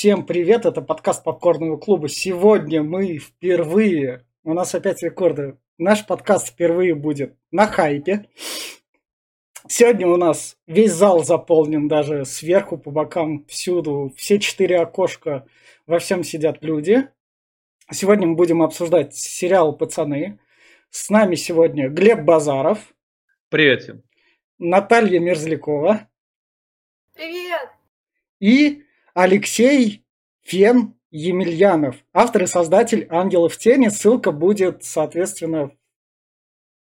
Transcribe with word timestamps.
Всем 0.00 0.24
привет, 0.24 0.64
это 0.64 0.80
подкаст 0.80 1.22
Попкорного 1.24 1.76
клуба. 1.76 2.08
Сегодня 2.08 2.82
мы 2.82 3.18
впервые, 3.18 4.24
у 4.44 4.54
нас 4.54 4.74
опять 4.74 5.02
рекорды, 5.02 5.58
наш 5.76 6.06
подкаст 6.06 6.48
впервые 6.48 6.94
будет 6.94 7.36
на 7.50 7.66
хайпе. 7.66 8.26
Сегодня 9.68 10.06
у 10.06 10.16
нас 10.16 10.56
весь 10.66 10.92
зал 10.92 11.22
заполнен 11.22 11.86
даже 11.86 12.24
сверху, 12.24 12.78
по 12.78 12.90
бокам, 12.90 13.44
всюду. 13.44 14.10
Все 14.16 14.38
четыре 14.38 14.80
окошка, 14.80 15.46
во 15.86 15.98
всем 15.98 16.24
сидят 16.24 16.64
люди. 16.64 17.06
Сегодня 17.92 18.26
мы 18.26 18.36
будем 18.36 18.62
обсуждать 18.62 19.14
сериал 19.14 19.76
«Пацаны». 19.76 20.38
С 20.88 21.10
нами 21.10 21.34
сегодня 21.34 21.90
Глеб 21.90 22.20
Базаров. 22.20 22.94
Привет 23.50 23.82
всем. 23.82 24.02
Наталья 24.58 25.20
Мерзлякова. 25.20 26.08
Привет! 27.12 27.68
И 28.38 28.84
Алексей 29.14 30.04
Фен 30.42 30.94
Емельянов, 31.10 31.96
автор 32.12 32.44
и 32.44 32.46
создатель 32.46 33.06
«Ангелов 33.10 33.56
тени». 33.56 33.88
Ссылка 33.88 34.30
будет, 34.30 34.84
соответственно, 34.84 35.72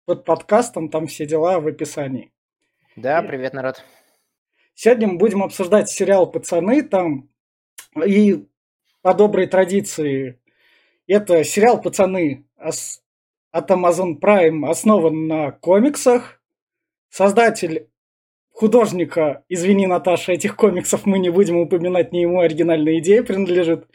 под 0.06 0.26
подкастом, 0.26 0.90
там 0.90 1.08
все 1.08 1.26
дела 1.26 1.60
в 1.60 1.68
описании. 1.68 2.34
Да, 2.96 3.22
привет, 3.22 3.54
народ. 3.54 3.84
Сегодня 4.74 5.08
мы 5.08 5.18
будем 5.18 5.44
обсуждать 5.44 5.90
сериал 5.90 6.30
«Пацаны». 6.30 6.82
Там 6.84 7.30
и 8.06 8.46
по 9.02 9.14
доброй 9.14 9.48
традиции 9.48 10.42
это 11.08 11.44
сериал 11.46 11.82
«Пацаны» 11.82 12.46
от 12.58 13.72
Amazon 13.72 14.20
Prime 14.20 14.70
основан 14.70 15.28
на 15.28 15.52
комиксах. 15.52 16.42
Создатель 17.10 17.90
художника, 18.58 19.44
извини, 19.50 19.86
Наташа, 19.86 20.32
этих 20.32 20.56
комиксов 20.56 21.06
мы 21.06 21.20
не 21.20 21.30
будем 21.30 21.58
упоминать, 21.58 22.12
не 22.12 22.24
ему 22.24 22.40
оригинальная 22.40 22.98
идея 22.98 23.22
принадлежит, 23.22 23.86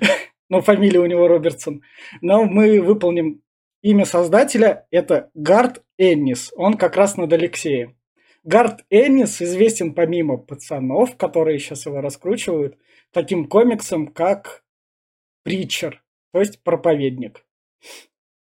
но 0.48 0.62
фамилия 0.62 1.00
у 1.00 1.06
него 1.06 1.26
Робертсон. 1.26 1.82
Но 2.20 2.44
мы 2.44 2.80
выполним 2.80 3.42
имя 3.82 4.04
создателя, 4.04 4.86
это 4.92 5.30
Гард 5.34 5.82
Эннис, 5.98 6.52
он 6.54 6.74
как 6.74 6.96
раз 6.96 7.16
над 7.16 7.32
Алексеем. 7.32 7.96
Гард 8.44 8.84
Эннис 8.90 9.42
известен 9.42 9.92
помимо 9.92 10.36
пацанов, 10.36 11.16
которые 11.16 11.58
сейчас 11.58 11.86
его 11.86 12.00
раскручивают, 12.00 12.78
таким 13.10 13.46
комиксом, 13.48 14.06
как 14.06 14.62
Притчер, 15.42 16.00
то 16.32 16.38
есть 16.38 16.62
проповедник. 16.62 17.44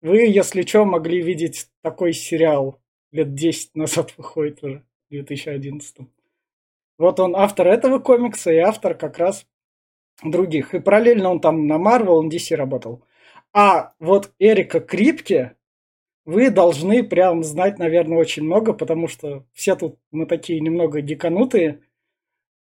Вы, 0.03 0.27
если 0.27 0.61
что, 0.63 0.85
могли 0.85 1.23
видеть 1.23 1.69
такой 1.81 2.13
сериал 2.13 2.79
лет 3.11 3.33
10 3.33 3.75
назад 3.75 4.13
выходит 4.19 4.63
уже. 4.63 4.85
2011. 5.13 6.09
Вот 6.99 7.21
он 7.21 7.37
автор 7.37 7.69
этого 7.69 7.99
комикса 7.99 8.51
и 8.53 8.57
автор 8.57 8.95
как 8.95 9.19
раз 9.19 9.47
других. 10.23 10.75
И 10.75 10.81
параллельно 10.81 11.31
он 11.31 11.41
там 11.41 11.67
на 11.67 11.75
Marvel, 11.75 12.23
на 12.23 12.29
DC 12.29 12.55
работал. 12.57 13.05
А 13.53 13.93
вот 13.99 14.33
Эрика 14.39 14.81
Крипке 14.81 15.57
вы 16.25 16.51
должны 16.51 17.03
прям 17.03 17.43
знать, 17.43 17.79
наверное, 17.79 18.19
очень 18.19 18.45
много, 18.45 18.73
потому 18.73 19.09
что 19.09 19.45
все 19.53 19.77
тут 19.77 19.99
мы 20.11 20.27
такие 20.27 20.61
немного 20.61 21.03
диканутые. 21.03 21.81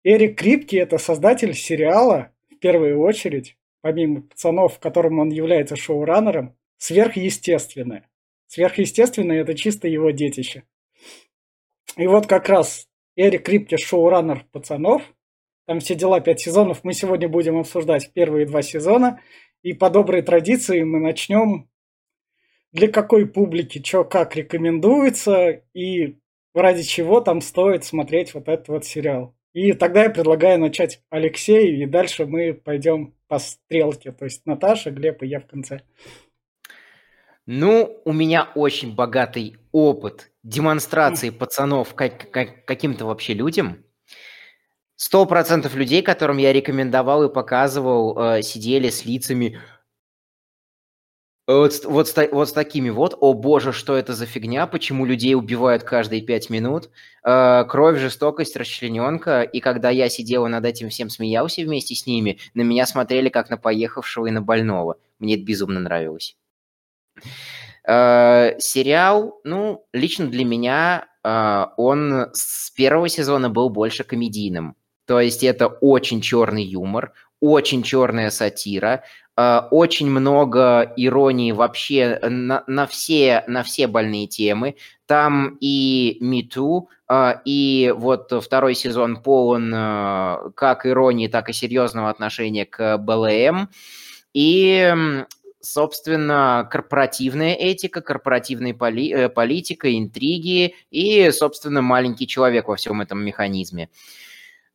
Эрик 0.03 0.37
Крипки– 0.37 0.75
это 0.77 0.97
создатель 0.97 1.53
сериала, 1.55 2.31
в 2.51 2.57
первую 2.57 2.99
очередь, 2.99 3.57
помимо 3.81 4.21
пацанов, 4.21 4.79
которым 4.79 5.19
он 5.19 5.29
является 5.29 5.75
шоураннером, 5.75 6.55
сверхъестественное. 6.77 8.07
Сверхъестественное– 8.47 9.41
это 9.41 9.55
чисто 9.55 9.87
его 9.87 10.11
детище. 10.11 10.63
И 11.97 12.07
вот 12.07 12.27
как 12.27 12.49
раз 12.49 12.87
Эрик 13.15 13.45
Крипке, 13.45 13.77
шоураннер 13.77 14.45
пацанов. 14.51 15.01
Там 15.65 15.79
все 15.79 15.95
дела, 15.95 16.19
пять 16.19 16.41
сезонов. 16.41 16.83
Мы 16.83 16.93
сегодня 16.93 17.27
будем 17.27 17.57
обсуждать 17.57 18.11
первые 18.13 18.45
два 18.45 18.61
сезона. 18.61 19.21
И 19.63 19.73
по 19.73 19.89
доброй 19.89 20.21
традиции 20.21 20.83
мы 20.83 20.99
начнем 20.99 21.69
для 22.71 22.87
какой 22.89 23.25
публики, 23.25 23.81
что 23.83 24.03
как 24.03 24.35
рекомендуется 24.35 25.63
и 25.73 26.17
ради 26.53 26.83
чего 26.83 27.21
там 27.21 27.41
стоит 27.41 27.83
смотреть 27.85 28.33
вот 28.33 28.47
этот 28.47 28.67
вот 28.67 28.85
сериал. 28.85 29.35
И 29.53 29.71
тогда 29.71 30.03
я 30.03 30.09
предлагаю 30.09 30.59
начать 30.59 31.01
Алексею, 31.09 31.81
и 31.81 31.85
дальше 31.85 32.25
мы 32.25 32.53
пойдем 32.53 33.15
по 33.27 33.39
стрелке. 33.39 34.11
То 34.11 34.25
есть 34.25 34.45
Наташа, 34.45 34.91
Глеб 34.91 35.23
и 35.23 35.27
я 35.27 35.39
в 35.39 35.47
конце. 35.47 35.81
Ну, 37.45 38.01
у 38.03 38.11
меня 38.11 38.49
очень 38.55 38.93
богатый 38.93 39.55
опыт 39.71 40.31
демонстрации 40.45 41.31
пацанов 41.31 41.95
как, 41.95 42.31
как, 42.31 42.65
каким-то 42.65 43.05
вообще 43.05 43.33
людям. 43.33 43.83
Сто 44.95 45.25
процентов 45.25 45.75
людей, 45.75 46.01
которым 46.01 46.37
я 46.37 46.53
рекомендовал 46.53 47.23
и 47.23 47.33
показывал, 47.33 48.17
э, 48.17 48.41
сидели 48.43 48.89
с 48.89 49.03
лицами 49.03 49.59
вот, 51.47 51.83
вот, 51.85 52.07
с, 52.07 52.29
вот 52.31 52.49
с 52.49 52.53
такими 52.53 52.89
вот. 52.89 53.15
О 53.19 53.33
боже, 53.33 53.71
что 53.71 53.95
это 53.95 54.13
за 54.13 54.25
фигня? 54.25 54.65
Почему 54.65 55.05
людей 55.05 55.35
убивают 55.35 55.83
каждые 55.83 56.21
пять 56.21 56.49
минут? 56.49 56.89
Э, 57.23 57.65
кровь, 57.67 57.99
жестокость, 57.99 58.55
расчлененка. 58.55 59.41
И 59.41 59.59
когда 59.59 59.89
я 59.89 60.09
сидел 60.09 60.45
и 60.45 60.49
над 60.49 60.65
этим 60.65 60.89
всем 60.89 61.09
смеялся 61.09 61.61
вместе 61.61 61.93
с 61.95 62.05
ними, 62.05 62.39
на 62.53 62.61
меня 62.61 62.85
смотрели 62.85 63.29
как 63.29 63.49
на 63.49 63.57
поехавшего 63.57 64.27
и 64.27 64.31
на 64.31 64.41
больного. 64.41 64.97
Мне 65.19 65.35
это 65.35 65.43
безумно 65.43 65.79
нравилось. 65.79 66.35
Э, 67.87 68.59
сериал, 68.59 69.39
ну, 69.43 69.85
лично 69.93 70.27
для 70.27 70.43
меня 70.43 71.05
э, 71.23 71.65
он 71.77 72.29
с 72.33 72.71
первого 72.71 73.09
сезона 73.09 73.49
был 73.49 73.69
больше 73.69 74.03
комедийным. 74.03 74.75
То 75.05 75.19
есть 75.19 75.43
это 75.43 75.67
очень 75.67 76.19
черный 76.19 76.63
юмор, 76.63 77.13
очень 77.39 77.83
черная 77.83 78.31
сатира, 78.31 79.03
э, 79.37 79.61
очень 79.69 80.09
много 80.09 80.93
иронии 80.97 81.51
вообще 81.51 82.17
на, 82.23 82.63
на, 82.65 82.87
все, 82.87 83.43
на 83.45 83.61
все 83.61 83.85
больные 83.85 84.25
темы. 84.25 84.77
Там 85.05 85.55
и 85.61 86.17
Me 86.23 86.87
и 87.45 87.93
вот 87.95 88.33
второй 88.43 88.73
сезон 88.73 89.17
полон 89.21 89.69
как 90.55 90.87
иронии, 90.87 91.27
так 91.27 91.49
и 91.49 91.53
серьезного 91.53 92.09
отношения 92.09 92.65
к 92.65 92.97
БЛМ. 92.97 93.69
И 94.33 94.93
собственно, 95.65 96.67
корпоративная 96.71 97.53
этика, 97.53 98.01
корпоративная 98.01 98.73
поли 98.73 99.11
э, 99.11 99.29
политика, 99.29 99.93
интриги 99.97 100.75
и, 100.91 101.31
собственно, 101.31 101.81
маленький 101.81 102.27
человек 102.27 102.67
во 102.67 102.75
всем 102.75 103.01
этом 103.01 103.23
механизме. 103.23 103.89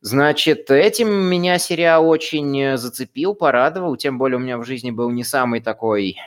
Значит, 0.01 0.69
этим 0.71 1.09
меня 1.09 1.59
сериал 1.59 2.07
очень 2.09 2.77
зацепил, 2.77 3.35
порадовал, 3.35 3.95
тем 3.97 4.17
более 4.17 4.37
у 4.37 4.41
меня 4.41 4.57
в 4.57 4.65
жизни 4.65 4.91
был 4.91 5.11
не 5.11 5.23
самый 5.23 5.61
такой 5.61 6.17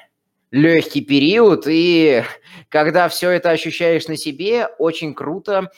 легкий 0.55 1.01
период, 1.01 1.65
и 1.67 2.23
когда 2.69 3.09
все 3.09 3.31
это 3.31 3.51
ощущаешь 3.51 4.07
на 4.07 4.17
себе, 4.17 4.69
очень 4.79 5.13
круто 5.13 5.73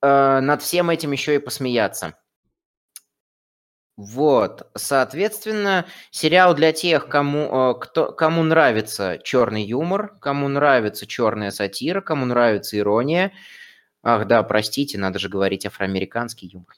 э, 0.00 0.40
над 0.40 0.62
всем 0.62 0.90
этим 0.90 1.10
еще 1.10 1.34
и 1.34 1.38
посмеяться. 1.38 2.14
Вот, 3.96 4.70
соответственно, 4.76 5.86
сериал 6.10 6.54
для 6.54 6.72
тех, 6.72 7.08
кому, 7.08 7.72
э, 7.72 7.74
кто, 7.80 8.12
кому 8.12 8.42
нравится 8.42 9.18
черный 9.24 9.64
юмор, 9.64 10.18
кому 10.20 10.48
нравится 10.48 11.06
черная 11.06 11.50
сатира, 11.50 12.02
кому 12.02 12.26
нравится 12.26 12.76
ирония. 12.78 13.32
Ах, 14.02 14.26
да, 14.26 14.42
простите, 14.42 14.98
надо 14.98 15.18
же 15.18 15.30
говорить 15.30 15.64
афроамериканский 15.66 16.48
юмор. 16.48 16.74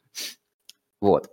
Вот. 1.00 1.28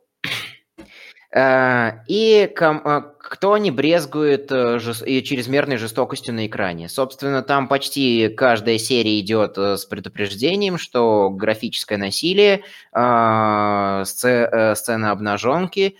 Э, 1.35 2.03
и 2.07 2.49
э, 2.57 3.01
кто 3.19 3.57
не 3.57 3.69
брезгует 3.69 4.49
э, 4.51 4.79
чрезмерной 4.79 5.75
жестокостью 5.75 6.33
на 6.33 6.47
экране. 6.47 6.87
Собственно, 6.87 7.43
там 7.43 7.67
почти 7.67 8.29
каждая 8.29 8.77
серия 8.77 9.19
идет 9.19 9.57
с 9.57 9.83
предупреждением, 9.85 10.77
что 10.77 11.29
графическое 11.29 11.97
насилие, 11.97 12.63
сцены 14.05 15.05
обнаженки, 15.05 15.97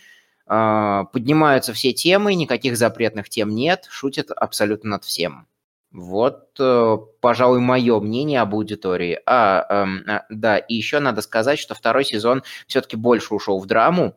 поднимаются 0.48 1.74
все 1.74 1.92
темы, 1.92 2.36
никаких 2.36 2.78
запретных 2.78 3.28
тем 3.30 3.50
нет, 3.50 3.88
шутят 3.90 4.32
абсолютно 4.32 4.92
над 4.92 5.04
всем. 5.04 5.48
Вот, 5.92 6.54
пожалуй, 7.20 7.60
мое 7.60 8.00
мнение 8.00 8.42
об 8.42 8.54
аудитории. 8.54 9.20
А, 9.26 9.66
эм, 9.70 10.06
да, 10.30 10.58
и 10.58 10.76
еще 10.76 11.00
надо 11.00 11.22
сказать, 11.22 11.58
что 11.58 11.74
второй 11.74 12.06
сезон 12.06 12.44
все-таки 12.68 12.96
больше 12.96 13.34
ушел 13.34 13.60
в 13.60 13.66
драму, 13.66 14.16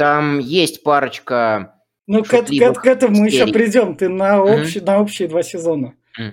там 0.00 0.38
есть 0.38 0.82
парочка... 0.82 1.74
Ну, 2.06 2.24
к, 2.24 2.28
к, 2.28 2.32
к 2.32 2.86
этому 2.86 3.18
мы 3.18 3.26
еще 3.26 3.46
придем. 3.46 3.96
Ты 3.96 4.08
на, 4.08 4.42
общий, 4.42 4.78
mm-hmm. 4.78 4.86
на 4.86 5.00
общие 5.02 5.28
два 5.28 5.42
сезона. 5.42 5.94
Mm. 6.18 6.32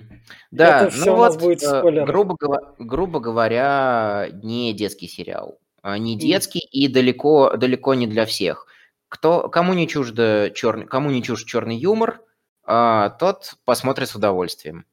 Да, 0.50 0.86
Это 0.86 0.90
все 0.90 1.10
ну 1.10 1.16
вот, 1.16 1.38
будет 1.38 1.62
э, 1.62 1.66
спойлер. 1.66 2.06
Грубо, 2.06 2.36
грубо 2.78 3.20
говоря, 3.20 4.30
не 4.42 4.72
детский 4.72 5.06
сериал. 5.06 5.60
А, 5.82 5.98
не 5.98 6.16
детский 6.16 6.60
mm. 6.60 6.70
и 6.70 6.88
далеко, 6.88 7.58
далеко 7.58 7.92
не 7.92 8.06
для 8.06 8.24
всех. 8.24 8.66
Кто, 9.10 9.50
кому, 9.50 9.74
не 9.74 9.86
чуждо 9.86 10.50
черный, 10.54 10.86
кому 10.86 11.10
не 11.10 11.22
чужд 11.22 11.46
черный 11.46 11.76
юмор, 11.76 12.22
а, 12.64 13.10
тот 13.10 13.56
посмотрит 13.66 14.08
с 14.08 14.14
удовольствием. 14.16 14.86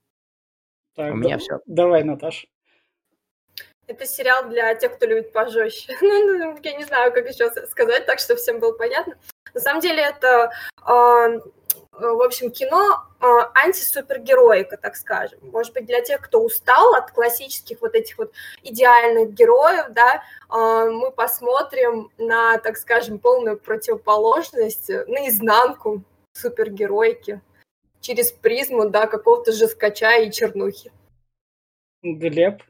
Так, 0.95 1.13
У 1.13 1.17
да, 1.17 1.23
меня 1.23 1.37
все. 1.37 1.59
Давай, 1.65 2.03
Наташ. 2.03 2.45
Это 3.87 4.05
сериал 4.05 4.49
для 4.49 4.73
тех, 4.75 4.95
кто 4.95 5.05
любит 5.05 5.31
пожестче. 5.31 5.95
Ну, 6.01 6.37
ну, 6.37 6.57
я 6.61 6.73
не 6.75 6.83
знаю, 6.83 7.13
как 7.13 7.27
еще 7.27 7.49
сказать 7.69 8.05
так, 8.05 8.19
чтобы 8.19 8.39
всем 8.39 8.59
было 8.59 8.71
понятно. 8.71 9.15
На 9.53 9.61
самом 9.61 9.79
деле 9.79 10.01
это, 10.01 10.51
э, 10.85 11.39
в 11.91 12.21
общем, 12.21 12.51
кино 12.51 13.05
э, 13.21 13.25
антисупергероика, 13.63 14.77
так 14.77 14.95
скажем. 14.95 15.39
Может 15.43 15.73
быть, 15.73 15.85
для 15.85 16.01
тех, 16.01 16.19
кто 16.21 16.41
устал 16.41 16.95
от 16.95 17.11
классических 17.11 17.81
вот 17.81 17.95
этих 17.95 18.17
вот 18.17 18.33
идеальных 18.63 19.33
героев, 19.33 19.85
да, 19.91 20.15
э, 20.49 20.89
мы 20.89 21.11
посмотрим 21.11 22.11
на, 22.17 22.57
так 22.57 22.77
скажем, 22.77 23.19
полную 23.19 23.57
противоположность, 23.57 24.89
наизнанку 24.89 26.03
супергеройки 26.33 27.39
через 28.01 28.31
призму, 28.31 28.89
да, 28.89 29.07
какого-то 29.07 29.51
жескача 29.51 30.17
и 30.17 30.31
чернухи. 30.31 30.91
Глеб? 32.03 32.61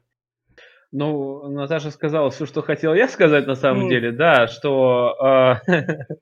Ну, 0.97 1.49
Наташа 1.49 1.91
сказала 1.91 2.29
все, 2.29 2.45
что 2.45 2.61
хотел 2.61 2.93
я 2.93 3.09
сказать 3.09 3.45
на 3.47 3.55
самом 3.55 3.87
mm. 3.87 3.89
деле, 3.89 4.11
да, 4.13 4.47
что, 4.47 5.59
э, 5.67 5.73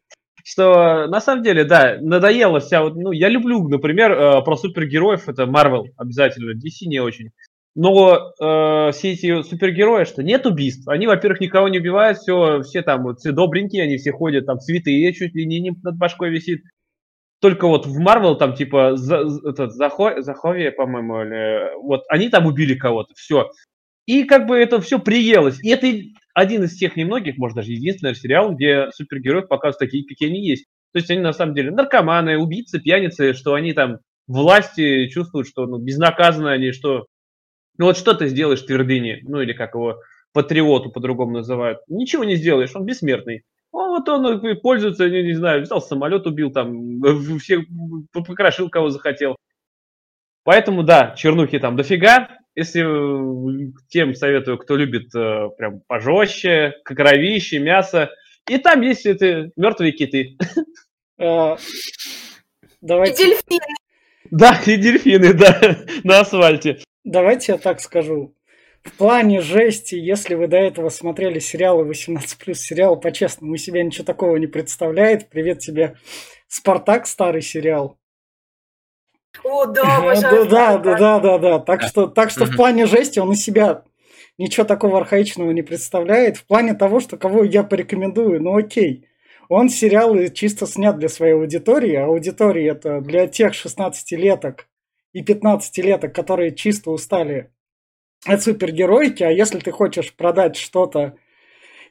что 0.44 1.06
на 1.06 1.22
самом 1.22 1.44
деле, 1.44 1.64
да, 1.64 2.00
надоело 2.02 2.60
вся 2.60 2.82
вот, 2.82 2.96
ну, 2.96 3.12
я 3.12 3.30
люблю, 3.30 3.68
например, 3.68 4.12
э, 4.14 4.42
про 4.44 4.56
супергероев, 4.56 5.30
это 5.30 5.44
Marvel 5.44 5.84
обязательно, 5.96 6.56
DC 6.56 6.88
не 6.88 7.00
очень. 7.00 7.30
Но 7.76 8.34
э, 8.42 8.92
все 8.94 9.12
эти 9.12 9.44
супергерои, 9.44 10.06
что 10.06 10.24
нет 10.24 10.48
убийств, 10.48 10.88
они, 10.88 11.06
во-первых, 11.06 11.40
никого 11.42 11.68
не 11.70 11.78
убивают, 11.78 12.18
все, 12.18 12.64
все 12.64 12.82
там 12.82 13.04
вот, 13.04 13.20
все 13.20 13.32
добренькие, 13.32 13.84
они 13.84 13.98
все 13.98 14.12
ходят, 14.12 14.48
там 14.48 14.58
цветы 14.58 15.14
чуть 15.14 15.36
ли 15.36 15.46
не 15.46 15.72
над 15.84 15.98
башкой 15.98 16.32
висит. 16.32 16.64
Только 17.42 17.68
вот 17.68 17.86
в 17.86 18.00
Marvel 18.02 18.38
там 18.38 18.56
типа 18.56 18.96
за, 18.96 19.18
этот, 19.48 19.74
Захо, 19.74 20.20
Заховия, 20.24 20.72
по-моему, 20.72 21.22
или, 21.22 21.76
вот 21.84 22.02
они 22.10 22.30
там 22.30 22.48
убили 22.48 22.74
кого-то, 22.74 23.14
все. 23.16 23.52
И 24.06 24.24
как 24.24 24.48
бы 24.48 24.58
это 24.58 24.82
все 24.82 25.00
приелось. 25.00 25.64
И 25.64 25.70
это 25.70 25.88
один 26.34 26.64
из 26.64 26.76
тех 26.78 26.96
немногих, 26.96 27.38
может 27.38 27.56
даже 27.56 27.72
единственный 27.72 28.16
сериал, 28.16 28.54
где 28.54 28.90
супергероев 28.92 29.48
показывают 29.48 29.80
такие, 29.80 30.06
какие 30.06 30.30
они 30.30 30.46
есть. 30.46 30.66
То 30.92 31.00
есть 31.00 31.10
они 31.10 31.22
на 31.22 31.34
самом 31.34 31.56
деле 31.56 31.72
наркоманы, 31.72 32.38
убийцы, 32.38 32.80
пьяницы, 32.80 33.34
что 33.34 33.54
они 33.54 33.74
там 33.74 33.98
власти 34.28 35.08
чувствуют, 35.08 35.48
что 35.48 35.66
ну, 35.66 35.78
безнаказанно 35.78 36.52
они, 36.52 36.72
что... 36.72 37.06
Ну 37.78 37.86
вот 37.86 37.98
что 37.98 38.14
ты 38.14 38.28
сделаешь 38.28 38.62
твердыне, 38.62 39.22
ну 39.24 39.42
или 39.42 39.54
как 39.54 39.74
его 39.74 40.00
патриоту 40.34 40.92
по-другому 40.92 41.32
называют. 41.32 41.80
Ничего 41.88 42.24
не 42.24 42.36
сделаешь, 42.36 42.76
он 42.76 42.86
бессмертный. 42.86 43.44
Ну, 43.72 43.90
вот 43.90 44.08
он 44.08 44.60
пользуется, 44.62 45.10
не, 45.10 45.24
не 45.24 45.34
знаю, 45.34 45.64
взял 45.64 45.82
самолет, 45.82 46.28
убил 46.28 46.52
там, 46.52 47.02
всех 47.40 47.62
покрошил, 48.14 48.70
кого 48.70 48.90
захотел. 48.90 49.36
Поэтому, 50.44 50.84
да, 50.84 51.16
чернухи 51.18 51.58
там 51.58 51.76
дофига. 51.76 52.30
Если 52.56 52.82
э, 52.82 53.72
тем 53.90 54.14
советую, 54.14 54.58
кто 54.58 54.76
любит 54.76 55.14
э, 55.16 55.50
прям 55.58 55.82
пожестче, 55.88 56.76
кровище, 56.86 57.60
мясо. 57.60 58.12
И 58.48 58.58
там 58.58 58.82
есть 58.82 59.06
эти 59.06 59.52
мертвые 59.56 59.92
киты. 59.92 60.38
А, 61.20 61.58
давайте... 62.82 63.24
И 63.24 63.28
дельфины. 63.28 63.76
Да, 64.32 64.60
и 64.66 64.78
дельфины, 64.78 65.34
да, 65.34 65.78
на 66.04 66.22
асфальте. 66.22 66.80
Давайте 67.04 67.54
я 67.54 67.58
так 67.60 67.80
скажу. 67.80 68.36
В 68.84 68.92
плане 68.98 69.40
жести, 69.40 69.96
если 69.96 70.36
вы 70.36 70.48
до 70.48 70.58
этого 70.58 70.90
смотрели 70.90 71.40
сериалы 71.40 71.90
18+, 71.90 72.54
сериал, 72.56 73.00
по-честному, 73.00 73.54
у 73.54 73.58
себя 73.58 73.84
ничего 73.84 74.04
такого 74.04 74.36
не 74.38 74.48
представляет. 74.48 75.30
Привет 75.30 75.60
тебе, 75.60 75.96
Спартак, 76.48 77.08
старый 77.08 77.42
сериал. 77.42 77.98
О, 79.44 79.66
да, 79.66 79.98
обожаю. 79.98 80.48
Да, 80.48 80.78
да, 80.78 80.98
да, 80.98 81.20
да, 81.20 81.38
да. 81.38 81.60
Так 81.60 81.82
что, 81.82 82.08
так 82.08 82.30
что 82.30 82.46
в 82.46 82.56
плане 82.56 82.86
жести 82.86 83.20
он 83.20 83.32
из 83.32 83.44
себя 83.44 83.84
ничего 84.38 84.66
такого 84.66 84.98
архаичного 84.98 85.52
не 85.52 85.62
представляет. 85.62 86.38
В 86.38 86.46
плане 86.46 86.74
того, 86.74 87.00
что 87.00 87.18
кого 87.18 87.44
я 87.44 87.64
порекомендую, 87.64 88.42
ну 88.42 88.58
окей. 88.58 89.08
Он 89.50 89.70
сериал 89.70 90.16
чисто 90.34 90.66
снят 90.66 90.98
для 90.98 91.10
своей 91.10 91.34
аудитории. 91.34 91.96
А 91.96 92.06
аудитория 92.06 92.70
это 92.70 93.02
для 93.02 93.28
тех 93.28 93.54
16-леток 93.54 94.68
и 95.12 95.24
15-леток, 95.24 96.14
которые 96.14 96.56
чисто 96.56 96.92
устали 96.92 97.52
от 98.26 98.42
супергероики. 98.42 99.24
А 99.24 99.32
если 99.32 99.60
ты 99.60 99.72
хочешь 99.72 100.16
продать 100.16 100.56
что-то 100.56 101.16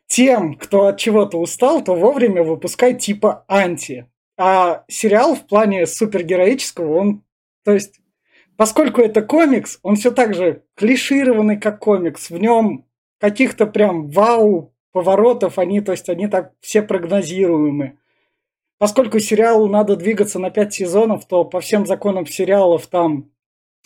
тем, 0.06 0.54
кто 0.54 0.86
от 0.86 0.98
чего-то 0.98 1.38
устал, 1.38 1.84
то 1.84 1.94
вовремя 1.94 2.42
выпускай 2.42 2.94
типа 2.94 3.44
анти. 3.48 4.06
А 4.38 4.84
сериал 4.88 5.34
в 5.34 5.46
плане 5.46 5.86
супергероического, 5.86 6.98
он 6.98 7.22
то 7.64 7.72
есть, 7.72 8.00
поскольку 8.56 9.00
это 9.00 9.22
комикс, 9.22 9.78
он 9.82 9.96
все 9.96 10.10
так 10.10 10.34
же 10.34 10.64
клишированный, 10.74 11.58
как 11.58 11.78
комикс. 11.78 12.30
В 12.30 12.38
нем 12.38 12.86
каких-то 13.18 13.66
прям 13.66 14.08
вау 14.08 14.74
поворотов, 14.92 15.58
они, 15.58 15.80
то 15.80 15.92
есть, 15.92 16.08
они 16.08 16.28
так 16.28 16.52
все 16.60 16.82
прогнозируемы. 16.82 17.98
Поскольку 18.78 19.20
сериалу 19.20 19.68
надо 19.68 19.96
двигаться 19.96 20.38
на 20.38 20.50
пять 20.50 20.74
сезонов, 20.74 21.26
то 21.26 21.44
по 21.44 21.60
всем 21.60 21.86
законам 21.86 22.26
сериалов 22.26 22.88
там 22.88 23.30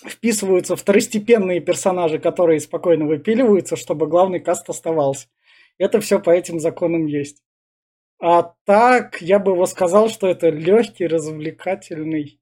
вписываются 0.05 0.75
второстепенные 0.75 1.61
персонажи, 1.61 2.19
которые 2.19 2.61
спокойно 2.61 3.07
выпиливаются, 3.07 3.77
чтобы 3.77 4.07
главный 4.07 4.41
каст 4.41 4.69
оставался. 4.69 5.29
Это 5.79 6.01
все 6.01 6.19
по 6.19 6.31
этим 6.31 6.61
законам 6.61 7.07
есть. 7.07 7.43
А 8.19 8.55
так, 8.65 9.21
я 9.21 9.39
бы 9.39 9.53
его 9.53 9.67
сказал, 9.67 10.09
что 10.09 10.27
это 10.27 10.49
легкий, 10.49 11.07
развлекательный 11.07 12.41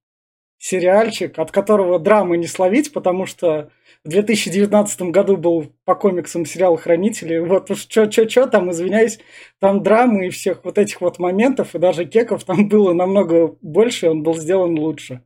сериальчик, 0.65 1.39
от 1.39 1.51
которого 1.51 1.99
драмы 1.99 2.39
не 2.39 2.47
словить, 2.47 2.91
потому 2.95 3.27
что 3.27 3.71
в 4.03 4.09
2019 4.09 5.03
году 5.03 5.37
был 5.37 5.75
по 5.85 5.95
комиксам 5.95 6.47
сериал 6.47 6.77
«Хранители». 6.79 7.37
Вот 7.37 7.71
уж 7.71 7.81
что-что-что, 7.81 8.47
там, 8.47 8.71
извиняюсь, 8.71 9.19
там 9.61 9.83
драмы 9.83 10.29
и 10.29 10.31
всех 10.31 10.65
вот 10.65 10.79
этих 10.79 11.03
вот 11.03 11.19
моментов, 11.19 11.75
и 11.75 11.79
даже 11.79 12.07
кеков 12.07 12.45
там 12.45 12.67
было 12.71 12.95
намного 12.95 13.59
больше, 13.61 14.09
он 14.09 14.23
был 14.23 14.37
сделан 14.37 14.79
лучше. 14.79 15.23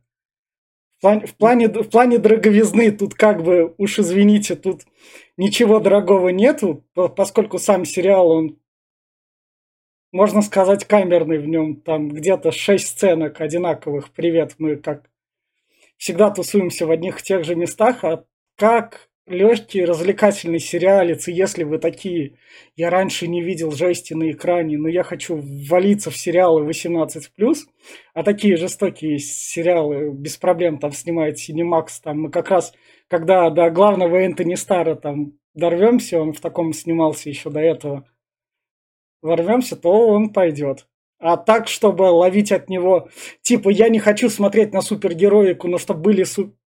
В 0.97 1.01
плане, 1.01 1.25
в 1.25 1.35
плане, 1.35 1.67
в 1.69 1.89
плане 1.89 2.17
дороговизны 2.17 2.91
тут 2.91 3.13
как 3.13 3.41
бы, 3.41 3.73
уж 3.77 3.99
извините, 3.99 4.57
тут 4.57 4.81
ничего 5.37 5.79
дорогого 5.79 6.27
нету, 6.29 6.83
поскольку 7.15 7.59
сам 7.59 7.85
сериал, 7.85 8.29
он, 8.29 8.59
можно 10.11 10.41
сказать, 10.41 10.83
камерный 10.83 11.37
в 11.37 11.47
нем, 11.47 11.77
там 11.77 12.09
где-то 12.09 12.51
шесть 12.51 12.89
сценок 12.89 13.39
одинаковых. 13.39 14.11
Привет, 14.11 14.55
мы 14.57 14.75
как 14.75 15.08
всегда 15.99 16.31
тусуемся 16.31 16.87
в 16.87 16.91
одних 16.91 17.19
и 17.19 17.23
тех 17.23 17.43
же 17.43 17.55
местах, 17.55 18.03
а 18.03 18.23
как 18.57 19.09
легкий 19.27 19.85
развлекательный 19.85 20.59
сериалец, 20.59 21.27
если 21.27 21.63
вы 21.63 21.77
такие, 21.77 22.37
я 22.75 22.89
раньше 22.89 23.27
не 23.27 23.43
видел 23.43 23.71
жести 23.71 24.13
на 24.13 24.31
экране, 24.31 24.77
но 24.77 24.87
я 24.87 25.03
хочу 25.03 25.35
ввалиться 25.35 26.09
в 26.09 26.17
сериалы 26.17 26.67
18+, 26.67 27.11
а 28.13 28.23
такие 28.23 28.57
жестокие 28.57 29.19
сериалы 29.19 30.11
без 30.11 30.37
проблем 30.37 30.79
там 30.79 30.91
снимает 30.93 31.37
Cinemax, 31.37 31.87
там 32.01 32.21
мы 32.21 32.31
как 32.31 32.49
раз, 32.49 32.73
когда 33.07 33.49
до 33.51 33.69
главного 33.69 34.15
Энтони 34.15 34.55
Стара 34.55 34.95
там 34.95 35.33
дорвемся, 35.53 36.19
он 36.19 36.33
в 36.33 36.39
таком 36.39 36.73
снимался 36.73 37.29
еще 37.29 37.49
до 37.49 37.59
этого, 37.59 38.07
ворвемся, 39.21 39.75
то 39.75 39.91
он 39.91 40.31
пойдет. 40.31 40.88
А 41.19 41.35
так, 41.35 41.67
чтобы 41.67 42.03
ловить 42.03 42.51
от 42.51 42.69
него, 42.69 43.09
типа, 43.41 43.69
я 43.69 43.89
не 43.89 43.99
хочу 43.99 44.29
смотреть 44.29 44.73
на 44.73 44.81
супергероику, 44.81 45.67
но 45.67 45.77
чтобы 45.77 46.01
были 46.01 46.25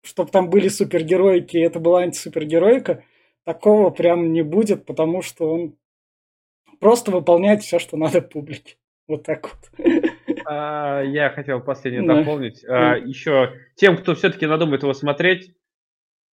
чтобы 0.01 0.31
там 0.31 0.49
были 0.49 0.69
супергероики, 0.69 1.57
и 1.57 1.61
это 1.61 1.79
была 1.79 2.01
антисупергероика, 2.01 3.03
такого 3.43 3.89
прям 3.89 4.31
не 4.31 4.43
будет, 4.43 4.85
потому 4.85 5.21
что 5.21 5.51
он 5.51 5.75
просто 6.79 7.11
выполняет 7.11 7.63
все, 7.63 7.79
что 7.79 7.97
надо 7.97 8.21
публике. 8.21 8.77
Вот 9.09 9.23
так 9.23 9.49
вот. 9.49 9.87
А, 10.45 11.01
я 11.01 11.29
хотел 11.31 11.59
последнее 11.59 12.07
да. 12.07 12.15
дополнить. 12.15 12.63
А, 12.65 12.95
еще 12.95 13.53
тем, 13.75 13.97
кто 13.97 14.15
все-таки 14.15 14.45
надумает 14.45 14.83
его 14.83 14.93
смотреть, 14.93 15.53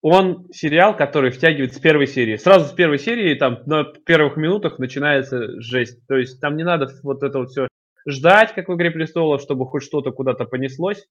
он 0.00 0.46
сериал, 0.52 0.96
который 0.96 1.30
втягивает 1.30 1.74
с 1.74 1.80
первой 1.80 2.06
серии. 2.06 2.36
Сразу 2.36 2.66
с 2.66 2.72
первой 2.72 2.98
серии, 2.98 3.34
там, 3.34 3.62
на 3.66 3.84
первых 3.84 4.36
минутах 4.36 4.78
начинается 4.78 5.60
жесть. 5.60 6.06
То 6.06 6.16
есть 6.16 6.40
там 6.40 6.56
не 6.56 6.64
надо 6.64 6.88
вот 7.02 7.22
это 7.22 7.38
вот 7.38 7.48
все 7.48 7.66
ждать, 8.06 8.54
как 8.54 8.68
в 8.68 8.74
«Игре 8.74 8.90
престолов», 8.90 9.42
чтобы 9.42 9.66
хоть 9.66 9.82
что-то 9.82 10.12
куда-то 10.12 10.44
понеслось. 10.44 11.06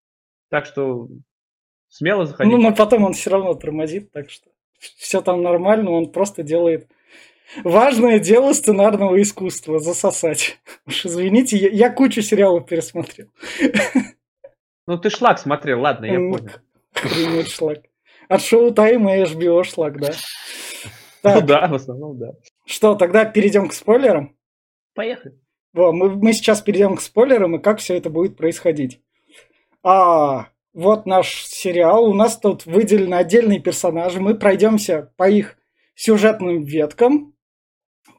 Так 0.49 0.65
что 0.65 1.07
смело 1.89 2.25
заходить. 2.25 2.51
Ну, 2.51 2.57
но 2.59 2.73
потом 2.73 3.03
он 3.03 3.13
все 3.13 3.29
равно 3.29 3.53
тормозит, 3.53 4.11
так 4.11 4.29
что 4.29 4.49
все 4.79 5.21
там 5.21 5.41
нормально, 5.41 5.91
он 5.91 6.11
просто 6.11 6.43
делает 6.43 6.87
важное 7.63 8.19
дело 8.19 8.53
сценарного 8.53 9.21
искусства– 9.21 9.79
засосать. 9.79 10.59
Уж 10.85 11.05
извините, 11.05 11.57
я, 11.57 11.69
я 11.69 11.89
кучу 11.89 12.21
сериалов 12.21 12.67
пересмотрел. 12.67 13.27
Ну, 14.87 14.97
ты 14.99 15.09
шлак 15.09 15.39
смотрел, 15.39 15.81
ладно, 15.81 16.05
я 16.05 16.19
понял. 16.19 16.51
Охренеть 16.93 17.49
шлак. 17.49 17.79
От 18.27 18.41
шоу 18.41 18.71
Тайма 18.71 19.17
и 19.17 19.23
HBO 19.23 19.63
шлак, 19.63 19.99
да? 19.99 20.13
Так. 21.21 21.41
Ну 21.41 21.47
да, 21.47 21.67
в 21.67 21.73
основном, 21.73 22.19
да. 22.19 22.33
Что, 22.65 22.95
тогда 22.95 23.25
перейдем 23.25 23.67
к 23.67 23.73
спойлерам? 23.73 24.37
Поехали. 24.93 25.39
Мы, 25.75 26.09
мы 26.09 26.33
сейчас 26.33 26.61
перейдем 26.61 26.95
к 26.95 27.01
спойлерам 27.01 27.57
и 27.57 27.61
как 27.61 27.79
все 27.79 27.97
это 27.97 28.09
будет 28.09 28.37
происходить. 28.37 29.01
А, 29.83 30.47
вот 30.73 31.05
наш 31.05 31.45
сериал. 31.45 32.05
У 32.05 32.13
нас 32.13 32.37
тут 32.37 32.65
выделены 32.65 33.15
отдельные 33.15 33.59
персонажи. 33.59 34.21
Мы 34.21 34.35
пройдемся 34.35 35.13
по 35.17 35.29
их 35.29 35.57
сюжетным 35.95 36.63
веткам. 36.63 37.35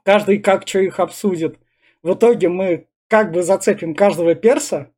Каждый 0.05 0.39
как 0.39 0.69
что 0.69 0.81
их 0.81 1.01
обсудит. 1.01 1.59
В 2.03 2.15
итоге 2.15 2.49
мы 2.49 2.89
как 3.09 3.33
бы 3.33 3.43
зацепим 3.43 3.95
каждого 3.95 4.35
перса, 4.35 4.93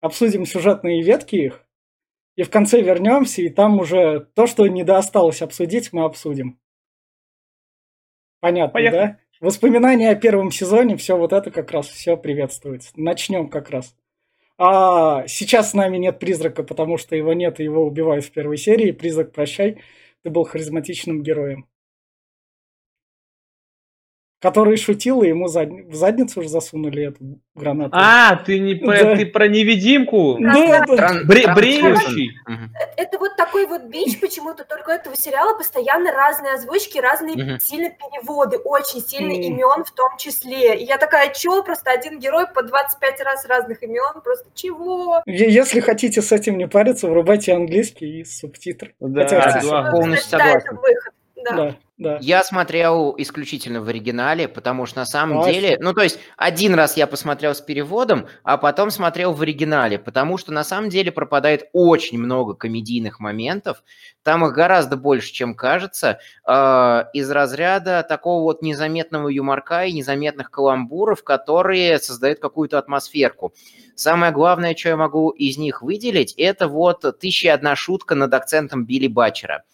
обсудим 0.00 0.46
сюжетные 0.46 1.02
ветки 1.02 1.36
их, 1.36 1.64
и 2.36 2.42
в 2.42 2.50
конце 2.50 2.80
вернемся, 2.80 3.42
и 3.42 3.48
там 3.48 3.80
уже 3.80 4.20
то, 4.34 4.46
что 4.46 4.66
не 4.66 4.84
досталось 4.84 5.42
обсудить, 5.42 5.92
мы 5.92 6.04
обсудим. 6.04 6.60
Понятно, 8.40 8.72
Поехали. 8.72 8.98
да? 8.98 9.18
Воспоминания 9.40 10.10
о 10.10 10.16
первом 10.16 10.50
сезоне, 10.50 10.96
все 10.96 11.16
вот 11.16 11.32
это 11.32 11.50
как 11.50 11.70
раз 11.70 11.86
все 11.86 12.16
приветствуется. 12.16 12.90
Начнем 12.96 13.48
как 13.48 13.70
раз. 13.70 13.94
А 14.58 15.26
сейчас 15.28 15.70
с 15.70 15.74
нами 15.74 15.98
нет 15.98 16.18
призрака, 16.18 16.64
потому 16.64 16.98
что 16.98 17.14
его 17.14 17.32
нет, 17.32 17.60
и 17.60 17.64
его 17.64 17.86
убивают 17.86 18.24
в 18.24 18.32
первой 18.32 18.56
серии. 18.56 18.90
Призрак, 18.90 19.32
прощай, 19.32 19.80
ты 20.24 20.30
был 20.30 20.42
харизматичным 20.42 21.22
героем 21.22 21.68
который 24.40 24.76
шутил, 24.76 25.22
и 25.22 25.28
ему 25.28 25.48
зад... 25.48 25.68
в 25.68 25.94
задницу 25.94 26.40
уже 26.40 26.48
засунули 26.48 27.08
эту 27.08 27.40
гранату. 27.54 27.90
А, 27.92 28.36
ты 28.36 28.60
не 28.60 28.76
про, 28.76 29.02
да. 29.02 29.16
ты 29.16 29.26
про 29.26 29.48
невидимку? 29.48 30.36
Да, 30.38 30.84
да. 30.86 31.10
Бре- 31.24 31.52
бреющий. 31.54 32.38
Это 32.96 33.18
вот 33.18 33.36
такой 33.36 33.66
вот 33.66 33.84
бич 33.84 34.20
почему-то 34.20 34.64
только 34.64 34.92
этого 34.92 35.16
сериала 35.16 35.56
постоянно 35.56 36.12
разные 36.12 36.54
озвучки, 36.54 36.98
разные 36.98 37.34
угу. 37.34 37.60
сильные 37.60 37.90
переводы, 37.90 38.58
очень 38.58 39.00
сильные 39.00 39.40
mm. 39.40 39.44
имен 39.44 39.84
в 39.84 39.90
том 39.90 40.16
числе. 40.18 40.78
И 40.78 40.84
я 40.84 40.98
такая, 40.98 41.32
чё, 41.34 41.62
просто 41.64 41.90
один 41.90 42.20
герой 42.20 42.46
по 42.46 42.62
25 42.62 43.20
раз 43.22 43.44
разных 43.46 43.82
имен, 43.82 44.20
просто 44.22 44.48
чего? 44.54 45.22
Если 45.26 45.80
хотите 45.80 46.22
с 46.22 46.30
этим 46.30 46.58
не 46.58 46.68
париться, 46.68 47.08
врубайте 47.08 47.54
английский 47.54 48.20
и 48.20 48.24
субтитры. 48.24 48.94
Да, 49.00 49.22
Хотя, 49.22 49.60
да, 49.62 49.90
полностью 49.90 50.30
согласен. 50.30 50.52
Да, 50.52 50.58
это 50.58 50.74
выход. 50.74 51.12
Да. 51.44 51.52
да. 51.52 51.76
Да. 51.98 52.18
Я 52.20 52.44
смотрел 52.44 53.12
исключительно 53.18 53.80
в 53.80 53.88
оригинале, 53.88 54.46
потому 54.46 54.86
что 54.86 55.00
на 55.00 55.04
самом 55.04 55.38
Класс. 55.38 55.52
деле, 55.52 55.78
ну 55.80 55.92
то 55.92 56.02
есть 56.02 56.20
один 56.36 56.74
раз 56.74 56.96
я 56.96 57.08
посмотрел 57.08 57.56
с 57.56 57.60
переводом, 57.60 58.28
а 58.44 58.56
потом 58.56 58.92
смотрел 58.92 59.32
в 59.32 59.42
оригинале, 59.42 59.98
потому 59.98 60.38
что 60.38 60.52
на 60.52 60.62
самом 60.62 60.90
деле 60.90 61.10
пропадает 61.10 61.68
очень 61.72 62.20
много 62.20 62.54
комедийных 62.54 63.18
моментов, 63.18 63.82
там 64.22 64.46
их 64.46 64.52
гораздо 64.52 64.96
больше, 64.96 65.32
чем 65.32 65.56
кажется, 65.56 66.20
э, 66.46 67.04
из 67.14 67.28
разряда 67.32 68.06
такого 68.08 68.44
вот 68.44 68.62
незаметного 68.62 69.28
юморка 69.28 69.84
и 69.84 69.92
незаметных 69.92 70.52
каламбуров, 70.52 71.24
которые 71.24 71.98
создают 71.98 72.38
какую-то 72.38 72.78
атмосферку. 72.78 73.52
Самое 73.96 74.30
главное, 74.30 74.76
что 74.76 74.90
я 74.90 74.96
могу 74.96 75.30
из 75.30 75.58
них 75.58 75.82
выделить, 75.82 76.32
это 76.36 76.68
вот 76.68 77.18
«Тысяча 77.18 77.52
одна 77.52 77.74
шутка» 77.74 78.14
над 78.14 78.32
акцентом 78.32 78.84
Билли 78.84 79.08
Батчера– 79.08 79.64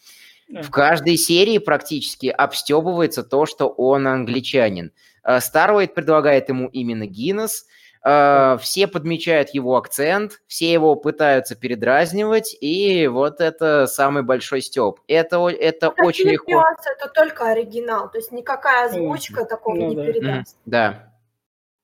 в 0.49 0.71
каждой 0.71 1.17
серии 1.17 1.59
практически 1.59 2.27
обстебывается 2.27 3.23
то, 3.23 3.47
что 3.47 3.69
он 3.69 4.07
англичанин. 4.07 4.93
Starlight 5.40 5.90
э, 5.91 5.95
предлагает 5.95 6.49
ему 6.49 6.69
именно 6.69 7.07
Guinness, 7.07 7.66
э, 8.05 8.59
все 8.61 8.87
подмечают 8.87 9.51
его 9.51 9.77
акцент, 9.77 10.43
все 10.47 10.73
его 10.73 10.97
пытаются 10.97 11.55
передразнивать, 11.55 12.57
и 12.61 13.07
вот 13.07 13.41
это 13.41 13.87
самый 13.87 14.23
большой 14.23 14.61
стёб. 14.61 15.01
Это, 15.09 15.49
это 15.49 15.89
очень 15.89 16.29
легко. 16.29 16.63
Это 16.85 17.13
только 17.13 17.51
оригинал, 17.51 18.11
то 18.11 18.19
есть 18.19 18.33
никакая 18.33 18.89
озвучка 18.89 19.43
mm. 19.43 19.47
такого 19.47 19.75
ну, 19.77 19.89
не 19.89 19.97
да. 19.97 20.05
передаст. 20.05 20.57
Mm, 20.57 20.61
да. 20.67 21.13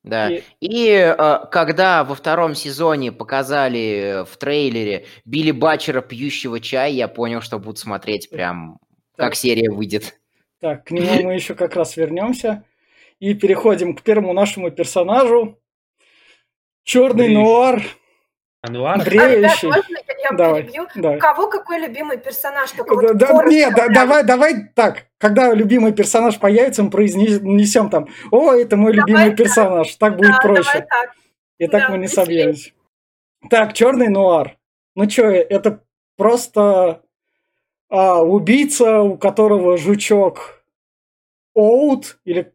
Да. 0.03 0.31
И, 0.31 0.43
и 0.61 0.91
э, 0.93 1.39
когда 1.51 2.05
во 2.05 2.15
втором 2.15 2.55
сезоне 2.55 3.13
показали 3.13 4.25
в 4.27 4.37
трейлере 4.39 5.07
Билли 5.25 5.51
Батчера 5.51 6.01
пьющего 6.01 6.61
чай, 6.61 6.95
я 6.95 7.07
понял, 7.07 7.41
что 7.43 7.59
буду 7.59 7.77
смотреть 7.77 8.31
прям, 8.31 8.79
так. 9.17 9.27
как 9.27 9.35
серия 9.35 9.71
выйдет. 9.71 10.19
Так, 10.61 10.85
к 10.85 10.91
нему 10.91 11.23
мы 11.23 11.35
еще 11.35 11.55
как 11.55 11.77
раз 11.77 11.97
вернемся. 11.97 12.65
И 13.19 13.35
переходим 13.35 13.95
к 13.95 14.03
первому 14.03 14.33
нашему 14.33 14.71
персонажу. 14.71 15.59
Черный 16.85 17.29
нуар 17.29 17.83
Ануар? 18.63 19.03
Бреющий. 19.05 19.69
А, 19.69 19.77
можно 19.77 19.97
я 20.23 20.33
давай, 20.33 20.63
перебью? 20.63 20.87
Давай. 20.95 21.17
У 21.17 21.21
кого 21.21 21.49
какой 21.49 21.79
любимый 21.79 22.19
персонаж? 22.19 22.71
Такой 22.73 23.15
да, 23.15 23.33
вот 23.33 23.45
да, 23.45 23.51
нет, 23.51 23.73
да, 23.75 23.89
давай, 23.89 24.25
давай 24.25 24.69
так. 24.75 25.07
Когда 25.19 25.55
любимый 25.55 25.93
персонаж 25.93 26.39
появится, 26.39 26.83
мы 26.83 26.91
произнесем 26.91 27.89
там, 27.89 28.09
о, 28.31 28.53
это 28.53 28.77
мой 28.77 28.93
давай 28.93 29.07
любимый 29.07 29.29
так. 29.31 29.37
персонаж. 29.39 29.95
Так 29.97 30.17
будет 30.17 30.33
да, 30.33 30.41
проще. 30.43 30.73
Так. 30.81 31.15
И 31.59 31.67
так 31.67 31.83
да, 31.83 31.89
мы 31.91 31.99
не 31.99 32.09
собьемся. 32.09 32.73
Так, 33.49 33.73
черный 33.73 34.09
нуар. 34.09 34.59
Ну 34.95 35.09
что, 35.09 35.23
это 35.25 35.83
просто 36.17 37.03
а, 37.89 38.23
убийца, 38.23 39.01
у 39.01 39.17
которого 39.17 39.79
жучок 39.79 40.63
Оут, 41.55 42.19
или 42.25 42.53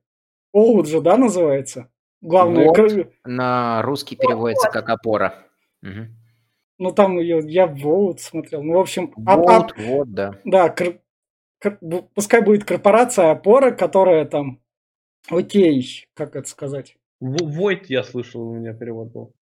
Оут 0.53 0.87
же, 0.87 1.01
да, 1.01 1.17
называется? 1.17 1.89
Главное. 2.21 2.67
Вот, 2.67 3.11
на 3.25 3.81
русский 3.81 4.15
переводится 4.15 4.67
вот. 4.67 4.73
как 4.73 4.89
опора. 4.89 5.35
Угу. 5.85 6.07
Ну, 6.77 6.91
там 6.91 7.19
я, 7.19 7.39
я 7.39 7.67
Волт 7.67 8.19
смотрел. 8.19 8.63
Ну, 8.63 8.73
в 8.73 8.79
общем... 8.79 9.13
Волт, 9.15 9.73
а, 9.77 9.81
вот, 9.81 10.11
да. 10.11 10.39
Да, 10.43 10.69
кор, 10.69 10.99
кор, 11.61 11.77
пускай 12.13 12.41
будет 12.41 12.65
корпорация 12.65 13.31
опора, 13.31 13.71
которая 13.71 14.25
там... 14.25 14.59
Окей, 15.29 16.05
как 16.13 16.35
это 16.35 16.47
сказать? 16.49 16.97
Войт, 17.19 17.89
я 17.89 18.03
слышал, 18.03 18.41
у 18.41 18.55
меня 18.55 18.73
перевод 18.73 19.11
был. 19.11 19.33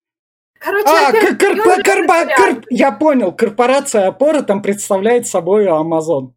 Короче, 0.59 0.87
а, 0.87 1.11
кор, 1.11 1.37
кор, 1.37 1.83
кор, 1.83 2.07
кор, 2.37 2.63
я 2.69 2.91
понял, 2.91 3.31
корпорация 3.33 4.07
опора 4.07 4.43
там 4.43 4.61
представляет 4.61 5.27
собой 5.27 5.67
Амазон. 5.67 6.35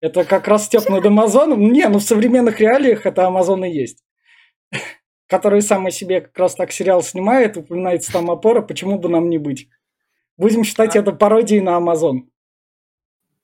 Это 0.00 0.24
как 0.24 0.48
раз 0.48 0.66
степ 0.66 0.88
над 0.90 1.06
Амазоном. 1.06 1.72
Не, 1.72 1.88
ну 1.88 1.98
в 1.98 2.02
современных 2.02 2.60
реалиях 2.60 3.06
это 3.06 3.26
Амазон 3.26 3.64
и 3.64 3.70
есть 3.70 4.04
который 5.26 5.62
сам 5.62 5.86
о 5.86 5.90
себе 5.90 6.20
как 6.20 6.36
раз 6.38 6.54
так 6.54 6.72
сериал 6.72 7.02
снимает, 7.02 7.56
упоминается 7.56 8.12
там 8.12 8.30
опора, 8.30 8.62
почему 8.62 8.98
бы 8.98 9.08
нам 9.08 9.30
не 9.30 9.38
быть? 9.38 9.68
Будем 10.36 10.64
считать 10.64 10.96
а... 10.96 11.00
это 11.00 11.12
пародией 11.12 11.60
на 11.60 11.76
Амазон. 11.76 12.28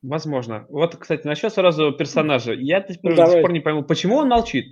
Возможно. 0.03 0.67
Вот, 0.71 0.97
кстати, 0.97 1.27
насчет 1.27 1.53
сразу 1.53 1.93
персонажа. 1.93 2.53
Я 2.53 2.81
до 2.81 2.93
сих 2.93 3.03
пор 3.03 3.53
не 3.53 3.61
пойму, 3.61 3.83
почему 3.83 4.17
он 4.17 4.29
молчит? 4.29 4.67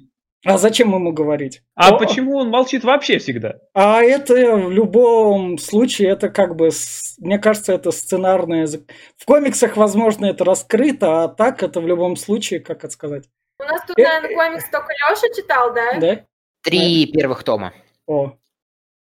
А 0.44 0.56
зачем 0.56 0.94
ему 0.94 1.12
говорить? 1.12 1.62
А 1.74 1.90
О, 1.90 1.98
почему 1.98 2.36
он 2.36 2.48
молчит 2.48 2.84
вообще 2.84 3.18
всегда? 3.18 3.56
А 3.74 4.02
это 4.02 4.34
в 4.34 4.70
любом 4.70 5.58
случае, 5.58 6.10
это 6.10 6.28
как 6.28 6.54
бы, 6.54 6.70
мне 7.18 7.38
кажется, 7.38 7.72
это 7.72 7.90
сценарное... 7.90 8.68
В 9.16 9.24
комиксах, 9.24 9.76
возможно, 9.76 10.26
это 10.26 10.44
раскрыто, 10.44 11.24
а 11.24 11.28
так 11.28 11.64
это 11.64 11.80
в 11.80 11.88
любом 11.88 12.14
случае, 12.14 12.60
как 12.60 12.84
это 12.84 12.92
сказать? 12.92 13.28
У 13.58 13.64
нас 13.64 13.82
тут, 13.84 13.96
наверное, 13.96 14.34
комикс 14.34 14.70
только 14.70 14.92
Леша 14.92 15.34
читал, 15.34 15.74
да? 15.74 15.98
Да. 15.98 16.24
Три 16.62 17.06
да. 17.06 17.12
первых 17.12 17.42
тома. 17.44 17.72
О, 18.06 18.32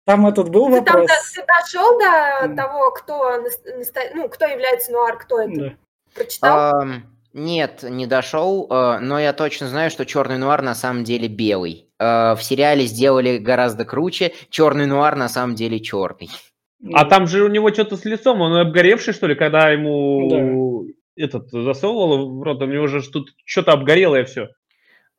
там 0.05 0.27
этот 0.27 0.49
был 0.49 0.65
ты 0.65 0.71
вопрос. 0.79 1.07
Там, 1.07 1.17
ты 1.35 1.45
дошел 1.45 1.99
до 1.99 2.45
mm. 2.45 2.55
того, 2.55 2.91
кто, 2.91 3.43
ну, 4.15 4.29
кто 4.29 4.45
является 4.45 4.91
нуар, 4.91 5.17
кто 5.17 5.41
это? 5.41 5.55
Да. 5.55 5.73
Прочитал? 6.13 6.57
А, 6.57 6.87
нет, 7.33 7.83
не 7.83 8.07
дошел, 8.07 8.67
э, 8.69 8.99
но 8.99 9.19
я 9.19 9.31
точно 9.31 9.67
знаю, 9.67 9.89
что 9.89 10.05
черный 10.05 10.37
нуар 10.37 10.61
на 10.61 10.75
самом 10.75 11.03
деле 11.03 11.27
белый. 11.27 11.87
Э, 11.99 12.35
в 12.35 12.41
сериале 12.41 12.85
сделали 12.85 13.37
гораздо 13.37 13.85
круче. 13.85 14.33
Черный 14.49 14.85
нуар 14.85 15.15
на 15.15 15.29
самом 15.29 15.55
деле 15.55 15.79
черный. 15.79 16.29
А 16.93 17.05
там 17.05 17.27
же 17.27 17.43
у 17.43 17.47
него 17.47 17.71
что-то 17.71 17.95
с 17.95 18.05
лицом, 18.05 18.41
он 18.41 18.55
обгоревший, 18.55 19.13
что 19.13 19.27
ли, 19.27 19.35
когда 19.35 19.69
ему 19.69 20.87
да. 21.15 21.23
этот 21.23 21.51
засовывал 21.51 22.39
в 22.39 22.43
рот, 22.43 22.61
у 22.63 22.65
него 22.65 22.87
же 22.87 23.07
тут 23.07 23.29
что-то 23.45 23.73
обгорело 23.73 24.15
и 24.15 24.23
все. 24.23 24.49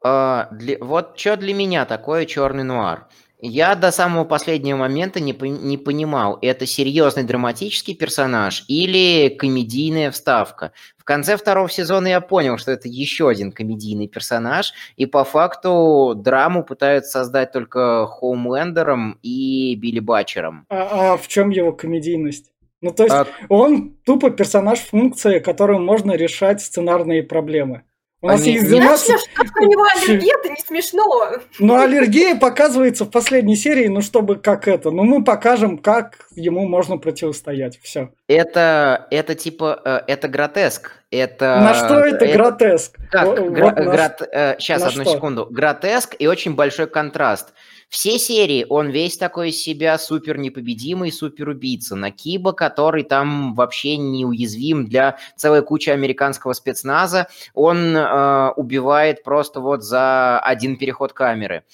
А, 0.04 0.49
для, 0.50 0.78
вот 0.80 1.18
что 1.18 1.37
для 1.37 1.54
меня 1.54 1.85
такое 1.85 2.26
черный 2.26 2.64
нуар. 2.64 3.06
Я 3.44 3.75
до 3.75 3.90
самого 3.90 4.25
последнего 4.25 4.76
момента 4.76 5.18
не, 5.18 5.32
не 5.32 5.76
понимал, 5.76 6.38
это 6.42 6.64
серьезный 6.64 7.25
драматический 7.25 7.97
персонаж 7.97 8.64
или 8.68 9.30
комедийная 9.30 10.12
вставка. 10.12 10.71
В 10.97 11.02
конце 11.02 11.37
второго 11.37 11.68
сезона 11.68 12.06
я 12.06 12.21
понял, 12.21 12.56
что 12.56 12.71
это 12.71 12.87
еще 12.87 13.28
один 13.28 13.50
комедийный 13.50 14.06
персонаж, 14.06 14.73
и 14.97 15.06
по 15.06 15.25
факту 15.25 16.14
драму 16.16 16.62
пытаются 16.62 17.18
создать 17.18 17.50
только 17.50 18.06
Хоумлендером 18.06 19.18
и 19.25 19.75
Билли 19.75 19.99
Батчером. 19.99 20.64
А, 20.68 21.14
а 21.14 21.16
в 21.16 21.26
чем 21.26 21.50
его 21.50 21.73
комедийность? 21.73 22.52
Ну, 22.80 22.92
то 22.92 23.02
есть 23.02 23.14
а... 23.14 23.26
он 23.49 23.97
тупо 24.04 24.30
персонаж-функция, 24.30 25.40
которым 25.40 25.85
можно 25.85 26.12
решать 26.12 26.62
сценарные 26.62 27.25
проблемы. 27.25 27.82
У 28.23 28.29
нас 28.29 28.41
Они... 28.41 28.52
есть 28.52 28.69
12... 28.69 29.19
Что 29.19 29.61
у 29.61 29.64
него 29.64 29.85
аллергия, 29.97 30.35
это 30.38 30.49
не 30.50 30.61
смешно. 30.61 31.33
Ну, 31.59 31.75
аллергия 31.75 32.37
показывается 32.37 33.05
в 33.05 33.11
последней 33.11 33.57
серии, 33.57 33.88
ну, 33.88 34.00
чтобы 34.00 34.37
как 34.37 34.69
это. 34.69 34.93
Ну, 34.93 35.02
мы 35.02 35.25
покажем, 35.25 35.76
как 35.76 36.29
ему 36.37 36.69
можно 36.69 36.99
противостоять. 36.99 37.81
Все. 37.83 38.11
Это, 38.29 39.09
это 39.11 39.35
типа, 39.35 39.83
э, 39.85 40.00
это 40.07 40.29
гротеск. 40.29 40.93
Это... 41.11 41.61
На 41.61 41.75
что 41.75 41.99
это, 41.99 42.25
это... 42.25 42.38
гротеск? 42.38 42.97
Как? 43.11 43.26
Вот 43.26 43.41
Гра... 43.50 43.71
Грот... 43.73 44.29
Сейчас, 44.59 44.83
На 44.83 44.88
одну 44.88 45.02
что? 45.02 45.12
секунду. 45.14 45.49
Гротеск 45.50 46.14
и 46.17 46.29
очень 46.29 46.55
большой 46.55 46.87
контраст. 46.87 47.52
Все 47.92 48.18
серии 48.18 48.64
он 48.70 48.88
весь 48.88 49.18
такой 49.18 49.50
из 49.50 49.62
себя 49.62 49.99
супер 49.99 50.38
непобедимый, 50.38 51.12
супер 51.12 51.50
убийца. 51.50 51.94
Накиба, 51.94 52.54
который 52.54 53.04
там 53.04 53.54
вообще 53.54 53.99
неуязвим 53.99 54.87
для 54.87 55.18
целой 55.37 55.62
кучи 55.62 55.90
американского 55.90 56.54
спецназа, 56.54 57.28
он 57.52 57.94
э, 57.94 58.50
убивает 58.56 59.22
просто 59.22 59.61
вот 59.61 59.82
за 59.82 60.40
один 60.40 60.78
переход 60.78 61.12
камеры. 61.12 61.64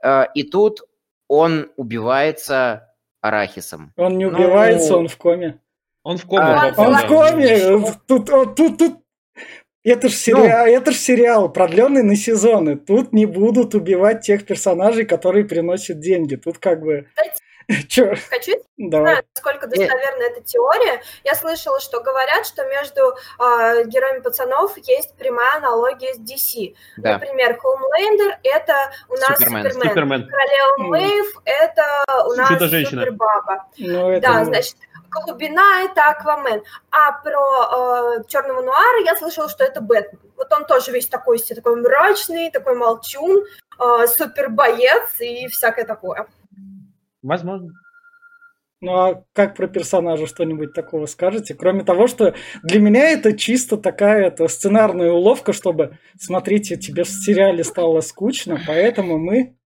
Э, 0.00 0.26
и 0.32 0.44
тут 0.44 0.82
он 1.26 1.68
убивается 1.76 2.94
арахисом. 3.20 3.92
Он 3.96 4.16
не 4.16 4.26
убивается, 4.26 4.92
ну, 4.92 4.98
он 4.98 5.08
в 5.08 5.16
коме. 5.16 5.58
Он 6.04 6.18
в 6.18 6.24
коме. 6.24 6.42
А, 6.44 6.72
он 6.76 6.94
в 6.94 7.06
коме. 7.08 7.58
Тут, 8.06 8.24
тут, 8.54 8.78
тут, 8.78 9.03
это 9.84 10.08
же 10.08 10.14
сериал, 10.14 10.66
ну, 10.66 10.72
это 10.72 10.92
ж 10.92 10.96
сериал, 10.96 11.52
продленный 11.52 12.02
на 12.02 12.16
сезоны. 12.16 12.76
Тут 12.76 13.12
не 13.12 13.26
будут 13.26 13.74
убивать 13.74 14.22
тех 14.22 14.46
персонажей, 14.46 15.04
которые 15.04 15.44
приносят 15.44 16.00
деньги. 16.00 16.36
Тут 16.36 16.58
как 16.58 16.80
бы... 16.80 17.06
Чё? 17.88 18.14
Хочу 18.30 18.52
Давай. 18.76 19.12
знаю, 19.12 19.24
насколько 19.34 19.66
достоверна 19.66 20.22
эта 20.24 20.40
теория. 20.42 21.02
Я 21.22 21.34
слышала, 21.34 21.80
что 21.80 22.00
говорят, 22.02 22.44
что 22.46 22.64
между 22.66 23.00
э, 23.10 23.84
героями 23.86 24.20
пацанов 24.20 24.76
есть 24.78 25.16
прямая 25.16 25.58
аналогия 25.58 26.14
с 26.14 26.18
DC. 26.18 26.74
Да. 26.98 27.14
Например, 27.14 27.56
Хоумлендер— 27.58 28.38
это 28.42 28.90
у 29.08 29.14
нас 29.14 29.38
Супермен. 29.38 29.70
Супермен. 29.70 29.88
Супермен. 29.88 30.28
Королева 30.28 30.88
Мэйв— 30.88 31.42
это 31.44 31.82
у 32.26 32.32
нас 32.34 32.48
Супербаба. 32.48 33.66
Ну, 33.78 34.10
это... 34.10 34.28
Да, 34.28 34.44
значит, 34.44 34.76
Голубина 35.14 35.84
это 35.84 36.08
Аквамен. 36.08 36.62
А 36.90 37.12
про 37.12 38.18
э, 38.18 38.24
Черного 38.28 38.62
Нуара 38.62 39.04
я 39.04 39.16
слышала, 39.16 39.48
что 39.48 39.64
это 39.64 39.80
Бэтмен. 39.80 40.20
Вот 40.36 40.52
он 40.52 40.66
тоже 40.66 40.92
весь 40.92 41.06
такой, 41.06 41.38
все 41.38 41.54
такой 41.54 41.80
мрачный, 41.80 42.50
такой 42.50 42.76
молчун, 42.76 43.44
э, 43.78 44.06
супер 44.08 44.50
боец 44.50 45.20
и 45.20 45.46
всякое 45.48 45.84
такое. 45.84 46.26
Возможно. 47.22 47.72
Ну 48.80 48.92
а 48.92 49.24
как 49.32 49.56
про 49.56 49.66
персонажа 49.66 50.26
что-нибудь 50.26 50.74
такого 50.74 51.06
скажете? 51.06 51.54
Кроме 51.54 51.84
того, 51.84 52.06
что 52.06 52.34
для 52.62 52.80
меня 52.80 53.10
это 53.10 53.32
чисто 53.34 53.78
такая 53.78 54.26
это 54.26 54.46
сценарная 54.46 55.10
уловка, 55.10 55.54
чтобы, 55.54 55.98
смотрите, 56.18 56.76
тебе 56.76 57.04
в 57.04 57.08
сериале 57.08 57.64
стало 57.64 58.02
скучно, 58.02 58.60
поэтому 58.66 59.16
мы 59.16 59.56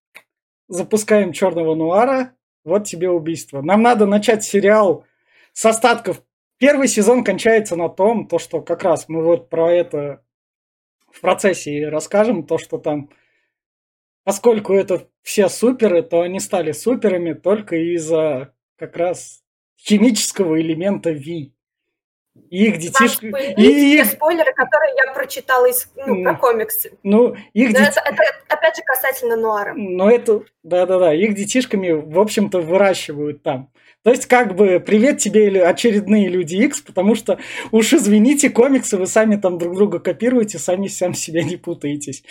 запускаем 0.69 1.33
черного 1.33 1.75
нуара, 1.75 2.35
вот 2.65 2.85
тебе 2.85 3.11
убийство. 3.11 3.61
Нам 3.61 3.83
надо 3.83 4.07
начать 4.07 4.45
сериал 4.45 5.05
с 5.59 5.67
остатков. 5.67 6.23
Первый 6.59 6.87
сезон 6.87 7.25
кончается 7.25 7.75
на 7.75 7.89
том, 7.89 8.29
то, 8.29 8.39
что 8.39 8.63
как 8.63 8.85
раз 8.85 9.09
мы 9.09 9.25
вот 9.25 9.51
про 9.51 9.73
это 9.73 10.25
в 11.11 11.21
процессе 11.21 11.89
расскажем, 11.89 12.47
то, 12.47 12.59
что 12.59 12.79
там, 12.79 13.11
поскольку 14.23 14.73
это 14.73 15.09
все 15.23 15.49
суперы, 15.49 16.05
то 16.05 16.21
они 16.21 16.39
стали 16.39 16.71
суперами 16.71 17.33
только 17.33 17.75
из-за 17.75 18.55
как 18.77 18.97
раз 18.97 19.43
химического 19.77 20.61
элемента 20.61 21.11
V. 21.11 21.51
И 22.51 22.67
их 22.67 22.79
детишки... 22.79 23.27
И 23.57 23.99
их... 23.99 24.07
спойлеры, 24.07 24.53
которые 24.55 24.95
я 25.07 25.13
прочитала 25.13 25.67
из, 25.67 25.91
ну, 25.97 26.23
про 26.23 26.35
комиксы. 26.35 26.93
Ну, 27.03 27.35
их 27.53 27.73
дет... 27.73 27.89
это, 27.89 28.01
это, 28.01 28.23
опять 28.49 28.77
же, 28.77 28.83
касательно 28.83 29.37
Нуара. 29.37 29.75
Ну, 29.75 30.09
это... 30.09 30.43
Да-да-да, 30.63 31.15
их 31.15 31.35
детишками, 31.35 31.91
в 31.91 32.19
общем-то, 32.19 32.61
выращивают 32.61 33.43
там. 33.43 33.71
То 34.05 34.11
есть, 34.11 34.27
как 34.27 34.55
бы, 34.55 34.81
привет 34.81 35.19
тебе 35.19 35.63
очередные 35.65 36.29
Люди 36.29 36.57
X, 36.57 36.81
потому 36.81 37.15
что, 37.15 37.39
уж 37.73 37.93
извините, 37.93 38.49
комиксы 38.49 38.97
вы 38.97 39.07
сами 39.07 39.37
там 39.37 39.59
друг 39.59 39.75
друга 39.75 39.99
копируете, 39.99 40.59
сами 40.59 40.87
сам 40.87 41.15
себя 41.15 41.43
не 41.43 41.57
путаетесь. 41.57 42.23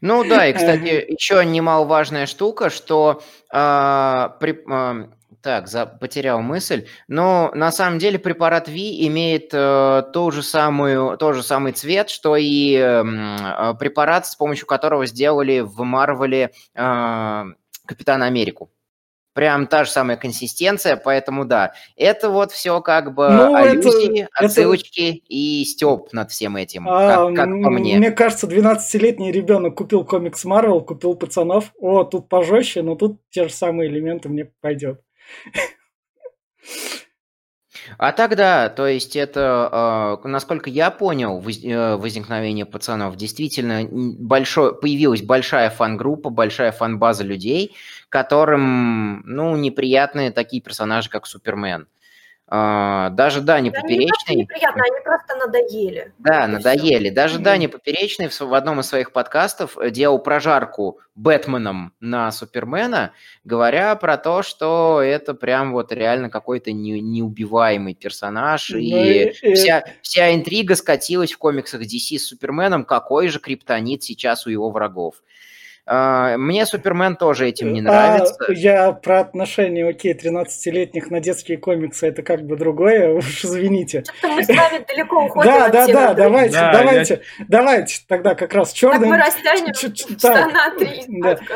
Ну 0.00 0.24
да, 0.24 0.48
и, 0.48 0.52
кстати, 0.52 1.04
еще 1.08 1.44
немаловажная 1.44 2.26
штука, 2.26 2.68
что 2.68 3.22
э, 3.52 4.28
при, 4.40 4.52
э, 4.52 5.08
так, 5.42 5.68
за, 5.68 5.86
потерял 5.86 6.40
мысль. 6.40 6.86
Но 7.08 7.50
на 7.54 7.72
самом 7.72 7.98
деле 7.98 8.18
препарат 8.18 8.68
V 8.68 8.76
имеет 9.06 9.50
э, 9.52 10.02
ту 10.12 10.30
же 10.30 10.42
самую, 10.42 11.18
тот 11.18 11.34
же 11.34 11.42
самый 11.42 11.72
цвет, 11.72 12.10
что 12.10 12.36
и 12.36 12.74
эм, 12.74 13.36
э, 13.36 13.74
препарат, 13.78 14.26
с 14.26 14.36
помощью 14.36 14.66
которого 14.66 15.04
сделали 15.06 15.60
в 15.60 15.82
Марвеле 15.82 16.52
э, 16.74 17.44
Капитана 17.86 18.26
Америку. 18.26 18.70
Прям 19.34 19.66
та 19.66 19.84
же 19.84 19.90
самая 19.90 20.18
консистенция, 20.18 20.96
поэтому 20.96 21.46
да. 21.46 21.72
Это 21.96 22.28
вот 22.28 22.52
все 22.52 22.82
как 22.82 23.14
бы 23.14 23.30
ну, 23.30 23.54
аллюзии, 23.54 24.24
это, 24.24 24.44
отсылочки 24.46 25.08
это... 25.08 25.20
и 25.28 25.64
степ 25.64 26.12
над 26.12 26.30
всем 26.30 26.56
этим, 26.56 26.86
а, 26.86 27.28
как, 27.28 27.36
как 27.36 27.46
по 27.46 27.70
мне. 27.70 27.96
Мне 27.96 28.10
кажется, 28.10 28.46
12-летний 28.46 29.32
ребенок 29.32 29.74
купил 29.74 30.04
комикс 30.04 30.44
Марвел, 30.44 30.82
купил 30.82 31.14
пацанов. 31.14 31.72
О, 31.80 32.04
тут 32.04 32.28
пожестче, 32.28 32.82
но 32.82 32.94
тут 32.94 33.20
те 33.30 33.48
же 33.48 33.54
самые 33.54 33.88
элементы 33.88 34.28
мне 34.28 34.50
пойдет. 34.60 35.00
А 37.98 38.12
тогда, 38.12 38.68
то 38.68 38.86
есть 38.86 39.16
это, 39.16 40.18
э, 40.24 40.28
насколько 40.28 40.70
я 40.70 40.90
понял, 40.90 41.40
э, 41.40 41.96
возникновение 41.96 42.66
пацанов, 42.66 43.16
действительно 43.16 43.86
большой, 43.90 44.78
появилась 44.78 45.22
большая 45.22 45.70
фан-группа, 45.70 46.30
большая 46.30 46.72
фан-база 46.72 47.24
людей, 47.24 47.74
которым, 48.08 49.22
ну, 49.26 49.56
неприятны 49.56 50.30
такие 50.30 50.62
персонажи, 50.62 51.10
как 51.10 51.26
Супермен. 51.26 51.86
А, 52.54 53.08
даже 53.08 53.40
Дани 53.40 53.70
да, 53.70 53.80
Поперечный... 53.80 54.36
Не 54.36 54.42
неприятно, 54.42 54.82
они 54.84 55.02
просто 55.02 55.36
надоели. 55.36 56.12
Да, 56.18 56.46
надоели. 56.46 57.06
Все. 57.06 57.10
Даже 57.10 57.38
mm-hmm. 57.38 57.42
Дани 57.44 57.66
Поперечный 57.66 58.28
в, 58.28 58.38
в 58.38 58.52
одном 58.52 58.80
из 58.80 58.88
своих 58.88 59.12
подкастов 59.12 59.78
э, 59.78 59.88
делал 59.88 60.18
прожарку 60.18 61.00
Бэтменом 61.14 61.94
на 62.00 62.30
Супермена, 62.30 63.12
говоря 63.44 63.96
про 63.96 64.18
то, 64.18 64.42
что 64.42 65.00
это 65.00 65.32
прям 65.32 65.72
вот 65.72 65.92
реально 65.92 66.28
какой-то 66.28 66.72
не, 66.72 67.00
неубиваемый 67.00 67.94
персонаж, 67.94 68.68
и, 68.72 69.30
и 69.30 69.54
вся, 69.54 69.84
вся 70.02 70.34
интрига 70.34 70.74
скатилась 70.74 71.32
в 71.32 71.38
комиксах 71.38 71.80
DC 71.80 72.18
с 72.18 72.26
Суперменом, 72.26 72.84
какой 72.84 73.28
же 73.28 73.40
криптонит 73.40 74.02
сейчас 74.02 74.46
у 74.46 74.50
его 74.50 74.70
врагов. 74.70 75.22
А, 75.84 76.36
мне 76.36 76.64
Супермен 76.64 77.16
тоже 77.16 77.48
этим 77.48 77.72
не 77.72 77.80
а, 77.80 77.82
нравится. 77.82 78.36
А 78.38 78.52
я 78.52 78.92
про 78.92 79.20
отношения, 79.20 79.84
окей, 79.86 80.14
13-летних 80.14 81.10
на 81.10 81.20
детские 81.20 81.58
комиксы, 81.58 82.06
это 82.06 82.22
как 82.22 82.42
бы 82.42 82.56
другое, 82.56 83.12
уж 83.14 83.44
извините. 83.44 84.04
Что-то 84.04 84.34
мы 84.34 84.44
с 84.44 84.48
вами 84.48 84.84
далеко 84.86 85.24
уходим 85.26 85.50
Да, 85.50 85.68
да, 85.68 85.86
да, 85.88 86.14
давайте, 86.14 86.58
давайте, 86.72 87.20
давайте 87.48 87.96
тогда 88.06 88.34
как 88.36 88.54
раз 88.54 88.72
черный... 88.72 89.00
Так 89.00 89.08
мы 89.08 89.16
растянем 89.18 89.72
часа 89.72 90.48
на 90.48 90.70
три. 90.78 91.04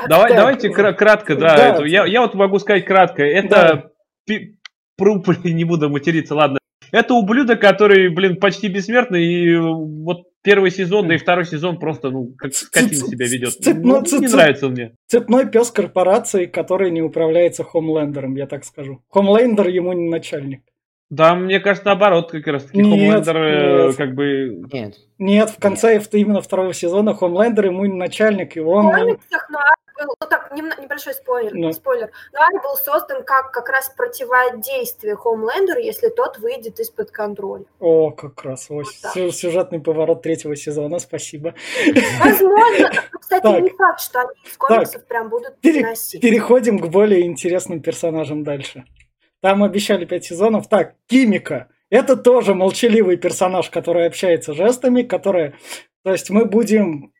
Давайте 0.08 0.70
кратко, 0.70 1.36
да, 1.36 1.84
я 1.84 2.20
вот 2.20 2.34
могу 2.34 2.58
сказать 2.58 2.84
кратко. 2.84 3.22
Это 3.22 3.90
не 4.28 5.64
буду 5.64 5.88
материться, 5.88 6.34
ладно. 6.34 6.58
Это 6.92 7.14
ублюдок, 7.14 7.60
который, 7.60 8.08
блин, 8.08 8.36
почти 8.36 8.68
бессмертный, 8.68 9.24
и 9.24 9.56
вот 9.56 10.24
первый 10.46 10.70
сезон, 10.70 11.08
да 11.08 11.14
и 11.16 11.18
второй 11.18 11.44
сезон 11.44 11.78
просто, 11.78 12.10
ну, 12.10 12.32
как 12.38 12.54
скотина 12.54 13.08
себя 13.08 13.26
ведет. 13.26 13.54
Ну, 13.66 14.00
не 14.20 14.28
нравится 14.28 14.68
мне. 14.68 14.92
Цепной 15.08 15.50
пес 15.50 15.72
корпорации, 15.72 16.46
который 16.46 16.92
не 16.92 17.02
управляется 17.02 17.64
Хомлендером, 17.64 18.36
я 18.36 18.46
так 18.46 18.64
скажу. 18.64 19.02
Хомлендер 19.10 19.66
ему 19.66 19.92
не 19.92 20.08
начальник. 20.08 20.62
Да, 21.10 21.34
мне 21.34 21.58
кажется, 21.58 21.88
наоборот, 21.88 22.30
как 22.30 22.46
раз 22.46 22.64
таки 22.64 22.80
Хомлендер 22.80 23.36
э, 23.36 23.92
как 23.94 24.14
бы... 24.14 24.62
Нет. 24.72 24.94
Нет, 25.18 25.50
в 25.50 25.58
конце 25.58 25.94
Нет. 25.94 26.14
именно 26.14 26.40
второго 26.40 26.72
сезона 26.72 27.12
Хомлендер 27.12 27.66
ему 27.66 27.84
не 27.84 27.96
начальник, 27.96 28.56
и 28.56 28.60
он... 28.60 29.18
Был, 29.98 30.14
ну 30.20 30.26
так, 30.28 30.52
небольшой 30.52 31.14
спойлер, 31.14 31.54
no. 31.54 31.72
спойлер, 31.72 32.10
Нуар 32.32 32.62
был 32.62 32.76
создан 32.76 33.24
как 33.24 33.50
как 33.50 33.68
раз 33.68 33.90
противодействие 33.96 35.16
Хомлендеру, 35.16 35.80
если 35.80 36.08
тот 36.08 36.38
выйдет 36.38 36.78
из-под 36.80 37.10
контроля. 37.10 37.64
О, 37.80 38.10
как 38.10 38.42
раз, 38.42 38.68
вот 38.68 38.86
сюжетный 38.86 39.80
поворот 39.80 40.22
третьего 40.22 40.54
сезона, 40.54 40.98
спасибо. 40.98 41.54
Возможно, 42.20 42.90
кстати, 43.20 43.42
так. 43.42 43.62
не 43.62 43.70
факт, 43.70 44.00
что 44.00 44.20
они 44.20 44.30
из 44.44 44.56
комиксов 44.56 45.00
так. 45.00 45.08
прям 45.08 45.28
будут 45.30 45.58
Пере- 45.60 45.94
Переходим 46.20 46.78
к 46.78 46.88
более 46.88 47.22
интересным 47.22 47.80
персонажам 47.80 48.44
дальше. 48.44 48.84
Там 49.40 49.62
обещали 49.62 50.04
пять 50.04 50.24
сезонов. 50.24 50.68
Так, 50.68 50.94
Кимика. 51.06 51.68
Это 51.88 52.16
тоже 52.16 52.54
молчаливый 52.54 53.16
персонаж, 53.16 53.70
который 53.70 54.06
общается 54.06 54.54
жестами, 54.54 55.02
который... 55.02 55.54
То 56.02 56.12
есть 56.12 56.30
мы 56.30 56.44
будем 56.44 57.12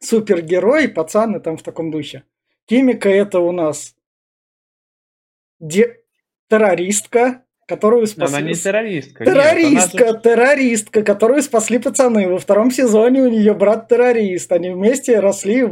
супергерой, 0.00 0.88
пацаны 0.88 1.40
там 1.40 1.56
в 1.56 1.62
таком 1.62 1.90
духе. 1.90 2.24
Кимика 2.66 3.08
это 3.08 3.40
у 3.40 3.52
нас 3.52 3.94
де... 5.60 6.00
террористка, 6.48 7.44
которую 7.66 8.06
спасли... 8.06 8.36
Она 8.36 8.46
не 8.48 8.54
террористка. 8.54 9.24
Террористка, 9.24 10.04
нет, 10.04 10.14
же... 10.16 10.20
террористка, 10.20 11.02
которую 11.02 11.42
спасли 11.42 11.78
пацаны. 11.78 12.28
Во 12.28 12.38
втором 12.38 12.70
сезоне 12.70 13.22
у 13.22 13.28
нее 13.28 13.54
брат 13.54 13.88
террорист. 13.88 14.52
Они 14.52 14.70
вместе 14.70 15.20
росли 15.20 15.66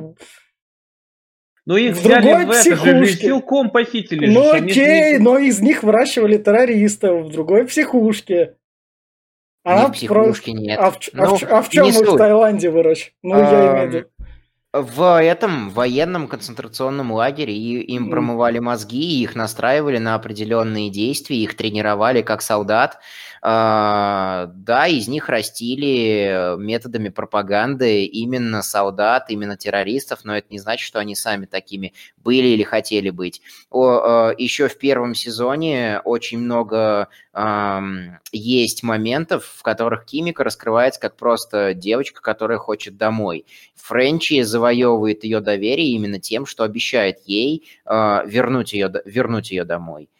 ну 1.64 1.76
их 1.76 1.94
в 1.94 2.00
взяли 2.00 2.22
другой 2.22 2.46
в 2.46 2.50
это 2.50 3.04
же, 3.04 3.12
силком 3.12 3.70
похитили. 3.70 4.26
Ну 4.26 4.50
окей, 4.50 5.18
но 5.18 5.38
из 5.38 5.60
них 5.60 5.84
выращивали 5.84 6.36
террористов 6.36 7.26
в 7.26 7.30
другой 7.30 7.66
психушке. 7.66 8.56
А 9.64 9.86
в 9.86 9.92
психушке 9.92 10.52
про... 10.52 10.60
нет. 10.60 10.80
А 10.80 10.90
в, 10.90 10.98
ну, 11.12 11.22
а 11.22 11.36
в, 11.36 11.42
а 11.44 11.62
в 11.62 11.68
чем 11.68 11.86
мы 11.86 11.92
в 11.92 12.16
Таиланде 12.16 12.70
выращивали? 12.70 13.14
Ну, 13.22 13.34
а, 13.34 13.38
я 13.38 13.72
имею 13.72 13.90
в 13.90 13.94
виду. 13.94 14.08
В 14.72 15.22
этом 15.22 15.68
военном 15.68 16.28
концентрационном 16.28 17.12
лагере 17.12 17.54
им 17.54 18.08
промывали 18.08 18.58
мозги, 18.58 19.20
их 19.20 19.34
настраивали 19.34 19.98
на 19.98 20.14
определенные 20.14 20.88
действия, 20.88 21.36
их 21.36 21.56
тренировали 21.58 22.22
как 22.22 22.40
солдат. 22.40 22.98
А, 23.44 24.46
да, 24.54 24.86
из 24.86 25.08
них 25.08 25.28
растили 25.28 26.56
методами 26.58 27.08
пропаганды 27.08 28.04
именно 28.04 28.62
солдат, 28.62 29.30
именно 29.30 29.56
террористов, 29.56 30.20
но 30.24 30.36
это 30.36 30.46
не 30.50 30.60
значит, 30.60 30.86
что 30.86 31.00
они 31.00 31.16
сами 31.16 31.46
такими 31.46 31.92
были 32.18 32.46
или 32.48 32.62
хотели 32.62 33.10
быть. 33.10 33.42
А, 33.72 34.32
Еще 34.38 34.68
в 34.68 34.78
первом 34.78 35.16
сезоне 35.16 36.00
очень 36.04 36.38
много 36.38 37.08
есть 38.32 38.82
моментов, 38.82 39.46
в 39.46 39.62
которых 39.62 40.04
Кимика 40.04 40.44
раскрывается 40.44 41.00
как 41.00 41.16
просто 41.16 41.72
девочка, 41.74 42.20
которая 42.20 42.58
хочет 42.58 42.96
домой. 42.98 43.46
Френчи 43.76 44.42
завоевывает 44.42 45.24
ее 45.24 45.40
доверие 45.40 45.88
именно 45.92 46.20
тем, 46.20 46.44
что 46.46 46.62
обещает 46.64 47.20
ей 47.26 47.66
э, 47.86 48.22
вернуть, 48.26 48.74
ее, 48.74 48.92
вернуть 49.06 49.50
ее 49.50 49.64
домой. 49.64 50.10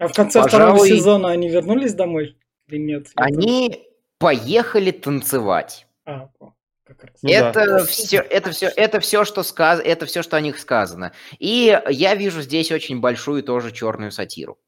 А 0.00 0.08
в 0.08 0.14
конце 0.14 0.42
Пожалуй, 0.42 0.48
второго 0.48 0.88
сезона 0.88 1.28
они 1.28 1.50
вернулись 1.50 1.92
домой 1.92 2.38
или 2.68 2.78
нет? 2.78 3.08
Они 3.16 3.86
поехали 4.18 4.92
танцевать. 4.92 5.86
А, 6.06 6.30
как 6.86 7.04
раз. 7.04 7.16
Ну, 7.22 7.30
это 7.30 7.66
да. 7.66 7.84
все, 7.84 8.16
это 8.16 8.50
все, 8.50 8.68
это 8.68 9.00
все, 9.00 9.26
что 9.26 9.42
сказ, 9.42 9.78
это 9.84 10.06
все, 10.06 10.22
что 10.22 10.38
о 10.38 10.40
них 10.40 10.58
сказано. 10.58 11.12
И 11.38 11.78
я 11.90 12.14
вижу 12.14 12.40
здесь 12.40 12.72
очень 12.72 13.00
большую 13.00 13.42
тоже 13.42 13.72
черную 13.72 14.10
сатиру. 14.10 14.58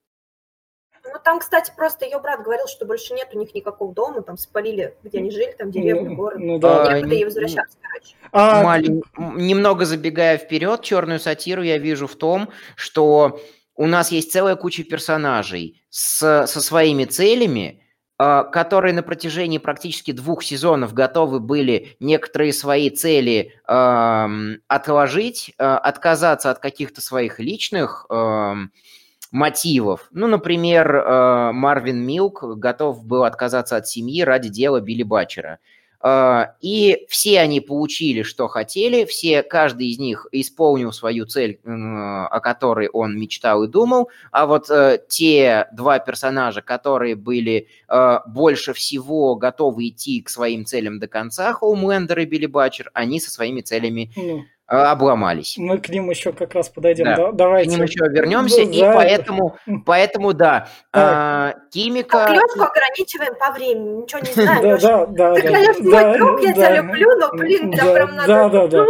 Ну, 1.03 1.19
там, 1.25 1.41
кстати, 1.41 1.73
просто 1.75 2.05
ее 2.05 2.19
брат 2.21 2.43
говорил, 2.43 2.67
что 2.67 2.85
больше 2.85 3.15
нет 3.15 3.29
у 3.33 3.39
них 3.39 3.55
никакого 3.55 3.95
дома, 3.95 4.21
там 4.21 4.37
спалили, 4.37 4.95
где 5.03 5.19
они 5.19 5.31
жили, 5.31 5.55
там 5.59 5.71
деревня, 5.71 6.11
ну, 6.11 6.17
город. 6.17 6.39
Ну, 6.41 6.59
да. 6.59 6.99
Некуда 6.99 7.15
ей 7.15 7.25
возвращаться, 7.25 7.79
короче. 7.81 8.17
А... 8.33 8.63
Малень... 8.63 9.03
Немного 9.17 9.87
забегая 9.87 10.37
вперед, 10.37 10.83
черную 10.83 11.21
сатиру 11.21 11.63
я 11.63 11.79
вижу 11.79 12.07
в 12.07 12.17
том, 12.17 12.51
что 12.77 13.41
у 13.77 13.87
нас 13.87 14.13
есть 14.13 14.33
целая 14.33 14.57
куча 14.57 14.85
персонажей 14.85 15.83
с, 15.89 16.47
со 16.47 16.61
своими 16.61 17.05
целями, 17.05 17.83
а, 18.19 18.45
которые 18.45 18.93
на 18.93 19.03
протяжении 19.03 19.59
практически 19.59 20.13
двух 20.13 20.45
сезонов 20.45 20.95
готовы 20.95 21.41
были 21.41 21.97
некоторые 21.99 22.53
свои 22.53 22.91
цели 22.91 23.55
э, 23.67 24.57
отложить, 24.69 25.55
э, 25.59 25.65
отказаться 25.65 26.51
от 26.51 26.59
каких-то 26.59 27.01
своих 27.01 27.41
личных 27.41 28.07
э, 28.11 28.55
мотивов. 29.33 30.09
Ну, 30.13 30.29
например, 30.29 30.95
э, 30.95 31.53
Марвин 31.53 32.07
Милк 32.07 32.45
готов 32.45 33.05
был 33.05 33.25
отказаться 33.25 33.77
от 33.77 33.89
семьи 33.89 34.23
ради 34.23 34.51
дела 34.51 34.81
Билли 34.81 35.03
Батчера. 35.03 35.59
И 36.05 37.07
все 37.09 37.41
они 37.41 37.61
получили, 37.61 38.23
что 38.23 38.49
хотели, 38.49 39.05
все, 39.05 39.43
каждый 39.43 39.89
из 39.89 39.99
них 39.99 40.27
исполнил 40.33 40.93
свою 40.93 41.27
цель, 41.27 41.61
о 41.65 42.41
которой 42.41 42.89
он 42.89 43.19
мечтал 43.19 43.65
и 43.65 43.69
думал, 43.69 44.11
а 44.31 44.47
вот 44.47 44.69
э, 44.69 44.99
те 45.09 45.69
два 45.73 45.99
персонажа, 46.01 46.61
которые 46.61 47.15
были 47.15 47.69
больше 48.27 48.73
всего 48.73 49.37
готовы 49.37 49.89
идти 49.89 50.23
к 50.23 50.29
своим 50.29 50.65
целям 50.65 50.99
до 50.99 51.07
конца, 51.07 51.53
Хоумлендер 51.53 52.19
и 52.21 52.25
Билли 52.25 52.47
Батчер, 52.47 52.91
они 52.95 53.21
со 53.21 53.31
своими 53.31 53.61
целями 53.61 54.11
mm 54.17 54.43
а, 54.62 54.62
обломались. 54.73 55.59
Мы 55.59 55.79
к 55.79 55.89
ним 55.91 56.09
еще 56.11 56.33
как 56.33 56.55
раз 56.55 56.69
подойдем. 56.69 57.05
Да. 57.05 57.17
Да, 57.17 57.33
давайте. 57.33 57.71
К 57.71 57.73
ним 57.75 57.83
еще 57.83 58.09
вернемся, 58.09 58.63
ну, 58.63 58.71
и 58.71 58.81
поэтому, 58.81 59.57
поэтому 59.85 60.33
да, 60.33 60.69
а, 60.93 61.55
Кимика... 61.71 62.27
Клетку 62.27 62.63
ограничиваем 62.63 63.35
по 63.39 63.53
времени, 63.53 64.03
ничего 64.03 64.21
не 64.21 64.33
знаю, 64.33 64.79
Да, 64.81 65.07
да, 65.07 65.07
да. 65.07 65.35
Ты, 65.35 65.43
конечно, 65.43 65.91
мой 65.91 66.19
друг, 66.19 66.41
я 66.43 66.53
тебя 66.53 66.77
люблю, 66.77 67.19
но, 67.19 67.31
блин, 67.33 67.73
тебя 67.73 67.93
прям 67.93 68.17
надо... 68.17 68.27
Да, 68.27 68.49
да, 68.49 68.67
да. 68.69 68.85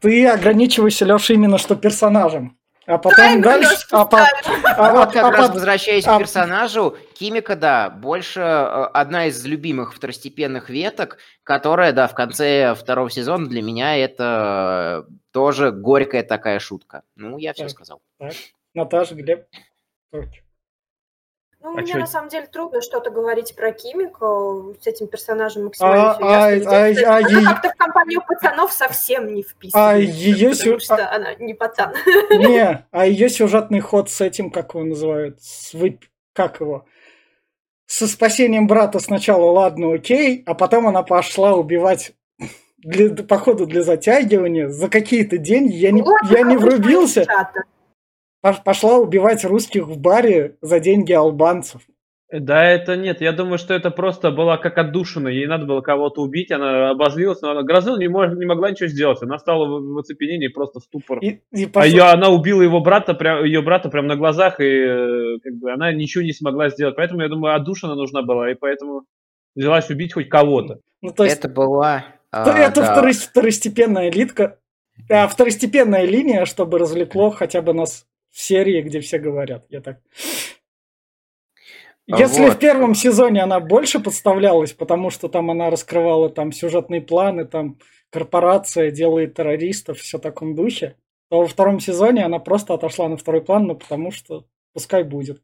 Ты 0.00 0.26
ограничиваешься, 0.26 1.04
Леша, 1.04 1.34
именно 1.34 1.58
что 1.58 1.76
персонажем. 1.76 2.56
А 2.86 2.98
потом 2.98 3.40
да, 3.40 3.58
дальше... 3.58 3.86
А, 3.90 4.04
по, 4.04 4.18
а, 4.18 4.92
вот 4.92 5.12
как 5.12 5.24
а, 5.24 5.30
раз 5.30 5.50
возвращаясь 5.50 6.06
а, 6.06 6.16
к 6.16 6.20
персонажу, 6.20 6.96
Кимика, 7.14 7.54
да, 7.54 7.90
больше 7.90 8.40
э, 8.40 8.84
одна 8.92 9.26
из 9.26 9.44
любимых 9.44 9.94
второстепенных 9.94 10.68
веток, 10.68 11.18
которая, 11.44 11.92
да, 11.92 12.08
в 12.08 12.14
конце 12.14 12.74
второго 12.74 13.08
сезона 13.10 13.46
для 13.46 13.62
меня 13.62 13.96
это 13.96 15.06
тоже 15.30 15.70
горькая 15.70 16.24
такая 16.24 16.58
шутка. 16.58 17.02
Ну, 17.14 17.38
я 17.38 17.52
все 17.52 17.64
так, 17.64 17.70
сказал. 17.70 18.02
Так. 18.18 18.32
Наташа, 18.74 19.14
Глеб, 19.14 19.46
ну, 21.62 21.70
а 21.70 21.80
мне 21.80 21.92
чё? 21.92 21.98
на 21.98 22.06
самом 22.06 22.28
деле 22.28 22.46
трудно 22.46 22.80
что-то 22.80 23.10
говорить 23.10 23.54
про 23.54 23.70
Кимику 23.72 24.74
с 24.80 24.86
этим 24.86 25.06
персонажем 25.06 25.64
максимально 25.64 26.12
а, 26.12 26.16
а, 26.16 26.18
а, 26.18 26.48
а, 26.48 27.16
Она 27.18 27.50
а, 27.50 27.54
как-то 27.54 27.70
в 27.70 27.76
компанию 27.76 28.20
пацанов 28.26 28.72
совсем 28.72 29.32
не 29.32 29.42
вписывается, 29.42 29.90
а 29.90 29.96
ее 29.96 30.50
потому 30.50 30.78
сю... 30.78 30.80
что 30.80 30.96
а... 30.96 31.14
она 31.14 31.34
не 31.34 31.54
пацан. 31.54 31.94
Не, 32.30 32.84
а 32.90 33.06
ее 33.06 33.28
сюжетный 33.28 33.80
ход 33.80 34.10
с 34.10 34.20
этим, 34.20 34.50
как 34.50 34.74
его 34.74 34.84
называют, 34.84 35.40
с 35.40 35.72
вы... 35.72 36.00
как 36.32 36.60
его, 36.60 36.84
со 37.86 38.08
спасением 38.08 38.66
брата 38.66 38.98
сначала 38.98 39.50
ладно, 39.50 39.94
окей, 39.94 40.42
а 40.46 40.54
потом 40.54 40.88
она 40.88 41.02
пошла 41.02 41.54
убивать 41.54 42.12
для, 42.78 43.10
походу 43.24 43.66
для 43.66 43.82
затягивания 43.82 44.68
за 44.68 44.88
какие-то 44.88 45.38
деньги. 45.38 45.74
Я 45.74 45.92
не, 45.92 46.02
я 46.30 46.42
не 46.42 46.56
врубился. 46.56 47.24
Чата 47.24 47.64
пошла 48.64 48.98
убивать 48.98 49.44
русских 49.44 49.86
в 49.86 49.98
баре 49.98 50.56
за 50.60 50.80
деньги 50.80 51.12
албанцев. 51.12 51.82
Да, 52.32 52.64
это 52.64 52.96
нет. 52.96 53.20
Я 53.20 53.32
думаю, 53.32 53.58
что 53.58 53.74
это 53.74 53.90
просто 53.90 54.30
была 54.30 54.56
как 54.56 54.78
отдушина. 54.78 55.28
Ей 55.28 55.46
надо 55.46 55.66
было 55.66 55.82
кого-то 55.82 56.22
убить, 56.22 56.50
она 56.50 56.90
обозлилась, 56.90 57.42
но 57.42 57.50
она 57.50 57.62
грозила, 57.62 57.98
не, 57.98 58.08
мож, 58.08 58.32
не 58.32 58.46
могла 58.46 58.70
ничего 58.70 58.88
сделать. 58.88 59.22
Она 59.22 59.38
стала 59.38 59.66
в, 59.66 59.92
в 59.92 59.98
оцепенении, 59.98 60.48
просто 60.48 60.80
ступор. 60.80 61.18
И, 61.18 61.40
и 61.52 61.66
пошла... 61.66 61.82
А 61.82 61.86
ее, 61.86 62.02
она 62.04 62.30
убила 62.30 62.62
его 62.62 62.80
брата, 62.80 63.12
прям, 63.12 63.44
ее 63.44 63.60
брата 63.60 63.90
прямо 63.90 64.08
на 64.08 64.16
глазах, 64.16 64.60
и 64.60 64.64
э, 64.64 65.38
как 65.42 65.54
бы, 65.56 65.72
она 65.72 65.92
ничего 65.92 66.24
не 66.24 66.32
смогла 66.32 66.70
сделать. 66.70 66.96
Поэтому, 66.96 67.20
я 67.20 67.28
думаю, 67.28 67.54
отдушина 67.54 67.94
нужна 67.94 68.22
была, 68.22 68.50
и 68.50 68.54
поэтому 68.54 69.04
взялась 69.54 69.90
убить 69.90 70.14
хоть 70.14 70.30
кого-то. 70.30 70.80
Ну, 71.02 71.12
то 71.12 71.24
есть, 71.24 71.38
это 71.38 71.50
была... 71.50 72.06
А, 72.30 72.48
это 72.48 72.80
да. 72.80 73.12
второстепенная 73.12 74.08
элитка, 74.08 74.58
а, 75.10 75.28
второстепенная 75.28 76.06
линия, 76.06 76.46
чтобы 76.46 76.78
развлекло 76.78 77.28
хотя 77.28 77.60
бы 77.60 77.74
нас 77.74 78.06
в 78.11 78.11
серии, 78.38 78.82
где 78.82 79.00
все 79.00 79.18
говорят. 79.18 79.66
Я 79.68 79.80
так... 79.80 80.00
А 82.10 82.18
Если 82.18 82.42
вот. 82.42 82.54
в 82.54 82.58
первом 82.58 82.94
сезоне 82.94 83.42
она 83.42 83.60
больше 83.60 84.00
подставлялась, 84.00 84.72
потому 84.72 85.10
что 85.10 85.28
там 85.28 85.50
она 85.50 85.70
раскрывала 85.70 86.28
там 86.28 86.50
сюжетные 86.50 87.00
планы, 87.00 87.44
там 87.44 87.78
корпорация 88.10 88.90
делает 88.90 89.34
террористов, 89.34 89.98
все 89.98 90.18
в 90.18 90.20
таком 90.20 90.54
духе, 90.54 90.96
то 91.30 91.40
во 91.40 91.46
втором 91.46 91.78
сезоне 91.78 92.24
она 92.24 92.40
просто 92.40 92.74
отошла 92.74 93.08
на 93.08 93.16
второй 93.16 93.42
план, 93.42 93.66
ну 93.66 93.76
потому 93.76 94.10
что 94.10 94.46
пускай 94.72 95.04
будет. 95.04 95.42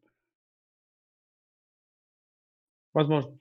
Возможно. 2.93 3.39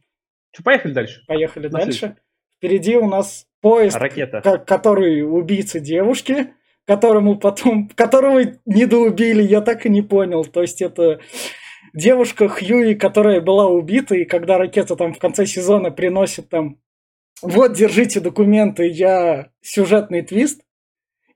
Что, 0.52 0.64
поехали 0.64 0.94
дальше? 0.94 1.24
Поехали 1.28 1.68
на 1.68 1.80
дальше. 1.80 1.98
Следующий. 1.98 2.22
Впереди 2.58 2.98
у 2.98 3.08
нас 3.08 3.48
поезд, 3.62 3.98
Ракета. 3.98 4.42
который 4.60 5.22
убийцы 5.22 5.80
девушки, 5.80 6.54
которому 6.88 7.38
потом, 7.38 7.90
которого 7.90 8.42
недоубили, 8.66 9.44
я 9.44 9.62
так 9.62 9.86
и 9.86 9.90
не 9.90 10.02
понял. 10.02 10.46
То 10.46 10.62
есть 10.62 10.82
это 10.82 11.20
девушка 11.94 12.48
Хьюи, 12.48 12.96
которая 12.96 13.42
была 13.42 13.68
убита, 13.68 14.16
и 14.16 14.26
когда 14.26 14.58
ракета 14.58 14.96
там 14.96 15.14
в 15.14 15.20
конце 15.20 15.46
сезона 15.46 15.92
приносит 15.92 16.50
там 16.50 16.80
вот, 17.42 17.74
держите 17.74 18.20
документы, 18.20 18.88
я 18.88 19.50
сюжетный 19.62 20.22
твист, 20.22 20.62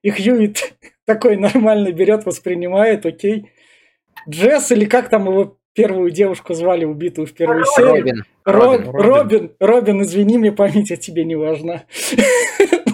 и 0.01 0.09
Хьюи 0.09 0.55
такой 1.05 1.35
нормально 1.35 1.91
берет, 1.91 2.25
воспринимает, 2.25 3.05
окей. 3.05 3.51
Джесс, 4.27 4.71
или 4.71 4.85
как 4.85 5.09
там 5.09 5.25
его 5.25 5.59
первую 5.73 6.11
девушку 6.11 6.53
звали, 6.53 6.85
убитую 6.85 7.27
в 7.27 7.33
первой 7.33 7.63
Робин. 7.63 7.73
серии? 7.75 7.89
Робин. 7.89 8.23
Робин, 8.43 8.91
Робин, 8.91 9.51
Робин, 9.59 10.01
извини, 10.01 10.37
мне 10.37 10.51
память 10.51 10.91
о 10.91 10.97
тебе 10.97 11.23
не 11.23 11.35
важна. 11.35 11.83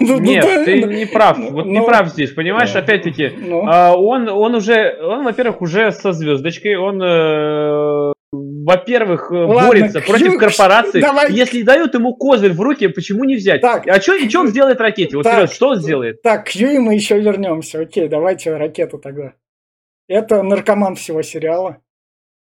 ну 0.00 0.20
Нет, 0.20 0.44
ты 0.64 0.82
не 0.82 1.06
прав. 1.06 1.38
Вот 1.38 1.66
не 1.66 1.78
ну, 1.78 1.86
прав 1.86 2.08
здесь, 2.08 2.32
понимаешь, 2.32 2.74
опять-таки, 2.74 3.32
а, 3.66 3.96
он, 3.96 4.28
он 4.28 4.54
уже, 4.54 4.98
он, 5.02 5.24
во-первых, 5.24 5.62
уже 5.62 5.90
со 5.92 6.12
звездочкой, 6.12 6.76
он 6.76 7.02
э, 7.02 8.12
во-первых, 8.30 9.32
э, 9.32 9.46
борется 9.46 10.00
против 10.02 10.36
корпорации. 10.38 11.02
Если 11.32 11.62
дают 11.62 11.94
ему 11.94 12.14
козырь 12.14 12.52
в 12.52 12.60
руки, 12.60 12.88
почему 12.88 13.24
не 13.24 13.36
взять? 13.36 13.62
Так, 13.62 13.88
а 13.88 14.00
что 14.00 14.40
он 14.40 14.48
сделает 14.48 14.80
ракете? 14.80 15.16
Вот 15.16 15.22
так, 15.22 15.50
что 15.50 15.68
он 15.70 15.76
сделает? 15.76 16.22
Так, 16.22 16.46
к 16.46 16.50
Юи 16.50 16.78
мы 16.78 16.94
еще 16.94 17.18
вернемся. 17.18 17.80
Окей, 17.80 18.08
давайте 18.08 18.54
ракету 18.54 18.98
тогда. 18.98 19.32
Это 20.08 20.42
наркоман 20.42 20.96
всего 20.96 21.22
сериала. 21.22 21.78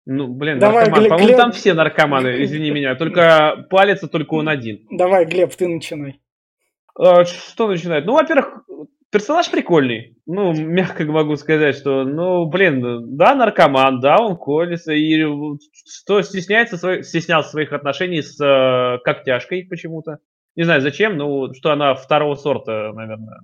Ну, 0.04 0.28
блин, 0.28 0.58
Давай, 0.58 0.86
наркоман. 0.86 1.00
Глеб, 1.00 1.10
По-моему, 1.10 1.36
там 1.38 1.52
все 1.52 1.74
наркоманы, 1.74 2.42
извини 2.42 2.70
меня. 2.70 2.94
Только 2.96 3.66
палится 3.70 4.08
только 4.08 4.34
он 4.34 4.48
один. 4.48 4.86
Давай, 4.90 5.24
Глеб, 5.26 5.54
ты 5.54 5.68
начинай. 5.68 6.20
А, 6.98 7.24
что 7.24 7.68
начинает? 7.68 8.04
Ну, 8.04 8.14
во-первых, 8.14 8.64
персонаж 9.10 9.50
прикольный. 9.50 10.16
Ну, 10.26 10.52
мягко 10.52 11.04
могу 11.04 11.36
сказать, 11.36 11.76
что, 11.76 12.04
ну, 12.04 12.46
блин, 12.46 13.16
да, 13.16 13.34
наркоман, 13.34 14.00
да, 14.00 14.16
он 14.18 14.36
колется, 14.36 14.92
и 14.92 15.22
что 15.86 16.22
стесняется, 16.22 17.02
стеснялся 17.02 17.50
своих 17.50 17.72
отношений 17.72 18.22
с 18.22 18.40
э, 18.40 18.98
когтяшкой 19.04 19.66
почему-то. 19.68 20.18
Не 20.56 20.64
знаю 20.64 20.80
зачем, 20.80 21.16
но 21.16 21.52
что 21.54 21.70
она 21.70 21.94
второго 21.94 22.34
сорта, 22.34 22.92
наверное, 22.92 23.40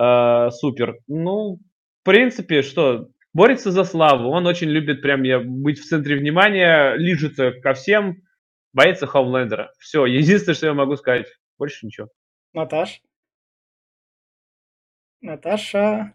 э, 0.00 0.50
супер. 0.50 0.96
Ну, 1.08 1.58
в 2.00 2.04
принципе, 2.04 2.62
что, 2.62 3.08
борется 3.34 3.70
за 3.70 3.84
славу. 3.84 4.30
Он 4.30 4.46
очень 4.46 4.68
любит 4.70 5.02
прям 5.02 5.22
я 5.24 5.40
быть 5.40 5.78
в 5.78 5.84
центре 5.86 6.16
внимания, 6.16 6.94
лижется 6.94 7.52
ко 7.52 7.74
всем, 7.74 8.22
боится 8.72 9.06
Хоумлендера. 9.06 9.72
Все, 9.78 10.06
единственное, 10.06 10.54
что 10.54 10.66
я 10.68 10.74
могу 10.74 10.96
сказать. 10.96 11.26
Больше 11.58 11.84
ничего. 11.86 12.08
Наташ? 12.54 13.02
Наташа 15.20 16.14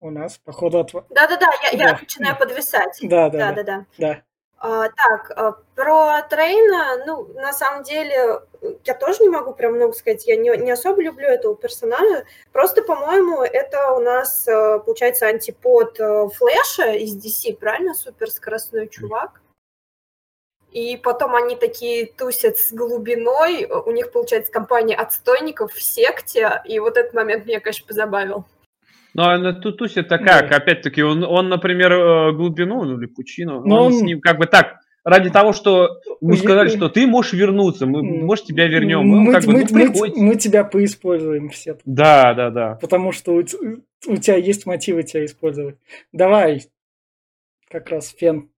у 0.00 0.10
нас, 0.10 0.38
походу, 0.38 0.78
от... 0.80 0.92
Да-да-да, 0.92 1.50
я, 1.72 1.78
я 1.78 1.92
Да. 1.92 1.98
начинаю 2.00 2.38
подвисать. 2.38 2.98
Да, 3.02 3.28
да, 3.28 3.52
да. 3.52 3.62
Да-да-да. 3.62 4.22
А, 4.62 4.90
так, 4.90 5.32
а, 5.36 5.52
про 5.74 6.20
Трейна, 6.28 7.02
ну, 7.06 7.24
на 7.32 7.50
самом 7.54 7.82
деле, 7.82 8.42
я 8.84 8.94
тоже 8.94 9.22
не 9.22 9.30
могу 9.30 9.54
прям 9.54 9.72
много 9.72 9.94
сказать, 9.94 10.26
я 10.26 10.36
не, 10.36 10.54
не 10.58 10.70
особо 10.70 11.02
люблю 11.02 11.26
этого 11.26 11.56
персонажа, 11.56 12.26
просто, 12.52 12.82
по-моему, 12.82 13.40
это 13.40 13.92
у 13.92 14.00
нас, 14.00 14.46
э, 14.46 14.80
получается, 14.80 15.28
антипод 15.28 15.98
э, 15.98 16.28
Флэша 16.34 16.92
из 16.92 17.16
DC, 17.16 17.56
правильно? 17.56 17.94
Суперскоростной 17.94 18.88
чувак. 18.88 19.40
И 20.70 20.98
потом 20.98 21.36
они 21.36 21.56
такие 21.56 22.12
тусят 22.12 22.58
с 22.58 22.70
глубиной, 22.70 23.64
у 23.64 23.90
них, 23.92 24.12
получается, 24.12 24.52
компания 24.52 24.94
отстойников 24.94 25.72
в 25.72 25.82
секте, 25.82 26.60
и 26.66 26.78
вот 26.80 26.98
этот 26.98 27.14
момент 27.14 27.46
меня, 27.46 27.60
конечно, 27.60 27.86
позабавил. 27.86 28.44
Ну, 29.14 29.22
а 29.24 29.38
на 29.38 29.52
Тутусе-то 29.52 30.18
как? 30.18 30.48
Да. 30.50 30.56
Опять-таки, 30.56 31.02
он, 31.02 31.24
он, 31.24 31.48
например, 31.48 31.92
э, 31.92 32.32
глубину, 32.32 32.84
ну, 32.84 32.98
или 32.98 33.06
пучину, 33.06 33.64
Но 33.64 33.86
он, 33.86 33.92
он- 33.92 33.98
с 33.98 34.02
ним 34.02 34.20
как 34.20 34.38
бы 34.38 34.46
так, 34.46 34.76
ради 35.04 35.30
того, 35.30 35.52
что 35.52 36.00
Уе- 36.22 36.36
сказали, 36.36 36.68
что 36.68 36.88
ты 36.88 37.06
можешь 37.06 37.32
вернуться, 37.32 37.86
мы, 37.86 38.02
может, 38.02 38.44
тебя 38.46 38.66
вернем. 38.68 39.00
Мы, 39.00 39.20
Мы, 39.20 39.32
как 39.32 39.44
бы, 39.44 39.52
мы- 39.52 39.66
ну, 39.70 39.92
мы- 39.98 40.12
мы 40.28 40.36
тебя 40.36 40.64
поиспользуем 40.64 41.48
все. 41.48 41.76
Да, 41.84 42.34
да, 42.34 42.50
да. 42.50 42.74
Потому 42.80 43.12
что 43.12 43.32
у, 43.34 43.38
у 43.40 44.16
тебя 44.16 44.36
есть 44.36 44.66
мотивы 44.66 45.02
тебя 45.02 45.24
использовать. 45.24 45.76
Давай, 46.12 46.62
как 47.70 47.90
раз 47.90 48.14
фен. 48.16 48.48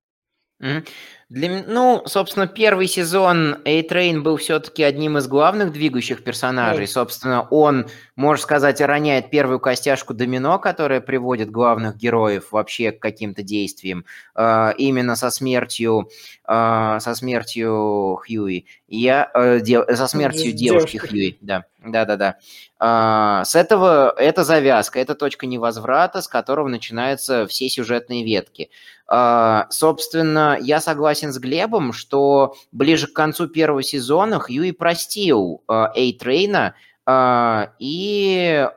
Мгм. 0.61 0.85
Для, 1.33 1.65
ну, 1.67 2.03
собственно, 2.05 2.47
первый 2.47 2.87
сезон 2.87 3.57
A-Train 3.65 4.21
был 4.21 4.37
все-таки 4.37 4.83
одним 4.83 5.17
из 5.17 5.27
главных 5.27 5.73
двигающих 5.73 6.23
персонажей. 6.23 6.83
Ой. 6.83 6.87
Собственно, 6.89 7.49
он, 7.49 7.87
можно 8.17 8.43
сказать, 8.43 8.83
роняет 8.83 9.31
первую 9.31 9.59
костяшку 9.59 10.13
домино, 10.13 10.59
которая 10.59 11.01
приводит 11.01 11.51
главных 11.51 11.97
героев 11.97 12.53
вообще 12.53 12.93
к 12.93 13.01
каким-то 13.01 13.43
действиям. 13.43 14.05
э, 14.35 14.73
именно 14.77 15.17
со 15.17 15.31
смертью, 15.31 16.11
э, 16.47 16.99
со 17.01 17.15
смертью 17.15 18.21
Хьюи. 18.27 18.67
Я, 18.89 19.31
э, 19.33 19.61
дев- 19.61 19.87
со 19.97 20.07
смертью 20.09 20.53
девушки 20.53 20.93
девушкой. 20.99 21.09
Хьюи, 21.09 21.39
да. 21.41 21.65
Да-да-да. 21.85 22.37
А, 22.79 23.45
С 23.45 23.57
этого 23.57 24.15
это 24.17 24.45
завязка, 24.45 25.01
это 25.01 25.15
точка 25.15 25.47
невозврата, 25.47 26.23
с 26.23 26.29
которого 26.29 26.69
начинаются 26.69 27.47
все 27.47 27.69
сюжетные 27.69 28.25
ветки. 28.25 28.71
А, 29.09 29.67
Собственно, 29.71 30.57
я 30.61 30.81
согласен 30.81 31.33
с 31.33 31.39
Глебом, 31.39 31.93
что 31.93 32.55
ближе 32.71 33.09
к 33.09 33.13
концу 33.13 33.49
первого 33.49 33.83
сезона 33.83 34.39
Хьюи 34.39 34.71
простил 34.71 35.63
а, 35.67 35.93
Эйтрейна 35.95 36.75
а, 37.05 37.73
и 37.79 38.69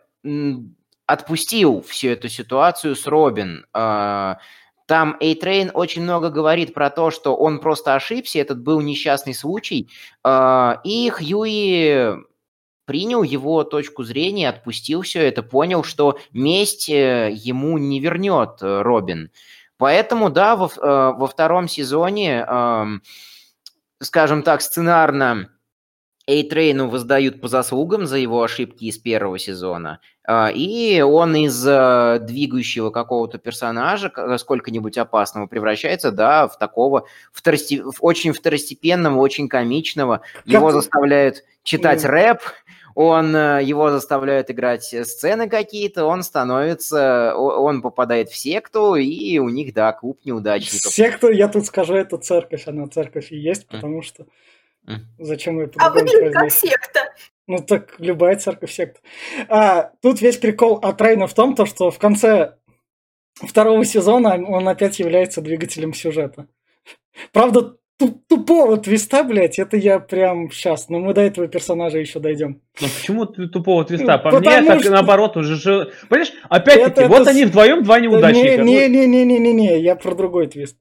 отпустил 1.06 1.84
всю 1.84 2.10
эту 2.10 2.30
ситуацию 2.30 2.96
с 2.96 3.06
Робин. 3.06 3.68
Там 3.72 5.18
Эйтрейн 5.20 5.70
очень 5.74 6.02
много 6.02 6.30
говорит 6.30 6.74
про 6.74 6.90
то, 6.90 7.12
что 7.12 7.36
он 7.36 7.60
просто 7.60 7.94
ошибся, 7.94 8.40
этот 8.40 8.62
был 8.62 8.82
несчастный 8.82 9.36
случай, 9.36 9.88
и 10.28 11.12
Хьюи 11.12 12.24
принял 12.86 13.24
его 13.24 13.64
точку 13.64 14.04
зрения, 14.04 14.50
отпустил 14.50 15.02
все 15.02 15.28
это, 15.28 15.44
понял, 15.44 15.84
что 15.84 16.18
месть 16.32 16.90
э, 16.90 17.32
ему 17.34 17.78
не 17.78 18.00
вернет 18.00 18.62
э, 18.62 18.82
Робин. 18.82 19.32
Поэтому, 19.78 20.30
да, 20.30 20.56
во, 20.56 20.68
э, 20.68 20.80
во 21.18 21.28
втором 21.28 21.68
сезоне, 21.68 22.46
эм, 22.48 23.02
скажем 24.02 24.44
так, 24.44 24.62
сценарно 24.62 25.50
Эйтрейну 26.28 26.90
воздают 26.90 27.40
по 27.40 27.48
заслугам 27.48 28.08
за 28.08 28.18
его 28.18 28.42
ошибки 28.42 28.86
из 28.86 28.98
первого 28.98 29.38
сезона, 29.38 30.00
и 30.56 31.00
он 31.06 31.36
из 31.36 31.62
двигающего 31.62 32.90
какого-то 32.90 33.38
персонажа, 33.38 34.12
сколько-нибудь 34.40 34.98
опасного, 34.98 35.46
превращается, 35.46 36.12
да, 36.12 36.48
в 36.48 36.58
такого 36.58 37.06
второсте- 37.32 37.84
в 37.84 37.98
очень 38.00 38.34
второстепенного, 38.34 39.20
очень 39.20 39.48
комичного. 39.48 40.22
Его 40.46 40.70
Как- 40.70 40.74
заставляют 40.78 41.44
читать 41.62 42.04
рэп, 42.04 42.40
он, 42.96 43.36
э, 43.36 43.62
его 43.64 43.92
заставляют 43.92 44.50
играть 44.50 44.94
э, 44.94 45.04
сцены 45.04 45.50
какие-то, 45.50 46.06
он 46.06 46.24
становится, 46.24 47.36
он 47.36 47.82
попадает 47.82 48.30
в 48.30 48.36
секту, 48.36 48.96
и 48.96 49.38
у 49.38 49.50
них, 49.50 49.74
да, 49.74 49.92
клуб 49.92 50.22
неудачников. 50.24 50.92
Все, 50.92 51.12
кто 51.12 51.30
я 51.30 51.50
тут 51.50 51.66
скажу, 51.66 51.94
это 51.94 52.18
церковь, 52.18 52.68
она 52.68 52.88
церковь 52.88 53.32
и 53.32 53.38
есть, 53.38 53.68
потому 53.68 54.02
что 54.02 54.26
зачем 55.20 55.60
ее 55.60 55.70
А 55.78 55.90
выглядит 55.90 56.34
как 56.34 56.52
секта. 56.52 57.14
Ну 57.48 57.60
так 57.60 58.00
любая 58.00 58.38
церковь 58.38 58.72
секта. 58.72 59.02
А, 59.50 59.92
тут 60.02 60.22
весь 60.22 60.38
прикол 60.38 60.80
от 60.82 61.02
Рейна 61.02 61.28
в 61.28 61.34
том, 61.34 61.56
то, 61.56 61.66
что 61.66 61.92
в 61.92 62.00
конце 62.00 62.56
второго 63.36 63.84
сезона 63.86 64.36
он 64.36 64.68
опять 64.68 65.00
является 65.00 65.42
двигателем 65.42 65.94
сюжета. 65.94 66.48
Правда, 67.32 67.78
тупого 68.28 68.78
твиста, 68.78 69.24
блядь, 69.24 69.58
это 69.60 69.78
я 69.78 70.00
прям 70.00 70.52
сейчас, 70.52 70.90
но 70.90 71.00
мы 71.00 71.14
до 71.14 71.22
этого 71.22 71.48
персонажа 71.48 71.98
еще 72.00 72.20
дойдем. 72.20 72.62
Ну 72.82 72.88
почему 72.88 73.26
ты 73.26 73.48
тупого 73.48 73.86
твиста? 73.86 74.18
По 74.18 74.32
Ну, 74.32 74.40
мне, 74.40 74.50
потому 74.50 74.68
так 74.68 74.82
что- 74.82 74.92
наоборот 74.92 75.38
уже 75.38 75.56
же. 75.56 75.92
Понимаешь, 76.10 76.34
опять-таки, 76.50 77.02
Это- 77.02 77.08
вот 77.08 77.22
это 77.22 77.30
они 77.32 77.46
вдвоем 77.46 77.84
два 77.84 78.00
неудачника. 78.00 78.64
Ну, 78.64 78.66
Не-не-не-не-не-не, 78.66 79.80
я 79.80 79.96
про 79.96 80.14
другой 80.16 80.48
твист. 80.48 80.78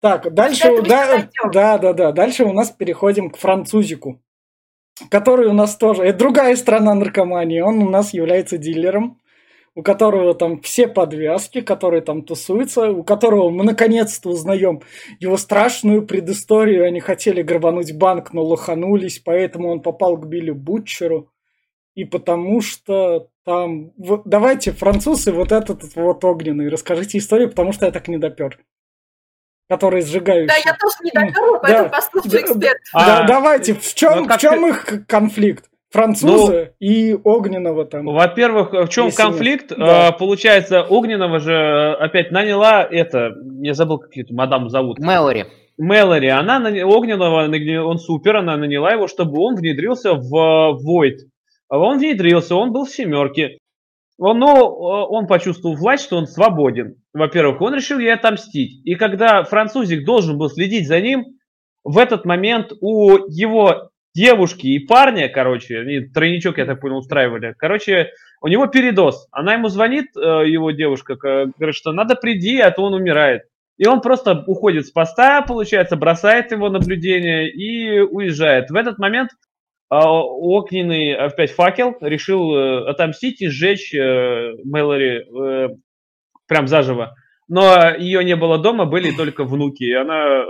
Так, 0.00 0.32
дальше, 0.32 0.82
да, 0.82 1.28
да, 1.52 1.78
да, 1.78 1.92
да, 1.92 2.12
дальше 2.12 2.44
у 2.44 2.52
нас 2.52 2.70
переходим 2.70 3.30
к 3.30 3.36
французику, 3.36 4.20
который 5.10 5.46
у 5.46 5.52
нас 5.52 5.76
тоже, 5.76 6.02
это 6.04 6.18
другая 6.18 6.56
страна 6.56 6.94
наркомании, 6.94 7.60
он 7.60 7.78
у 7.82 7.88
нас 7.90 8.14
является 8.14 8.56
дилером, 8.58 9.19
у 9.80 9.82
которого 9.82 10.34
там 10.34 10.60
все 10.60 10.86
подвязки, 10.86 11.62
который 11.62 12.02
там 12.02 12.22
тусуется, 12.22 12.90
у 12.90 13.02
которого 13.02 13.48
мы 13.48 13.64
наконец-то 13.64 14.28
узнаем 14.28 14.82
его 15.20 15.38
страшную 15.38 16.06
предысторию. 16.06 16.84
Они 16.84 17.00
хотели 17.00 17.40
грабануть 17.40 17.96
банк, 17.96 18.34
но 18.34 18.44
лоханулись, 18.44 19.20
поэтому 19.20 19.70
он 19.70 19.80
попал 19.80 20.18
к 20.18 20.26
Билли 20.26 20.50
Бутчеру. 20.50 21.30
И 21.94 22.04
потому 22.04 22.60
что 22.60 23.30
там... 23.46 23.92
вот 23.96 24.22
давайте, 24.26 24.72
французы, 24.72 25.32
вот 25.32 25.50
этот 25.50 25.96
вот 25.96 26.22
огненный, 26.26 26.68
расскажите 26.68 27.16
историю, 27.16 27.48
потому 27.48 27.72
что 27.72 27.86
я 27.86 27.90
так 27.90 28.06
не 28.06 28.18
допер. 28.18 28.58
Который 29.66 30.02
сжигающий. 30.02 30.48
Да, 30.48 30.56
я 30.56 30.76
тоже 30.76 30.96
не 31.02 31.10
доперла, 31.10 31.52
Да, 31.52 31.58
поэтому 31.62 31.88
послушаю 31.88 32.30
да, 32.32 32.40
эксперт. 32.42 32.78
Да, 32.92 33.20
А, 33.20 33.26
давайте, 33.26 33.72
в 33.72 33.94
чем, 33.94 34.16
ну, 34.18 34.24
в 34.24 34.28
как 34.28 34.40
чем 34.40 34.62
ты- 34.62 34.68
их 34.68 35.06
конфликт? 35.06 35.69
Французы 35.90 36.72
и 36.78 37.14
огненного 37.24 37.84
там. 37.84 38.06
Во-первых, 38.06 38.72
в 38.72 38.88
чем 38.88 39.06
Если 39.06 39.22
нет. 39.22 39.30
конфликт? 39.30 39.72
Да. 39.76 40.08
А, 40.08 40.12
Получается, 40.12 40.82
Огненного 40.82 41.40
же 41.40 41.92
опять 41.94 42.30
наняла 42.30 42.84
это, 42.84 43.34
я 43.60 43.74
забыл, 43.74 43.98
как 43.98 44.16
эту 44.16 44.34
мадам 44.34 44.68
зовут. 44.68 45.00
Мэлори. 45.00 45.46
Мэлори, 45.78 46.28
она 46.28 46.58
Огненного, 46.84 47.48
он 47.84 47.98
супер, 47.98 48.36
она 48.36 48.56
наняла 48.56 48.92
его, 48.92 49.08
чтобы 49.08 49.40
он 49.40 49.56
внедрился 49.56 50.14
в. 50.14 50.78
А 51.68 51.78
Он 51.78 51.98
внедрился, 51.98 52.54
он 52.54 52.72
был 52.72 52.84
в 52.84 52.90
семерке. 52.90 53.58
Он, 54.18 54.38
но 54.38 54.56
э, 54.56 55.06
он 55.08 55.26
почувствовал 55.26 55.76
власть, 55.76 56.04
что 56.04 56.18
он 56.18 56.26
свободен. 56.26 56.96
Во-первых, 57.14 57.60
он 57.62 57.74
решил 57.74 57.98
ей 57.98 58.12
отомстить. 58.12 58.84
И 58.84 58.94
когда 58.96 59.44
французик 59.44 60.04
должен 60.04 60.36
был 60.36 60.50
следить 60.50 60.86
за 60.86 61.00
ним, 61.00 61.24
в 61.84 61.96
этот 61.96 62.26
момент 62.26 62.72
у 62.82 63.12
его 63.28 63.89
девушки 64.14 64.66
и 64.66 64.78
парня, 64.78 65.28
короче, 65.28 65.80
они 65.80 66.00
тройничок, 66.00 66.58
я 66.58 66.66
так 66.66 66.80
понял, 66.80 66.98
устраивали. 66.98 67.54
Короче, 67.58 68.10
у 68.40 68.48
него 68.48 68.66
передоз. 68.66 69.28
Она 69.30 69.54
ему 69.54 69.68
звонит, 69.68 70.16
э, 70.16 70.20
его 70.20 70.70
девушка, 70.70 71.16
говорит, 71.16 71.74
что 71.74 71.92
надо 71.92 72.16
приди, 72.16 72.58
а 72.58 72.70
то 72.70 72.82
он 72.82 72.94
умирает. 72.94 73.42
И 73.76 73.86
он 73.86 74.00
просто 74.00 74.44
уходит 74.46 74.86
с 74.86 74.90
поста, 74.90 75.42
получается, 75.42 75.96
бросает 75.96 76.52
его 76.52 76.68
наблюдение 76.68 77.50
и 77.50 78.00
уезжает. 78.00 78.70
В 78.70 78.76
этот 78.76 78.98
момент 78.98 79.30
а, 79.88 80.10
огненный 80.12 81.14
опять 81.14 81.52
факел 81.52 81.96
решил 82.00 82.54
э, 82.54 82.90
отомстить 82.90 83.40
и 83.40 83.48
сжечь 83.48 83.94
э, 83.94 84.54
Мэлори 84.64 85.26
прям 86.46 86.66
заживо. 86.66 87.14
Но 87.48 87.94
ее 87.96 88.22
не 88.22 88.36
было 88.36 88.58
дома, 88.58 88.84
были 88.84 89.10
только 89.12 89.44
внуки, 89.44 89.84
и 89.84 89.92
она, 89.92 90.44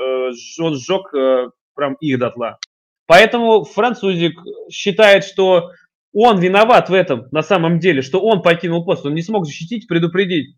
он 0.60 0.74
сжег 0.74 1.10
прям 1.74 1.94
их 2.00 2.18
дотла. 2.18 2.58
Поэтому 3.10 3.64
французик 3.64 4.40
считает, 4.70 5.24
что 5.24 5.72
он 6.12 6.38
виноват 6.38 6.90
в 6.90 6.94
этом 6.94 7.26
на 7.32 7.42
самом 7.42 7.80
деле, 7.80 8.02
что 8.02 8.20
он 8.20 8.40
покинул 8.40 8.84
пост, 8.84 9.04
он 9.04 9.14
не 9.14 9.22
смог 9.22 9.46
защитить, 9.46 9.88
предупредить. 9.88 10.54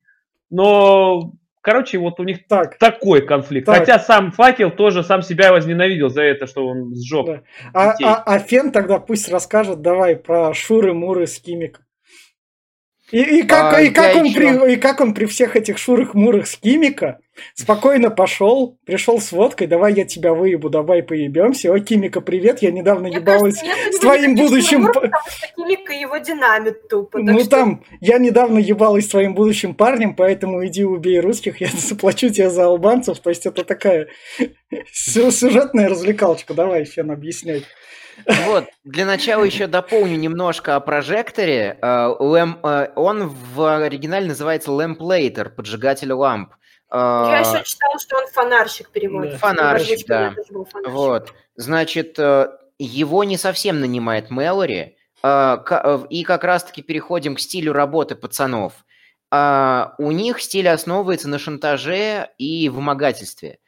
Но 0.51 1.33
Короче, 1.63 1.97
вот 1.97 2.21
у 2.21 2.25
них 2.25 2.47
Так, 2.49 2.77
такой 2.77 3.25
конфликт. 3.25 3.65
Так. 3.65 3.79
Хотя 3.79 3.99
сам 3.99 4.33
факел 4.33 4.71
тоже 4.71 5.03
сам 5.03 5.23
себя 5.23 5.51
возненавидел 5.51 6.11
за 6.11 6.25
это, 6.25 6.47
что 6.47 6.67
он 6.67 6.95
сжег. 6.95 7.25
Да. 7.25 7.43
а, 7.73 7.93
детей. 7.93 8.05
а, 8.05 8.23
а 8.27 8.39
Фен 8.39 8.71
тогда 8.71 8.99
пусть 8.99 9.31
расскажет, 9.31 9.81
давай, 9.81 10.17
про 10.17 10.53
Шуры-Муры 10.53 11.27
с 11.27 11.39
Кимиком. 11.39 11.85
И, 13.13 13.41
и 13.41 13.43
как, 13.43 13.75
А, 13.75 13.81
и, 13.83 13.91
как 13.91 14.17
он 14.17 14.25
еще- 14.25 14.39
при, 14.39 14.73
и 14.73 14.77
как 14.77 15.01
он 15.01 15.13
при 15.15 15.27
всех 15.27 15.55
этих 15.55 15.77
шурых-мурах 15.79 16.47
с 16.47 16.57
Кимика 16.57 17.19
спокойно 17.55 18.11
пошел, 18.11 18.79
пришел 18.87 19.21
с 19.21 19.33
водкой, 19.33 19.67
давай 19.67 19.93
я 19.95 20.05
тебя 20.05 20.33
выебу, 20.33 20.71
давай 20.71 21.03
поебемся. 21.03 21.73
О, 21.73 21.79
Кимика, 21.79 22.21
привет, 22.23 22.63
я 22.63 22.71
недавно 22.71 23.09
Мне 23.09 23.17
ебалась 23.19 23.59
кажется, 23.61 23.93
с 23.93 23.99
твоим 24.01 24.35
будущим... 24.35 24.87
Потому 24.87 25.13
что 25.29 25.47
Кимика 25.57 25.93
его 25.93 26.17
динамит 26.19 26.89
тупо. 26.89 27.19
Ну 27.19 27.39
что- 27.41 27.51
там, 27.51 27.85
я 28.01 28.17
недавно 28.19 28.59
ебалась 28.59 29.05
с 29.05 29.09
твоим 29.09 29.35
будущим 29.35 29.75
парнем, 29.75 30.15
поэтому 30.15 30.65
иди 30.67 30.85
убей 30.85 31.21
русских, 31.21 31.61
я 31.61 31.69
заплачу 31.77 32.31
тебе 32.31 32.49
за 32.51 32.65
албанцев. 32.65 33.19
То 33.21 33.29
есть 33.31 33.45
это 33.47 33.63
такая 33.65 34.09
сю- 34.93 35.31
сюжетная 35.31 35.89
развлекалочка. 35.89 36.55
Давай, 36.55 36.85
Фен, 36.87 37.11
объясняй. 37.11 37.65
Вот, 38.47 38.65
для 38.85 39.07
начала 39.07 39.45
еще 39.45 39.67
дополню 39.67 40.17
немножко 40.17 40.77
о 40.77 40.81
прожекторе. 40.81 41.79
Э, 41.81 42.09
лэм- 42.19 42.59
э, 42.63 42.93
Он 42.97 43.29
в 43.29 43.83
оригинале 43.85 44.27
называется 44.29 44.71
lamplater, 44.71 45.49
поджигатель 45.51 46.13
ламп. 46.13 46.55
Э, 46.91 46.97
Я 46.97 47.39
еще 47.41 47.65
читала, 47.65 47.99
что 47.99 48.19
он 48.19 48.27
фонарщик 48.29 48.91
переводится. 48.91 49.39
Фонарщик, 49.39 50.07
да. 50.07 50.35
Вот, 50.87 51.33
значит, 51.57 52.19
его 52.79 53.25
не 53.25 53.37
совсем 53.37 53.81
нанимает 53.81 54.31
Мэлори, 54.31 54.97
и 55.25 56.25
как 56.25 56.45
раз-таки 56.45 56.83
переходим 56.83 57.37
к 57.37 57.41
стилю 57.41 57.73
работы 57.73 58.17
пацанов. 58.17 58.73
У 59.31 60.11
них 60.11 60.43
стиль 60.43 60.69
основывается 60.69 61.29
на 61.29 61.39
шантаже 61.39 62.29
и 62.39 62.69
вымогательстве. 62.69 63.59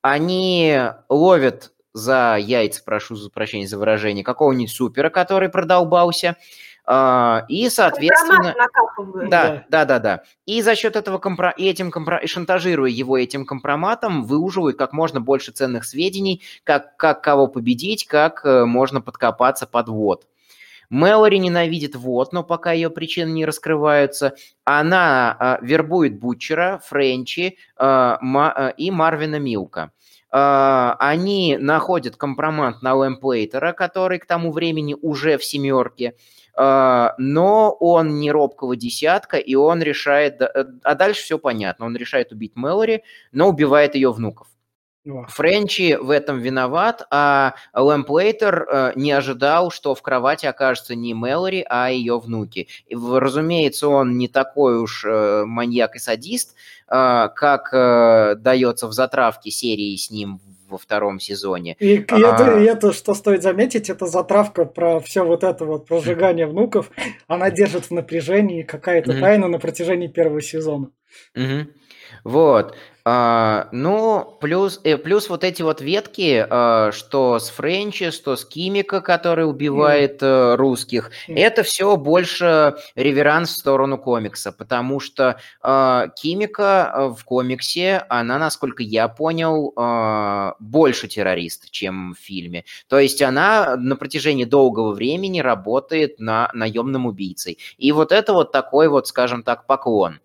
Они 0.00 0.80
ловят 1.08 1.70
за 1.92 2.36
яйца, 2.38 2.82
прошу 2.84 3.16
за 3.16 3.30
прощения 3.30 3.66
за 3.66 3.78
выражение, 3.78 4.24
какого-нибудь 4.24 4.70
супера, 4.70 5.10
который 5.10 5.48
продолбался, 5.48 6.36
а, 6.84 7.44
и, 7.48 7.68
соответственно... 7.68 8.54
Да, 9.28 9.64
да, 9.68 9.84
да, 9.84 9.98
да. 9.98 10.22
И 10.46 10.62
за 10.62 10.74
счет 10.74 10.96
этого 10.96 11.18
компро... 11.18 11.50
и 11.50 11.64
этим 11.64 11.90
компро... 11.90 12.18
и 12.18 12.26
шантажируя 12.26 12.90
его 12.90 13.16
этим 13.16 13.46
компроматом, 13.46 14.24
выуживают 14.24 14.76
как 14.76 14.92
можно 14.92 15.20
больше 15.20 15.52
ценных 15.52 15.84
сведений, 15.84 16.42
как, 16.64 16.96
как 16.96 17.22
кого 17.22 17.46
победить, 17.46 18.06
как 18.06 18.44
э, 18.44 18.64
можно 18.64 19.00
подкопаться 19.00 19.66
под 19.66 19.88
вод. 19.88 20.26
Мэлори 20.90 21.38
ненавидит 21.38 21.96
вод, 21.96 22.34
но 22.34 22.42
пока 22.42 22.72
ее 22.72 22.90
причины 22.90 23.30
не 23.30 23.46
раскрываются. 23.46 24.34
Она 24.64 25.34
а, 25.38 25.58
вербует 25.62 26.18
Бутчера, 26.18 26.82
Френчи 26.84 27.56
а, 27.76 28.18
Ма- 28.20 28.52
а, 28.52 28.68
и 28.68 28.90
Марвина 28.90 29.38
Милка. 29.38 29.92
А, 30.32 30.96
они 30.98 31.58
находят 31.60 32.16
компромат 32.16 32.82
на 32.82 32.94
Лэмплейтера, 32.94 33.72
который 33.72 34.18
к 34.18 34.26
тому 34.26 34.50
времени 34.50 34.96
уже 35.00 35.36
в 35.38 35.44
семерке. 35.44 36.14
А, 36.54 37.14
но 37.18 37.70
он 37.80 38.18
не 38.18 38.30
робкого 38.32 38.76
десятка, 38.76 39.36
и 39.36 39.54
он 39.54 39.82
решает... 39.82 40.40
э, 40.40 40.64
А 40.82 40.94
дальше 40.94 41.22
все 41.22 41.38
понятно. 41.38 41.86
Он 41.86 41.96
решает 41.96 42.32
убить 42.32 42.56
Мэлори, 42.56 43.04
но 43.32 43.48
убивает 43.48 43.94
ее 43.94 44.10
внуков. 44.12 44.48
О, 45.04 45.26
Френчи 45.28 45.96
в 46.00 46.10
этом 46.10 46.38
виноват, 46.38 47.06
а 47.10 47.54
Лэмплейтер 47.74 48.66
э, 48.70 48.92
не 48.94 49.10
ожидал, 49.10 49.70
что 49.72 49.94
в 49.96 50.02
кровати 50.02 50.46
окажется 50.46 50.94
не 50.94 51.12
Мэлори, 51.12 51.64
а 51.68 51.90
ее 51.90 52.20
внуки. 52.20 52.68
И, 52.86 52.94
разумеется, 52.94 53.88
он 53.88 54.16
не 54.16 54.28
такой 54.28 54.78
уж 54.78 55.04
э, 55.04 55.44
маньяк 55.44 55.96
и 55.96 55.98
садист, 55.98 56.54
э, 56.88 57.28
как 57.34 57.70
дается 58.42 58.86
в 58.86 58.92
затравке 58.92 59.50
серии 59.50 59.96
с 59.96 60.10
ним 60.10 60.40
во 60.68 60.78
втором 60.78 61.20
сезоне. 61.20 61.76
И, 61.78 61.96
и 61.96 62.06
А. 62.10 62.18
это, 62.18 62.60
и 62.60 62.64
это, 62.64 62.92
что 62.92 63.14
стоит 63.14 63.42
заметить, 63.42 63.90
это 63.90 64.06
затравка 64.06 64.64
про 64.64 65.00
все 65.00 65.24
вот 65.24 65.44
это 65.44 65.64
вот 65.64 65.86
прожигание 65.86 66.46
внуков. 66.46 66.90
Она 67.26 67.50
держит 67.50 67.86
в 67.86 67.90
напряжении 67.90 68.62
какая-то 68.62 69.12
Мгм. 69.12 69.20
тайна 69.20 69.48
на 69.48 69.58
протяжении 69.58 70.08
первого 70.08 70.40
сезона. 70.40 70.90
Мгм. 71.34 71.68
Вот. 72.24 72.74
А, 73.04 73.68
ну, 73.72 74.38
плюс, 74.40 74.80
э, 74.84 74.96
плюс 74.96 75.28
вот 75.28 75.42
эти 75.42 75.62
вот 75.62 75.80
ветки, 75.80 76.46
а, 76.48 76.92
что 76.92 77.40
с 77.40 77.48
Френчи, 77.50 78.12
что 78.12 78.36
с 78.36 78.44
Кимика, 78.44 79.00
который 79.00 79.44
убивает 79.48 80.22
э, 80.22 80.54
русских, 80.54 81.10
Мгм. 81.26 81.36
это 81.36 81.64
все 81.64 81.96
больше 81.96 82.76
реверанс 82.94 83.50
в 83.50 83.58
сторону 83.58 83.98
комикса, 83.98 84.52
потому 84.52 85.00
что 85.00 85.40
а, 85.62 86.08
Кимика 86.14 86.92
э, 86.94 87.06
в 87.18 87.24
комиксе, 87.24 88.06
она, 88.08 88.38
насколько 88.38 88.84
я 88.84 89.08
понял, 89.08 89.72
а, 89.74 90.54
больше 90.60 91.08
террорист, 91.08 91.72
чем 91.72 92.14
в 92.14 92.18
фильме. 92.24 92.64
То 92.88 93.00
есть 93.00 93.20
она 93.20 93.74
на 93.76 93.96
протяжении 93.96 94.44
долгого 94.44 94.92
времени 94.92 95.40
работает 95.40 96.20
на 96.20 96.50
наемным 96.54 97.06
убийцей. 97.06 97.58
И 97.78 97.90
вот 97.90 98.12
это 98.12 98.32
вот 98.32 98.52
такой 98.52 98.86
вот, 98.86 99.08
скажем 99.08 99.42
так, 99.42 99.66
поклон. 99.66 100.20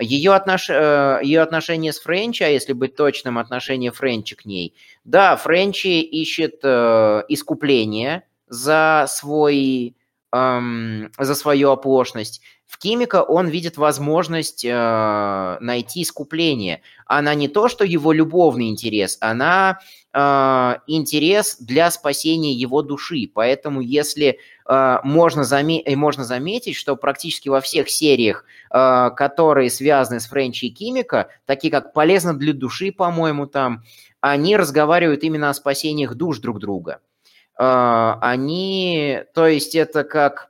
Ее, 0.00 0.32
отнош... 0.32 0.70
э, 0.70 1.20
ее 1.22 1.40
отношение 1.40 1.92
с 1.92 2.00
Френчи, 2.00 2.42
а 2.42 2.48
если 2.48 2.72
быть 2.72 2.96
точным, 2.96 3.38
отношение 3.38 3.92
Френчи 3.92 4.34
к 4.34 4.44
ней. 4.44 4.74
Да, 5.04 5.36
Френчи 5.36 6.00
ищет 6.00 6.60
э, 6.62 7.22
искупление 7.28 8.22
за, 8.48 9.06
свой, 9.08 9.96
эм, 10.32 11.12
за 11.18 11.34
свою 11.34 11.70
оплошность. 11.70 12.40
В 12.70 12.78
Кимика 12.78 13.24
он 13.24 13.48
видит 13.48 13.76
возможность 13.78 14.64
э, 14.64 15.58
найти 15.60 16.02
искупление. 16.02 16.82
Она 17.04 17.34
не 17.34 17.48
то, 17.48 17.68
что 17.68 17.84
его 17.84 18.12
любовный 18.12 18.68
интерес, 18.68 19.18
она 19.20 19.80
э, 20.12 20.74
интерес 20.86 21.56
для 21.58 21.90
спасения 21.90 22.52
его 22.52 22.82
души. 22.82 23.28
Поэтому 23.34 23.80
если 23.80 24.38
э, 24.68 24.98
можно, 25.02 25.40
заме- 25.40 25.82
э, 25.84 25.96
можно 25.96 26.22
заметить, 26.22 26.76
что 26.76 26.94
практически 26.94 27.48
во 27.48 27.60
всех 27.60 27.90
сериях 27.90 28.44
э, 28.72 29.10
которые 29.16 29.68
связаны 29.68 30.20
с 30.20 30.28
Френчи 30.28 30.66
и 30.66 30.70
Кимика, 30.70 31.26
такие 31.46 31.72
как 31.72 31.92
«Полезно 31.92 32.38
для 32.38 32.52
души», 32.52 32.92
по-моему, 32.92 33.46
там, 33.46 33.82
они 34.20 34.56
разговаривают 34.56 35.24
именно 35.24 35.50
о 35.50 35.54
спасениях 35.54 36.14
душ 36.14 36.38
друг 36.38 36.60
друга. 36.60 37.00
Э, 37.58 38.14
Они, 38.20 39.24
то 39.34 39.48
есть 39.48 39.74
это 39.74 40.04
как 40.04 40.49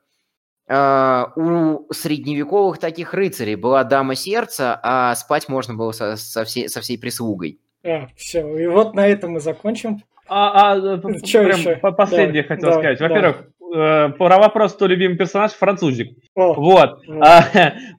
у 0.71 1.93
средневековых 1.93 2.79
таких 2.79 3.13
рыцарей 3.15 3.57
была 3.57 3.83
дама 3.85 4.15
сердца, 4.15 4.79
а 4.83 5.15
спать 5.17 5.49
можно 5.49 5.75
было 5.75 5.93
со, 5.93 6.17
со 6.17 6.45
всей, 6.45 6.69
со 6.69 6.81
всей 6.81 6.99
прислугой. 6.99 7.59
А, 7.85 8.07
все, 8.17 8.47
и 8.57 8.67
вот 8.67 8.95
на 8.95 9.07
этом 9.07 9.33
мы 9.33 9.41
закончим. 9.41 10.03
А, 10.29 10.75
а, 10.75 11.01
Чё 11.25 11.45
прям 11.45 11.81
по- 11.81 11.91
последнее 11.91 12.43
Да, 12.43 12.49
хотел 12.49 12.69
да, 12.71 12.75
сказать. 12.75 12.99
да. 13.01 13.09
Во-первых, 13.09 13.37
э, 13.75 14.09
про 14.11 14.39
вопрос, 14.39 14.75
кто 14.75 14.87
любимый 14.87 15.17
персонаж, 15.17 15.51
французик. 15.53 16.17
О, 16.37 16.55
Вот. 16.55 17.01
Вот. 17.09 17.21
А, 17.21 17.43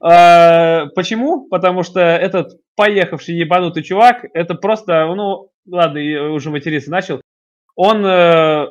а, 0.00 0.86
почему? 0.94 1.46
Потому 1.50 1.82
что 1.82 2.00
этот 2.00 2.58
поехавший 2.74 3.34
ебанутый 3.34 3.82
чувак, 3.82 4.24
это 4.32 4.54
просто, 4.54 5.04
ну, 5.14 5.50
ладно, 5.68 5.98
я 5.98 6.30
уже 6.30 6.48
материться 6.50 6.90
начал. 6.90 7.20
Он 7.74 8.04
э, 8.06 8.66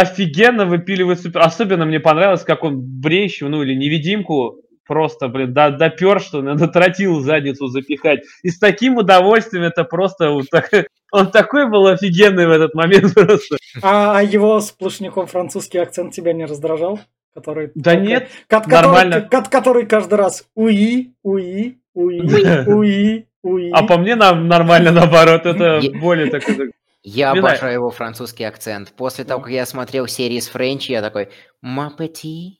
офигенно 0.00 0.66
выпиливает 0.66 1.20
супер. 1.20 1.40
Особенно 1.42 1.84
мне 1.86 2.00
понравилось, 2.00 2.42
как 2.44 2.64
он 2.64 2.80
брещу, 2.80 3.48
ну 3.48 3.62
или 3.62 3.74
невидимку 3.74 4.60
просто, 4.86 5.28
блин, 5.28 5.54
до, 5.54 5.70
допер, 5.70 6.20
что 6.20 6.42
надо 6.42 6.68
тротил 6.68 7.18
в 7.18 7.22
задницу 7.22 7.68
запихать. 7.68 8.20
И 8.42 8.50
с 8.50 8.58
таким 8.58 8.96
удовольствием 8.98 9.64
это 9.64 9.84
просто 9.84 10.30
вот 10.30 10.46
так- 10.50 10.70
он 11.12 11.30
такой 11.30 11.68
был 11.70 11.86
офигенный 11.86 12.46
в 12.46 12.50
этот 12.50 12.74
момент 12.74 13.14
просто. 13.14 13.56
А, 13.82 14.18
а 14.18 14.22
его 14.22 14.60
сплошняком 14.60 15.26
французский 15.26 15.78
акцент 15.78 16.12
тебя 16.12 16.32
не 16.34 16.44
раздражал? 16.44 17.00
Который 17.34 17.70
Да 17.74 17.92
только- 17.94 18.06
нет, 18.06 18.28
ко- 18.46 18.60
который, 18.60 18.82
нормально. 18.82 19.20
ко- 19.22 19.42
который 19.50 19.86
каждый 19.86 20.14
раз 20.14 20.46
уи, 20.54 21.14
уи, 21.24 21.78
уи, 21.94 22.20
уи, 22.66 23.26
уи. 23.42 23.70
а 23.72 23.82
по 23.84 23.96
мне 23.96 24.14
нам 24.16 24.46
нормально 24.48 24.92
наоборот, 24.92 25.44
это 25.46 25.80
более 25.98 26.30
такой... 26.30 26.70
Я 27.06 27.32
Не 27.34 27.40
знаю. 27.40 27.52
обожаю 27.54 27.72
его 27.74 27.90
французский 27.90 28.44
акцент. 28.44 28.92
После 28.96 29.24
того, 29.24 29.42
как 29.42 29.52
я 29.52 29.66
смотрел 29.66 30.06
серии 30.06 30.40
с 30.40 30.48
Френчи, 30.48 30.90
я 30.92 31.02
такой 31.02 31.28
«Ма 31.60 31.92
пети, 31.96 32.58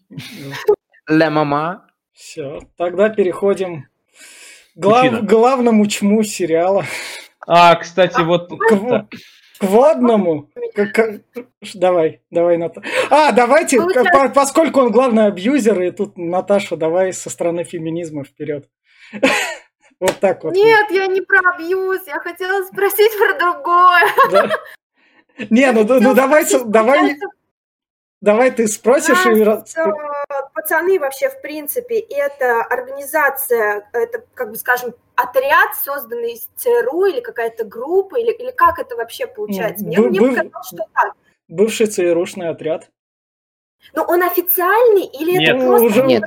ля 1.08 1.30
мама». 1.30 1.86
Все, 2.12 2.58
тогда 2.76 3.08
переходим 3.08 3.82
к 3.82 3.86
глав- 4.76 5.02
Пучина. 5.10 5.22
главному 5.22 5.86
чму 5.86 6.22
сериала. 6.24 6.84
А, 7.46 7.74
кстати, 7.76 8.20
вот... 8.20 8.50
К, 8.50 9.08
к 9.58 9.64
водному. 9.64 10.50
К- 10.74 10.86
к- 10.92 11.20
давай, 11.74 12.20
давай, 12.30 12.58
Ната. 12.58 12.82
А, 13.10 13.32
давайте, 13.32 13.78
к- 13.80 14.12
по- 14.12 14.28
поскольку 14.28 14.80
он 14.80 14.90
главный 14.92 15.26
абьюзер, 15.26 15.80
и 15.82 15.90
тут 15.90 16.18
Наташа, 16.18 16.76
давай 16.76 17.12
со 17.14 17.30
стороны 17.30 17.64
феминизма 17.64 18.24
вперед. 18.24 18.68
Вот 20.00 20.18
так 20.20 20.44
вот. 20.44 20.54
Нет, 20.54 20.90
я 20.90 21.06
не 21.06 21.20
про 21.20 21.40
абьюз, 21.54 22.06
я 22.06 22.20
хотела 22.20 22.64
спросить 22.64 23.12
про 23.18 23.38
другое. 23.38 24.04
Да. 24.30 24.50
Не, 25.50 25.72
ну, 25.72 25.84
ну, 25.84 26.00
ну, 26.00 26.14
давай, 26.14 26.44
давай, 26.64 27.16
давай 28.20 28.50
ты 28.52 28.68
спросишь 28.68 29.26
и... 29.26 29.44
Нас, 29.44 29.76
э, 29.76 29.92
Пацаны 30.54 31.00
вообще, 31.00 31.28
в 31.28 31.40
принципе, 31.42 31.98
это 31.98 32.62
организация, 32.62 33.88
это, 33.92 34.24
как 34.34 34.50
бы 34.50 34.56
скажем, 34.56 34.94
отряд, 35.16 35.74
созданный 35.82 36.34
из 36.34 36.48
ЦРУ, 36.56 37.06
или 37.06 37.20
какая-то 37.20 37.64
группа, 37.64 38.16
или, 38.16 38.30
или 38.32 38.50
как 38.52 38.78
это 38.78 38.96
вообще 38.96 39.26
получается? 39.26 39.84
Мне, 39.84 39.98
мне 39.98 40.20
показалось, 40.20 40.66
что 40.68 40.86
так. 40.94 41.14
Бывший 41.48 41.86
ЦРУшный 41.86 42.48
отряд. 42.48 42.90
Ну, 43.94 44.02
он 44.08 44.22
официальный 44.22 45.04
или 45.04 45.38
Нет. 45.38 45.56
это 45.56 45.66
просто 45.66 45.86
Уже- 45.86 46.02
нет. 46.04 46.22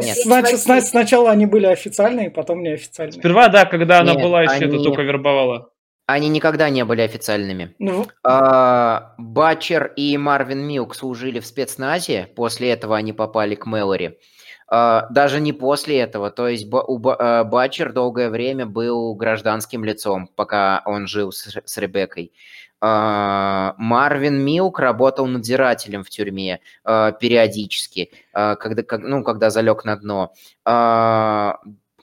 Нет. 0.00 0.16
Значит, 0.24 0.60
сна- 0.60 0.80
сначала 0.80 1.30
они 1.30 1.46
были 1.46 1.66
официальные, 1.66 2.30
потом 2.30 2.62
неофициальные. 2.62 3.20
Сперва, 3.20 3.48
да, 3.48 3.64
когда 3.64 4.00
она 4.00 4.12
Нет, 4.14 4.22
была 4.22 4.42
еще, 4.42 4.64
это 4.66 4.74
они- 4.76 4.84
только 4.84 5.02
вербовала. 5.02 5.70
Они 6.06 6.28
никогда 6.28 6.68
не 6.70 6.84
были 6.84 7.02
официальными. 7.02 7.74
Ну, 7.78 8.06
А, 8.24 9.14
Батчер 9.18 9.92
и 9.96 10.16
Марвин 10.18 10.58
Милк 10.66 10.94
служили 10.96 11.38
в 11.38 11.46
спецназе, 11.46 12.28
после 12.34 12.70
этого 12.72 12.96
они 12.96 13.12
попали 13.12 13.54
к 13.54 13.64
Мэлори. 13.66 14.18
А, 14.72 15.06
Даже 15.10 15.40
не 15.40 15.52
после 15.52 15.98
этого, 16.00 16.30
то 16.30 16.48
есть 16.48 16.66
у 16.72 17.00
а, 17.08 17.44
Батчер 17.44 17.92
долгое 17.92 18.28
время 18.30 18.66
был 18.66 19.14
гражданским 19.14 19.84
лицом, 19.84 20.28
пока 20.36 20.82
он 20.84 21.06
жил 21.06 21.32
с 21.32 21.48
с 21.64 21.76
Ребеккой. 21.78 22.32
А, 22.80 23.74
Марвин 23.76 24.42
Милк 24.42 24.78
работал 24.78 25.26
надзирателем 25.26 26.02
в 26.02 26.08
тюрьме 26.08 26.60
а, 26.84 27.12
периодически, 27.12 28.10
а, 28.32 28.56
когда, 28.56 28.82
ну, 28.98 29.22
когда 29.22 29.50
залег 29.50 29.84
на 29.84 29.96
дно. 29.96 30.32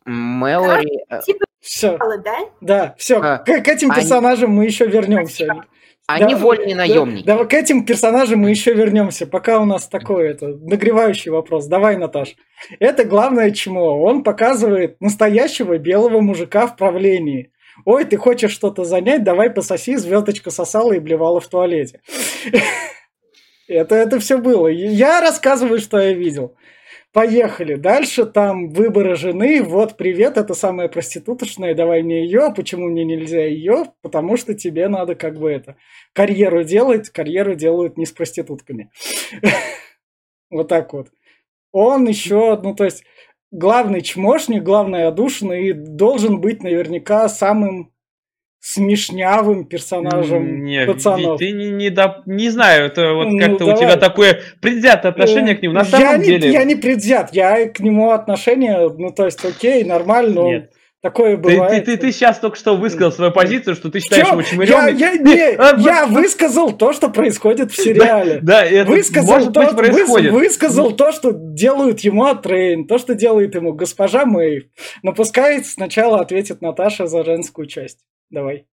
Мэлори... 0.06 1.04
Типа, 1.26 1.46
все, 1.60 1.98
да? 2.24 2.38
да, 2.62 2.96
все. 2.98 3.20
А, 3.20 3.40
к, 3.40 3.46
к 3.46 3.68
этим 3.68 3.92
они- 3.92 4.02
персонажам 4.02 4.52
мы 4.52 4.66
еще 4.66 4.86
вернемся. 4.86 5.64
Они 6.08 6.36
Да, 6.36 6.40
вольные 6.40 6.74
да, 6.74 6.78
наемники. 6.78 7.26
Да, 7.26 7.44
к 7.44 7.54
этим 7.54 7.86
персонажам 7.86 8.40
мы 8.40 8.50
еще 8.50 8.74
вернемся. 8.74 9.28
Пока 9.28 9.60
у 9.60 9.66
нас 9.66 9.90
такой 9.90 10.30
это 10.30 10.48
нагревающий 10.48 11.32
вопрос. 11.32 11.68
Давай, 11.68 11.98
Наташ. 11.98 12.38
Это 12.80 13.04
главное 13.04 13.52
чмо. 13.52 14.02
Он 14.02 14.24
показывает 14.24 15.02
настоящего 15.02 15.78
белого 15.78 16.22
мужика 16.22 16.66
в 16.68 16.78
правлении. 16.78 17.52
Ой, 17.86 18.06
ты 18.06 18.18
хочешь 18.18 18.52
что-то 18.52 18.84
занять? 18.84 19.24
Давай 19.24 19.50
пососи, 19.50 19.96
звездочка 19.96 20.52
сосала 20.52 20.94
и 20.94 21.00
блевала 21.00 21.40
в 21.40 21.48
туалете. 21.48 22.02
Это, 23.68 23.96
это 23.96 24.20
все 24.20 24.38
было. 24.38 24.68
Я 24.68 25.20
рассказываю, 25.22 25.80
что 25.80 26.00
я 26.00 26.14
видел. 26.14 26.56
Поехали. 27.14 27.76
Дальше 27.76 28.26
там 28.26 28.70
выборы 28.70 29.16
жены. 29.16 29.64
Вот, 29.64 29.98
привет, 29.98 30.38
это 30.38 30.54
самая 30.54 30.88
проституточная, 30.88 31.74
давай 31.74 32.04
мне 32.04 32.24
ее. 32.24 32.54
Почему 32.56 32.88
мне 32.88 33.04
нельзя 33.04 33.46
ее? 33.46 33.86
Потому 34.02 34.38
что 34.38 34.54
тебе 34.54 34.88
надо 34.88 35.16
как 35.16 35.38
бы 35.38 35.52
это 35.52 35.78
карьеру 36.14 36.64
делать. 36.64 37.10
Карьеру 37.10 37.56
делают 37.56 37.98
не 37.98 38.06
с 38.06 38.12
проститутками. 38.12 38.92
Вот 40.50 40.70
так 40.70 40.94
вот. 40.94 41.10
Он 41.74 42.08
еще, 42.08 42.58
ну 42.64 42.74
то 42.74 42.86
есть, 42.86 43.04
главный 43.52 44.02
чмошник, 44.02 44.64
главный 44.64 45.06
одушенный 45.08 45.70
и 45.70 45.74
должен 45.74 46.40
быть 46.42 46.64
наверняка 46.64 47.28
самым 47.30 47.92
смешнявым 48.60 49.66
персонажем 49.66 50.66
Не, 50.66 50.86
пацанов. 50.86 51.38
ты 51.40 51.52
не, 51.52 51.70
не, 51.70 51.90
доп- 51.90 52.24
не 52.26 52.50
знаю, 52.50 52.86
это 52.88 53.14
вот 53.14 53.28
Ну, 53.28 53.40
как-то 53.40 53.66
у 53.66 53.78
тебя 53.78 53.96
такое 53.96 54.40
предвзятое 54.62 55.12
отношение 55.12 55.56
к 55.56 55.62
нему. 55.62 55.74
На 55.76 55.82
Э, 55.82 55.86
самом 55.86 56.06
я 56.06 56.18
не, 56.18 56.26
деле... 56.26 56.52
я 56.52 56.64
не 56.66 56.76
предвзят, 56.76 57.34
я 57.34 57.70
к 57.70 57.80
нему 57.80 58.12
отношение, 58.12 58.90
ну, 58.90 59.12
то 59.12 59.26
есть, 59.26 59.44
окей, 59.46 59.84
нормально, 59.84 60.34
но 60.34 60.48
Нет. 60.52 60.72
Такое 61.02 61.36
Ты, 61.38 61.42
бывает. 61.42 61.86
ты, 61.86 61.98
ты, 61.98 62.12
сейчас 62.12 62.40
только 62.40 62.56
что 62.58 62.76
высказал 62.76 63.12
свою 63.12 63.32
позицию, 63.32 63.76
что 63.76 63.90
ты 63.92 64.00
считаешь 64.00 64.28
его 64.28 64.40
я, 64.42 64.44
чмырем. 64.46 64.96
я, 64.98 65.14
не, 65.18 65.56
А, 65.56 65.76
я 65.78 66.06
высказал 66.08 66.72
то, 66.76 66.94
что 66.94 67.10
происходит 67.10 67.72
в 67.72 67.76
сериале. 67.82 68.40
Да, 68.42 68.66
это 68.66 68.90
Высказал, 68.90 69.34
может 69.36 69.54
то, 69.54 69.62
быть 69.62 69.70
выс- 69.70 69.76
происходит. 69.76 70.32
высказал 70.34 70.92
то, 70.92 71.12
что 71.12 71.32
делают 71.34 72.00
ему 72.02 72.26
A-Train, 72.26 72.88
то, 72.88 72.98
что 72.98 73.16
делает 73.16 73.56
ему 73.56 73.74
госпожа 73.74 74.26
Мэйв. 74.26 74.66
Но 75.04 75.14
пускай 75.14 75.64
сначала 75.64 76.20
ответит 76.20 76.62
Наташа 76.62 77.08
за 77.08 77.24
женскую 77.24 77.68
часть. 77.68 78.00
Давай. 78.30 78.66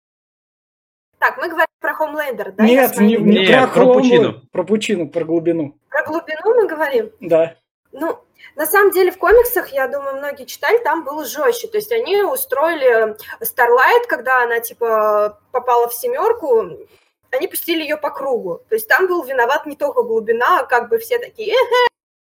Так, 1.19 1.37
мы 1.37 1.47
говорим 1.47 1.67
про 1.79 1.93
Хомлендер, 1.93 2.51
да? 2.57 2.63
Я 2.65 2.81
Нет, 2.87 2.99
не, 2.99 3.15
не 3.17 3.39
Нет, 3.39 3.51
про 3.51 3.67
про 3.85 3.93
Пучину. 3.93 4.41
про 4.51 4.63
Пучину, 4.63 5.07
про 5.09 5.23
глубину. 5.23 5.77
Про 5.89 6.03
глубину 6.05 6.55
мы 6.61 6.67
говорим. 6.67 7.11
Да. 7.21 7.55
Ну, 7.93 8.17
на 8.55 8.65
самом 8.65 8.91
деле 8.91 9.11
в 9.11 9.17
комиксах, 9.17 9.69
я 9.69 9.87
думаю, 9.87 10.17
многие 10.17 10.45
читали, 10.45 10.77
там 10.77 11.03
было 11.03 11.25
жестче. 11.25 11.67
То 11.67 11.77
есть 11.77 11.91
они 11.91 12.21
устроили 12.23 13.15
Starlight, 13.41 14.07
когда 14.07 14.43
она 14.43 14.59
типа 14.59 15.39
попала 15.51 15.89
в 15.89 15.93
семерку, 15.93 16.87
они 17.31 17.47
пустили 17.47 17.81
ее 17.81 17.97
по 17.97 18.11
кругу. 18.11 18.61
То 18.69 18.75
есть 18.75 18.87
там 18.87 19.07
был 19.07 19.23
виноват 19.23 19.65
не 19.65 19.75
только 19.75 20.03
глубина, 20.03 20.59
а 20.59 20.65
как 20.65 20.89
бы 20.89 20.99
все 20.99 21.17
такие, 21.17 21.55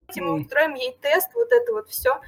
эхе, 0.10 0.22
мы 0.22 0.42
устроим 0.42 0.74
ей 0.76 0.98
тест, 1.02 1.30
вот 1.34 1.52
это 1.52 1.74
вот 1.74 1.90
все. 1.90 2.20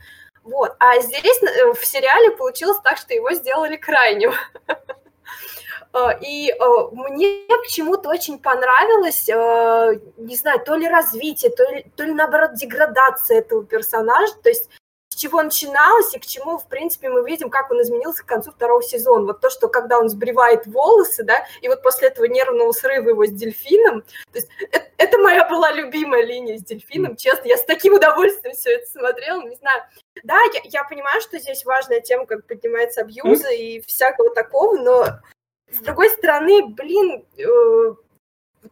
Вот. 0.43 0.75
А 0.79 0.99
здесь 0.99 1.43
э, 1.43 1.73
в 1.73 1.85
сериале 1.85 2.31
получилось 2.31 2.79
так, 2.83 2.97
что 2.97 3.13
его 3.13 3.33
сделали 3.33 3.75
крайним. 3.75 4.31
Э, 5.93 6.11
И 6.21 6.51
э, 6.51 6.63
мне 6.91 7.47
почему-то 7.63 8.09
очень 8.09 8.39
понравилось, 8.39 9.27
э, 9.27 9.99
не 10.17 10.35
знаю, 10.35 10.59
то 10.63 10.75
ли 10.75 10.87
развитие, 10.87 11.51
то 11.51 11.63
ли, 11.63 11.85
то 11.95 12.03
ли 12.03 12.13
наоборот 12.13 12.53
деградация 12.53 13.39
этого 13.39 13.65
персонажа, 13.65 14.33
то 14.43 14.49
есть 14.49 14.69
с 15.09 15.15
чего 15.15 15.41
начиналось 15.41 16.13
и 16.13 16.19
к 16.19 16.25
чему, 16.25 16.59
в 16.59 16.67
принципе, 16.67 17.09
мы 17.09 17.27
видим, 17.27 17.49
как 17.49 17.71
он 17.71 17.81
изменился 17.81 18.23
к 18.23 18.27
концу 18.27 18.51
второго 18.51 18.83
сезона. 18.83 19.25
Вот 19.25 19.41
то, 19.41 19.49
что 19.49 19.67
когда 19.67 19.97
он 19.97 20.07
сбривает 20.07 20.67
волосы, 20.67 21.23
да, 21.23 21.43
и 21.61 21.67
вот 21.67 21.81
после 21.81 22.09
этого 22.09 22.25
нервного 22.25 22.71
срыва 22.71 23.09
его 23.09 23.25
с 23.25 23.31
дельфином, 23.31 24.03
то 24.03 24.35
есть 24.35 24.47
это, 24.71 24.85
это 24.97 25.17
моя 25.17 25.49
была 25.49 25.71
любимая 25.71 26.23
линия 26.23 26.59
с 26.59 26.63
дельфином, 26.63 27.15
честно, 27.15 27.47
я 27.47 27.57
с 27.57 27.65
таким 27.65 27.95
удовольствием 27.95 28.55
все 28.55 28.75
это 28.75 28.85
смотрела, 28.85 29.41
не 29.41 29.55
знаю. 29.55 29.81
Да, 30.23 30.37
я, 30.53 30.61
я 30.65 30.83
понимаю, 30.83 31.19
что 31.21 31.39
здесь 31.39 31.65
важная 31.65 32.01
тема, 32.01 32.27
как 32.27 32.45
поднимается 32.45 33.01
абьюза 33.01 33.49
и 33.49 33.81
всякого 33.81 34.29
такого, 34.29 34.77
но 34.77 35.05
с 35.71 35.77
другой 35.79 36.09
стороны, 36.09 36.67
блин, 36.69 37.25
э, 37.37 37.95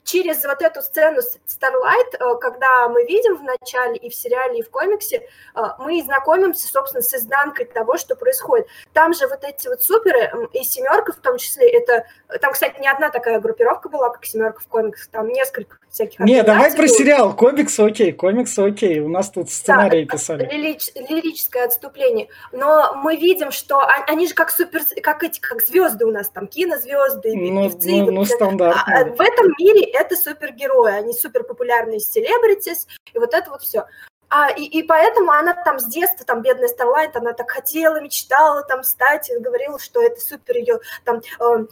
через 0.04 0.44
вот 0.44 0.62
эту 0.62 0.82
сцену 0.82 1.20
Starlight, 1.48 2.18
э, 2.20 2.36
когда 2.40 2.90
мы 2.90 3.04
видим 3.06 3.38
в 3.38 3.44
начале 3.44 3.96
и 3.98 4.10
в 4.10 4.16
сериале, 4.16 4.60
и 4.60 4.64
в 4.64 4.70
комиксе, 4.70 5.28
э, 5.56 5.60
мы 5.80 6.02
знакомимся, 6.04 6.68
собственно, 6.68 7.02
с 7.02 7.14
изнанкой 7.14 7.66
того, 7.66 7.98
что 7.98 8.16
происходит. 8.16 8.68
Там 8.94 9.14
же 9.14 9.28
вот 9.28 9.44
эти 9.44 9.68
вот 9.68 9.82
суперы, 9.82 10.32
и 10.54 10.64
семерка 10.64 11.14
в 11.14 11.18
том 11.18 11.38
числе, 11.38 11.70
это... 11.70 12.06
Там, 12.42 12.54
кстати, 12.54 12.80
не 12.80 12.88
одна 12.88 13.10
такая 13.10 13.40
группировка 13.40 13.90
была, 13.90 14.10
как 14.10 14.26
семерка 14.26 14.60
в 14.60 14.68
комиксах, 14.68 15.08
там 15.10 15.30
несколько 15.30 15.78
всяких 15.90 16.20
Не, 16.20 16.44
давай 16.44 16.74
про 16.76 16.88
сериал. 16.88 17.34
Комиксы 17.36 17.80
окей, 17.82 18.12
комиксы 18.12 18.60
окей. 18.60 19.00
У 19.00 19.08
нас 19.10 19.30
тут 19.32 19.50
сценарий 19.50 20.06
Да, 20.06 20.14
писали. 20.18 20.46
лирич- 20.54 20.92
лирическое 20.96 21.66
отступление. 21.66 22.28
Но 22.52 22.94
мы 22.96 23.16
видим, 23.16 23.52
что 23.52 23.80
а- 23.80 24.04
они 24.08 24.28
же 24.28 24.34
как 24.34 24.52
супер, 24.52 24.82
как 25.02 25.24
эти, 25.24 25.40
как 25.40 25.66
звезды 25.66 26.06
у 26.06 26.12
нас 26.12 26.30
там, 26.30 26.48
кинозвезды, 26.48 27.34
Ну, 27.36 27.70
певцы. 27.70 27.90
ну, 27.90 28.06
вот 28.06 28.12
ну. 28.12 28.22
А, 28.22 28.26
стандартно. 28.26 29.06
в 29.16 29.22
этом 29.22 29.54
мире 29.58 29.77
это 29.82 30.16
супергерои, 30.16 30.92
они 30.92 31.14
супер 31.14 31.44
популярные 31.44 32.00
селебритис, 32.00 32.88
и 33.14 33.20
вот 33.20 33.34
это 33.34 33.50
вот 33.50 33.62
все. 33.62 33.86
А, 34.30 34.50
и, 34.52 34.64
и 34.64 34.84
поэтому 34.84 35.32
она 35.32 35.54
там 35.54 35.80
с 35.80 35.86
детства, 35.86 36.26
там, 36.26 36.42
бедная 36.42 36.68
Старлайт, 36.68 37.16
она 37.16 37.34
так 37.34 37.50
хотела, 37.50 38.02
мечтала 38.02 38.64
там 38.64 38.84
стать, 38.84 39.32
говорила, 39.40 39.80
что 39.80 40.02
это 40.02 40.20
супер 40.20 40.58
ее 40.58 40.80
там 41.06 41.22
э, 41.40 41.66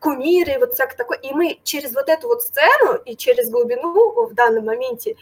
кумиры, 0.00 0.58
вот 0.58 0.74
всякое 0.74 0.96
такое. 0.96 1.18
И 1.18 1.32
мы 1.32 1.60
через 1.62 1.94
вот 1.94 2.08
эту 2.08 2.26
вот 2.26 2.42
сцену 2.42 2.94
и 3.04 3.16
через 3.16 3.48
глубину 3.48 4.26
в 4.26 4.34
данном 4.34 4.64
моменте 4.64 5.16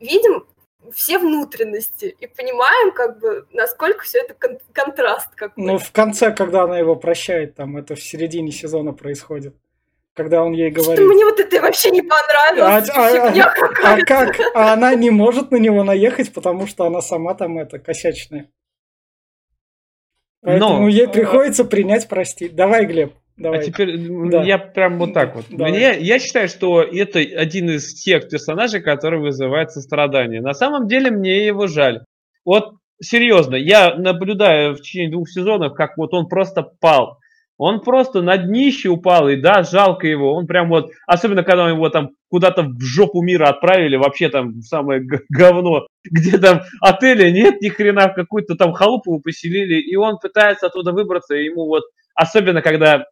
видим 0.00 0.46
все 0.92 1.18
внутренности 1.18 2.16
и 2.18 2.26
понимаем, 2.26 2.92
как 2.92 3.20
бы, 3.20 3.46
насколько 3.52 4.02
все 4.02 4.18
это 4.18 4.34
кон- 4.34 4.58
контраст 4.72 5.32
какой. 5.36 5.64
Ну, 5.64 5.78
в 5.78 5.92
конце, 5.92 6.32
когда 6.32 6.64
она 6.64 6.76
его 6.78 6.96
прощает, 6.96 7.54
там 7.54 7.76
это 7.76 7.94
в 7.94 8.02
середине 8.02 8.50
сезона 8.50 8.92
происходит. 8.92 9.54
Когда 10.14 10.42
он 10.42 10.52
ей 10.52 10.70
Что 10.72 10.82
говорит. 10.82 11.04
мне 11.06 11.24
вот 11.24 11.40
это 11.40 11.60
вообще 11.62 11.90
не 11.90 12.02
понравилось, 12.02 12.90
А- 12.90 13.00
а- 13.00 13.28
А 13.28 13.96
какая-то. 13.96 14.04
как? 14.04 14.40
А 14.54 14.72
она 14.74 14.94
не 14.94 15.08
может 15.10 15.50
на 15.50 15.56
него 15.56 15.84
наехать, 15.84 16.32
потому 16.34 16.66
что 16.66 16.84
она 16.84 17.00
сама 17.00 17.32
там 17.34 17.58
это 17.58 17.78
косячная. 17.78 18.50
Поэтому 20.42 20.80
Но, 20.80 20.88
ей 20.88 21.06
э, 21.06 21.08
приходится 21.08 21.64
принять 21.64 22.08
простить. 22.08 22.54
Давай, 22.54 22.84
Глеб, 22.84 23.14
давай. 23.36 23.60
А 23.60 23.62
теперь 23.62 23.96
Да. 24.28 24.42
я 24.42 24.58
прям 24.58 24.98
вот 24.98 25.14
так 25.14 25.34
вот. 25.36 25.46
Давай. 25.48 25.70
Мне, 25.72 25.98
я 26.00 26.18
считаю, 26.18 26.48
что 26.48 26.82
это 26.82 27.18
один 27.20 27.70
из 27.70 27.94
тех 27.94 28.28
персонажей, 28.28 28.82
который 28.82 29.20
вызывает 29.20 29.70
сострадание. 29.70 30.40
На 30.42 30.52
самом 30.52 30.88
деле 30.88 31.10
мне 31.10 31.46
его 31.46 31.68
жаль. 31.68 32.04
Вот 32.44 32.74
серьезно, 33.00 33.54
я 33.54 33.94
наблюдаю 33.94 34.74
в 34.74 34.80
течение 34.82 35.10
двух 35.12 35.28
сезонов, 35.30 35.74
как 35.74 35.96
вот 35.96 36.12
он 36.12 36.26
просто 36.28 36.62
пал. 36.80 37.18
Он 37.64 37.80
просто 37.80 38.22
на 38.22 38.36
днище 38.38 38.88
упал, 38.88 39.28
и 39.28 39.36
да, 39.36 39.62
жалко 39.62 40.08
его. 40.08 40.34
Он 40.34 40.48
прям 40.48 40.68
вот, 40.68 40.90
особенно 41.06 41.44
когда 41.44 41.68
его 41.68 41.88
там 41.90 42.10
куда-то 42.28 42.64
в 42.64 42.80
жопу 42.80 43.22
мира 43.22 43.46
отправили, 43.48 43.94
вообще 43.94 44.28
там 44.30 44.62
самое 44.62 45.00
говно, 45.28 45.86
где 46.04 46.38
там 46.38 46.62
отеля 46.80 47.30
нет 47.30 47.60
ни 47.60 47.68
хрена, 47.68 48.08
какую-то 48.08 48.56
там 48.56 48.72
халупу 48.72 49.20
поселили, 49.20 49.80
и 49.80 49.94
он 49.94 50.18
пытается 50.18 50.66
оттуда 50.66 50.90
выбраться, 50.90 51.36
и 51.36 51.44
ему 51.44 51.66
вот, 51.66 51.84
особенно 52.16 52.62
когда 52.62 53.04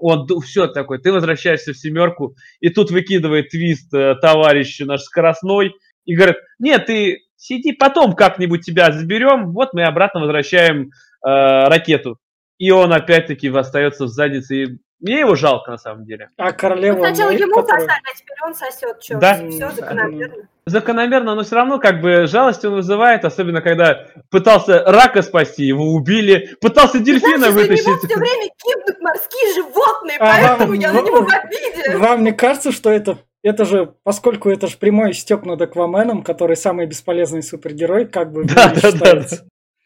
он 0.00 0.26
все 0.40 0.66
такой, 0.66 0.98
ты 0.98 1.12
возвращаешься 1.12 1.74
в 1.74 1.76
семерку, 1.76 2.36
и 2.60 2.70
тут 2.70 2.90
выкидывает 2.90 3.50
твист 3.50 3.92
э, 3.92 4.14
товарищ 4.14 4.80
наш 4.80 5.02
скоростной, 5.02 5.74
и 6.06 6.16
говорит, 6.16 6.36
нет, 6.58 6.86
ты 6.86 7.18
сиди, 7.36 7.72
потом 7.72 8.14
как-нибудь 8.14 8.64
тебя 8.64 8.90
заберем, 8.92 9.52
вот 9.52 9.74
мы 9.74 9.82
обратно 9.84 10.20
возвращаем 10.20 10.84
э, 10.86 10.88
ракету. 11.22 12.16
И 12.58 12.70
он 12.70 12.92
опять-таки 12.92 13.48
остается 13.48 14.04
в 14.04 14.08
заднице. 14.08 14.54
И 14.56 14.66
мне 15.00 15.20
его 15.20 15.34
жалко, 15.34 15.70
на 15.72 15.78
самом 15.78 16.04
деле. 16.06 16.30
А 16.38 16.52
королева... 16.52 16.96
Ну, 16.98 17.04
сначала 17.04 17.30
ему 17.30 17.54
которая- 17.56 17.80
сосали, 17.80 18.00
а 18.10 18.16
теперь 18.16 18.36
он 18.46 18.54
сосет. 18.54 19.00
Чё? 19.00 19.18
Да. 19.18 19.34
Все 19.50 19.70
закономерно. 19.70 20.48
Закономерно, 20.66 21.34
но 21.34 21.42
все 21.42 21.56
равно 21.56 21.78
как 21.78 22.00
бы 22.00 22.26
жалость 22.26 22.64
он 22.64 22.76
вызывает, 22.76 23.26
особенно 23.26 23.60
когда 23.60 24.06
пытался 24.30 24.82
рака 24.84 25.20
спасти, 25.20 25.64
его 25.64 25.92
убили, 25.92 26.56
пытался 26.60 27.00
дельфина 27.00 27.50
Значит, 27.50 27.54
за 27.54 27.60
него 27.60 27.90
вытащить. 27.92 28.10
все 28.10 28.18
время 28.18 28.50
гибнут 28.66 29.00
морские 29.02 29.54
животные, 29.54 30.16
А 30.18 30.26
поэтому 30.26 30.68
вам- 30.70 30.78
я 30.80 30.92
на 30.92 31.00
него 31.02 31.20
в 31.22 31.28
обиде. 31.30 31.96
Вам 31.98 32.24
не 32.24 32.32
кажется, 32.32 32.72
что 32.72 32.90
это, 32.90 33.18
это 33.42 33.66
же, 33.66 33.92
поскольку 34.04 34.48
это 34.48 34.66
же 34.66 34.78
прямой 34.78 35.12
степ 35.12 35.44
над 35.44 35.60
Акваменом, 35.60 36.22
который 36.22 36.56
самый 36.56 36.86
бесполезный 36.86 37.42
супергерой, 37.42 38.06
как 38.06 38.32
бы 38.32 38.44
Да, 38.44 38.68
да, 38.68 38.80
да. 38.80 38.90
считается? 38.90 39.34
Это, 39.34 39.44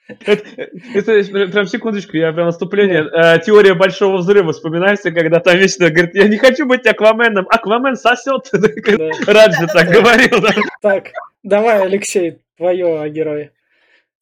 это 0.09 1.49
прям 1.53 1.67
секундочку, 1.67 2.17
я 2.17 2.33
прям 2.33 2.47
наступление. 2.47 3.07
Э, 3.13 3.39
теория 3.41 3.75
большого 3.75 4.19
взрыва 4.19 4.53
вспоминается, 4.53 5.11
когда 5.11 5.41
там 5.41 5.57
вечно 5.59 5.91
говорит, 5.91 6.15
я 6.15 6.29
не 6.29 6.37
хочу 6.39 6.67
быть 6.67 6.87
Акваменом, 6.87 7.47
Аквамен 7.51 7.97
сосет. 7.97 8.51
Да. 8.53 9.33
Раджи 9.33 9.67
так 9.73 9.89
говорил. 9.89 10.41
да. 10.41 10.51
Так, 10.81 11.05
давай, 11.43 11.83
Алексей, 11.83 12.39
твое 12.57 13.01
о 13.01 13.09
герое. 13.09 13.53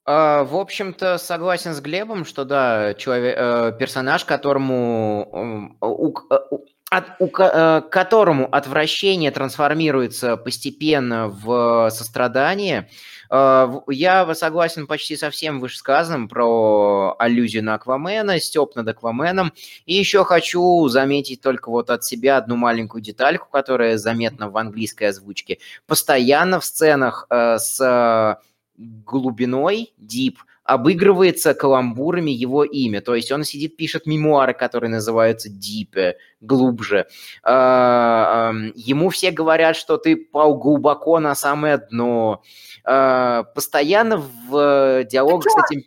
А, 0.05 0.45
В 0.45 0.57
общем-то, 0.57 1.19
согласен 1.19 1.73
с 1.73 1.81
Глебом, 1.81 2.25
что 2.25 2.45
да, 2.45 2.95
человек, 2.95 3.35
э, 3.39 3.73
персонаж, 3.79 4.25
которому 4.25 5.73
у, 5.81 6.13
к- 6.13 6.25
у- 6.51 6.65
от- 6.91 7.21
у 7.21 7.27
э, 7.27 7.83
которому 7.91 8.49
отвращение 8.51 9.31
трансформируется 9.33 10.37
постепенно 10.37 11.29
в 11.29 11.91
сострадание. 11.91 12.89
В- 13.29 13.85
Я 13.89 14.35
согласен 14.35 14.87
почти 14.87 15.17
со 15.17 15.31
всем 15.31 15.61
вышесказанным 15.61 16.29
про 16.29 17.15
аллюзию 17.19 17.65
на 17.65 17.75
Аквамена, 17.75 18.39
Степ 18.41 18.77
над 18.77 18.89
Акваменом. 18.89 19.53
И 19.85 19.95
еще 19.95 20.25
хочу 20.25 20.89
заметить 20.89 21.41
только 21.41 21.71
вот 21.71 21.91
от 21.91 22.05
себя 22.05 22.37
одну 22.37 22.57
маленькую 22.57 23.03
детальку, 23.03 23.49
которая 23.51 23.97
заметна 23.99 24.49
в 24.51 24.57
английской 24.57 25.05
озвучке. 25.05 25.59
Постоянно 25.87 26.61
в 26.61 26.65
сценах 26.65 27.27
э, 27.31 27.59
с 27.59 27.81
э, 27.81 28.37
глубиной, 28.79 29.93
deep, 30.01 30.37
обыгрывается 30.67 31.55
каламбурами 31.55 32.31
его 32.31 32.65
имя. 32.65 33.01
То 33.01 33.15
есть 33.15 33.31
он 33.33 33.45
сидит, 33.45 33.77
пишет 33.77 34.07
мемуары, 34.07 34.55
которые 34.55 34.91
называются 34.91 35.49
deep, 35.49 36.15
глубже. 36.41 37.07
А, 37.43 38.53
Ему 38.75 39.11
все 39.11 39.31
говорят, 39.31 39.77
что 39.77 39.97
ты 39.97 40.17
пал 40.17 40.57
глубоко 40.57 41.21
на 41.21 41.35
самое 41.35 41.79
дно. 41.79 42.43
А, 42.85 43.45
Постоянно 43.45 44.19
в 44.19 45.05
диалогах 45.05 45.53
с 45.53 45.71
этим... 45.71 45.83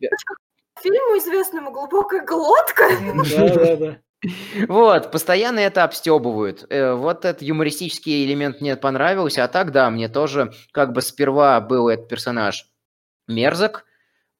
Фильму 0.81 1.17
известному 1.17 1.71
«Глубокая 1.71 2.25
глотка». 2.25 2.85
Да, 3.35 3.49
да, 3.49 3.75
да. 3.75 3.97
Вот, 4.67 5.11
постоянно 5.11 5.59
это 5.59 5.83
обстебывают. 5.83 6.65
Э, 6.69 6.93
Вот 6.93 7.25
этот 7.25 7.41
юмористический 7.41 8.25
элемент 8.25 8.61
мне 8.61 8.75
понравился, 8.75 9.43
а 9.43 9.47
так, 9.47 9.71
да, 9.71 9.89
мне 9.89 10.09
тоже 10.09 10.53
как 10.71 10.93
бы 10.93 11.01
сперва 11.01 11.59
был 11.61 11.89
этот 11.89 12.07
персонаж 12.07 12.65
мерзок, 13.27 13.85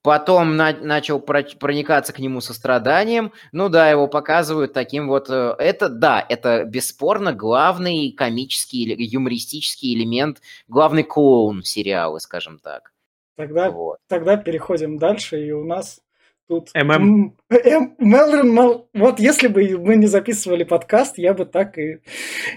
потом 0.02 0.56
на- 0.56 0.74
начал 0.74 1.20
про- 1.20 1.44
проникаться 1.44 2.14
к 2.14 2.20
нему 2.20 2.42
состраданием, 2.42 3.32
ну 3.52 3.70
да, 3.70 3.90
его 3.90 4.08
показывают 4.08 4.74
таким 4.74 5.08
вот... 5.08 5.30
э, 5.30 5.56
Это, 5.60 5.90
да, 5.90 6.26
это 6.28 6.64
бесспорно 6.64 7.34
главный 7.34 8.12
комический 8.12 8.84
или 8.84 9.04
юмористический 9.04 9.94
элемент, 9.94 10.42
главный 10.68 11.04
клоун 11.04 11.64
сериала, 11.64 12.20
скажем 12.20 12.60
так. 12.60 12.94
Тогда, 13.36 13.70
Вот. 13.70 14.00
тогда 14.08 14.36
переходим 14.38 14.98
дальше, 14.98 15.46
и 15.46 15.52
у 15.52 15.64
нас 15.64 16.02
тут... 16.50 16.72
ММ. 16.74 16.92
М, 16.92 17.38
М- 17.50 17.96
Мелрин, 18.00 18.54
Мел- 18.54 18.90
вот 18.94 19.20
если 19.20 19.48
бы 19.48 19.78
мы 19.78 19.96
не 19.96 20.08
записывали 20.08 20.64
подкаст, 20.64 21.18
я 21.18 21.34
бы 21.34 21.46
так 21.46 21.78
и 21.78 22.00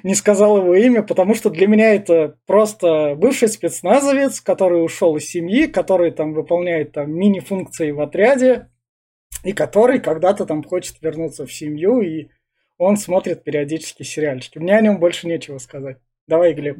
не 0.02 0.14
сказал 0.14 0.56
его 0.56 0.74
имя, 0.74 1.02
потому 1.02 1.34
что 1.34 1.50
для 1.50 1.68
меня 1.68 1.94
это 1.94 2.38
просто 2.46 3.14
бывший 3.16 3.48
спецназовец, 3.48 4.40
который 4.40 4.82
ушел 4.84 5.16
из 5.16 5.26
семьи, 5.26 5.66
который 5.66 6.10
там 6.10 6.32
выполняет 6.32 6.92
там 6.92 7.12
мини-функции 7.12 7.90
в 7.90 8.00
отряде, 8.00 8.70
и 9.44 9.52
который 9.52 10.00
когда-то 10.00 10.46
там 10.46 10.62
хочет 10.64 10.96
вернуться 11.02 11.46
в 11.46 11.52
семью, 11.52 12.00
и 12.00 12.28
он 12.78 12.96
смотрит 12.96 13.44
периодически 13.44 14.02
сериальчики. 14.02 14.58
Мне 14.58 14.76
о 14.76 14.80
нем 14.80 14.98
больше 14.98 15.28
нечего 15.28 15.58
сказать. 15.58 15.98
Давай, 16.26 16.54
Глеб. 16.54 16.78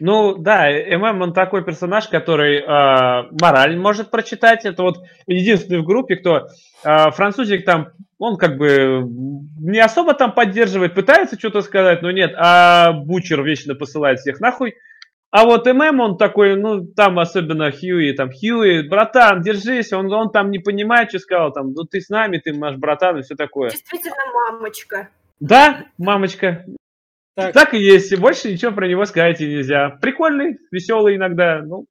Ну 0.00 0.36
да, 0.36 0.68
ММ 0.68 1.22
он 1.22 1.32
такой 1.32 1.64
персонаж, 1.64 2.08
который 2.08 2.58
э, 2.58 3.28
мораль 3.40 3.78
может 3.78 4.10
прочитать. 4.10 4.64
Это 4.64 4.82
вот 4.82 4.98
единственный 5.26 5.80
в 5.80 5.84
группе, 5.84 6.16
кто 6.16 6.48
э, 6.84 7.10
французик 7.12 7.64
там, 7.64 7.88
он 8.18 8.36
как 8.36 8.56
бы 8.56 9.02
не 9.60 9.78
особо 9.78 10.14
там 10.14 10.32
поддерживает, 10.32 10.94
пытается 10.94 11.38
что-то 11.38 11.62
сказать, 11.62 12.02
но 12.02 12.10
нет, 12.10 12.34
а 12.36 12.92
Бучер 12.92 13.42
вечно 13.42 13.74
посылает 13.74 14.18
всех 14.18 14.40
нахуй. 14.40 14.74
А 15.30 15.46
вот 15.46 15.66
ММ, 15.66 15.98
он 15.98 16.16
такой, 16.16 16.54
ну, 16.54 16.86
там 16.86 17.18
особенно 17.18 17.72
Хьюи, 17.72 18.12
там, 18.12 18.30
Хьюи, 18.30 18.88
братан, 18.88 19.42
держись, 19.42 19.92
он, 19.92 20.12
он 20.12 20.30
там 20.30 20.52
не 20.52 20.60
понимает, 20.60 21.08
что 21.08 21.18
сказал, 21.18 21.52
там, 21.52 21.72
ну, 21.72 21.82
ты 21.82 22.00
с 22.00 22.08
нами, 22.08 22.38
ты 22.38 22.52
наш 22.52 22.76
братан 22.76 23.18
и 23.18 23.22
все 23.22 23.34
такое. 23.34 23.70
Действительно, 23.70 24.14
мамочка. 24.32 25.08
Да, 25.40 25.86
мамочка, 25.98 26.64
Так, 27.36 27.52
так 27.52 27.74
и 27.74 27.78
есть, 27.78 28.12
и 28.12 28.16
больше 28.16 28.52
ничего 28.52 28.70
про 28.72 28.86
него 28.86 29.04
сказать 29.06 29.40
и 29.40 29.46
нельзя. 29.46 29.90
Прикольный, 30.00 30.58
веселый 30.70 31.16
иногда, 31.16 31.62
ну, 31.64 31.86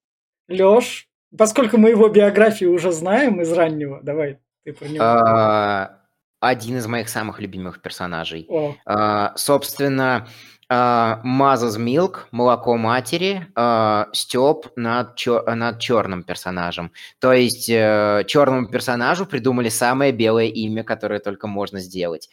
Лёш, 0.48 1.08
поскольку 1.38 1.78
мы 1.78 1.90
его 1.90 2.08
биографию 2.10 2.72
уже 2.74 2.92
знаем 2.92 3.42
из 3.42 3.52
раннего, 3.52 4.00
давай 4.04 4.40
ты 4.64 4.74
про 4.74 4.88
него. 4.88 5.04
А, 5.04 6.00
Один 6.40 6.78
из 6.78 6.88
моих 6.88 7.08
самых 7.10 7.40
любимых 7.40 7.82
персонажей. 7.82 8.46
А, 8.86 9.34
Собственно, 9.38 10.28
а, 10.70 11.22
Mother's 11.26 11.78
Milk, 11.80 12.26
молоко 12.32 12.78
матери, 12.78 13.48
а, 13.56 14.08
стёб 14.14 14.68
над, 14.78 15.16
чё- 15.16 15.44
над 15.46 15.80
черным 15.80 16.24
персонажем. 16.24 16.92
То 17.20 17.34
есть 17.34 17.70
э, 17.70 18.24
черному 18.28 18.68
персонажу 18.68 19.26
придумали 19.26 19.70
самое 19.70 20.12
белое 20.14 20.46
имя, 20.48 20.84
которое 20.84 21.20
только 21.20 21.48
можно 21.48 21.80
сделать. 21.80 22.30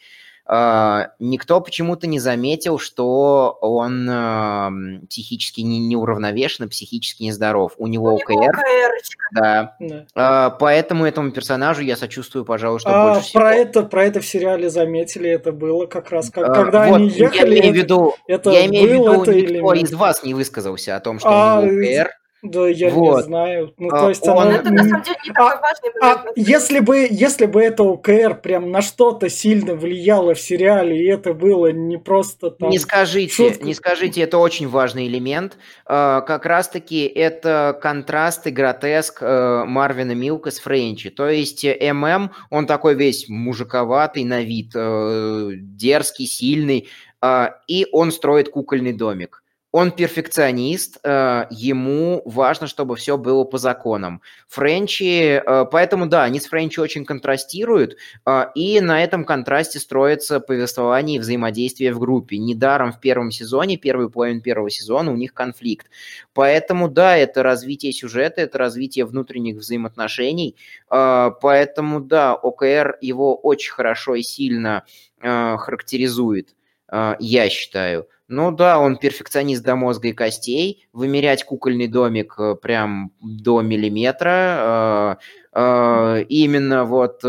А, 0.53 1.11
Никто 1.19 1.61
почему-то 1.61 2.07
не 2.07 2.19
заметил, 2.19 2.77
что 2.77 3.57
он 3.61 4.05
ам, 4.09 5.01
психически 5.09 5.61
не, 5.61 5.79
неуравновешен 5.79 6.67
психически 6.67 7.23
нездоров. 7.23 7.71
У 7.77 7.87
него 7.87 8.15
У 8.15 8.19
него 8.19 8.21
ОКР, 8.21 8.49
ОКРочка. 8.49 9.23
да. 9.31 9.75
да. 9.79 10.05
А, 10.13 10.49
Поэтому 10.49 11.05
этому 11.05 11.31
персонажу 11.31 11.83
я 11.83 11.95
сочувствую, 11.95 12.43
пожалуй, 12.43 12.79
что 12.79 12.89
А, 12.89 13.13
больше 13.13 13.29
всего. 13.29 13.39
про 13.39 13.55
это, 13.55 13.83
про 13.83 14.03
это 14.05 14.19
в 14.19 14.25
сериале 14.27 14.69
заметили, 14.69 15.29
это 15.29 15.53
было 15.53 15.85
как 15.85 16.11
раз, 16.11 16.29
как- 16.29 16.49
А, 16.49 16.53
когда 16.53 16.87
вот, 16.87 16.95
они 16.97 17.07
ехали. 17.07 17.53
Я 17.55 17.59
имею 17.61 17.73
в 17.73 17.77
виду, 17.77 18.15
это 18.27 18.49
я 18.51 18.65
имею 18.65 18.89
в 18.89 18.91
виду, 18.91 19.21
это 19.23 19.31
или 19.31 19.53
никто 19.59 19.73
нет? 19.73 19.83
из 19.85 19.93
вас 19.93 20.21
не 20.25 20.33
высказался 20.33 20.97
о 20.97 20.99
том, 20.99 21.19
что 21.19 21.29
А, 21.31 21.61
у 21.61 21.65
него 21.65 22.01
ОКР. 22.01 22.11
Да, 22.43 22.67
я 22.67 22.89
не 22.89 22.97
Вот. 22.97 23.25
знаю. 23.25 23.73
Ну, 23.77 23.89
А, 23.91 23.99
то 23.99 24.09
есть 24.09 24.27
он- 24.27 24.37
оно- 24.39 24.51
Но 24.51 24.57
это 24.57 24.71
на 24.73 24.83
самом 24.83 25.03
деле 25.03 25.17
не 25.25 25.31
такой 25.33 25.45
важный 25.61 25.89
А 26.01 26.05
момент. 26.05 26.25
на 26.25 26.33
самом 26.33 26.33
если 26.35 26.79
бы, 26.79 27.07
если 27.11 27.45
бы 27.45 27.61
это 27.61 27.83
ОКР 27.83 28.41
прям 28.41 28.71
на 28.71 28.81
что-то 28.81 29.29
сильно 29.29 29.75
влияло 29.75 30.33
в 30.33 30.39
сериале, 30.39 30.97
и 31.03 31.07
это 31.07 31.33
было 31.33 31.71
не 31.71 31.97
просто 31.97 32.49
там... 32.49 32.69
Не 32.69 32.79
скажите, 32.79 33.31
шутка. 33.33 33.63
не 33.63 33.73
скажите, 33.75 34.21
это 34.21 34.39
очень 34.39 34.67
важный 34.67 35.07
элемент. 35.07 35.57
А, 35.85 36.21
Как 36.21 36.45
раз-таки 36.45 37.05
это 37.05 37.77
контраст 37.81 38.47
и 38.47 38.51
гротеск 38.51 39.21
э, 39.21 39.63
Марвина 39.65 40.13
Милка 40.13 40.49
с 40.51 40.59
Френчи. 40.59 41.09
То 41.11 41.29
есть 41.29 41.63
ММ, 41.63 42.31
он 42.49 42.65
такой 42.65 42.95
весь 42.95 43.29
мужиковатый 43.29 44.23
на 44.23 44.41
вид, 44.41 44.71
э, 44.73 45.51
дерзкий, 45.55 46.25
сильный, 46.25 46.87
а, 47.21 47.55
и 47.67 47.85
он 47.91 48.11
строит 48.11 48.49
кукольный 48.49 48.93
домик. 48.93 49.40
Он 49.71 49.91
перфекционист, 49.91 50.99
э, 51.03 51.45
ему 51.49 52.21
важно, 52.25 52.67
чтобы 52.67 52.97
все 52.97 53.17
было 53.17 53.45
по 53.45 53.57
законам. 53.57 54.21
Френчи, 54.49 55.41
э, 55.41 55.65
поэтому 55.71 56.07
да, 56.07 56.23
они 56.23 56.41
с 56.41 56.47
Френчи 56.47 56.81
очень 56.81 57.05
контрастируют, 57.05 57.95
а, 58.25 58.51
И 58.53 58.81
на 58.81 59.01
этом 59.01 59.23
контрасте 59.23 59.79
строится 59.79 60.41
повествование 60.41 61.17
и 61.17 61.19
взаимодействие 61.19 61.93
в 61.93 61.99
группе. 61.99 62.37
Недаром 62.37 62.91
в 62.91 62.99
первом 62.99 63.31
сезоне, 63.31 63.77
первую 63.77 64.09
половину 64.09 64.41
первого 64.41 64.69
сезона 64.69 65.11
у 65.11 65.15
них 65.15 65.33
конфликт. 65.33 65.87
Поэтому 66.33 66.89
да, 66.89 67.15
это 67.15 67.41
развитие 67.41 67.93
сюжета, 67.93 68.41
это 68.41 68.57
развитие 68.57 69.05
внутренних 69.05 69.57
взаимоотношений. 69.57 70.55
Поэтому 70.89 72.01
да, 72.01 72.33
ОКР 72.35 72.97
его 73.01 73.35
очень 73.35 73.71
хорошо 73.71 74.15
и 74.15 74.21
сильно 74.21 74.83
характеризует, 75.21 76.55
я 76.91 77.49
считаю. 77.49 78.07
Ну 78.33 78.49
да, 78.51 78.79
он 78.79 78.95
перфекционист 78.95 79.61
до 79.61 79.75
мозга 79.75 80.07
и 80.07 80.13
костей. 80.13 80.87
Вымерять 80.93 81.43
кукольный 81.43 81.87
домик 81.89 82.35
э, 82.39 82.55
прям 82.55 83.11
до 83.21 83.61
миллиметра. 83.61 85.17
э, 85.53 85.59
э, 85.59 86.23
Именно 86.29 86.85
вот 86.85 87.21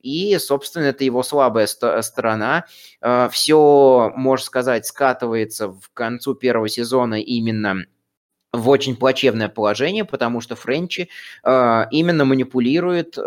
и, 0.00 0.38
собственно, 0.38 0.84
это 0.84 1.04
его 1.04 1.22
слабая 1.22 1.66
ст- 1.66 2.02
сторона. 2.02 2.64
Все, 3.30 4.12
можно 4.16 4.46
сказать, 4.46 4.86
скатывается 4.86 5.68
в 5.68 5.90
концу 5.92 6.34
первого 6.34 6.68
сезона 6.68 7.20
именно 7.20 7.84
в 8.52 8.68
очень 8.70 8.96
плачевное 8.96 9.48
положение, 9.50 10.06
потому 10.06 10.40
что 10.40 10.56
Френчи 10.56 11.10
именно 11.44 12.24
манипулирует 12.24 13.18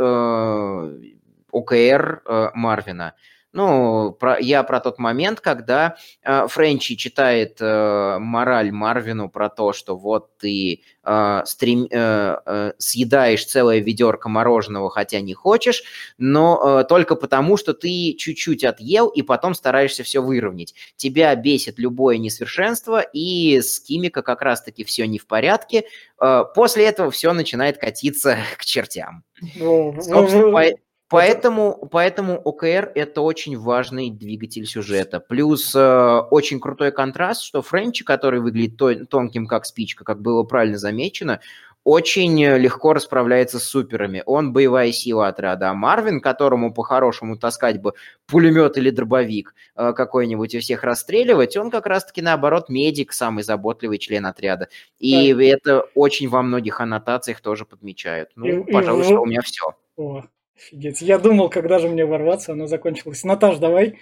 ОКР 1.51 2.21
Марвина. 2.55 3.13
Ну, 3.53 4.15
про, 4.17 4.39
я 4.39 4.63
про 4.63 4.79
тот 4.79 4.97
момент, 4.97 5.41
когда 5.41 5.97
э, 6.23 6.47
Френчи 6.47 6.95
читает 6.95 7.57
э, 7.59 8.17
мораль 8.17 8.71
Марвину 8.71 9.29
про 9.29 9.49
то, 9.49 9.73
что 9.73 9.97
вот 9.97 10.37
ты 10.37 10.83
э, 11.03 11.41
стрим, 11.45 11.85
э, 11.91 12.37
э, 12.45 12.73
съедаешь 12.77 13.45
целое 13.45 13.79
ведерко 13.79 14.29
мороженого, 14.29 14.89
хотя 14.89 15.19
не 15.19 15.33
хочешь, 15.33 15.83
но 16.17 16.79
э, 16.81 16.83
только 16.85 17.15
потому, 17.15 17.57
что 17.57 17.73
ты 17.73 18.13
чуть-чуть 18.17 18.63
отъел 18.63 19.09
и 19.09 19.21
потом 19.21 19.53
стараешься 19.53 20.03
все 20.03 20.21
выровнять. 20.21 20.73
Тебя 20.95 21.35
бесит 21.35 21.77
любое 21.77 22.17
несовершенство, 22.17 23.01
и 23.01 23.59
с 23.59 23.81
Кимика 23.81 24.21
как 24.21 24.41
раз-таки 24.41 24.85
все 24.85 25.05
не 25.07 25.19
в 25.19 25.27
порядке. 25.27 25.83
Э, 26.21 26.45
после 26.55 26.85
этого 26.85 27.11
все 27.11 27.33
начинает 27.33 27.77
катиться 27.77 28.37
к 28.57 28.63
чертям. 28.63 29.25
Ну, 29.55 29.93
Собственно, 30.01 30.45
ну, 30.45 30.51
по- 30.53 30.77
Поэтому, 31.11 31.87
поэтому 31.91 32.35
ОКР 32.39 32.91
это 32.95 33.21
очень 33.21 33.57
важный 33.57 34.09
двигатель 34.09 34.65
сюжета. 34.65 35.19
Плюс 35.19 35.75
э, 35.75 36.19
очень 36.31 36.59
крутой 36.59 36.91
контраст, 36.91 37.43
что 37.43 37.61
Френчи, 37.61 38.03
который 38.05 38.39
выглядит 38.39 38.77
то- 38.77 39.05
тонким 39.05 39.45
как 39.45 39.65
спичка, 39.65 40.03
как 40.05 40.21
было 40.21 40.43
правильно 40.43 40.77
замечено, 40.77 41.41
очень 41.83 42.41
э, 42.43 42.57
легко 42.59 42.93
расправляется 42.93 43.59
с 43.59 43.63
суперами. 43.63 44.23
Он 44.25 44.53
боевая 44.53 44.91
сила 44.91 45.27
отряда. 45.27 45.71
А 45.71 45.73
Марвин, 45.73 46.21
которому 46.21 46.73
по-хорошему 46.73 47.35
таскать 47.37 47.81
бы 47.81 47.93
пулемет 48.27 48.77
или 48.77 48.89
дробовик 48.91 49.53
э, 49.75 49.91
какой-нибудь 49.93 50.53
и 50.53 50.59
всех 50.59 50.83
расстреливать, 50.83 51.57
он 51.57 51.71
как 51.71 51.87
раз-таки 51.87 52.21
наоборот 52.21 52.69
медик, 52.69 53.11
самый 53.13 53.43
заботливый 53.43 53.97
член 53.97 54.25
отряда. 54.27 54.69
И 54.99 55.29
это 55.49 55.81
очень 55.95 56.29
во 56.29 56.41
многих 56.41 56.79
аннотациях 56.79 57.41
тоже 57.41 57.65
подмечают. 57.65 58.29
Ну, 58.35 58.45
И- 58.45 58.69
и 58.69 58.71
пожалуй, 58.71 59.01
в- 59.03 59.05
что 59.07 59.21
у 59.21 59.25
меня 59.25 59.41
все. 59.41 59.75
О, 59.97 60.23
офигеть. 60.61 61.01
Я 61.01 61.17
думал, 61.17 61.49
когда 61.49 61.79
же 61.79 61.87
мне 61.87 62.05
ворваться, 62.05 62.51
оно 62.53 62.67
закончилось. 62.67 63.23
Наташ, 63.23 63.57
давай. 63.57 63.99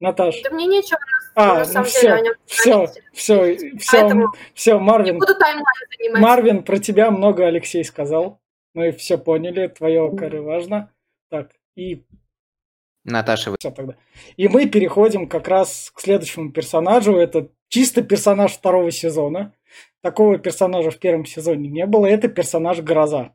Наташ. 0.00 0.42
Да 0.42 0.50
мне 0.50 0.66
нечего 0.66 0.98
А, 1.34 1.64
на 1.64 1.64
ну 1.64 1.72
деле 1.72 1.84
все, 1.84 2.10
о 2.10 2.20
нем 2.20 2.34
все, 2.46 2.86
все, 3.12 3.56
все, 3.56 3.78
Поэтому 3.92 4.32
все, 4.54 4.74
Не 4.74 4.80
Марвин. 4.80 5.18
буду 5.18 5.34
таймлайн 5.38 5.64
занимать. 5.98 6.22
Марвин, 6.22 6.62
про 6.62 6.78
тебя 6.78 7.10
много 7.10 7.46
Алексей 7.46 7.84
сказал. 7.84 8.40
Мы 8.74 8.92
все 8.92 9.18
поняли, 9.18 9.68
твое 9.68 10.02
ОКР 10.02 10.36
важно. 10.40 10.92
Так, 11.30 11.52
и 11.76 12.04
Наташа, 13.04 13.50
вы... 13.50 13.56
все 13.58 13.70
тогда. 13.70 13.96
И 14.36 14.48
мы 14.48 14.66
переходим 14.66 15.28
как 15.28 15.48
раз 15.48 15.90
к 15.94 16.00
следующему 16.00 16.50
персонажу. 16.50 17.16
Это 17.16 17.48
чисто 17.68 18.02
персонаж 18.02 18.52
второго 18.52 18.90
сезона. 18.90 19.54
Такого 20.02 20.38
персонажа 20.38 20.90
в 20.90 20.98
первом 20.98 21.24
сезоне 21.24 21.68
не 21.68 21.86
было. 21.86 22.06
Это 22.06 22.28
персонаж 22.28 22.80
Гроза. 22.80 23.32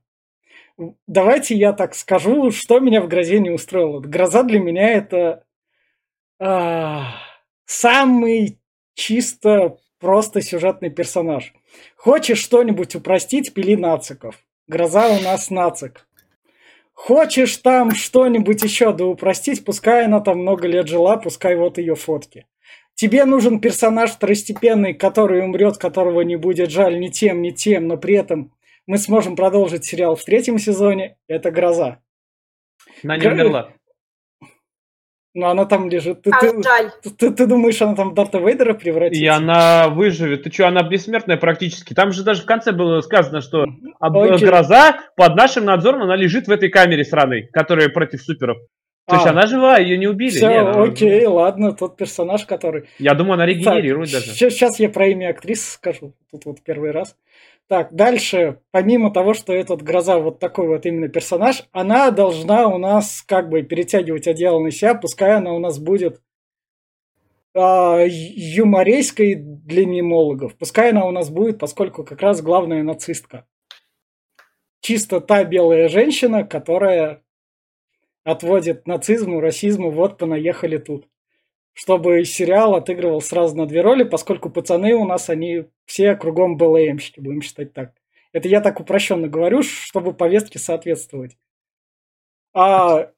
Давайте 1.08 1.56
я 1.56 1.74
так 1.74 1.94
скажу, 1.94 2.52
что 2.52 2.80
меня 2.80 3.02
в 3.02 3.08
Грозе 3.08 3.40
не 3.40 3.50
устроило. 3.50 4.00
Гроза 4.00 4.44
для 4.44 4.60
меня 4.60 4.94
это 4.94 5.44
а, 6.40 7.16
самый 7.66 8.60
чисто 8.94 9.78
просто 10.00 10.42
сюжетный 10.42 10.90
персонаж. 10.90 11.54
Хочешь 11.96 12.40
что-нибудь 12.40 12.96
упростить, 12.96 13.54
пили 13.54 13.76
нациков. 13.76 14.42
Гроза 14.68 15.10
у 15.10 15.20
нас 15.22 15.50
нацик. 15.50 16.08
Хочешь 16.94 17.58
там 17.58 17.92
что-нибудь 17.92 18.62
еще 18.64 18.94
да 18.94 19.06
упростить, 19.06 19.64
пускай 19.66 20.06
она 20.06 20.20
там 20.20 20.40
много 20.40 20.68
лет 20.68 20.88
жила, 20.88 21.18
пускай 21.18 21.56
вот 21.56 21.78
ее 21.78 21.96
фотки. 21.96 22.46
Тебе 22.94 23.24
нужен 23.24 23.62
персонаж 23.62 24.12
второстепенный, 24.12 24.94
который 24.94 25.42
умрет, 25.42 25.78
которого 25.78 26.22
не 26.22 26.36
будет 26.36 26.72
жаль 26.72 27.00
ни 27.00 27.08
тем, 27.08 27.42
ни 27.42 27.52
тем, 27.52 27.88
но 27.88 27.96
при 27.96 28.16
этом 28.16 28.54
мы 28.90 28.98
сможем 28.98 29.36
продолжить 29.36 29.86
сериал 29.86 30.16
в 30.16 30.24
третьем 30.26 30.58
сезоне. 30.58 31.16
Это 31.28 31.52
Гроза. 31.52 32.00
Она 33.04 33.18
не 33.18 33.22
Гра- 33.22 33.34
умерла. 33.34 33.74
Но 35.36 35.50
она 35.52 35.66
там 35.66 35.90
лежит. 35.92 36.24
Ты, 36.24 36.32
А, 36.32 36.40
ты- 36.40 36.64
жаль. 36.64 36.90
ты- 37.20 37.30
ты 37.32 37.46
думаешь, 37.46 37.80
она 37.84 37.96
там 37.96 38.10
в 38.10 38.14
Дарта 38.16 38.40
Вейдера 38.40 38.74
превратится? 38.74 39.24
И 39.24 39.28
она 39.28 39.90
выживет. 39.90 40.42
Ты 40.44 40.52
что, 40.52 40.68
она 40.68 40.82
бессмертная 40.82 41.38
практически. 41.38 41.94
Там 41.94 42.12
же 42.12 42.24
даже 42.24 42.42
в 42.42 42.46
конце 42.48 42.72
было 42.72 43.00
сказано, 43.02 43.42
что 43.42 43.68
об- 44.00 44.18
Окей. 44.18 44.48
гроза 44.48 44.98
под 45.16 45.36
нашим 45.36 45.66
надзором, 45.66 46.02
она 46.02 46.16
лежит 46.16 46.48
в 46.48 46.52
этой 46.52 46.70
камере 46.70 47.04
сраной, 47.06 47.48
которая 47.54 47.90
против 47.90 48.24
суперов. 48.24 48.58
То 49.06 49.16
есть 49.16 49.28
А. 49.28 49.30
она 49.30 49.46
жива, 49.46 49.78
ее 49.78 49.98
не 50.00 50.08
убили. 50.08 50.30
Все, 50.32 50.50
Нет, 50.50 50.68
она- 50.68 50.84
окей, 50.84 51.26
ладно, 51.28 51.74
тот 51.74 51.96
персонаж, 51.96 52.46
который... 52.46 52.90
Я 52.98 53.14
думаю, 53.14 53.34
она 53.36 53.46
регенерирует 53.46 54.12
даже. 54.12 54.32
Сейчас 54.32 54.80
я 54.80 54.90
про 54.90 55.08
имя 55.08 55.30
актрисы 55.30 55.72
скажу. 55.74 56.14
Тут 56.32 56.46
вот 56.46 56.64
первый 56.64 56.90
раз. 56.92 57.16
Так, 57.70 57.94
дальше, 57.94 58.62
помимо 58.72 59.14
того, 59.14 59.36
что 59.36 59.54
этот 59.54 59.84
Гроза 59.84 60.18
вот 60.18 60.40
такой 60.40 60.68
вот 60.68 60.88
именно 60.88 61.08
персонаж, 61.08 61.70
она 61.72 62.10
должна 62.10 62.68
у 62.68 62.80
нас 62.80 63.22
как 63.22 63.50
бы 63.50 63.62
перетягивать 63.62 64.28
одеяло 64.28 64.60
на 64.60 64.72
себя, 64.72 64.96
пускай 64.96 65.36
она 65.36 65.54
у 65.54 65.60
нас 65.60 65.78
будет 65.78 66.20
ю- 67.54 68.08
юморейской 68.08 69.36
для 69.36 69.86
немологов. 69.86 70.58
Пускай 70.58 70.90
она 70.90 71.06
у 71.06 71.12
нас 71.12 71.30
будет, 71.30 71.60
поскольку 71.60 72.04
как 72.04 72.22
раз 72.22 72.42
главная 72.42 72.82
нацистка. 72.82 73.46
Чисто 74.82 75.22
та 75.22 75.44
белая 75.44 75.90
женщина, 75.90 76.44
которая 76.44 77.22
отводит 78.24 78.88
нацизму, 78.88 79.42
расизму, 79.42 79.92
вот 79.92 80.18
понаехали 80.18 80.78
тут 80.78 81.08
чтобы 81.74 82.26
сериал 82.26 82.76
отыгрывал 82.76 83.22
сразу 83.22 83.56
на 83.56 83.66
две 83.66 83.82
роли, 83.82 84.04
поскольку 84.04 84.50
пацаны 84.50 84.94
у 84.96 85.06
нас, 85.06 85.30
они 85.30 85.66
все 85.86 86.16
кругом 86.16 86.58
БЛМщики, 86.58 87.20
будем 87.20 87.42
считать 87.42 87.74
так. 87.74 87.94
Это 88.34 88.48
я 88.48 88.62
так 88.62 88.80
упрощенно 88.80 89.28
говорю, 89.28 89.64
чтобы 89.64 90.14
повестке 90.14 90.60
соответствовать. 90.60 91.38
А 92.54 93.12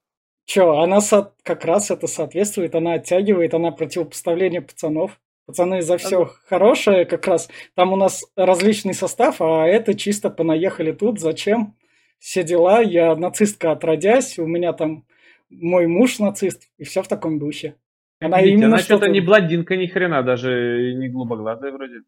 что, 0.46 0.80
она 0.82 1.02
со- 1.02 1.34
как 1.44 1.66
раз 1.66 1.92
это 1.92 2.08
соответствует, 2.08 2.76
она 2.76 2.94
оттягивает, 2.94 3.54
она 3.54 3.72
противопоставление 3.72 4.62
пацанов. 4.62 5.20
Пацаны 5.46 5.82
за 5.82 5.98
все 5.98 6.26
хорошее, 6.46 7.06
как 7.06 7.28
раз 7.28 7.50
там 7.76 7.94
у 7.94 7.96
нас 7.96 8.24
различный 8.36 8.94
состав, 8.94 9.42
а 9.42 9.66
это 9.68 9.96
чисто 9.96 10.30
понаехали 10.30 10.92
тут, 10.92 11.20
зачем? 11.20 11.76
Все 12.20 12.44
дела, 12.44 12.82
я 12.82 13.16
нацистка 13.16 13.72
отродясь, 13.72 14.38
у 14.40 14.46
меня 14.46 14.74
там 14.74 15.06
мой 15.50 15.88
муж 15.88 16.20
нацист, 16.20 16.70
и 16.78 16.84
все 16.84 17.02
в 17.04 17.08
таком 17.08 17.40
духе. 17.40 17.76
Она 18.22 18.38
Видите, 18.38 18.54
именно 18.54 18.68
она 18.68 18.78
что-то- 18.78 19.08
не 19.08 19.20
блондинка, 19.20 19.76
ни 19.76 19.88
хрена, 19.88 20.24
даже 20.24 20.94
не 20.96 21.10
голубоглазая 21.10 21.72
вроде. 21.72 22.02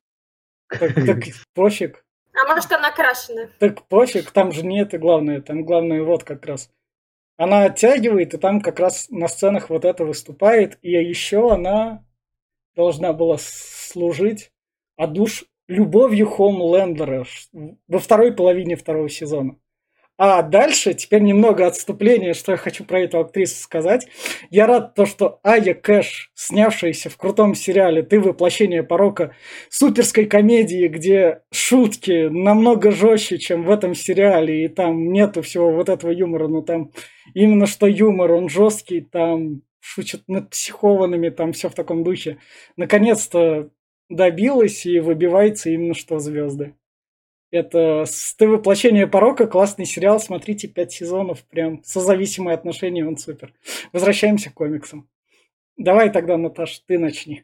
Так, 0.70 0.94
так 1.06 1.24
пофиг. 1.54 2.06
А 2.34 2.48
может, 2.48 2.72
она 2.72 2.92
крашеная? 2.92 3.50
Так 3.60 3.88
пофиг, 3.88 4.32
там 4.32 4.52
же 4.52 4.66
не 4.66 4.82
это 4.82 4.98
главное, 4.98 5.42
там 5.42 5.66
главное 5.66 6.02
вот 6.04 6.24
как 6.24 6.46
раз. 6.46 6.72
Она 7.38 7.66
оттягивает, 7.66 8.34
и 8.34 8.38
там 8.38 8.62
как 8.62 8.80
раз 8.80 9.10
на 9.10 9.28
сценах 9.28 9.70
вот 9.70 9.86
это 9.86 10.06
выступает, 10.06 10.78
и 10.82 10.92
еще 10.92 11.52
она 11.52 12.06
должна 12.76 13.12
была 13.12 13.38
служить 13.40 14.52
а 14.96 15.08
душ 15.08 15.46
любовью 15.68 16.28
Хомлендера 16.28 17.26
во 17.88 18.00
второй 18.00 18.34
половине 18.34 18.76
второго 18.76 19.10
сезона. 19.10 19.58
А 20.16 20.44
дальше, 20.44 20.94
теперь 20.94 21.22
немного 21.24 21.66
отступления, 21.66 22.36
что 22.36 22.52
я 22.52 22.58
хочу 22.58 22.84
про 22.84 23.02
эту 23.02 23.20
актрису 23.20 23.56
сказать. 23.56 24.08
Я 24.52 24.68
рад 24.68 24.94
то, 24.94 25.08
что 25.08 25.40
Ая 25.44 25.74
Кэш, 25.74 26.32
снявшаяся 26.36 27.10
в 27.10 27.18
крутом 27.18 27.56
сериале 27.56 28.04
«Ты 28.04 28.20
воплощение 28.20 28.84
порока», 28.84 29.36
суперской 29.70 30.26
комедии, 30.26 30.88
где 30.88 31.42
шутки 31.52 32.28
намного 32.30 32.92
жестче, 32.92 33.40
чем 33.40 33.64
в 33.64 33.72
этом 33.72 33.96
сериале, 33.96 34.66
и 34.66 34.68
там 34.68 35.12
нету 35.12 35.42
всего 35.42 35.72
вот 35.72 35.90
этого 35.90 36.12
юмора, 36.12 36.48
но 36.48 36.62
там 36.62 36.92
именно 37.34 37.66
что 37.66 37.88
юмор, 37.88 38.34
он 38.34 38.50
жесткий, 38.50 39.02
там 39.02 39.64
шутят 39.80 40.22
над 40.28 40.52
психованными, 40.52 41.30
там 41.30 41.54
все 41.54 41.70
в 41.70 41.74
таком 41.74 42.04
духе. 42.04 42.38
Наконец-то 42.78 43.72
добилась 44.10 44.86
и 44.86 45.00
выбивается 45.00 45.72
именно 45.72 45.96
что 45.96 46.20
звезды. 46.20 46.76
Это 47.54 48.06
«Ты 48.40 48.48
воплощение 48.48 49.06
порока», 49.06 49.46
классный 49.46 49.86
сериал, 49.86 50.20
смотрите, 50.20 50.68
пять 50.68 50.92
сезонов, 50.92 51.44
прям 51.44 51.84
созависимые 51.84 52.56
отношения, 52.56 53.08
он 53.08 53.16
супер. 53.16 53.54
Возвращаемся 53.92 54.50
к 54.50 54.56
комиксам. 54.56 55.08
Давай 55.78 56.12
тогда, 56.12 56.36
Наташ, 56.36 56.80
ты 56.80 56.98
начни. 56.98 57.44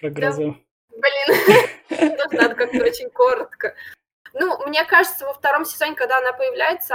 Про 0.00 0.10
грозу. 0.10 0.56
Блин, 0.90 1.68
тут 2.18 2.32
надо 2.32 2.56
как-то 2.56 2.84
очень 2.84 3.10
коротко. 3.10 3.76
Ну, 4.34 4.66
мне 4.66 4.84
кажется, 4.84 5.24
во 5.24 5.32
втором 5.34 5.64
сезоне, 5.64 5.94
когда 5.94 6.18
она 6.18 6.32
появляется, 6.32 6.94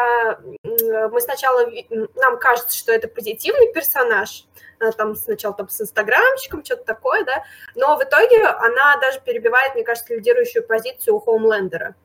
м, 0.63 1.11
мы 1.11 1.21
сначала, 1.21 1.69
нам 2.15 2.37
кажется, 2.39 2.77
что 2.77 2.91
это 2.93 3.07
позитивный 3.07 3.71
персонаж, 3.73 4.45
Она 4.79 4.91
там 4.91 5.15
сначала 5.15 5.53
там 5.53 5.69
с 5.69 5.79
инстаграмчиком, 5.79 6.65
что-то 6.65 6.83
такое, 6.83 7.23
да, 7.23 7.43
но 7.75 7.95
в 7.95 8.03
итоге 8.03 8.45
она 8.45 8.97
даже 8.97 9.21
перебивает, 9.21 9.75
мне 9.75 9.83
кажется, 9.85 10.13
лидирующую 10.13 10.67
позицию 10.67 11.15
у 11.15 11.19
Хоумлендера 11.19 11.95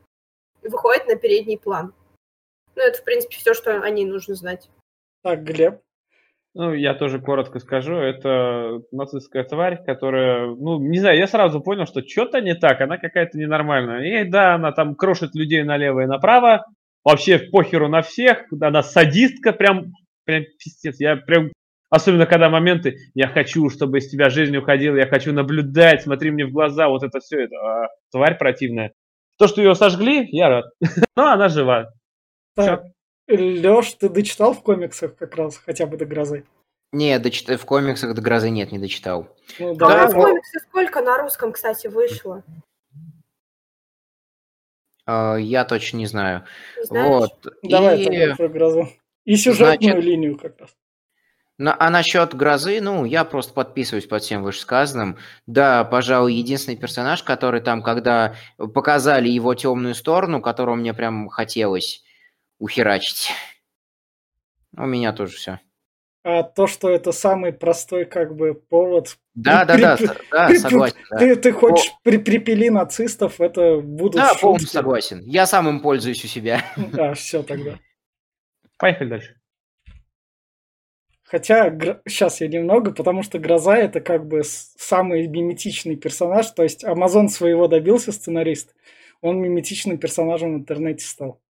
и 0.62 0.68
выходит 0.68 1.07
на 1.09 1.16
передний 1.16 1.59
план. 1.59 1.93
Ну, 2.76 2.83
это, 2.83 2.99
в 2.99 3.05
принципе, 3.05 3.37
все, 3.37 3.53
что 3.55 3.72
о 3.83 3.91
ней 3.91 4.05
нужно 4.05 4.37
знать. 4.37 4.70
Так, 5.24 5.43
Глеб. 5.43 5.81
Ну, 6.59 6.74
я 6.74 6.92
тоже 6.94 7.20
коротко 7.20 7.61
скажу. 7.61 7.94
Это 7.94 8.80
нацистская 8.90 9.44
тварь, 9.44 9.80
которая, 9.86 10.48
ну, 10.48 10.80
не 10.80 10.98
знаю, 10.98 11.16
я 11.16 11.28
сразу 11.28 11.61
понял, 11.61 11.86
что 11.86 12.02
что-то 12.04 12.40
не 12.40 12.56
так, 12.56 12.80
она 12.80 12.98
какая-то 12.98 13.38
ненормальная. 13.38 14.22
И 14.22 14.28
да, 14.28 14.56
она 14.56 14.72
там 14.72 14.96
крошит 14.96 15.36
людей 15.36 15.62
налево 15.62 16.00
и 16.00 16.06
направо, 16.06 16.66
вообще 17.04 17.38
похеру 17.38 17.88
на 17.88 18.02
всех, 18.02 18.42
она 18.61 18.82
садистка, 18.82 19.52
прям, 19.52 19.92
прям 20.24 20.42
пиздец, 20.59 20.98
я 20.98 21.14
прям 21.14 21.52
Особенно, 21.90 22.26
когда 22.26 22.50
моменты, 22.50 22.96
я 23.14 23.28
хочу, 23.28 23.70
чтобы 23.70 23.96
из 23.96 24.11
тебя 24.11 24.28
жизнь 24.28 24.54
уходила, 24.54 24.96
я 24.96 25.06
хочу 25.06 25.32
наблюдать, 25.32 26.02
смотри 26.02 26.30
мне 26.30 26.44
в 26.44 26.52
глаза, 26.52 26.88
вот 26.88 27.02
это 27.02 27.18
все, 27.20 27.44
это 27.44 27.56
а, 27.56 27.88
тварь 28.11 28.36
противная. 28.36 28.92
То, 29.38 29.46
что 29.46 29.62
ее 29.62 29.74
сожгли, 29.74 30.28
я 30.30 30.50
рад. 30.50 30.66
Но 31.16 31.32
она 31.32 31.48
жива. 31.48 31.88
Так, 32.54 32.82
Леш, 33.29 33.93
ты 33.93 34.09
дочитал 34.09 34.55
в 34.55 34.62
комиксах 34.62 35.14
как 35.16 35.37
раз 35.37 35.59
хотя 35.59 35.87
бы 35.87 35.97
до 35.97 36.07
грозы? 36.07 36.45
Не, 36.93 37.18
дочит... 37.18 37.49
в 37.61 37.64
комиксах 37.66 38.14
до 38.14 38.22
грозы 38.22 38.49
нет, 38.49 38.72
не 38.72 38.79
дочитал. 38.79 39.29
Ну, 39.59 39.74
да, 39.74 40.05
а 40.05 40.09
в 40.09 40.14
комиксе 40.14 40.59
сколько 40.61 41.03
на 41.03 41.18
русском, 41.18 41.53
кстати, 41.53 41.87
вышло? 41.89 42.43
Uh, 45.07 45.41
я 45.41 45.64
точно 45.64 45.99
не 45.99 46.07
знаю. 46.07 46.45
Знаешь? 46.83 47.09
Вот. 47.09 47.55
Давай 47.62 48.01
И... 48.03 48.35
про 48.35 48.49
грозу. 48.49 48.89
И 49.24 49.37
сюжетную 49.37 49.93
Значит, 49.93 50.05
линию 50.05 50.39
как 50.39 50.59
раз. 50.59 50.70
На- 51.59 51.76
а 51.79 51.91
насчет 51.91 52.35
грозы, 52.35 52.81
ну, 52.81 53.05
я 53.05 53.24
просто 53.24 53.53
подписываюсь 53.53 54.07
под 54.07 54.22
всем 54.22 54.43
вышесказанным. 54.43 55.18
Да, 55.47 55.85
пожалуй, 55.85 56.35
единственный 56.35 56.76
персонаж, 56.76 57.22
который 57.22 57.61
там, 57.61 57.83
когда 57.83 58.37
показали 58.57 59.29
его 59.29 59.55
темную 59.55 59.95
сторону, 59.95 60.41
которого 60.41 60.76
мне 60.76 60.95
прям 60.95 61.29
хотелось 61.29 62.05
ухерачить. 62.59 63.30
У 64.76 64.84
меня 64.86 65.12
тоже 65.12 65.36
все. 65.36 65.61
А 66.24 66.42
то, 66.42 66.66
что 66.66 66.90
это 66.90 67.12
самый 67.12 67.52
простой 67.52 68.04
как 68.04 68.36
бы 68.36 68.54
повод. 68.54 69.16
Да, 69.34 69.64
да, 69.64 69.78
да, 69.78 69.96
При- 69.96 70.06
да, 70.30 70.46
при- 70.48 70.59
согласен. 70.59 70.96
да. 71.11 71.16
Ты, 71.18 71.36
ты 71.36 71.52
хочешь 71.52 71.90
при, 72.02 72.18
припили 72.18 72.68
нацистов, 72.68 73.40
это 73.40 73.78
будут 73.78 74.16
Да, 74.16 74.28
шутки. 74.30 74.42
полностью 74.42 74.68
согласен. 74.70 75.22
Я 75.24 75.46
сам 75.46 75.68
им 75.68 75.80
пользуюсь 75.80 76.24
у 76.24 76.28
себя. 76.28 76.62
А, 76.98 77.14
все 77.14 77.42
тогда. 77.42 77.78
Поехали 78.76 79.09
дальше. 79.09 79.34
Хотя 81.24 81.70
сейчас 82.06 82.40
я 82.40 82.48
немного, 82.48 82.90
потому 82.92 83.22
что 83.22 83.38
Гроза 83.38 83.76
это 83.76 84.00
как 84.00 84.26
бы 84.26 84.42
самый 84.44 85.26
миметичный 85.28 85.96
персонаж. 85.96 86.50
То 86.52 86.62
есть 86.62 86.84
Амазон 86.84 87.28
своего 87.28 87.68
добился 87.68 88.12
сценарист. 88.12 88.74
Он 89.20 89.38
миметичным 89.40 89.98
персонажем 89.98 90.54
в 90.54 90.59
интернете 90.59 91.04
стал. 91.04 91.40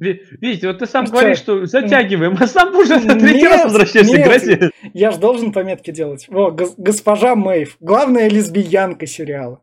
Ви- 0.00 0.22
Видите, 0.40 0.66
вот 0.68 0.78
ты 0.78 0.86
сам 0.86 1.04
Ну, 1.04 1.10
говоришь, 1.10 1.38
что 1.38 1.66
затягиваем, 1.66 2.36
а 2.40 2.46
сам 2.46 2.74
уже 2.74 2.98
Нет, 3.00 3.18
третий 3.20 3.46
раз 3.46 3.64
возвращаешься 3.64 4.14
к 4.14 4.16
нет. 4.16 4.26
грозе. 4.26 4.70
Я 4.94 5.10
же 5.10 5.18
должен 5.18 5.52
пометки 5.52 5.90
делать. 5.90 6.26
Во, 6.28 6.50
гос- 6.50 6.74
госпожа 6.78 7.34
Мэйв. 7.34 7.76
Главная 7.80 8.28
лесбиянка 8.28 9.06
сериала. 9.06 9.62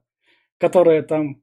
Которая 0.60 1.02
там 1.02 1.42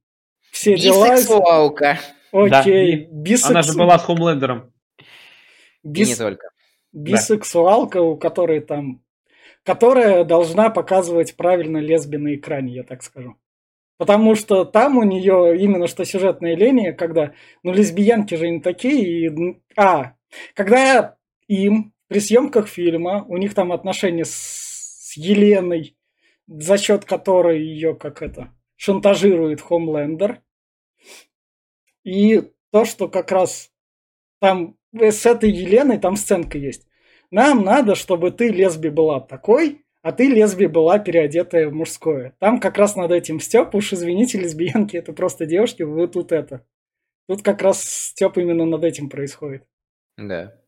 все 0.53 0.77
дела... 0.77 1.11
Бисексуалка. 1.11 1.99
Окей. 2.33 3.09
Да, 3.11 3.13
бисексу- 3.31 3.51
Она 3.51 3.63
же 3.63 3.73
была 3.75 3.99
с 3.99 4.03
Хомлендером. 4.05 4.73
И 5.83 5.89
бис- 5.89 6.07
не 6.07 6.15
только. 6.17 6.49
бисексуалка, 6.93 8.01
у 8.01 8.17
которой 8.17 8.61
там... 8.61 9.03
Которая 9.65 10.25
должна 10.25 10.71
показывать 10.71 11.37
правильно 11.37 11.79
лесби 11.79 12.17
на 12.19 12.35
экране, 12.35 12.75
я 12.75 12.83
так 12.85 13.03
скажу. 13.03 13.35
Потому 13.97 14.35
что 14.35 14.65
там 14.65 14.99
у 14.99 15.05
нее 15.05 15.57
именно 15.59 15.87
что 15.87 16.05
сюжетная 16.05 16.57
линия, 16.57 16.93
когда, 16.93 17.33
ну, 17.63 17.73
лесбиянки 17.73 18.35
же 18.35 18.49
не 18.49 18.61
такие, 18.61 19.29
и, 19.29 19.63
а, 19.77 20.15
когда 20.55 21.17
им 21.47 21.93
при 22.09 22.19
съемках 22.19 22.69
фильма, 22.69 23.25
у 23.29 23.37
них 23.37 23.55
там 23.55 23.73
отношения 23.73 24.25
с, 24.25 24.33
с 24.33 25.17
Еленой, 25.17 25.97
за 26.47 26.77
счет 26.77 27.05
которой 27.05 27.63
ее, 27.63 27.95
как 27.95 28.21
это, 28.21 28.53
шантажирует 28.77 29.61
Хомлендер, 29.61 30.41
и 32.03 32.51
то, 32.71 32.85
что 32.85 33.09
как 33.09 33.31
раз 33.31 33.71
там 34.41 34.77
э, 34.93 35.11
с 35.11 35.25
этой 35.25 35.51
Еленой 35.51 35.99
там 35.99 36.17
сценка 36.17 36.59
есть. 36.59 36.87
Нам 37.31 37.65
надо, 37.65 37.95
чтобы 37.95 38.31
ты 38.31 38.49
лесби 38.49 38.89
была 38.89 39.21
такой, 39.21 39.84
а 40.05 40.13
ты 40.13 40.29
лесби 40.29 40.67
была 40.67 40.99
переодетая 40.99 41.67
в 41.67 41.73
мужское. 41.73 42.37
Там 42.39 42.61
как 42.61 42.77
раз 42.77 42.95
над 42.95 43.11
этим 43.11 43.41
Степ, 43.41 43.75
уж 43.75 43.95
извините, 43.95 44.39
лесбиянки, 44.39 44.99
это 44.99 45.15
просто 45.15 45.47
девушки, 45.47 45.83
вы 45.83 46.07
тут 46.09 46.31
это. 46.31 46.63
Тут 47.27 47.43
как 47.43 47.63
раз 47.63 47.83
Степ 47.83 48.37
именно 48.37 48.67
над 48.67 48.85
этим 48.85 49.09
происходит. 49.09 49.67
Да. 50.19 50.61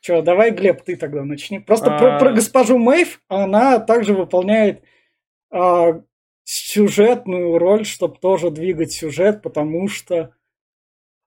Че, 0.00 0.22
давай, 0.22 0.52
Глеб, 0.52 0.80
ты 0.80 0.96
тогда 0.96 1.22
начни. 1.22 1.58
Просто 1.58 1.98
про, 1.98 2.16
А. 2.16 2.18
про 2.18 2.32
госпожу 2.32 2.78
Мэйв, 2.78 3.20
она 3.28 3.78
также 3.78 4.14
выполняет 4.14 4.82
а, 5.50 6.02
сюжетную 6.44 7.58
роль, 7.58 7.84
чтобы 7.84 8.16
тоже 8.16 8.50
двигать 8.50 8.92
сюжет, 8.92 9.42
потому 9.42 9.86
что... 9.88 10.34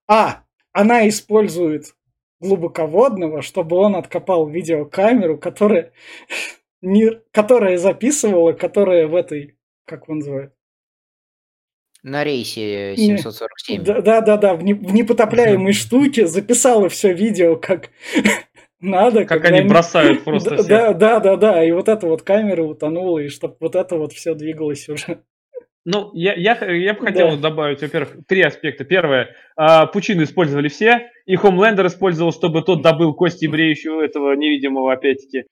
А, 0.07 0.45
она 0.71 1.07
использует 1.07 1.95
глубоководного, 2.43 3.41
чтобы 3.41 3.77
он 3.77 3.95
откопал 3.95 4.47
видеокамеру, 4.47 5.37
которая, 5.37 5.91
не, 6.81 7.19
которая 7.31 7.77
записывала, 7.77 8.53
которая 8.53 9.07
в 9.07 9.15
этой, 9.15 9.57
как 9.85 10.09
он 10.09 10.17
называет? 10.19 10.53
На 12.03 12.25
рейсе 12.25 12.95
Не. 12.97 13.17
747. 13.17 13.83
Да, 13.83 14.01
да, 14.01 14.21
да, 14.21 14.37
да, 14.37 14.55
в, 14.55 14.63
не- 14.63 14.73
в 14.73 14.93
непотопляемой 14.93 15.71
штуке 15.71 16.27
записала 16.27 16.89
все 16.89 17.13
видео, 17.13 17.55
как 17.55 17.89
надо. 18.81 19.25
Как 19.25 19.41
когда 19.41 19.57
они 19.57 19.69
бросают 19.69 20.23
просто 20.25 20.51
да, 20.51 20.57
всех. 20.57 20.67
да, 20.67 20.93
да, 20.93 21.19
да, 21.19 21.35
да, 21.37 21.63
и 21.63 21.71
вот 21.71 21.87
эта 21.87 22.05
вот 22.05 22.23
камера 22.23 22.61
утонула, 22.63 23.19
и 23.19 23.29
чтобы 23.29 23.55
вот 23.61 23.75
это 23.75 23.95
вот 23.97 24.11
все 24.11 24.35
двигалось 24.35 24.89
уже. 24.89 25.23
Ну, 25.85 26.11
я, 26.13 26.33
я, 26.33 26.53
я 26.71 26.93
бы 26.93 27.01
хотел 27.05 27.31
Да. 27.31 27.49
добавить, 27.49 27.81
во-первых, 27.81 28.25
три 28.27 28.41
аспекта. 28.41 28.85
Первое, 28.85 29.35
а, 29.57 29.85
пучину 29.85 30.23
использовали 30.23 30.69
все, 30.69 31.09
и 31.25 31.35
Хомлендер 31.35 31.87
использовал, 31.87 32.31
чтобы 32.31 32.61
тот 32.61 32.81
добыл 32.81 33.13
кости 33.13 33.47
бреющего 33.47 34.01
этого 34.01 34.33
невидимого, 34.33 34.93
опять-таки. 34.93 35.43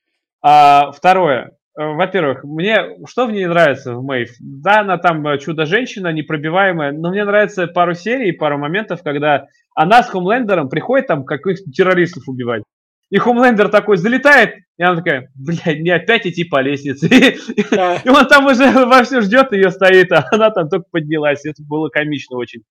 А, 0.42 0.92
второе, 0.94 1.52
э, 1.78 1.84
во-первых, 1.84 2.46
мне 2.46 2.78
что 3.08 3.26
в 3.26 3.32
ней 3.32 3.46
нравится 3.46 3.94
в 3.94 4.04
Мэйв? 4.04 4.30
Да, 4.40 4.80
она 4.80 4.98
там 4.98 5.38
чудо-женщина, 5.38 6.14
непробиваемая, 6.14 6.94
но 6.94 7.10
мне 7.12 7.26
нравится 7.26 7.68
пару 7.68 7.94
серий, 7.94 8.32
пару 8.32 8.58
моментов, 8.58 9.04
когда 9.04 9.48
она 9.76 10.02
с 10.02 10.10
Хомлендером 10.10 10.70
приходит 10.70 11.08
там 11.08 11.26
каких-то 11.26 11.70
террористов 11.72 12.24
убивать. 12.28 12.64
И 13.12 13.18
Хомлендер 13.18 13.68
такой 13.68 13.98
залетает, 13.98 14.56
и 14.78 14.84
она 14.84 14.96
такая, 14.96 15.30
блядь, 15.36 15.82
не 15.82 15.90
опять 15.92 16.26
идти 16.26 16.46
по 16.46 16.62
лестнице. 16.62 17.10
Да. 17.72 17.98
И 17.98 18.10
он 18.10 18.26
там 18.28 18.46
уже 18.46 18.72
вовсю 18.86 19.22
ждет 19.22 19.52
ее 19.52 19.70
стоит, 19.70 20.12
а 20.14 20.26
она 20.32 20.50
там 20.50 20.70
только 20.70 20.86
поднялась. 20.90 21.46
Это 21.46 21.62
было 21.62 21.90
комично 21.90 22.38
очень. 22.38 22.64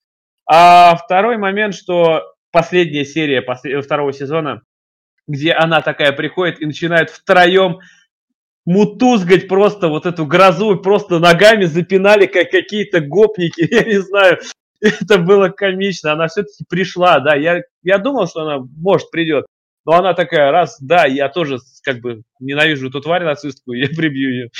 А 0.47 0.97
второй 0.97 1.36
момент, 1.36 1.74
что 1.74 2.22
последняя 2.51 3.05
серия 3.05 3.43
после- 3.43 3.80
второго 3.82 4.12
сезона, 4.14 4.62
где 5.28 5.53
она 5.53 5.82
такая 5.82 6.12
приходит 6.12 6.61
и 6.61 6.66
начинает 6.66 7.11
втроем 7.11 7.78
мутузгать 8.64 9.47
просто 9.47 9.88
вот 9.88 10.07
эту 10.07 10.24
грозу, 10.24 10.76
просто 10.78 11.18
ногами 11.18 11.64
запинали, 11.64 12.24
как 12.24 12.51
какие-то 12.51 13.01
гопники, 13.01 13.61
я 13.70 13.84
не 13.84 14.01
знаю. 14.01 14.38
Это 14.80 15.18
было 15.18 15.51
комично, 15.51 16.12
она 16.12 16.28
все-таки 16.28 16.64
пришла, 16.66 17.20
да, 17.20 17.34
я, 17.34 17.61
я 17.82 17.99
думал, 17.99 18.26
что 18.26 18.41
она, 18.41 18.64
может, 18.78 19.11
придет, 19.11 19.45
но 19.85 19.93
она 19.93 20.14
такая, 20.14 20.51
раз, 20.53 20.78
да, 20.81 21.07
я 21.07 21.28
тоже 21.28 21.59
как 21.83 22.01
бы 22.01 22.22
ненавижу 22.39 22.89
эту 22.89 23.01
тварь 23.01 23.24
нацистку, 23.24 23.72
я 23.74 23.89
прибью 23.89 24.31
ее. 24.31 24.51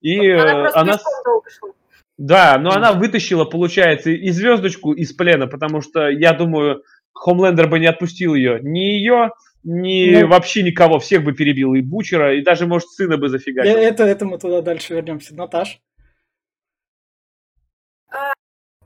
И 0.00 0.30
Она 0.30 0.50
э, 0.50 0.60
просто 0.62 0.80
она, 0.80 0.92
шла. 0.98 1.72
да, 2.16 2.58
но 2.58 2.70
она 2.72 2.92
вытащила, 2.92 3.44
получается, 3.44 4.10
и 4.10 4.30
звездочку 4.30 4.92
из 4.92 5.12
плена, 5.12 5.46
потому 5.46 5.82
что, 5.82 6.08
я 6.08 6.32
думаю, 6.32 6.82
Хомлендер 7.12 7.68
бы 7.68 7.78
не 7.78 7.86
отпустил 7.86 8.34
ее. 8.34 8.60
Ни 8.62 8.78
ее, 8.78 9.32
ни 9.62 10.22
Ну. 10.22 10.28
вообще 10.28 10.62
никого. 10.62 10.98
Всех 10.98 11.22
бы 11.22 11.32
перебил. 11.34 11.74
И 11.74 11.82
Бучера, 11.82 12.34
и 12.34 12.42
даже, 12.42 12.66
может, 12.66 12.88
сына 12.88 13.18
бы 13.18 13.26
Э, 13.26 13.28
зафигачил. 13.28 13.76
Это, 13.76 14.04
это 14.04 14.24
мы 14.24 14.38
туда 14.38 14.62
дальше 14.62 14.94
вернемся. 14.94 15.34
Наташ. 15.34 15.80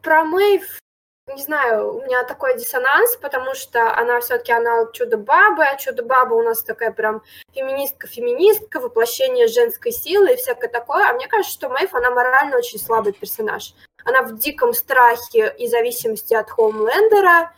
Про 0.03 0.25
Мэйв, 0.25 0.63
не 1.35 1.43
знаю, 1.43 1.97
у 1.97 2.03
меня 2.03 2.23
такой 2.25 2.57
диссонанс, 2.57 3.17
потому 3.17 3.55
что 3.55 3.97
она 3.97 4.21
все-таки 4.21 4.53
она 4.53 4.87
чудо-баба, 4.93 5.65
а 5.65 5.77
чудо-баба 5.77 6.35
у 6.35 6.43
нас 6.43 6.63
такая 6.63 6.93
прям 6.93 7.23
феминистка-феминистка, 7.55 8.81
воплощение 8.81 9.49
женской 9.49 9.93
силы 9.93 10.33
и 10.33 10.37
всякое 10.37 10.69
такое. 10.69 11.09
А 11.09 11.13
мне 11.15 11.27
кажется, 11.27 11.53
что 11.53 11.69
Мэйв, 11.69 11.95
она 11.95 12.11
морально 12.11 12.59
очень 12.59 12.79
слабый 12.79 13.13
персонаж. 13.13 13.75
Она 14.05 14.23
в 14.23 14.39
диком 14.39 14.75
страхе 14.75 15.55
и 15.59 15.67
зависимости 15.67 16.35
от 16.35 16.51
Хоумлендера, 16.51 17.53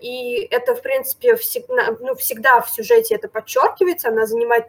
и 0.00 0.46
это, 0.50 0.76
в 0.76 0.82
принципе, 0.82 1.34
всегда, 1.36 1.96
ну, 2.00 2.14
всегда 2.14 2.60
в 2.60 2.70
сюжете 2.70 3.16
это 3.16 3.28
подчеркивается, 3.28 4.08
она 4.08 4.26
занимает 4.26 4.66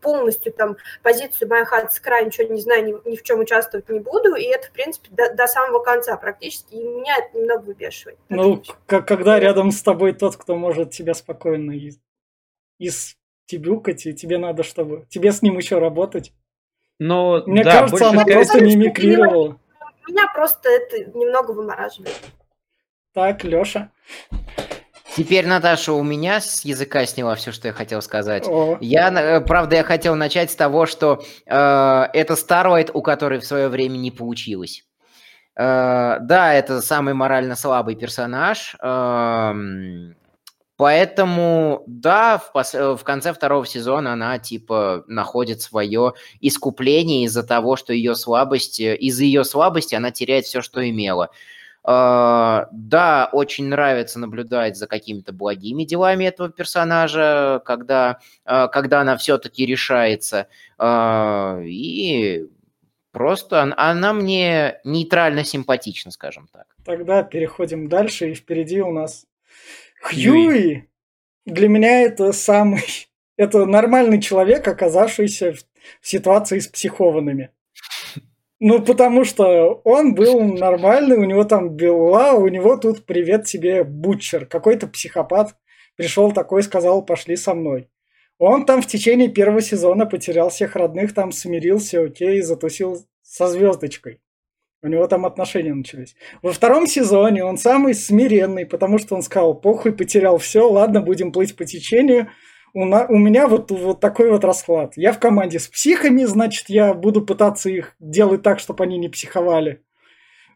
полностью 0.00 0.52
там 0.52 0.76
позицию 1.02 1.48
«моя 1.48 1.64
хата 1.66 1.92
с 1.92 2.00
края, 2.00 2.24
ничего 2.24 2.48
не 2.52 2.60
знаю, 2.60 2.84
ни, 2.84 3.10
ни 3.10 3.16
в 3.16 3.22
чем 3.22 3.40
участвовать 3.40 3.88
не 3.88 4.00
буду», 4.00 4.34
и 4.34 4.44
это, 4.44 4.68
в 4.68 4.72
принципе, 4.72 5.08
до, 5.10 5.34
до 5.34 5.46
самого 5.46 5.80
конца 5.80 6.16
практически, 6.16 6.74
и 6.74 6.82
меня 6.82 7.16
это 7.18 7.38
немного 7.38 7.62
выбешивает. 7.62 8.18
Ну, 8.30 8.62
к- 8.86 9.02
когда 9.02 9.38
рядом 9.38 9.70
с 9.70 9.82
тобой 9.82 10.14
тот, 10.14 10.36
кто 10.36 10.56
может 10.56 10.92
тебя 10.92 11.14
спокойно 11.14 11.72
из, 11.72 11.98
из 12.78 13.16
тебюкать, 13.46 14.06
и 14.06 14.14
тебе 14.14 14.38
надо, 14.38 14.62
чтобы... 14.62 15.06
Тебе 15.10 15.32
с 15.32 15.42
ним 15.42 15.58
еще 15.58 15.78
работать. 15.78 16.32
Но, 16.98 17.42
Мне 17.46 17.64
да, 17.64 17.80
кажется, 17.80 18.08
она 18.08 18.24
просто 18.24 18.60
не 18.60 18.76
мимикрировала. 18.76 19.58
Меня 20.06 20.30
просто 20.34 20.68
это 20.68 21.04
немного 21.16 21.52
вымораживает. 21.52 22.14
Так, 23.18 23.42
Леша. 23.42 23.90
Теперь, 25.16 25.44
Наташа, 25.44 25.92
у 25.92 26.04
меня 26.04 26.40
с 26.40 26.64
языка 26.64 27.04
сняла 27.04 27.34
все, 27.34 27.50
что 27.50 27.66
я 27.66 27.74
хотел 27.74 28.00
сказать. 28.00 28.46
О, 28.46 28.78
Я, 28.80 29.10
э, 29.10 29.40
правда, 29.40 29.74
я 29.74 29.82
хотел 29.82 30.14
начать 30.14 30.52
с 30.52 30.54
того, 30.54 30.86
что 30.86 31.20
э, 31.44 31.50
это 31.50 32.34
Starlight, 32.34 32.92
у 32.94 33.02
которой 33.02 33.40
в 33.40 33.44
свое 33.44 33.66
время 33.66 33.96
не 33.96 34.12
получилось. 34.12 34.84
Э, 35.56 36.18
да, 36.20 36.54
это 36.54 36.80
самый 36.80 37.14
морально 37.14 37.56
слабый 37.56 37.96
персонаж. 37.96 38.76
эм, 38.80 40.14
поэтому, 40.76 41.82
да, 41.88 42.38
в, 42.38 42.56
пос- 42.56 42.78
э, 42.78 42.96
в 42.96 43.02
конце 43.02 43.32
второго 43.32 43.66
сезона 43.66 44.12
она, 44.12 44.38
типа, 44.38 45.02
находит 45.08 45.60
свое 45.60 46.12
искупление 46.40 47.24
из-за 47.24 47.42
того, 47.42 47.74
что 47.74 47.92
ее 47.92 48.14
слабость, 48.14 48.78
э, 48.78 48.94
из-за 48.94 49.24
ее 49.24 49.42
слабости 49.42 49.96
она 49.96 50.12
теряет 50.12 50.44
все, 50.44 50.62
что 50.62 50.88
имела. 50.88 51.30
Э, 51.88 52.66
да, 52.70 53.30
очень 53.32 53.68
нравится 53.68 54.18
наблюдать 54.18 54.76
за 54.76 54.86
какими-то 54.86 55.32
благими 55.32 55.84
делами 55.84 56.26
этого 56.26 56.50
персонажа, 56.50 57.62
когда, 57.64 58.18
э, 58.44 58.68
когда 58.70 59.00
она 59.00 59.16
все-таки 59.16 59.64
решается. 59.64 60.48
Э, 60.78 61.62
и 61.64 62.46
просто 63.10 63.62
он- 63.62 63.74
она 63.78 64.12
мне 64.12 64.80
нейтрально 64.84 65.44
симпатична, 65.44 66.10
скажем 66.10 66.48
так. 66.52 66.66
тогда 66.84 67.22
переходим 67.22 67.88
дальше, 67.88 68.30
и 68.30 68.34
впереди 68.34 68.82
у 68.82 68.92
нас 68.92 69.26
Хьюи. 70.02 70.88
Для 71.46 71.68
меня 71.68 72.02
это 72.02 72.32
самый... 72.32 72.82
Это 73.38 73.66
нормальный 73.66 74.20
человек, 74.20 74.66
оказавшийся 74.66 75.52
в 75.52 76.06
ситуации 76.06 76.58
с 76.58 76.66
психованными. 76.66 77.50
Ну, 78.60 78.82
потому 78.82 79.24
что 79.24 79.80
он 79.84 80.14
был 80.14 80.40
нормальный, 80.42 81.16
у 81.16 81.24
него 81.24 81.44
там 81.44 81.76
была, 81.76 82.32
у 82.32 82.48
него 82.48 82.76
тут 82.76 83.06
привет 83.06 83.44
тебе 83.44 83.84
Бутчер, 83.84 84.46
какой-то 84.46 84.88
психопат. 84.88 85.54
Пришел 85.96 86.32
такой, 86.32 86.62
сказал, 86.62 87.04
пошли 87.04 87.36
со 87.36 87.54
мной. 87.54 87.88
Он 88.38 88.66
там 88.66 88.82
в 88.82 88.86
течение 88.86 89.28
первого 89.28 89.60
сезона 89.60 90.06
потерял 90.06 90.50
всех 90.50 90.76
родных, 90.76 91.14
там 91.14 91.32
смирился, 91.32 92.02
окей, 92.02 92.40
затусил 92.40 93.04
со 93.22 93.48
звездочкой. 93.48 94.20
У 94.80 94.86
него 94.86 95.08
там 95.08 95.26
отношения 95.26 95.74
начались. 95.74 96.14
Во 96.40 96.52
втором 96.52 96.86
сезоне 96.86 97.44
он 97.44 97.58
самый 97.58 97.94
смиренный, 97.94 98.64
потому 98.64 98.98
что 98.98 99.16
он 99.16 99.22
сказал, 99.22 99.54
похуй, 99.54 99.92
потерял 99.92 100.38
все, 100.38 100.68
ладно, 100.68 101.00
будем 101.00 101.32
плыть 101.32 101.56
по 101.56 101.64
течению. 101.64 102.28
У, 102.74 102.84
на- 102.84 103.06
у 103.06 103.16
меня 103.18 103.48
вот, 103.48 103.70
вот 103.70 104.00
такой 104.00 104.30
вот 104.30 104.44
расклад. 104.44 104.92
Я 104.96 105.12
в 105.12 105.18
команде 105.18 105.58
с 105.58 105.68
психами, 105.68 106.24
значит, 106.24 106.68
я 106.68 106.94
буду 106.94 107.22
пытаться 107.22 107.70
их 107.70 107.94
делать 107.98 108.42
так, 108.42 108.58
чтобы 108.60 108.84
они 108.84 108.98
не 108.98 109.08
психовали. 109.08 109.82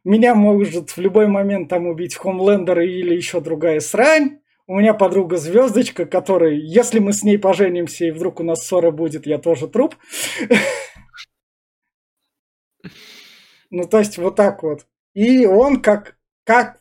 Меня 0.04 0.34
может 0.34 0.90
в 0.90 0.98
любой 0.98 1.26
момент 1.28 1.68
там 1.68 1.86
убить 1.86 2.16
Хомлендер 2.16 2.80
или 2.80 3.14
еще 3.14 3.40
другая 3.40 3.80
срань. 3.80 4.40
У 4.66 4.78
меня 4.78 4.94
подруга 4.94 5.36
Звездочка, 5.36 6.06
которая, 6.06 6.52
если 6.52 6.98
мы 6.98 7.12
с 7.12 7.22
ней 7.22 7.38
поженимся 7.38 8.06
и 8.06 8.10
вдруг 8.10 8.40
у 8.40 8.44
нас 8.44 8.66
ссора 8.66 8.90
будет, 8.90 9.26
я 9.26 9.38
тоже 9.38 9.68
труп. 9.68 9.96
Ну, 13.70 13.84
то 13.88 13.98
есть 13.98 14.18
вот 14.18 14.36
так 14.36 14.62
вот. 14.62 14.86
И 15.14 15.46
он 15.46 15.80
как, 15.82 16.16
как 16.44 16.80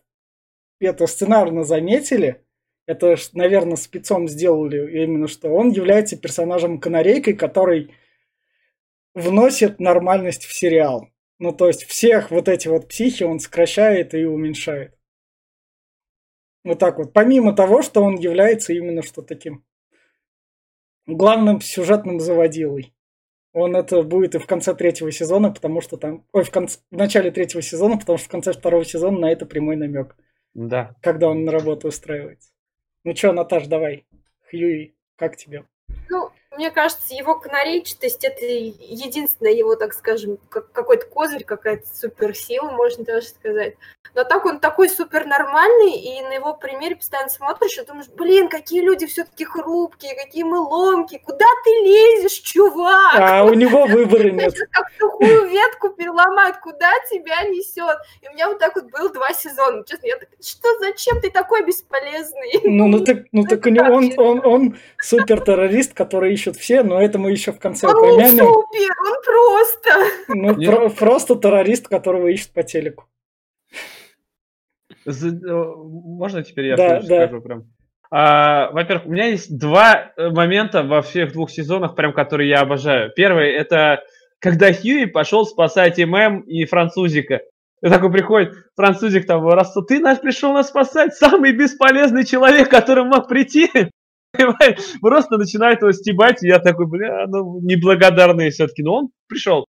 это 0.79 1.07
сценарно 1.07 1.63
заметили, 1.63 2.45
это, 2.92 3.16
наверное, 3.34 3.78
спецом 3.78 4.28
сделали 4.28 5.04
именно 5.04 5.28
что 5.28 5.50
он 5.50 5.70
является 5.70 6.18
персонажем-канарейкой, 6.18 7.34
который 7.34 7.94
вносит 9.14 9.80
нормальность 9.80 10.46
в 10.46 10.54
сериал. 10.54 11.08
Ну, 11.39 11.54
то 11.54 11.68
есть 11.68 11.86
всех 11.86 12.32
вот 12.32 12.48
эти 12.50 12.68
вот 12.68 12.88
психи 12.88 13.24
он 13.24 13.39
сокращает 13.39 14.14
и 14.14 14.26
уменьшает. 14.26 14.96
Вот 16.64 16.80
так 16.80 16.98
вот. 16.98 17.14
Помимо 17.14 17.54
того, 17.54 17.82
что 17.82 18.04
он 18.04 18.16
является 18.16 18.74
именно 18.74 19.02
что 19.02 19.22
таким 19.22 19.66
главным 21.08 21.62
сюжетным 21.62 22.20
заводилой. 22.20 22.94
Он 23.54 23.76
это 23.76 24.04
будет 24.04 24.36
и 24.36 24.39
в 24.39 24.46
конце 24.46 24.76
третьего 24.76 25.12
сезона, 25.12 25.52
потому 25.52 25.82
что 25.82 25.98
там... 25.98 26.26
Ой, 26.32 26.44
в, 26.44 26.52
конце, 26.52 26.80
в 26.92 26.96
начале 26.96 27.32
третьего 27.32 27.62
сезона, 27.62 27.98
потому 27.98 28.18
что 28.18 28.28
в 28.28 28.32
конце 28.32 28.54
второго 28.54 28.86
сезона 28.86 29.20
на 29.20 29.32
это 29.32 29.46
прямой 29.46 29.76
намек, 29.76 30.16
Да. 30.54 30.96
когда 31.02 31.28
он 31.28 31.44
на 31.44 31.52
работу 31.52 31.88
устраивается. 31.88 32.51
Ну 33.04 33.16
что, 33.16 33.32
Наташ, 33.34 33.66
давай. 33.66 34.06
Хьюи, 34.49 34.93
как 35.16 35.36
тебе? 35.36 35.66
Ну, 36.52 36.58
мне 36.58 36.70
кажется, 36.70 37.14
его 37.14 37.36
канарейчатость– 37.36 38.24
это 38.26 38.45
единственное 38.45 39.54
его, 39.54 39.76
так 39.76 39.93
скажем, 39.93 40.38
как- 40.49 40.70
какой-то 40.74 41.06
козырь, 41.06 41.45
какая-то 41.45 41.88
суперсила, 41.95 42.72
можно 42.72 43.06
даже 43.06 43.28
сказать. 43.28 43.76
Но 44.14 44.26
так 44.26 44.45
он 44.45 44.60
такой 44.60 44.89
супер 44.89 45.26
нормальный, 45.26 45.93
и 45.93 46.22
на 46.24 46.34
его 46.34 46.54
примере 46.54 46.97
постоянно 46.97 47.30
смотришь 47.30 47.78
и 47.78 47.86
думаешь, 47.86 48.10
блин, 48.10 48.49
какие 48.49 48.82
люди 48.82 49.06
все-таки 49.06 49.45
хрупкие, 49.45 50.16
какие 50.16 50.43
мы 50.43 50.60
ломкие, 50.60 51.22
куда 51.22 51.45
ты 51.64 51.70
лезешь, 51.70 52.39
чувак? 52.39 53.16
А 53.18 53.45
у 53.45 53.54
него 53.54 53.86
выбора 53.86 54.30
нет. 54.32 54.54
Как 54.72 54.88
сухую 54.99 55.47
ветку 55.47 55.91
переломать, 55.91 56.60
куда 56.60 56.91
тебя 57.10 57.43
несет. 57.43 57.97
И 58.22 58.28
у 58.28 58.34
меня 58.34 58.49
вот 58.49 58.60
так 58.60 58.76
вот 58.76 58.91
было 58.91 59.10
два 59.10 59.32
сезона. 59.34 59.86
Честно, 59.86 60.08
я 60.08 60.18
так, 60.18 60.28
что, 60.41 60.68
зачем 60.80 61.22
ты 61.22 61.32
такой 61.32 61.64
бесполезный? 61.64 62.60
Ну, 62.66 62.88
ну 62.89 63.06
так, 63.06 63.20
ну 63.32 63.43
так 63.49 63.66
у 63.66 63.70
него, 63.70 63.93
он, 63.95 64.12
он, 64.18 64.45
он 64.45 64.78
супер 65.02 65.39
террорист, 65.39 65.93
который 65.93 66.34
ищут 66.42 66.58
все, 66.58 66.84
но 66.84 67.00
это 67.02 67.20
мы 67.20 67.32
еще 67.32 67.52
в 67.52 67.60
конце 67.60 67.88
Он 67.88 67.94
не 67.94 68.12
упомянем. 68.14 68.46
супер, 68.46 68.92
он 69.08 69.24
просто. 69.26 69.89
Ну, 70.28 70.56
про- 70.66 70.89
просто 70.89 71.36
террорист, 71.36 71.88
которого 71.88 72.28
ищут 72.28 72.52
по 72.54 72.64
телеку. 72.64 73.06
За- 75.06 75.30
э, 75.30 75.74
Можно 75.76 76.44
теперь 76.44 76.68
я 76.68 76.76
Да, 76.76 77.00
да. 77.02 77.28
скажу 77.28 77.42
прям? 77.42 77.64
А, 78.12 78.70
во-первых, 78.72 79.06
у 79.08 79.10
меня 79.12 79.28
есть 79.28 79.58
два 79.58 80.12
э, 80.18 80.30
момента 80.30 80.84
во 80.84 81.02
всех 81.02 81.32
двух 81.32 81.50
сезонах, 81.50 81.96
прям 81.96 82.14
которые 82.14 82.50
я 82.50 82.60
обожаю. 82.60 83.12
Первый 83.16 83.52
это 83.54 84.04
когда 84.39 84.74
Хьюи 84.74 85.06
пошел 85.06 85.46
спасать 85.46 85.98
ММ 86.00 86.42
и 86.42 86.66
французика. 86.66 87.42
И 87.84 87.89
такой 87.89 88.12
приходит, 88.12 88.54
французик 88.76 89.26
там, 89.26 89.48
раз 89.48 89.74
ты 89.88 90.00
наш 90.00 90.20
пришел 90.20 90.52
нас 90.54 90.68
спасать, 90.70 91.16
самый 91.16 91.52
бесполезный 91.54 92.26
человек, 92.26 92.70
который 92.70 93.06
мог 93.06 93.28
прийти. 93.28 93.70
Просто 95.01 95.38
начинает 95.38 95.82
его 95.82 95.91
стебать, 95.91 96.43
и 96.43 96.47
я 96.47 96.59
такой, 96.59 96.88
бля, 96.88 97.25
ну, 97.27 97.59
неблагодарный 97.61 98.49
все-таки. 98.49 98.84
Но 98.84 98.95
он 98.95 99.09
пришел. 99.27 99.65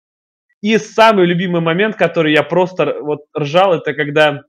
И 0.61 0.79
самый 0.79 1.27
любимый 1.27 1.61
момент, 1.61 1.97
который 1.97 2.33
я 2.33 2.43
просто 2.43 2.97
вот 3.01 3.21
ржал, 3.37 3.75
это 3.75 3.95
когда 3.95 4.43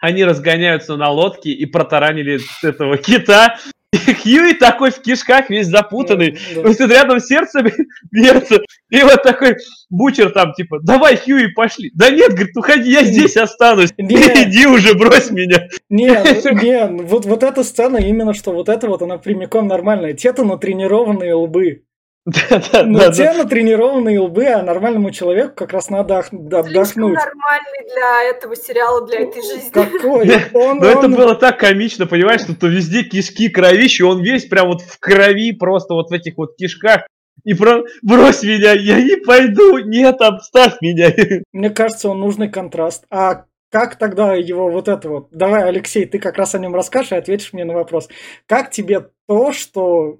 они 0.00 0.24
разгоняются 0.24 0.96
на 0.96 1.10
лодке 1.10 1.50
и 1.50 1.66
протаранили 1.66 2.40
этого 2.62 2.96
кита. 2.96 3.56
Хьюи 4.22 4.54
такой 4.54 4.90
в 4.90 5.02
кишках 5.02 5.50
весь 5.50 5.66
запутанный. 5.66 6.38
Да. 6.54 6.62
Вот 6.62 6.80
рядом 6.80 7.20
сердце 7.20 7.62
бьется. 8.10 8.60
И 8.90 9.02
вот 9.02 9.22
такой 9.22 9.56
бучер 9.90 10.30
там, 10.30 10.54
типа, 10.54 10.78
давай, 10.80 11.16
Хьюи, 11.16 11.48
пошли. 11.48 11.90
Да 11.94 12.10
нет, 12.10 12.30
говорит, 12.30 12.56
уходи, 12.56 12.90
я 12.90 13.04
здесь 13.04 13.36
останусь. 13.36 13.90
Нет. 13.98 14.36
Иди 14.36 14.66
уже, 14.66 14.94
брось 14.94 15.30
меня. 15.30 15.68
Не, 15.88 16.22
ну, 16.44 16.50
не, 16.62 16.86
вот, 17.02 17.26
вот 17.26 17.42
эта 17.42 17.62
сцена 17.64 17.98
именно, 17.98 18.34
что 18.34 18.52
вот 18.52 18.68
это 18.68 18.88
вот, 18.88 19.02
она 19.02 19.18
прямиком 19.18 19.68
нормальная. 19.68 20.14
Те-то 20.14 20.44
натренированные 20.44 21.34
лбы. 21.34 21.82
Да, 22.50 22.62
да, 22.72 22.82
Ну, 22.84 22.98
да, 22.98 23.10
те 23.12 23.24
да. 23.32 23.38
натренированные 23.42 24.20
лбы, 24.20 24.46
а 24.46 24.62
нормальному 24.62 25.10
человеку 25.10 25.54
как 25.56 25.72
раз 25.72 25.90
надо 25.90 26.18
ох- 26.20 26.28
да, 26.30 26.62
Слишком 26.62 27.06
отдохнуть. 27.06 27.14
нормальный 27.14 27.92
для 27.92 28.30
этого 28.30 28.54
сериала, 28.54 29.06
для 29.06 29.20
этой 29.22 29.42
жизни. 29.42 29.70
Какой? 29.72 30.30
Он, 30.54 30.78
Но 30.78 30.86
это 30.86 31.06
он- 31.06 31.14
было 31.14 31.34
так 31.34 31.58
комично, 31.58 32.06
понимаешь, 32.06 32.42
что 32.42 32.54
то 32.54 32.68
везде 32.68 33.02
кишки, 33.02 33.48
кровище, 33.48 34.04
он 34.04 34.22
весь 34.22 34.44
прям 34.46 34.68
вот 34.68 34.82
в 34.82 34.98
крови, 35.00 35.52
просто 35.52 35.94
вот 35.94 36.10
в 36.10 36.12
этих 36.12 36.36
вот 36.36 36.54
кишках. 36.56 37.06
И 37.44 37.54
про... 37.54 37.82
брось 38.02 38.44
меня, 38.44 38.72
я 38.72 39.00
не 39.02 39.16
пойду, 39.16 39.78
нет, 39.78 40.20
обставь 40.20 40.74
меня. 40.80 41.12
Мне 41.52 41.70
кажется, 41.70 42.08
он 42.08 42.20
нужный 42.20 42.48
контраст. 42.48 43.04
А 43.10 43.46
как 43.72 43.96
тогда 43.96 44.34
его 44.34 44.68
вот 44.70 44.86
это 44.86 45.08
вот... 45.08 45.28
Давай, 45.32 45.64
Алексей, 45.64 46.04
ты 46.06 46.20
как 46.20 46.36
раз 46.36 46.54
о 46.54 46.58
нем 46.60 46.74
расскажешь 46.74 47.10
и 47.12 47.16
ответишь 47.16 47.52
мне 47.52 47.64
на 47.64 47.72
вопрос. 47.74 48.08
Как 48.46 48.70
тебе 48.70 49.06
то, 49.26 49.52
что... 49.52 50.18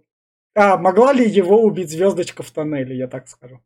А, 0.54 0.76
могла 0.76 1.12
ли 1.12 1.28
его 1.28 1.62
убить 1.62 1.90
звездочка 1.90 2.42
в 2.42 2.50
тоннеле, 2.50 2.96
я 2.96 3.08
так 3.08 3.28
скажу? 3.28 3.60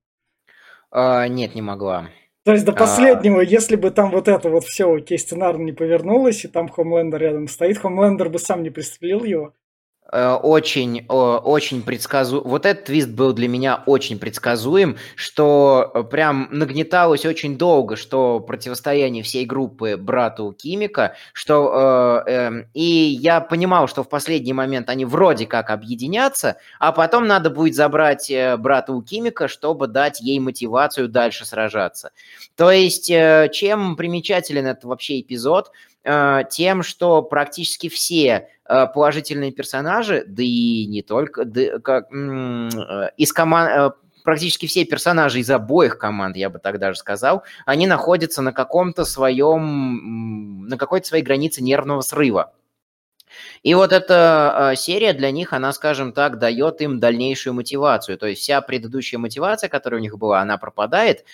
А, 0.90 1.26
нет, 1.28 1.54
не 1.54 1.62
могла. 1.62 2.10
То 2.44 2.52
есть 2.52 2.64
до 2.64 2.72
А. 2.72 2.76
последнего, 2.76 3.40
если 3.40 3.74
бы 3.74 3.90
там 3.90 4.10
вот 4.12 4.28
это 4.28 4.48
вот 4.48 4.64
все 4.64 4.92
окей, 4.94 5.18
сценарно 5.18 5.62
не 5.64 5.72
повернулось, 5.72 6.44
и 6.44 6.48
там 6.48 6.68
Хомлендер 6.68 7.20
рядом 7.20 7.48
стоит, 7.48 7.78
Хомлендер 7.78 8.28
бы 8.28 8.38
сам 8.38 8.62
не 8.62 8.70
пристрелил 8.70 9.24
его. 9.24 9.54
Э, 10.12 10.34
Очень, 10.34 11.04
о, 11.08 11.38
очень 11.38 11.82
предсказуем. 11.82 12.44
Вот 12.44 12.64
этот 12.64 12.84
твист 12.84 13.08
был 13.08 13.32
для 13.32 13.48
меня 13.48 13.82
очень 13.86 14.18
предсказуем, 14.20 14.96
что 15.16 15.90
э, 15.92 16.02
прям 16.04 16.48
нагнеталось 16.52 17.26
очень 17.26 17.58
долго, 17.58 17.96
что 17.96 18.38
противостояние 18.38 19.24
всей 19.24 19.44
группы 19.44 19.96
брату 19.96 20.52
Кимика, 20.56 21.16
что 21.32 22.22
э, 22.26 22.30
эм, 22.30 22.68
и 22.72 22.82
я 22.82 23.40
понимал, 23.40 23.88
что 23.88 24.04
в 24.04 24.08
последний 24.08 24.52
момент 24.52 24.88
они 24.90 25.04
вроде 25.04 25.46
как 25.46 25.70
объединятся, 25.70 26.56
а 26.78 26.92
потом 26.92 27.26
надо 27.26 27.50
будет 27.50 27.74
забрать 27.74 28.30
э, 28.30 28.56
брата 28.56 28.92
у 28.92 29.02
Кимика, 29.02 29.48
чтобы 29.48 29.88
дать 29.88 30.20
ей 30.20 30.38
мотивацию 30.38 31.08
дальше 31.08 31.44
сражаться. 31.44 32.10
То 32.54 32.70
есть, 32.70 33.10
э, 33.10 33.48
чем 33.52 33.96
примечателен 33.96 34.66
этот 34.66 34.84
вообще 34.84 35.20
эпизод? 35.20 35.72
Э, 36.06 36.44
тем, 36.50 36.82
что 36.82 37.22
практически 37.22 37.88
все 37.88 38.48
э, 38.64 38.86
положительные 38.86 39.52
персонажи, 39.52 40.24
да 40.26 40.42
и 40.42 40.86
не 40.86 41.02
только, 41.02 41.44
да, 41.44 41.78
как, 41.80 42.12
э, 42.12 43.10
из 43.16 43.32
команд 43.32 43.94
практически 44.24 44.66
все 44.66 44.84
персонажи 44.84 45.38
из 45.40 45.50
обоих 45.50 45.98
команд, 45.98 46.36
я 46.36 46.50
бы 46.50 46.58
так 46.58 46.78
даже 46.78 46.98
сказал, 46.98 47.44
они 47.64 47.86
находятся 47.86 48.42
на 48.42 48.52
каком-то 48.52 49.04
своем, 49.04 50.66
на 50.66 50.76
какой-то 50.76 51.06
своей 51.06 51.22
границе 51.22 51.62
нервного 51.62 52.00
срыва. 52.00 52.52
И 53.62 53.74
вот 53.74 53.92
эта 53.92 54.74
серия 54.76 55.12
для 55.12 55.30
них, 55.30 55.52
она, 55.52 55.72
скажем 55.72 56.12
так, 56.12 56.38
дает 56.38 56.80
им 56.80 56.98
дальнейшую 56.98 57.54
мотивацию. 57.54 58.18
То 58.18 58.26
есть 58.26 58.42
вся 58.42 58.60
предыдущая 58.60 59.18
мотивация, 59.18 59.68
которая 59.68 60.00
у 60.00 60.02
них 60.02 60.18
была, 60.18 60.40
она 60.40 60.58
пропадает, 60.58 61.24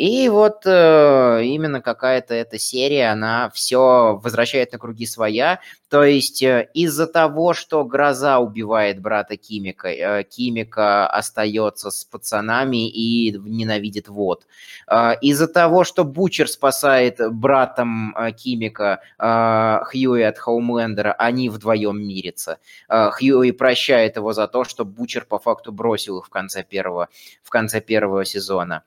и 0.00 0.30
вот 0.30 0.62
э, 0.64 1.42
именно 1.44 1.82
какая-то 1.82 2.32
эта 2.32 2.58
серия, 2.58 3.12
она 3.12 3.50
все 3.50 4.18
возвращает 4.22 4.72
на 4.72 4.78
круги 4.78 5.04
своя. 5.04 5.60
То 5.90 6.04
есть 6.04 6.42
э, 6.42 6.70
из-за 6.72 7.06
того, 7.06 7.52
что 7.52 7.84
Гроза 7.84 8.38
убивает 8.38 8.98
брата 9.02 9.36
Кимика, 9.36 9.88
э, 9.88 10.22
Кимика 10.24 11.06
остается 11.06 11.90
с 11.90 12.06
пацанами 12.06 12.88
и 12.88 13.32
ненавидит 13.32 14.08
Вод. 14.08 14.46
Э, 14.90 15.16
из-за 15.20 15.48
того, 15.48 15.84
что 15.84 16.04
Бучер 16.04 16.48
спасает 16.48 17.18
братом 17.30 18.16
э, 18.16 18.32
Кимика 18.32 19.02
э, 19.18 19.84
Хьюи 19.84 20.22
от 20.22 20.38
Хоумлендера, 20.38 21.12
они 21.12 21.50
вдвоем 21.50 22.00
мирятся. 22.00 22.56
Э, 22.88 23.10
Хьюи 23.10 23.50
прощает 23.50 24.16
его 24.16 24.32
за 24.32 24.48
то, 24.48 24.64
что 24.64 24.86
Бучер 24.86 25.26
по 25.26 25.38
факту 25.38 25.72
бросил 25.72 26.20
их 26.20 26.24
в 26.24 26.30
конце 26.30 26.62
первого, 26.62 27.10
в 27.42 27.50
конце 27.50 27.82
первого 27.82 28.24
сезона. 28.24 28.82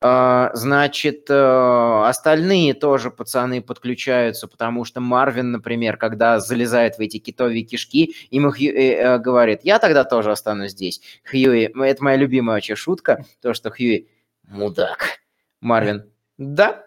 Значит, 0.00 1.30
э, 1.30 2.02
остальные 2.04 2.74
тоже 2.74 3.10
пацаны 3.10 3.62
подключаются, 3.62 4.46
потому 4.46 4.84
что 4.84 5.00
Марвин, 5.00 5.52
например, 5.52 5.96
когда 5.96 6.38
залезает 6.38 6.96
в 6.96 7.00
эти 7.00 7.18
китовые 7.18 7.62
кишки, 7.62 8.14
им 8.30 8.50
Хью, 8.52 8.74
э, 8.74 8.92
э, 8.92 9.18
говорит, 9.18 9.60
я 9.62 9.78
тогда 9.78 10.04
тоже 10.04 10.32
останусь 10.32 10.72
здесь. 10.72 11.00
Хьюи, 11.30 11.72
это 11.82 12.04
моя 12.04 12.16
любимая 12.16 12.56
вообще 12.56 12.76
шутка, 12.76 13.24
то, 13.40 13.54
что 13.54 13.70
Хьюи, 13.70 14.08
мудак. 14.44 15.20
Марвин, 15.60 16.10
да. 16.38 16.84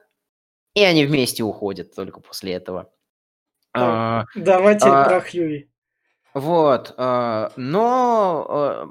И 0.75 0.83
они 0.83 1.05
вместе 1.05 1.43
уходят 1.43 1.93
только 1.95 2.21
после 2.21 2.53
этого. 2.53 2.91
А, 3.73 4.25
давайте 4.35 4.87
а, 4.87 5.05
про 5.05 5.21
Хьюи. 5.21 5.69
Вот, 6.33 6.93
а, 6.97 7.51
но, 7.55 8.45
а, 8.47 8.89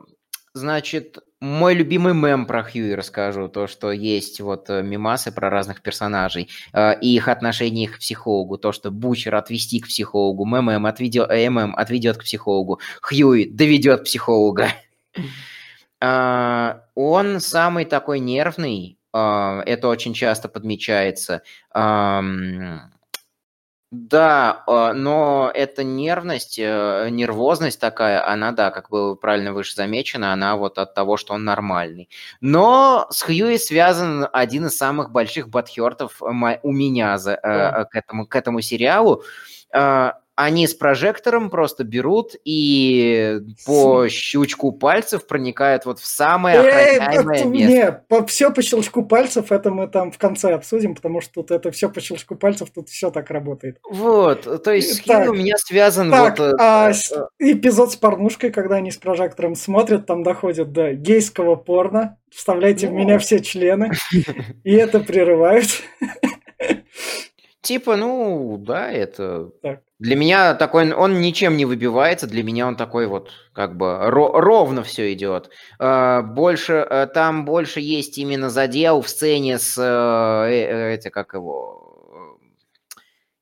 значит, 0.54 1.18
мой 1.40 1.74
любимый 1.74 2.14
мем 2.14 2.46
про 2.46 2.64
Хьюи 2.64 2.94
расскажу, 2.94 3.48
то, 3.48 3.66
что 3.68 3.92
есть 3.92 4.40
вот 4.40 4.70
э, 4.70 4.82
мимасы 4.82 5.30
про 5.30 5.50
разных 5.50 5.82
персонажей 5.82 6.48
э, 6.72 6.98
и 7.00 7.14
их 7.14 7.28
отношение 7.28 7.88
к 7.88 7.98
психологу, 7.98 8.58
то, 8.58 8.72
что 8.72 8.90
Бучер 8.90 9.34
отвести 9.36 9.78
к 9.80 9.86
психологу, 9.86 10.44
ММ 10.44 10.86
отведет, 10.86 11.30
э, 11.30 11.48
ММ 11.48 11.76
отведет 11.76 12.16
к 12.16 12.24
психологу, 12.24 12.80
Хьюи 13.02 13.44
доведет 13.44 14.04
психолога. 14.04 14.70
Э, 16.00 16.80
он 16.96 17.40
самый 17.40 17.84
такой 17.84 18.18
нервный, 18.18 18.98
э, 19.14 19.62
это 19.64 19.88
очень 19.88 20.14
часто 20.14 20.48
подмечается. 20.48 21.42
Да, 23.92 24.64
а, 24.66 24.92
но 24.92 25.50
эта 25.54 25.82
нервность, 25.82 26.58
э, 26.58 27.08
нервозность 27.10 27.80
такая, 27.80 28.26
она, 28.28 28.52
да, 28.52 28.70
как 28.70 28.90
было 28.90 29.14
правильно 29.14 29.54
выше 29.54 29.74
замечено, 29.74 30.32
она 30.32 30.56
вот 30.56 30.76
от 30.78 30.92
того, 30.94 31.16
что 31.16 31.32
он 31.32 31.44
нормальный. 31.44 32.10
Но 32.42 33.06
с 33.10 33.22
Хьюи 33.22 33.56
связан 33.56 34.28
один 34.30 34.66
из 34.66 34.76
самых 34.76 35.10
больших 35.10 35.48
батхертов 35.48 36.20
у 36.20 36.32
меня 36.72 37.16
за, 37.16 37.32
э, 37.42 37.84
к, 37.86 37.94
этому, 37.94 38.26
к 38.26 38.36
этому 38.36 38.60
сериалу. 38.60 39.22
Они 40.40 40.68
с 40.68 40.74
прожектором 40.74 41.50
просто 41.50 41.82
берут 41.82 42.36
и 42.44 43.40
по 43.66 44.08
щучку 44.08 44.70
пальцев 44.70 45.26
проникают 45.26 45.84
вот 45.84 45.98
в 45.98 46.06
самое 46.06 46.60
охраняемое 46.60 47.44
место. 47.44 47.72
Не, 47.72 47.92
по, 48.06 48.24
все 48.24 48.52
по 48.52 48.62
щелчку 48.62 49.04
пальцев, 49.04 49.50
это 49.50 49.72
мы 49.72 49.88
там 49.88 50.12
в 50.12 50.18
конце 50.18 50.54
обсудим, 50.54 50.94
потому 50.94 51.20
что 51.20 51.32
тут 51.42 51.50
это 51.50 51.72
все 51.72 51.88
по 51.88 52.00
щелчку 52.00 52.36
пальцев, 52.36 52.70
тут 52.70 52.88
все 52.88 53.10
так 53.10 53.30
работает. 53.30 53.78
Вот, 53.90 54.62
то 54.62 54.72
есть 54.72 55.04
так, 55.04 55.28
у 55.28 55.34
меня 55.34 55.56
связан 55.56 56.08
так, 56.12 56.38
вот... 56.38 56.54
А, 56.60 56.92
э, 56.92 56.92
эпизод 57.40 57.90
с 57.90 57.96
порнушкой, 57.96 58.52
когда 58.52 58.76
они 58.76 58.92
с 58.92 58.96
прожектором 58.96 59.56
смотрят, 59.56 60.06
там 60.06 60.22
доходят 60.22 60.70
до 60.70 60.92
гейского 60.92 61.56
порно, 61.56 62.16
вставляйте 62.30 62.88
ну... 62.88 62.92
в 62.92 62.96
меня 62.96 63.18
все 63.18 63.40
члены, 63.40 63.90
и 64.62 64.72
это 64.72 65.00
прерывают. 65.00 65.82
Типа, 67.68 67.96
ну, 67.96 68.56
да, 68.56 68.90
это... 68.90 69.50
Так. 69.60 69.80
Для 69.98 70.16
меня 70.16 70.54
такой, 70.54 70.90
он 70.90 71.20
ничем 71.20 71.58
не 71.58 71.66
выбивается, 71.66 72.26
для 72.26 72.42
меня 72.42 72.66
он 72.66 72.76
такой 72.76 73.06
вот, 73.06 73.30
как 73.52 73.76
бы, 73.76 73.84
ро- 73.84 74.40
ровно 74.40 74.82
все 74.82 75.12
идет. 75.12 75.50
А, 75.78 76.22
больше, 76.22 76.86
э, 76.88 77.06
там 77.12 77.44
больше 77.44 77.80
есть 77.80 78.16
именно 78.16 78.48
задел 78.48 79.02
в 79.02 79.08
сцене 79.10 79.58
с, 79.58 79.76
э, 79.76 80.50
э, 80.50 80.94
это, 80.94 81.10
как 81.10 81.34
его... 81.34 82.38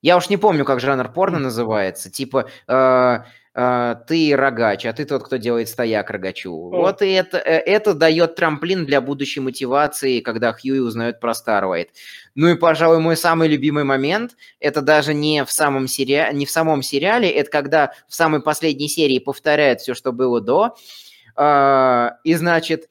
Я 0.01 0.17
уж 0.17 0.27
не 0.27 0.35
помню, 0.35 0.65
как 0.65 0.81
жанр 0.81 1.07
порно 1.13 1.39
называется. 1.39 2.11
Типа, 2.11 2.49
а, 2.67 3.27
ты 3.57 4.35
рогач, 4.35 4.85
а 4.85 4.93
ты 4.93 5.03
тот, 5.03 5.23
кто 5.23 5.37
делает 5.37 5.67
стояк 5.67 6.11
рогачу. 6.11 6.51
Mm. 6.51 6.77
Вот 6.77 7.01
и 7.01 7.09
это, 7.09 7.39
э, 7.39 7.57
это 7.57 7.95
дает 7.95 8.35
трамплин 8.35 8.85
для 8.85 9.01
будущей 9.01 9.39
мотивации, 9.39 10.19
когда 10.19 10.53
Хьюи 10.53 10.77
узнает 10.77 11.19
про 11.19 11.33
Старвайт. 11.33 11.89
Ну 12.35 12.49
и, 12.49 12.55
пожалуй, 12.55 12.99
мой 12.99 13.17
самый 13.17 13.47
любимый 13.47 13.83
момент, 13.83 14.35
это 14.59 14.81
даже 14.81 15.15
не 15.15 15.43
в, 15.43 15.51
самом 15.51 15.87
сери... 15.87 16.31
не 16.33 16.45
в 16.45 16.51
самом 16.51 16.83
сериале, 16.83 17.31
это 17.31 17.49
когда 17.49 17.93
в 18.07 18.13
самой 18.13 18.43
последней 18.43 18.89
серии 18.89 19.17
повторяют 19.17 19.81
все, 19.81 19.95
что 19.95 20.11
было 20.11 20.39
до, 20.39 20.75
а, 21.35 22.17
и, 22.23 22.35
значит, 22.35 22.89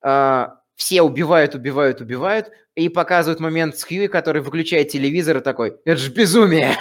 а, 0.00 0.60
все 0.76 1.02
убивают, 1.02 1.56
убивают, 1.56 2.00
убивают, 2.00 2.50
и 2.76 2.88
показывают 2.88 3.40
момент 3.40 3.76
с 3.76 3.82
Хьюи, 3.82 4.06
который 4.06 4.42
выключает 4.42 4.90
телевизор 4.90 5.38
и 5.38 5.40
такой, 5.40 5.76
это 5.84 5.96
же 5.96 6.12
безумие! 6.12 6.76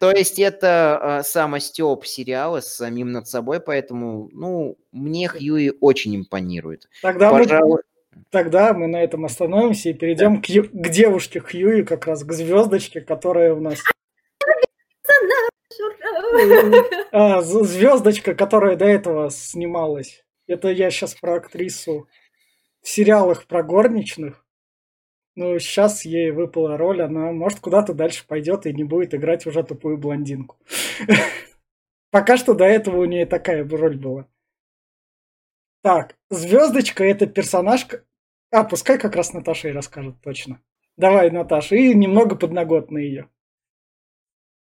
То 0.00 0.10
есть 0.10 0.38
это 0.38 1.18
э, 1.20 1.22
самостеп 1.22 2.06
сериала 2.06 2.60
с 2.60 2.74
самим 2.76 3.12
над 3.12 3.28
собой, 3.28 3.60
поэтому, 3.60 4.30
ну, 4.32 4.78
мне 4.92 5.28
Хьюи 5.28 5.72
очень 5.80 6.16
импонирует. 6.16 6.88
Тогда, 7.02 7.30
Пожалуй... 7.30 7.82
мы, 8.12 8.22
тогда 8.30 8.72
мы 8.72 8.86
на 8.86 9.02
этом 9.02 9.24
остановимся 9.24 9.90
и 9.90 9.94
перейдем 9.94 10.36
да. 10.36 10.40
к, 10.40 10.70
к 10.72 10.88
девушке 10.88 11.40
Хьюи, 11.40 11.82
как 11.82 12.06
раз 12.06 12.24
к 12.24 12.32
звездочке, 12.32 13.00
которая 13.00 13.54
у 13.54 13.60
нас... 13.60 13.82
А, 17.10 17.40
звездочка, 17.40 18.34
которая 18.34 18.76
до 18.76 18.84
этого 18.84 19.30
снималась. 19.30 20.24
Это 20.46 20.68
я 20.68 20.90
сейчас 20.90 21.14
про 21.14 21.36
актрису 21.36 22.06
в 22.82 22.88
сериалах 22.88 23.46
про 23.46 23.62
горничных. 23.62 24.44
Ну, 25.38 25.56
сейчас 25.60 26.04
ей 26.04 26.32
выпала 26.32 26.76
роль, 26.76 27.00
она, 27.00 27.30
может, 27.30 27.60
куда-то 27.60 27.94
дальше 27.94 28.26
пойдет 28.26 28.66
и 28.66 28.74
не 28.74 28.82
будет 28.82 29.14
играть 29.14 29.46
уже 29.46 29.62
тупую 29.62 29.96
блондинку. 29.96 30.56
Пока 32.10 32.36
что 32.36 32.54
до 32.54 32.64
этого 32.64 32.96
у 32.96 33.04
нее 33.04 33.24
такая 33.24 33.64
роль 33.64 33.96
была. 33.96 34.26
Так, 35.84 36.16
звездочка 36.28 37.04
это 37.04 37.28
персонажка. 37.28 38.02
А, 38.50 38.64
пускай 38.64 38.98
как 38.98 39.14
раз 39.14 39.32
Наташа 39.32 39.68
и 39.68 39.72
расскажет 39.72 40.20
точно. 40.22 40.60
Давай, 40.96 41.30
Наташа, 41.30 41.76
и 41.76 41.94
немного 41.94 42.34
подноготно 42.34 42.98
ее. 42.98 43.30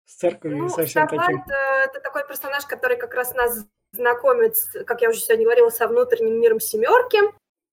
С 0.04 0.16
церковью 0.16 0.64
ну, 0.64 0.68
совсем 0.68 1.08
таким. 1.08 1.38
Э, 1.38 1.84
это 1.86 2.00
такой 2.00 2.28
персонаж, 2.28 2.66
который 2.66 2.98
как 2.98 3.14
раз 3.14 3.32
нас 3.32 3.66
знакомит, 3.92 4.56
как 4.86 5.00
я 5.00 5.08
уже 5.08 5.20
сегодня 5.20 5.46
говорила, 5.46 5.70
со 5.70 5.88
внутренним 5.88 6.38
миром 6.38 6.60
семерки. 6.60 7.20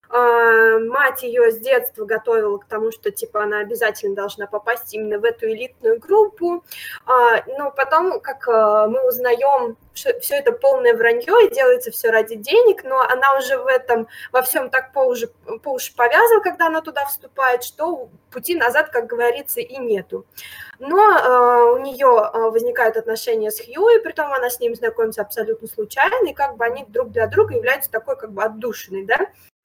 А, 0.10 0.80
мать 0.80 1.24
ее 1.24 1.52
с 1.52 1.58
детства 1.58 2.06
готовила 2.06 2.58
к 2.58 2.66
тому, 2.66 2.92
что 2.92 3.12
типа 3.12 3.44
она 3.44 3.60
обязательно 3.60 4.16
должна 4.16 4.48
попасть 4.48 4.94
именно 4.94 5.20
в 5.20 5.26
эту 5.26 5.48
элитную 5.48 6.00
группу. 6.00 6.64
А, 7.06 7.44
но 7.58 7.72
потом, 7.72 8.20
как 8.22 8.48
а, 8.48 8.88
мы 8.88 9.06
узнаем, 9.06 9.78
все 9.94 10.36
это 10.36 10.52
полное 10.52 10.94
вранье 10.94 11.34
и 11.46 11.54
делается 11.54 11.92
все 11.92 12.10
ради 12.10 12.36
денег, 12.36 12.84
но 12.84 13.02
она 13.02 13.38
уже 13.38 13.58
в 13.58 13.66
этом 13.66 14.08
во 14.32 14.42
всем 14.42 14.70
так 14.70 14.94
по 14.94 15.00
уши, 15.00 15.30
по 15.64 15.74
уши 15.74 15.94
повязана, 15.96 16.42
когда 16.42 16.68
она 16.68 16.82
туда 16.82 17.06
вступает, 17.06 17.64
что 17.64 18.10
пути 18.32 18.56
назад, 18.56 18.90
как 18.90 19.08
говорится, 19.08 19.60
и 19.60 19.78
нету. 19.78 20.26
Но 20.80 20.98
э, 20.98 21.74
у 21.74 21.78
нее 21.80 22.06
возникают 22.06 22.98
отношения 22.98 23.50
с 23.50 23.60
Хьюи, 23.60 24.00
при 24.04 24.12
том 24.12 24.32
она 24.32 24.50
с 24.50 24.60
ним 24.60 24.76
знакомится 24.76 25.22
абсолютно 25.22 25.68
случайно, 25.68 26.30
и 26.30 26.34
как 26.34 26.58
бы 26.58 26.66
они 26.66 26.86
друг 26.88 27.12
для 27.12 27.26
друга 27.26 27.56
являются 27.56 27.90
такой 27.90 28.16
как 28.16 28.32
бы 28.32 28.44
отдушиной, 28.44 29.04
да 29.04 29.18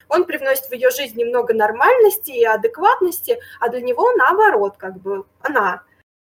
он 0.09 0.25
привносит 0.25 0.65
в 0.65 0.73
ее 0.73 0.89
жизнь 0.89 1.17
немного 1.17 1.53
нормальности 1.53 2.31
и 2.31 2.43
адекватности, 2.43 3.39
а 3.59 3.69
для 3.69 3.81
него 3.81 4.11
наоборот, 4.13 4.75
как 4.77 4.97
бы 4.99 5.25
она 5.41 5.83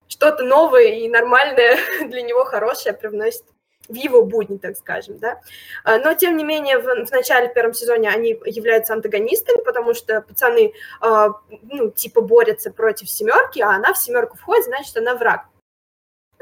что-то 0.07 0.43
новое 0.43 0.85
и 0.85 1.09
нормальное 1.09 1.77
для 2.07 2.21
него 2.21 2.45
хорошее 2.45 2.95
привносит 2.95 3.43
в 3.87 3.93
его 3.93 4.23
будни, 4.23 4.57
так 4.57 4.75
скажем, 4.77 5.19
да. 5.19 5.41
А, 5.83 5.99
но, 5.99 6.13
тем 6.13 6.37
не 6.37 6.43
менее, 6.43 6.79
в, 6.79 7.05
в 7.05 7.11
начале, 7.11 7.49
в 7.49 7.53
первом 7.53 7.73
сезоне 7.73 8.09
они 8.09 8.29
являются 8.45 8.93
антагонистами, 8.93 9.61
потому 9.63 9.93
что 9.93 10.21
пацаны, 10.21 10.73
э, 11.01 11.27
ну, 11.61 11.91
типа, 11.91 12.21
борются 12.21 12.71
против 12.71 13.09
семерки, 13.09 13.59
а 13.59 13.71
она 13.75 13.93
в 13.93 13.97
семерку 13.97 14.37
входит, 14.37 14.65
значит, 14.65 14.97
она 14.97 15.15
враг. 15.15 15.45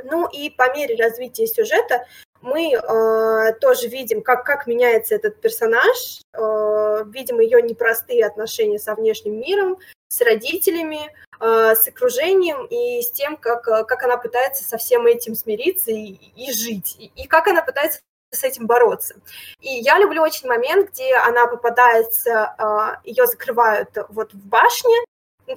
Ну 0.06 0.28
и 0.28 0.50
по 0.50 0.74
мере 0.74 0.96
развития 0.96 1.48
сюжета 1.48 2.06
мы 2.44 2.74
э, 2.74 3.54
тоже 3.60 3.88
видим, 3.88 4.22
как, 4.22 4.46
как 4.46 4.68
меняется 4.68 5.16
этот 5.16 5.40
персонаж, 5.40 6.22
э, 6.34 7.04
видим 7.08 7.40
ее 7.40 7.62
непростые 7.62 8.26
отношения 8.26 8.80
со 8.80 8.96
внешним 8.96 9.40
миром, 9.40 9.78
с 10.10 10.22
родителями, 10.22 11.10
э, 11.40 11.76
с 11.76 11.88
окружением 11.88 12.66
и 12.66 13.02
с 13.02 13.12
тем, 13.12 13.38
как, 13.38 13.64
как 13.64 14.04
она 14.04 14.18
пытается 14.18 14.64
со 14.64 14.78
всем 14.78 15.08
этим 15.08 15.36
смириться 15.36 15.92
и, 15.92 16.18
и 16.36 16.52
жить, 16.52 16.98
и, 17.00 17.12
и 17.16 17.28
как 17.28 17.48
она 17.48 17.62
пытается 17.62 18.02
с 18.32 18.44
этим 18.44 18.68
бороться. 18.68 19.16
И 19.62 19.70
я 19.70 19.98
люблю 19.98 20.22
очень 20.22 20.48
момент, 20.48 20.92
где 20.92 21.16
она 21.16 21.48
попадается, 21.48 22.56
э, 22.58 23.08
ее 23.10 23.26
закрывают 23.26 23.90
вот 24.10 24.34
в 24.34 24.46
башне, 24.46 24.98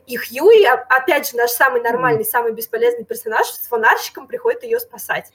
и 0.06 0.16
Хьюи, 0.16 0.64
опять 0.64 1.30
же, 1.30 1.36
наш 1.36 1.50
самый 1.50 1.80
нормальный, 1.80 2.24
самый 2.24 2.52
бесполезный 2.52 3.04
персонаж 3.04 3.46
с 3.46 3.68
фонарщиком 3.68 4.26
приходит 4.26 4.64
ее 4.64 4.80
спасать. 4.80 5.32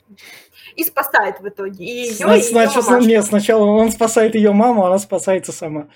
И 0.75 0.83
спасает 0.83 1.39
в 1.39 1.47
итоге. 1.47 1.85
И 1.85 2.07
ее, 2.07 2.13
Значит, 2.15 2.51
и 2.51 2.55
ее 2.55 2.67
сначала, 2.67 2.99
нет, 2.99 3.25
сначала 3.25 3.65
он 3.65 3.91
спасает 3.91 4.35
ее 4.35 4.51
маму, 4.51 4.83
а 4.83 4.87
она 4.87 4.99
спасается 4.99 5.51
сама. 5.51 5.87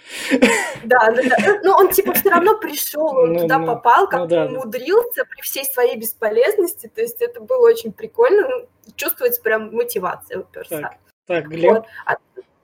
Да, 0.84 1.12
да, 1.12 1.22
да. 1.24 1.60
Но 1.64 1.78
он 1.78 1.90
типа 1.92 2.14
все 2.14 2.30
равно 2.30 2.58
пришел, 2.58 3.08
он 3.08 3.34
ну, 3.34 3.40
туда 3.42 3.58
ну, 3.58 3.66
попал, 3.66 4.08
как 4.08 4.20
ну, 4.22 4.28
да, 4.28 4.46
умудрился 4.46 5.26
при 5.26 5.42
всей 5.42 5.66
своей 5.66 5.98
бесполезности. 5.98 6.92
То 6.94 7.02
есть 7.02 7.22
это 7.22 7.42
было 7.42 7.68
очень 7.68 7.92
прикольно. 7.92 8.48
Ну, 8.48 8.68
чувствуется 8.96 9.42
прям 9.42 9.74
мотивация 9.74 10.40
у 10.40 10.44
персонажа. 10.44 10.98
Так, 11.26 11.44
так 11.44 11.48
Глеб. 11.50 11.74
Вот. 11.74 11.86
А, 12.06 12.16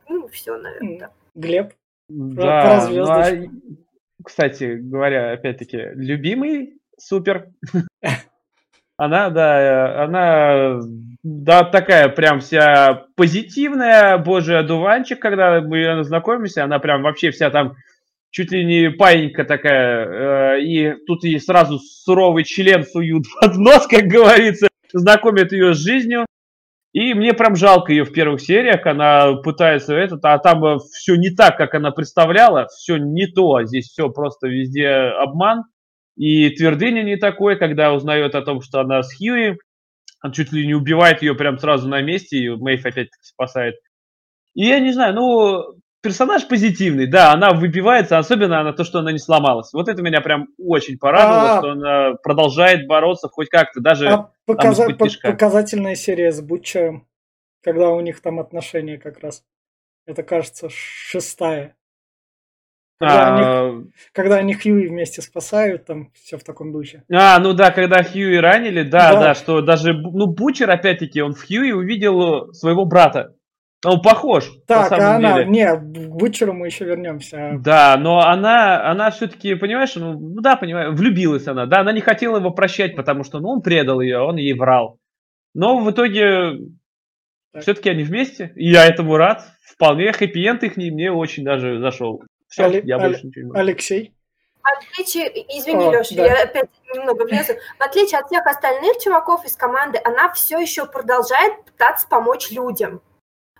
ну, 0.08 0.28
все, 0.28 0.56
наверное, 0.56 1.00
да. 1.00 1.12
Глеб. 1.36 1.74
Да, 2.08 2.88
ну, 2.90 3.10
а 3.10 3.32
кстати 4.24 4.78
говоря, 4.80 5.34
опять-таки, 5.34 5.78
любимый 5.96 6.76
супер. 6.98 7.48
Она, 8.98 9.32
да, 9.32 10.04
она, 10.04 10.80
да, 11.24 11.64
такая 11.64 12.08
прям 12.10 12.40
вся 12.40 13.08
позитивная, 13.16 14.20
божий 14.20 14.60
одуванчик, 14.60 15.20
когда 15.20 15.60
мы 15.60 16.04
знакомимся, 16.04 16.66
она 16.66 16.78
прям 16.78 17.02
вообще 17.02 17.32
вся 17.32 17.50
там 17.50 17.78
чуть 18.32 18.52
ли 18.52 18.64
не 18.64 18.92
паинька 18.92 19.44
такая, 19.44 20.58
э, 20.58 20.62
и 20.62 20.94
тут 21.08 21.24
ей 21.24 21.40
сразу 21.40 21.80
суровый 21.80 22.44
член 22.44 22.86
суют 22.86 23.26
под 23.42 23.58
нос, 23.58 23.88
как 23.88 24.04
говорится, 24.04 24.68
знакомят 24.94 25.52
ее 25.52 25.74
с 25.74 25.78
жизнью. 25.78 26.26
И 26.94 27.14
мне 27.14 27.34
прям 27.34 27.56
жалко 27.56 27.94
ее 27.94 28.04
в 28.04 28.12
первых 28.12 28.42
сериях, 28.42 28.86
она 28.86 29.36
пытается 29.36 29.96
этот, 29.96 30.26
а 30.26 30.38
там 30.40 30.80
все 30.80 31.16
не 31.16 31.30
так, 31.30 31.58
как 31.58 31.74
она 31.74 31.92
представляла, 31.92 32.68
все 32.68 32.98
не 32.98 33.28
то, 33.28 33.56
а 33.56 33.66
здесь 33.66 33.88
все 33.88 34.10
просто 34.10 34.48
везде 34.48 34.90
обман. 34.90 35.64
И 36.18 36.50
твердыня 36.50 37.04
не 37.04 37.16
такой, 37.16 37.58
когда 37.58 37.94
узнает 37.94 38.36
о 38.36 38.42
том, 38.42 38.62
что 38.62 38.82
она 38.82 39.04
с 39.04 39.16
Хьюи, 39.16 39.58
он 40.24 40.34
чуть 40.34 40.52
ли 40.52 40.68
не 40.68 40.74
убивает 40.74 41.22
ее 41.22 41.34
прям 41.34 41.58
сразу 41.58 41.88
на 41.88 42.02
месте, 42.02 42.38
и 42.38 42.50
Мэйв 42.50 42.86
опять-таки 42.86 43.24
спасает. 43.24 43.76
И 44.54 44.66
я 44.66 44.80
не 44.80 44.92
знаю, 44.92 45.16
ну, 45.16 45.81
персонаж 46.02 46.48
позитивный, 46.48 47.08
да, 47.08 47.32
она 47.32 47.52
выбивается, 47.52 48.18
особенно 48.18 48.64
на 48.64 48.74
то, 48.74 48.84
что 48.84 49.00
она 49.00 49.12
не 49.12 49.20
сломалась. 49.20 49.72
Вот 49.74 49.88
это 49.88 50.02
меня 50.02 50.22
прям 50.22 50.48
очень 50.58 50.98
порадовало, 50.98 51.54
а, 51.54 51.60
что 51.60 51.72
она 51.72 52.14
продолжает 52.16 52.88
бороться 52.88 53.30
хоть 53.30 53.50
как-то, 53.50 53.80
даже 53.80 54.08
а 54.08 54.32
показа- 54.46 54.96
показательная 55.24 55.96
серия 55.96 56.32
с 56.32 56.42
Бутчером, 56.42 57.08
когда 57.64 57.90
у 57.90 58.02
них 58.02 58.22
там 58.22 58.40
отношения 58.40 58.98
как 58.98 59.20
раз. 59.20 59.44
Это, 60.08 60.24
кажется, 60.24 60.68
шестая. 60.70 61.76
Когда, 62.98 63.28
а... 63.28 63.70
они, 63.70 63.92
когда 64.14 64.36
они 64.36 64.54
Хьюи 64.54 64.88
вместе 64.88 65.24
спасают, 65.24 65.86
там 65.86 66.12
все 66.14 66.38
в 66.38 66.44
таком 66.44 66.72
духе. 66.72 67.04
А, 67.12 67.40
ну 67.40 67.54
да, 67.54 67.72
когда 67.72 68.04
Хьюи 68.04 68.38
ранили, 68.38 68.84
да, 68.84 69.14
да, 69.14 69.20
да 69.20 69.34
что 69.34 69.62
даже, 69.62 69.94
ну, 69.94 70.28
Бучер, 70.28 70.70
опять-таки, 70.70 71.22
он 71.22 71.34
в 71.34 71.44
Хьюи 71.44 71.72
увидел 71.72 72.54
своего 72.54 72.86
брата. 72.86 73.36
Он 73.84 74.02
похож. 74.02 74.52
Так, 74.68 74.92
а 74.92 75.16
она, 75.16 75.40
деле. 75.40 75.50
не, 75.50 75.76
к 75.76 76.10
Бутчеру 76.10 76.54
мы 76.54 76.68
еще 76.68 76.86
вернемся. 76.86 77.54
Да, 77.60 77.98
но 77.98 78.20
она, 78.20 78.88
она 78.88 79.10
все-таки, 79.10 79.56
понимаешь, 79.56 79.96
ну, 79.96 80.14
ну 80.14 80.42
да, 80.42 80.56
понимаю, 80.56 80.96
влюбилась 80.96 81.48
она. 81.48 81.66
Да, 81.66 81.80
она 81.80 81.92
не 81.92 82.02
хотела 82.02 82.38
его 82.38 82.52
прощать, 82.52 82.96
потому 82.96 83.24
что, 83.24 83.40
ну, 83.40 83.50
он 83.50 83.62
предал 83.62 84.00
ее, 84.02 84.20
он 84.20 84.36
ей 84.36 84.54
врал. 84.54 85.00
Но 85.56 85.80
в 85.80 85.90
итоге 85.90 86.60
все-таки 87.60 87.90
они 87.90 88.04
вместе, 88.04 88.54
и 88.56 88.70
я 88.70 88.86
этому 88.86 89.18
рад. 89.18 89.44
Вполне 89.66 90.12
хэппи-энд 90.12 90.64
их 90.64 90.78
мне 90.78 91.12
очень 91.12 91.44
даже 91.44 91.80
зашел. 91.80 92.22
Все, 92.48 92.66
Али- 92.66 92.82
я 92.84 93.00
больше 93.00 93.22
Али- 93.22 93.28
ничего 93.28 93.44
не 93.44 93.48
могу. 93.50 93.60
Алексей? 93.60 94.14
В 94.62 94.68
отличие, 94.78 95.28
извини, 95.58 95.86
О, 95.86 95.92
Леша, 95.92 96.16
да. 96.16 96.26
я 96.26 96.44
опять 96.44 96.70
немного 96.94 97.24
влезу. 97.24 97.54
В 97.80 97.82
отличие 97.82 98.20
от 98.20 98.28
всех 98.28 98.46
остальных 98.46 99.00
чуваков 99.04 99.44
из 99.44 99.56
команды, 99.56 100.00
она 100.04 100.32
все 100.34 100.60
еще 100.60 100.86
продолжает 100.86 101.66
пытаться 101.66 102.08
помочь 102.08 102.52
людям. 102.52 103.02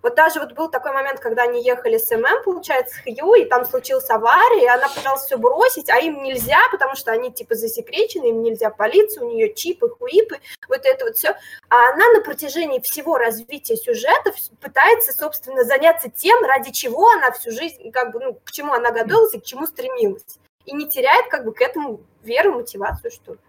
Вот 0.02 0.16
даже 0.16 0.40
вот 0.40 0.54
был 0.54 0.70
такой 0.70 0.94
момент, 0.94 1.20
когда 1.20 1.44
они 1.44 1.64
ехали 1.64 1.98
с 1.98 2.10
ММ, 2.10 2.44
получается, 2.44 2.96
с 2.96 3.04
Хью, 3.04 3.36
и 3.36 3.46
там 3.46 3.66
случилась 3.66 4.10
авария, 4.10 4.64
и 4.64 4.68
она 4.68 4.90
пыталась 4.90 5.24
все 5.24 5.38
бросить, 5.38 5.90
а 5.90 6.00
им 6.00 6.24
нельзя, 6.24 6.60
потому 6.72 6.96
что 6.96 7.12
они 7.12 7.32
типа 7.32 7.56
засекречены, 7.56 8.30
им 8.30 8.42
нельзя 8.42 8.70
полицию, 8.70 9.28
у 9.28 9.32
нее 9.32 9.54
чипы, 9.54 9.90
хуипы, 9.90 10.40
вот 10.68 10.82
это 10.84 11.06
вот 11.06 11.18
все. 11.18 11.36
А 11.70 11.94
она 11.94 12.10
на 12.14 12.22
протяжении 12.22 12.80
всего 12.80 13.18
развития 13.18 13.78
сюжета 13.78 14.34
пытается, 14.60 15.14
собственно, 15.14 15.64
заняться 15.64 16.10
тем, 16.10 16.44
ради 16.44 16.72
чего 16.72 17.10
она 17.10 17.32
всю 17.32 17.52
жизнь, 17.52 17.92
как 17.92 18.12
бы, 18.12 18.20
ну, 18.20 18.34
к 18.44 18.52
чему 18.52 18.74
она 18.74 18.92
готовилась 18.92 19.34
и 19.36 19.40
к 19.40 19.44
чему 19.44 19.68
стремилась. 19.68 20.40
И 20.66 20.74
не 20.74 20.88
теряет 20.90 21.28
как 21.30 21.44
бы 21.46 21.54
к 21.54 21.62
этому 21.62 22.02
веру, 22.24 22.54
мотивацию, 22.54 23.12
что 23.12 23.34
ли. 23.34 23.40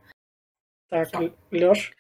Так, 0.89 1.09
Леш? 1.51 1.93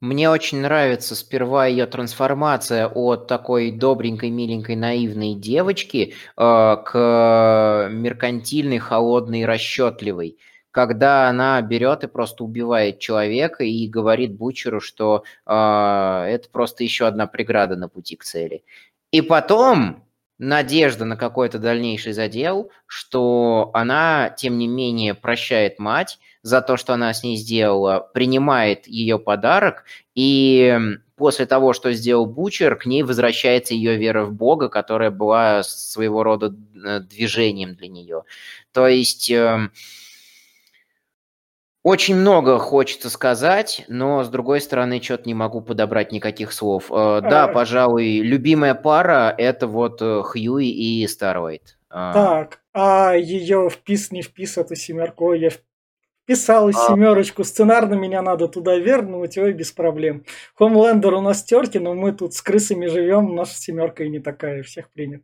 Мне 0.00 0.28
очень 0.28 0.60
нравится 0.60 1.14
сперва 1.14 1.66
ее 1.66 1.86
трансформация 1.86 2.86
от 2.86 3.26
такой 3.28 3.70
добренькой, 3.70 4.28
миленькой, 4.28 4.76
наивной 4.76 5.34
девочки 5.34 6.12
э, 6.12 6.76
к 6.84 7.88
меркантильной, 7.90 8.78
холодной, 8.78 9.46
расчетливой. 9.46 10.36
Когда 10.70 11.30
она 11.30 11.62
берет 11.62 12.04
и 12.04 12.08
просто 12.08 12.44
убивает 12.44 12.98
человека 12.98 13.64
и 13.64 13.88
говорит 13.88 14.36
Бучеру, 14.36 14.82
что 14.82 15.24
э, 15.46 15.50
это 15.50 16.50
просто 16.52 16.84
еще 16.84 17.06
одна 17.06 17.26
преграда 17.26 17.76
на 17.76 17.88
пути 17.88 18.16
к 18.16 18.24
цели. 18.24 18.64
И 19.12 19.22
потом 19.22 20.05
надежда 20.38 21.04
на 21.04 21.16
какой-то 21.16 21.58
дальнейший 21.58 22.12
задел, 22.12 22.70
что 22.86 23.70
она, 23.74 24.30
тем 24.36 24.58
не 24.58 24.68
менее, 24.68 25.14
прощает 25.14 25.78
мать, 25.78 26.18
за 26.42 26.60
то, 26.62 26.76
что 26.76 26.94
она 26.94 27.12
с 27.12 27.24
ней 27.24 27.36
сделала, 27.36 28.08
принимает 28.14 28.86
ее 28.86 29.18
подарок, 29.18 29.84
и 30.14 30.78
после 31.16 31.46
того, 31.46 31.72
что 31.72 31.92
сделал 31.92 32.26
Бучер, 32.26 32.76
к 32.76 32.86
ней 32.86 33.02
возвращается 33.02 33.74
ее 33.74 33.96
вера 33.96 34.24
в 34.24 34.32
Бога, 34.32 34.68
которая 34.68 35.10
была 35.10 35.62
своего 35.64 36.22
рода 36.22 36.54
э, 36.74 37.00
движением 37.00 37.74
для 37.74 37.88
нее. 37.88 38.22
То 38.72 38.86
есть... 38.86 39.32
Очень 41.86 42.16
много 42.16 42.58
хочется 42.58 43.08
сказать, 43.08 43.84
но 43.86 44.24
с 44.24 44.28
другой 44.28 44.60
стороны, 44.60 45.00
что-то 45.00 45.22
не 45.28 45.34
могу 45.34 45.60
подобрать 45.60 46.10
никаких 46.10 46.50
слов. 46.52 46.90
Э, 46.90 47.20
да, 47.22 47.44
а. 47.44 47.48
пожалуй, 47.48 48.22
любимая 48.22 48.74
пара 48.74 49.32
это 49.38 49.68
вот 49.68 50.02
э, 50.02 50.22
Хьюи 50.24 50.66
и 50.66 51.06
Старвайт. 51.06 51.78
Так, 51.88 52.58
а 52.74 53.14
ее 53.14 53.70
впис 53.70 54.10
не 54.10 54.22
впис 54.22 54.58
эту 54.58 54.74
семерку, 54.74 55.32
я 55.32 55.50
Писал 56.24 56.70
а... 56.70 56.72
семерочку, 56.72 57.44
сценарно 57.44 57.94
меня 57.94 58.20
надо 58.20 58.48
туда 58.48 58.74
вернуть, 58.74 59.38
ой, 59.38 59.52
без 59.52 59.70
проблем. 59.70 60.24
Хомлендер 60.56 61.14
у 61.14 61.20
нас 61.20 61.44
терки, 61.44 61.78
но 61.78 61.94
мы 61.94 62.10
тут 62.10 62.34
с 62.34 62.42
крысами 62.42 62.86
живем, 62.86 63.36
наша 63.36 63.54
семерка 63.54 64.02
и 64.02 64.08
не 64.08 64.18
такая, 64.18 64.64
всех 64.64 64.90
принят. 64.90 65.22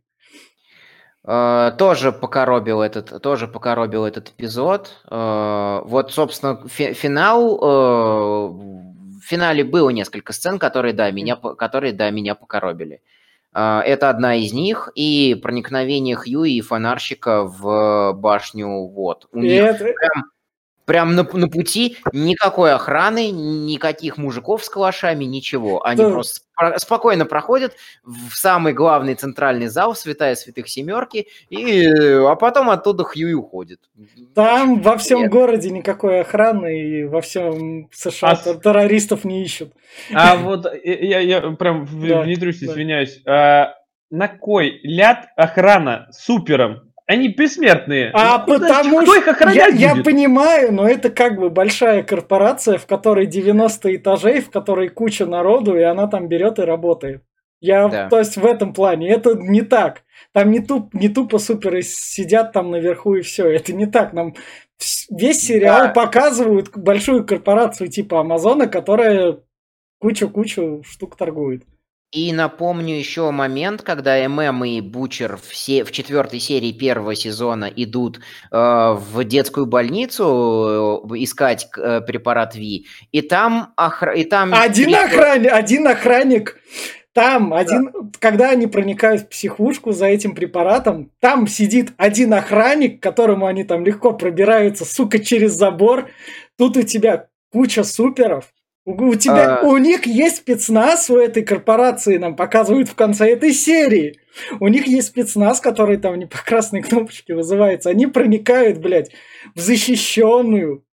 Uh, 1.24 1.76
тоже 1.76 2.10
покоробил 2.10 2.82
этот, 2.82 3.22
тоже 3.22 3.46
покоробил 3.46 4.04
этот 4.04 4.30
эпизод. 4.30 4.90
Uh, 5.08 5.82
вот, 5.86 6.12
собственно, 6.12 6.66
фи- 6.66 6.94
финал. 6.94 7.58
Uh, 7.58 8.82
в 9.22 9.24
финале 9.24 9.62
было 9.62 9.90
несколько 9.90 10.32
сцен, 10.32 10.58
которые, 10.58 10.94
да, 10.94 11.10
меня, 11.12 11.36
которые, 11.36 11.92
да, 11.92 12.10
меня 12.10 12.34
покоробили. 12.34 13.00
Это 13.54 14.08
одна 14.08 14.34
из 14.34 14.52
них, 14.52 14.90
и 14.96 15.38
проникновение 15.40 16.16
Хью 16.16 16.42
и 16.42 16.60
фонарщика 16.60 17.44
в 17.44 18.14
башню, 18.14 18.88
вот. 18.88 19.28
У 19.30 19.38
них 19.38 19.62
это... 19.62 19.84
прям 19.84 20.24
Прям 20.84 21.14
на, 21.14 21.22
на 21.22 21.48
пути 21.48 21.96
никакой 22.12 22.72
охраны, 22.74 23.30
никаких 23.30 24.18
мужиков 24.18 24.64
с 24.64 24.68
калашами, 24.68 25.24
ничего. 25.24 25.84
Они 25.84 26.02
Да. 26.02 26.10
просто 26.10 26.40
спро- 26.60 26.76
спокойно 26.78 27.24
проходят 27.24 27.74
в 28.04 28.34
самый 28.34 28.72
главный 28.72 29.14
центральный 29.14 29.68
зал, 29.68 29.94
святая 29.94 30.34
святых 30.34 30.68
семерки, 30.68 31.28
и, 31.50 31.86
а 31.86 32.34
потом 32.34 32.68
оттуда 32.70 33.04
Хьюи 33.04 33.32
уходит. 33.34 33.80
Там 34.34 34.80
во 34.82 34.96
всем 34.98 35.20
Нет. 35.20 35.30
городе 35.30 35.70
никакой 35.70 36.20
охраны 36.22 36.80
и 36.80 37.04
во 37.04 37.20
всем 37.20 37.88
США 37.92 38.30
А 38.30 38.54
террористов 38.54 39.24
не 39.24 39.44
ищут. 39.44 39.72
А 40.12 40.36
вот 40.36 40.66
я, 40.84 41.20
я 41.20 41.40
прям 41.52 41.84
в- 41.84 42.08
Да, 42.08 42.22
внедрюсь, 42.22 42.58
да. 42.60 42.66
извиняюсь. 42.66 43.20
А, 43.26 43.74
на 44.10 44.28
кой 44.28 44.80
ляд 44.82 45.28
охрана 45.36 46.08
супером? 46.12 46.91
Они 47.12 47.28
бессмертные. 47.28 48.10
А 48.14 48.44
Ну, 48.46 48.58
потому 48.58 49.02
что 49.02 49.16
их 49.16 49.28
охранять 49.28 49.78
я, 49.78 49.94
я 49.94 50.02
понимаю, 50.02 50.72
но 50.72 50.88
это 50.88 51.10
как 51.10 51.38
бы 51.38 51.50
большая 51.50 52.02
корпорация, 52.02 52.78
в 52.78 52.86
которой 52.86 53.26
90 53.26 53.96
этажей, 53.96 54.40
в 54.40 54.50
которой 54.50 54.88
куча 54.88 55.26
народу, 55.26 55.76
и 55.76 55.82
она 55.82 56.06
там 56.06 56.26
берет 56.28 56.58
и 56.58 56.62
работает. 56.62 57.22
Я, 57.60 57.88
Да. 57.88 58.08
то 58.08 58.18
есть 58.18 58.36
в 58.38 58.46
этом 58.46 58.72
плане, 58.72 59.10
это 59.10 59.34
не 59.34 59.60
так. 59.60 60.04
Там 60.32 60.50
не, 60.50 60.60
туп, 60.60 60.94
не 60.94 61.10
тупо 61.10 61.38
суперы 61.38 61.82
сидят 61.82 62.52
там 62.52 62.70
наверху 62.70 63.14
и 63.14 63.20
все. 63.20 63.46
Это 63.48 63.74
не 63.74 63.84
так. 63.86 64.14
Нам 64.14 64.34
весь 65.10 65.42
сериал 65.42 65.88
Да. 65.88 65.88
показывают 65.90 66.70
большую 66.74 67.26
корпорацию 67.26 67.88
типа 67.88 68.20
Амазона, 68.20 68.66
которая 68.68 69.36
кучу-кучу 70.00 70.82
штук 70.84 71.16
торгует. 71.16 71.62
И 72.12 72.30
напомню 72.34 72.94
еще 72.98 73.30
момент, 73.30 73.80
когда 73.80 74.28
ММ 74.28 74.64
и 74.66 74.80
Бучер 74.82 75.38
все 75.42 75.82
в 75.82 75.92
четвертой 75.92 76.40
серии 76.40 76.70
первого 76.70 77.14
сезона 77.14 77.72
идут 77.74 78.18
э, 78.18 78.22
в 78.52 79.24
детскую 79.24 79.64
больницу 79.64 81.02
э, 81.10 81.14
искать 81.16 81.68
э, 81.78 82.02
препарат 82.02 82.54
Ви, 82.54 82.86
и 83.12 83.22
там 83.22 83.72
охра... 83.76 84.12
и 84.14 84.24
там 84.24 84.52
Один 84.52 84.90
три- 84.90 84.94
охранник, 84.94 85.52
один 85.52 85.88
охранник, 85.88 86.58
там 87.14 87.54
один, 87.54 87.90
когда 88.18 88.50
они 88.50 88.66
проникают 88.66 89.22
в 89.22 89.28
психушку 89.28 89.92
за 89.92 90.06
этим 90.06 90.34
препаратом, 90.34 91.10
там 91.18 91.46
сидит 91.46 91.94
один 91.96 92.34
охранник, 92.34 93.00
к 93.00 93.02
которому 93.02 93.46
они 93.46 93.64
там 93.64 93.86
легко 93.86 94.12
пробираются, 94.12 94.84
сука, 94.84 95.18
через 95.18 95.52
забор. 95.52 96.10
Тут 96.58 96.76
у 96.76 96.82
тебя 96.82 97.28
куча 97.50 97.84
суперов. 97.84 98.52
У, 98.84 99.14
тебя, 99.14 99.60
А. 99.60 99.66
у 99.66 99.76
них 99.76 100.06
есть 100.06 100.38
спецназ 100.38 101.08
у 101.08 101.16
этой 101.16 101.44
корпорации, 101.44 102.16
нам 102.16 102.34
показывают 102.34 102.88
в 102.88 102.96
конце 102.96 103.30
этой 103.30 103.52
серии. 103.52 104.18
У 104.58 104.66
них 104.66 104.86
есть 104.86 105.08
спецназ, 105.08 105.60
который 105.60 105.98
там 105.98 106.18
не 106.18 106.26
по 106.26 106.38
красной 106.38 106.82
кнопочке 106.82 107.34
вызывается. 107.34 107.90
Они 107.90 108.08
проникают, 108.08 108.78
блядь, 108.78 109.12
в 109.54 109.60
защищенную 109.60 110.84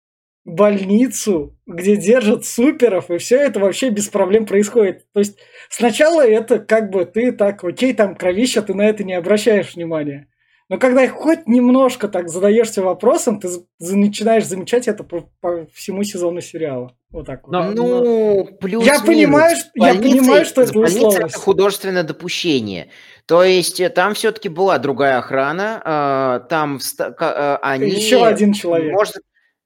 больницу, 0.44 1.56
где 1.66 1.96
держат 1.96 2.44
суперов, 2.44 3.10
и 3.10 3.18
все 3.18 3.36
это 3.36 3.60
вообще 3.60 3.90
без 3.90 4.08
проблем 4.08 4.44
происходит. 4.44 5.06
То 5.12 5.20
есть 5.20 5.38
сначала 5.70 6.26
это 6.26 6.58
как 6.58 6.90
бы 6.90 7.04
ты 7.04 7.32
так, 7.32 7.64
окей, 7.64 7.94
там 7.94 8.16
кровища, 8.16 8.62
ты 8.62 8.74
на 8.74 8.82
это 8.82 9.04
не 9.04 9.14
обращаешь 9.14 9.74
внимания. 9.74 10.28
Но 10.68 10.78
когда 10.78 11.08
хоть 11.08 11.46
немножко 11.46 12.08
так 12.08 12.28
задаешься 12.28 12.82
вопросом, 12.82 13.40
ты 13.40 13.48
начинаешь 13.80 14.44
замечать 14.46 14.86
это 14.86 15.02
по, 15.02 15.22
по 15.40 15.66
всему 15.72 16.04
сезону 16.04 16.42
сериала. 16.42 16.92
Вот 17.10 17.24
так 17.26 17.46
вот. 17.48 17.52
Но- 17.52 17.72
Ну, 17.72 18.44
плюс 18.60 18.84
Я 18.84 19.00
понимаю, 19.00 19.56
что- 19.56 19.70
я 19.76 19.94
понимаю, 19.94 20.44
что 20.44 20.60
это 20.60 20.78
условность. 20.78 21.34
это 21.34 21.38
художественное 21.38 22.02
допущение. 22.02 22.90
То 23.24 23.42
есть 23.42 23.80
э, 23.80 23.88
там 23.88 24.12
все-таки 24.12 24.50
была 24.50 24.78
другая 24.78 25.18
охрана, 25.18 26.40
э, 26.44 26.48
там 26.50 26.78
э, 26.98 27.58
они... 27.62 27.88
Еще 27.88 28.26
один 28.26 28.52
человек. 28.52 28.92
Может, 28.92 29.16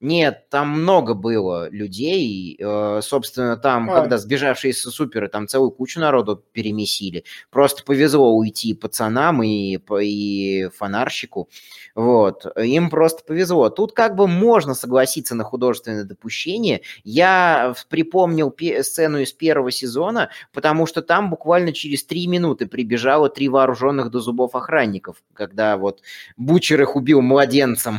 нет, 0.03 0.49
там 0.51 0.69
много 0.69 1.15
было 1.15 1.71
людей, 1.71 2.57
э, 2.59 3.01
собственно, 3.03 3.57
там, 3.57 3.89
А. 3.89 4.01
когда 4.01 4.19
сбежавшиеся 4.19 4.91
суперы, 4.91 5.29
там 5.29 5.47
целую 5.47 5.71
кучу 5.71 6.01
народу 6.01 6.43
перемесили. 6.53 7.23
Просто 7.51 7.85
повезло 7.85 8.35
уйти 8.35 8.75
пацанам 8.75 9.45
и, 9.45 9.79
и 10.03 10.69
фонарщику. 10.77 11.49
Вот. 11.95 12.47
Им 12.59 12.91
просто 12.91 13.23
повезло. 13.25 13.71
Тут 13.71 13.93
как 13.93 14.17
бы 14.17 14.27
можно 14.27 14.75
согласиться 14.75 15.37
на 15.37 15.45
художественное 15.45 16.05
допущение. 16.05 16.83
Я 17.05 17.73
припомнил 17.89 18.53
сцену 18.83 19.19
из 19.21 19.33
первого 19.33 19.71
сезона, 19.71 20.31
потому 20.53 20.87
что 20.87 21.03
там 21.03 21.31
буквально 21.31 21.73
через 21.73 22.05
три 22.05 22.27
минуты 22.27 22.67
прибежало 22.67 23.29
три 23.29 23.49
вооруженных 23.49 24.11
до 24.11 24.19
зубов 24.19 24.57
охранников, 24.57 25.23
когда 25.33 25.77
вот 25.77 26.03
Бучер 26.37 26.83
их 26.83 26.97
убил 26.97 27.21
младенцем. 27.21 27.99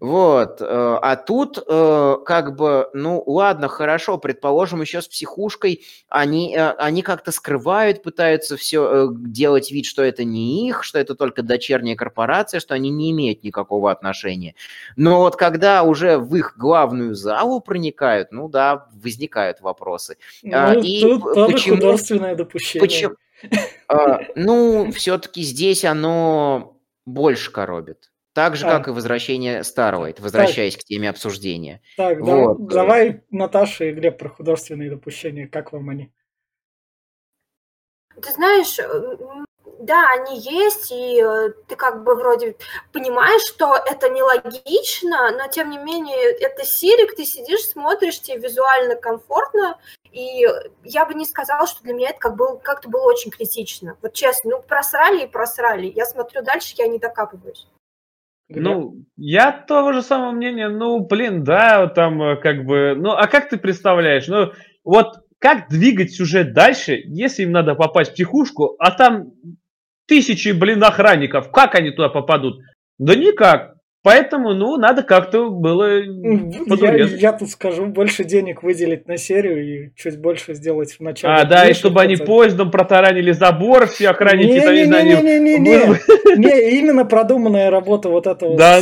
Вот. 0.00 0.60
э, 0.60 0.64
А 1.02 1.16
тут 1.16 1.58
э, 1.66 2.16
как 2.24 2.56
бы, 2.56 2.88
ну 2.94 3.22
ладно, 3.26 3.68
хорошо, 3.68 4.18
предположим, 4.18 4.80
еще 4.80 5.02
с 5.02 5.08
психушкой 5.08 5.84
они, 6.08 6.54
э, 6.56 6.70
они 6.72 7.02
как-то 7.02 7.32
скрывают, 7.32 8.02
пытаются 8.02 8.56
все 8.56 9.08
делать 9.12 9.70
вид, 9.70 9.86
что 9.86 10.02
это 10.02 10.24
не 10.24 10.68
их, 10.68 10.84
что 10.84 10.98
это 10.98 11.14
только 11.14 11.42
дочерняя 11.42 11.96
корпорация, 11.96 12.60
что 12.60 12.74
они 12.74 12.90
не 12.90 13.10
имеют 13.10 13.42
никакого 13.44 13.90
отношения. 13.90 14.54
Но 14.96 15.18
вот 15.20 15.36
когда 15.36 15.82
уже 15.82 16.18
в 16.18 16.34
их 16.36 16.54
главную 16.56 17.14
залу 17.14 17.60
проникают, 17.60 18.32
ну 18.32 18.48
да, 18.48 18.88
возникают 18.92 19.60
вопросы. 19.60 20.16
а, 20.52 20.74
Ну, 20.74 20.80
и 20.82 21.00
тут 21.00 21.22
почему- 21.34 21.76
художественное 21.76 22.34
допущение. 22.34 22.80
Почему? 22.80 23.14
А, 23.88 24.20
Ну, 24.34 24.90
все-таки 24.92 25.42
здесь 25.42 25.84
оно 25.84 26.76
больше 27.06 27.50
коробит. 27.52 28.10
Так 28.38 28.54
же, 28.54 28.68
А. 28.68 28.70
как 28.70 28.86
и 28.86 28.92
возвращение 28.92 29.62
Starlight, 29.62 30.22
возвращаясь 30.22 30.76
к 30.76 30.84
теме 30.84 31.10
обсуждения. 31.10 31.82
Так, 31.96 32.24
да, 32.24 32.36
Вот. 32.36 32.68
давай, 32.68 33.24
Наташа 33.32 33.86
и 33.86 33.92
Глеб, 33.92 34.16
про 34.16 34.28
художественные 34.28 34.90
допущения. 34.90 35.48
Как 35.48 35.72
вам 35.72 35.88
они? 35.88 36.12
Ты 38.22 38.30
знаешь, 38.30 38.78
э, 38.78 39.16
да, 39.80 40.04
они 40.12 40.38
есть, 40.38 40.92
и 40.92 41.20
э, 41.20 41.50
ты 41.66 41.74
как 41.74 42.04
бы 42.04 42.14
вроде 42.14 42.54
понимаешь, 42.92 43.42
что 43.42 43.74
это 43.74 44.08
нелогично, 44.08 45.32
но 45.32 45.48
тем 45.48 45.70
не 45.70 45.78
менее 45.78 46.30
это 46.38 46.64
серик, 46.64 47.16
ты 47.16 47.24
сидишь, 47.24 47.66
смотришь, 47.66 48.20
тебе 48.20 48.38
визуально 48.38 48.94
комфортно, 48.94 49.80
и 50.12 50.46
я 50.84 51.06
бы 51.06 51.14
не 51.14 51.26
сказала, 51.26 51.66
что 51.66 51.82
для 51.82 51.92
меня 51.92 52.10
это 52.10 52.20
как 52.20 52.36
был, 52.36 52.60
как-то 52.60 52.88
было 52.88 53.02
очень 53.02 53.32
критично. 53.32 53.98
Вот 54.00 54.12
честно, 54.12 54.50
ну 54.50 54.62
просрали 54.62 55.24
и 55.24 55.26
просрали. 55.26 55.88
Я 55.88 56.06
смотрю 56.06 56.42
дальше, 56.42 56.76
я 56.78 56.86
не 56.86 57.00
докапываюсь. 57.00 57.66
Ну, 58.48 59.04
я 59.16 59.52
того 59.52 59.92
же 59.92 60.02
самого 60.02 60.32
мнения. 60.32 60.68
Ну, 60.68 61.00
блин, 61.06 61.44
да, 61.44 61.86
там 61.88 62.22
э, 62.22 62.36
как 62.36 62.64
бы... 62.64 62.94
Ну, 62.96 63.10
а 63.10 63.26
как 63.26 63.48
ты 63.50 63.58
представляешь? 63.58 64.26
Ну, 64.26 64.52
вот 64.84 65.18
как 65.38 65.68
двигать 65.68 66.12
сюжет 66.12 66.52
дальше, 66.52 67.00
если 67.04 67.42
им 67.42 67.52
надо 67.52 67.74
попасть 67.74 68.10
в 68.10 68.14
психушку, 68.14 68.74
а 68.78 68.90
там 68.90 69.32
тысячи, 70.06 70.50
блин, 70.50 70.82
охранников. 70.82 71.50
Как 71.52 71.74
они 71.74 71.90
туда 71.90 72.08
попадут? 72.08 72.60
Да 72.98 73.14
никак. 73.14 73.77
Поэтому, 74.04 74.54
ну, 74.54 74.76
надо 74.76 75.02
как-то 75.02 75.50
было 75.50 75.98
Я, 76.00 77.04
я 77.04 77.32
тут 77.32 77.50
скажу, 77.50 77.86
больше 77.86 78.24
денег 78.24 78.62
выделить 78.62 79.08
на 79.08 79.16
серию 79.16 79.64
и 79.88 79.90
чуть 79.96 80.20
больше 80.20 80.54
сделать 80.54 80.92
в 80.92 81.00
начале. 81.00 81.34
А, 81.42 81.44
да, 81.44 81.68
и 81.68 81.72
чтобы 81.74 82.00
они 82.00 82.16
поездом 82.16 82.70
протаранили 82.70 83.32
забор, 83.32 83.86
все 83.88 84.10
охранники, 84.10 84.60
там, 84.60 84.74
не 84.74 84.84
знаю, 84.84 85.02
они- 85.02 85.14
Не-не-не-не-не-не. 85.14 85.98
Не, 86.36 86.78
именно 86.78 87.04
продуманная 87.04 87.70
работа 87.70 88.08
вот 88.08 88.26
этого. 88.26 88.56
Да, 88.56 88.80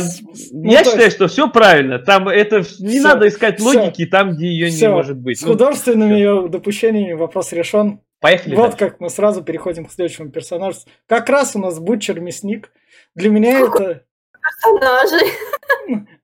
ну, 0.51 0.69
я 0.71 0.83
считаю, 0.83 1.09
что 1.09 1.27
все 1.27 1.49
правильно. 1.49 1.97
Там 1.97 2.27
это 2.27 2.61
не 2.79 2.99
надо 2.99 3.27
искать 3.27 3.59
логики 3.59 4.05
там, 4.05 4.31
где 4.35 4.47
ее 4.47 4.65
не 4.65 4.71
всё, 4.75 4.91
может 4.91 5.17
быть. 5.17 5.39
С 5.39 5.43
Ну, 5.43 5.53
художественными 5.53 6.13
ее 6.13 6.47
допущениями 6.49 7.13
вопрос 7.13 7.53
решен. 7.53 8.01
поехали. 8.19 8.55
Вот 8.55 8.71
дальше. 8.71 8.77
как 8.77 8.99
мы 8.99 9.09
сразу 9.09 9.43
переходим 9.43 9.85
к 9.85 9.91
следующему 9.91 10.29
персонажу. 10.29 10.79
Как 11.07 11.29
раз 11.29 11.55
у 11.55 11.59
нас 11.59 11.79
Бутчер 11.79 12.19
Мясник. 12.19 12.71
Для 13.15 13.29
меня 13.29 13.59
это... 13.61 14.03
Персонажи. 14.47 15.25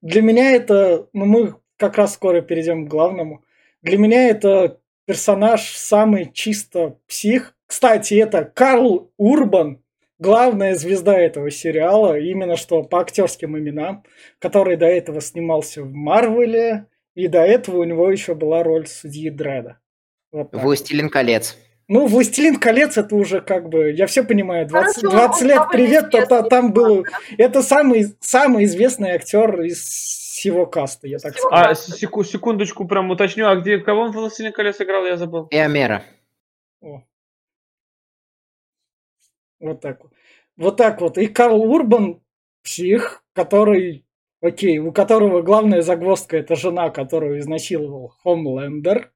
Для 0.02 0.22
меня 0.22 0.52
это... 0.52 1.08
Ну, 1.14 1.26
мы 1.26 1.56
как 1.78 1.98
раз 1.98 2.14
скоро 2.14 2.42
перейдем 2.42 2.86
к 2.86 2.90
главному. 2.90 3.44
Для 3.82 3.98
меня 3.98 4.30
это 4.30 4.80
персонаж 5.06 5.76
самый 5.76 6.32
чисто 6.32 6.98
псих. 7.08 7.56
Кстати, 7.66 8.14
это 8.16 8.46
Карл 8.46 9.12
Урбан, 9.18 9.84
главная 10.20 10.76
звезда 10.76 11.18
этого 11.18 11.52
сериала, 11.52 12.18
именно 12.18 12.56
что 12.56 12.84
по 12.84 13.02
актерским 13.02 13.58
именам, 13.58 14.04
который 14.40 14.78
до 14.78 14.86
этого 14.86 15.22
снимался 15.22 15.84
в 15.84 15.92
Марвеле, 15.92 16.86
и 17.16 17.28
до 17.28 17.40
этого 17.40 17.78
у 17.78 17.84
него 17.84 18.10
еще 18.10 18.36
была 18.36 18.64
роль 18.64 18.88
судьи 18.88 19.30
Дреда. 19.30 19.80
Вот 20.32 20.52
так. 20.52 20.64
«Властелин 20.64 21.10
колец». 21.10 21.58
Ну, 21.88 22.08
«Властелин 22.08 22.60
колец» 22.60 22.98
это 22.98 23.16
уже 23.16 23.42
как 23.42 23.70
бы, 23.70 23.92
я 23.92 24.08
все 24.08 24.24
понимаю, 24.24 24.68
20, 24.68 25.02
Короче, 25.02 25.08
он- 25.08 25.14
20 25.28 25.42
он 25.42 25.48
лет 25.48 25.62
привет, 25.72 26.10
то, 26.12 26.26
известный 26.26 26.44
там 26.44 26.72
был, 26.74 27.06
это 27.38 27.62
самый, 27.62 28.16
самый 28.22 28.66
известный 28.66 29.12
актер 29.12 29.62
из 29.62 29.80
всего 29.84 30.66
каста, 30.66 31.08
я 31.08 31.20
так 31.20 31.38
скажу. 31.38 31.50
А, 31.52 31.76
секу- 31.76 32.24
секундочку, 32.24 32.86
прям 32.86 33.10
уточню, 33.12 33.48
а 33.48 33.56
где, 33.56 33.78
кого 33.80 34.02
он 34.04 34.12
в 34.12 34.16
«Властелин 34.16 34.52
колец» 34.54 34.80
играл, 34.82 35.06
я 35.06 35.18
забыл. 35.18 35.48
Эомера. 35.52 36.04
О. 36.82 37.04
Вот 39.60 39.80
так 39.80 40.04
вот. 40.04 40.12
Вот 40.58 40.78
так 40.78 41.00
вот. 41.02 41.18
И 41.18 41.28
Карл 41.28 41.62
Урбан 41.64 42.22
псих, 42.64 43.24
который 43.34 44.06
окей, 44.42 44.80
у 44.80 44.92
которого 44.92 45.42
главная 45.42 45.82
загвоздка 45.82 46.38
это 46.38 46.56
жена, 46.58 46.90
которую 46.90 47.40
изнасиловал 47.40 48.10
Хомлендер, 48.24 49.13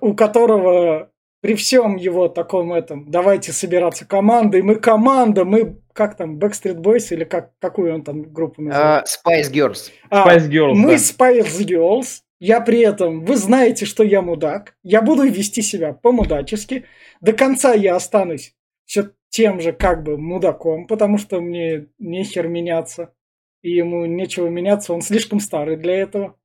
у 0.00 0.14
которого 0.14 1.10
при 1.44 1.54
всем 1.56 1.96
его 1.96 2.28
таком 2.28 2.72
этом, 2.72 3.10
давайте 3.10 3.52
собираться 3.52 4.06
командой, 4.06 4.62
мы 4.62 4.76
команда, 4.76 5.44
мы, 5.44 5.78
как 5.92 6.16
там, 6.16 6.38
Backstreet 6.38 6.76
Boys 6.76 7.08
или 7.10 7.24
как, 7.24 7.52
какую 7.58 7.94
он 7.94 8.02
там 8.02 8.22
группу 8.32 8.62
называет? 8.62 9.04
Uh, 9.04 9.08
Spice 9.26 9.52
Girls. 9.52 9.90
А, 10.08 10.26
Spice 10.26 10.48
Girls, 10.48 10.72
Мы 10.72 10.92
да. 10.92 10.96
Spice 10.96 11.66
Girls, 11.66 12.22
я 12.40 12.62
при 12.62 12.80
этом, 12.80 13.26
вы 13.26 13.36
знаете, 13.36 13.84
что 13.84 14.02
я 14.02 14.22
мудак, 14.22 14.74
я 14.82 15.02
буду 15.02 15.24
вести 15.24 15.60
себя 15.60 15.92
по-мудачески, 15.92 16.86
до 17.20 17.34
конца 17.34 17.74
я 17.74 17.96
останусь 17.96 18.54
все 18.86 19.10
тем 19.28 19.60
же 19.60 19.72
как 19.72 20.02
бы 20.02 20.16
мудаком, 20.16 20.86
потому 20.86 21.18
что 21.18 21.42
мне 21.42 21.88
нехер 21.98 22.48
меняться, 22.48 23.12
и 23.60 23.70
ему 23.70 24.06
нечего 24.06 24.48
меняться, 24.48 24.94
он 24.94 25.02
слишком 25.02 25.40
старый 25.40 25.76
для 25.76 25.94
этого. 25.96 26.38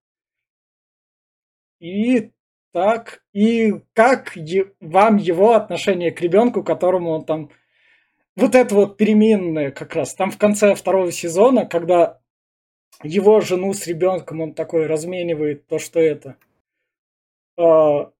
И 1.79 2.31
так, 2.71 3.23
и 3.33 3.73
как 3.93 4.37
вам 4.79 5.17
его 5.17 5.53
отношение 5.53 6.11
к 6.11 6.21
ребенку, 6.21 6.63
которому 6.63 7.11
он 7.11 7.25
там... 7.25 7.49
Вот 8.35 8.55
это 8.55 8.73
вот 8.75 8.97
переменная 8.97 9.71
как 9.71 9.95
раз. 9.95 10.15
Там 10.15 10.31
в 10.31 10.37
конце 10.37 10.73
второго 10.75 11.11
сезона, 11.11 11.65
когда 11.65 12.21
его 13.03 13.41
жену 13.41 13.73
с 13.73 13.87
ребенком 13.87 14.41
он 14.41 14.53
такой 14.53 14.85
разменивает 14.85 15.67
то, 15.67 15.79
что 15.79 15.99
это. 15.99 16.37
А, 17.57 18.11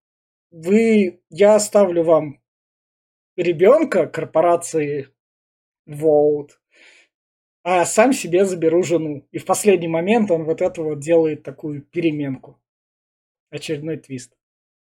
вы, 0.52 1.22
я 1.30 1.56
оставлю 1.56 2.04
вам 2.04 2.42
ребенка 3.36 4.08
корпорации 4.08 5.10
Vote, 5.88 6.52
а 7.64 7.86
сам 7.86 8.14
себе 8.14 8.46
заберу 8.46 8.84
жену. 8.84 9.28
И 9.32 9.38
в 9.38 9.46
последний 9.46 9.88
момент 9.88 10.32
он 10.32 10.44
вот 10.44 10.62
это 10.62 10.82
вот 10.82 11.00
делает 11.00 11.44
такую 11.44 11.82
переменку. 11.82 12.60
Очередной 13.50 13.98
твист. 13.98 14.39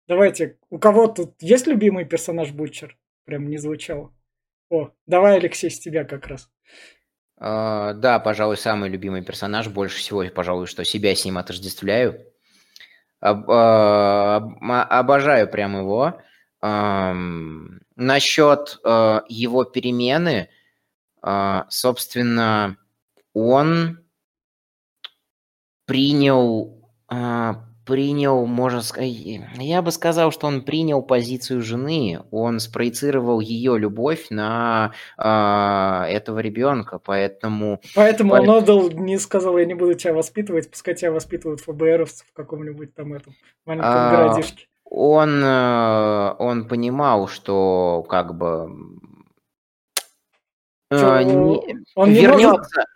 Давайте, 0.06 0.58
у 0.70 0.78
кого 0.78 1.06
тут 1.06 1.34
есть 1.40 1.66
любимый 1.66 2.04
персонаж 2.04 2.50
Бутчер? 2.50 2.98
Прям 3.24 3.48
не 3.48 3.56
звучало. 3.56 4.12
О, 4.70 4.90
давай, 5.06 5.36
Алексей, 5.38 5.70
с 5.70 5.80
тебя 5.80 6.04
как 6.04 6.26
раз. 6.26 6.50
Uh, 7.40 7.94
да, 7.94 8.18
пожалуй, 8.20 8.56
самый 8.56 8.90
любимый 8.90 9.24
персонаж. 9.24 9.68
Больше 9.68 9.98
всего, 9.98 10.24
пожалуй, 10.34 10.66
что 10.66 10.84
себя 10.84 11.14
с 11.14 11.24
ним 11.24 11.38
отождествляю. 11.38 12.20
Об, 13.20 13.50
uh, 13.50 14.82
обожаю 14.82 15.48
прям 15.48 15.76
его. 15.76 16.20
Uh, 16.62 17.80
насчет 17.96 18.80
его 18.82 19.64
перемены, 19.64 20.48
собственно, 21.68 22.76
он 23.32 24.04
принял 25.84 26.90
принял, 27.84 28.46
можно 28.46 28.82
сказать, 28.82 29.10
я 29.10 29.82
бы 29.82 29.90
сказал, 29.90 30.32
что 30.32 30.46
он 30.46 30.62
принял 30.62 31.02
позицию 31.02 31.62
жены, 31.62 32.22
он 32.30 32.60
спроецировал 32.60 33.40
ее 33.40 33.78
любовь 33.78 34.26
на 34.30 34.92
э, 35.18 36.06
этого 36.10 36.38
ребенка, 36.38 36.98
поэтому... 36.98 37.80
Поэтому 37.94 38.30
по... 38.30 38.36
он 38.36 38.50
отдал, 38.50 38.90
не 38.90 39.18
сказал, 39.18 39.58
я 39.58 39.66
не 39.66 39.74
буду 39.74 39.94
тебя 39.94 40.14
воспитывать, 40.14 40.70
пускай 40.70 40.94
тебя 40.94 41.12
воспитывают 41.12 41.60
ФБРовцы 41.60 42.24
в 42.26 42.32
каком-нибудь 42.32 42.94
там 42.94 43.14
этом 43.14 43.34
маленьком 43.66 43.90
а, 43.90 44.10
городишке. 44.10 44.66
Он, 44.84 45.42
э, 45.42 46.34
он 46.38 46.68
понимал, 46.68 47.28
что 47.28 48.04
как 48.08 48.34
бы... 48.36 48.70
Что, 50.90 51.18
э, 51.18 51.24
не, 51.24 51.84
он 51.94 52.10
вернется... 52.10 52.40
Не 52.40 52.46
может 52.46 52.88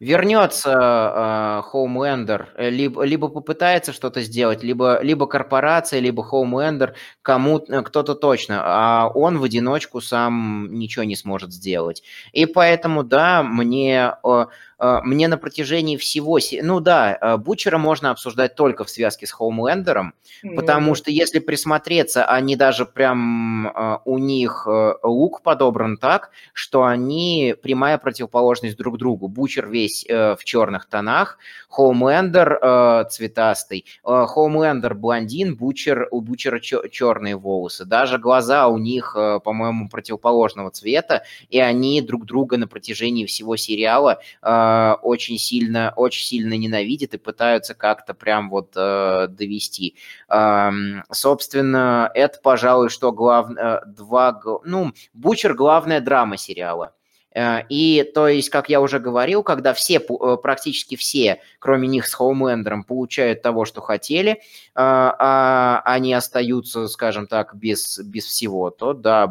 вернется 0.00 1.62
Хоумлендер, 1.66 2.48
э, 2.56 2.70
либо, 2.70 3.02
либо 3.04 3.28
попытается 3.28 3.92
что-то 3.92 4.20
сделать, 4.22 4.62
либо, 4.62 5.00
либо 5.02 5.26
корпорация, 5.26 6.00
либо 6.00 6.22
Хоумлендер, 6.22 6.94
кому 7.22 7.58
э, 7.58 7.82
кто-то 7.82 8.14
точно, 8.14 8.60
а 8.62 9.08
он 9.14 9.38
в 9.38 9.44
одиночку 9.44 10.00
сам 10.00 10.68
ничего 10.72 11.04
не 11.04 11.16
сможет 11.16 11.52
сделать. 11.52 12.02
И 12.32 12.46
поэтому, 12.46 13.04
да, 13.04 13.42
мне 13.42 14.12
а, 14.22 14.48
мне 14.78 15.28
на 15.28 15.38
протяжении 15.38 15.96
всего... 15.96 16.38
Ну 16.62 16.80
да, 16.80 17.14
а, 17.14 17.36
Бучера 17.36 17.78
можно 17.78 18.10
обсуждать 18.10 18.54
только 18.54 18.84
в 18.84 18.90
связке 18.90 19.26
с 19.26 19.32
Хоумлендером, 19.32 20.14
mm-hmm. 20.44 20.54
потому 20.54 20.94
что 20.94 21.10
если 21.10 21.38
присмотреться, 21.38 22.24
они 22.24 22.56
даже 22.56 22.86
прям... 22.86 23.68
А, 23.68 24.02
у 24.04 24.18
них 24.18 24.66
лук 25.02 25.42
подобран 25.42 25.96
так, 25.96 26.30
что 26.52 26.84
они 26.84 27.54
прямая 27.62 27.98
противоположность 27.98 28.76
друг 28.76 28.98
другу. 28.98 29.28
Бучер 29.28 29.68
весь 29.68 30.04
э, 30.08 30.36
в 30.36 30.44
черных 30.44 30.86
тонах, 30.86 31.38
Хоумлендер 31.68 32.58
э, 32.60 33.04
цветастый, 33.10 33.84
Хоумлендер 34.02 34.94
блондин, 34.94 35.56
Бучер, 35.56 36.08
у 36.10 36.20
Бучера 36.20 36.60
черные 36.60 37.36
волосы. 37.36 37.84
Даже 37.84 38.18
глаза 38.18 38.68
у 38.68 38.78
них, 38.78 39.14
э, 39.16 39.40
по-моему, 39.42 39.88
противоположного 39.88 40.70
цвета, 40.70 41.24
и 41.48 41.58
они 41.58 42.00
друг 42.00 42.26
друга 42.26 42.56
на 42.56 42.66
протяжении 42.66 43.26
всего 43.26 43.56
сериала 43.56 44.20
а, 44.66 44.98
очень 45.02 45.38
сильно, 45.38 45.92
очень 45.94 46.26
сильно 46.26 46.54
ненавидят 46.54 47.14
и 47.14 47.18
пытаются 47.18 47.74
как-то 47.74 48.14
прям 48.14 48.50
вот 48.50 48.72
э, 48.76 49.28
довести. 49.28 49.96
Э, 50.28 50.70
собственно, 51.12 52.10
это, 52.14 52.40
пожалуй, 52.42 52.88
что 52.88 53.12
главное, 53.12 53.82
два, 53.86 54.40
ну, 54.64 54.92
Бучер 55.12 55.54
главная 55.54 56.00
драма 56.00 56.36
сериала. 56.36 56.94
Э, 57.32 57.60
и 57.68 58.10
то 58.12 58.26
есть, 58.26 58.50
как 58.50 58.68
я 58.68 58.80
уже 58.80 58.98
говорил, 58.98 59.44
когда 59.44 59.72
все, 59.72 59.98
э, 59.98 60.36
практически 60.42 60.96
все, 60.96 61.40
кроме 61.60 61.86
них 61.86 62.08
с 62.08 62.14
Хоумлендером, 62.14 62.82
получают 62.82 63.42
того, 63.42 63.66
что 63.66 63.80
хотели, 63.80 64.40
а 64.74 65.80
они 65.84 66.12
остаются, 66.12 66.88
скажем 66.88 67.28
так, 67.28 67.54
без, 67.54 68.00
без 68.00 68.24
всего, 68.24 68.70
то 68.70 68.94
да, 68.94 69.26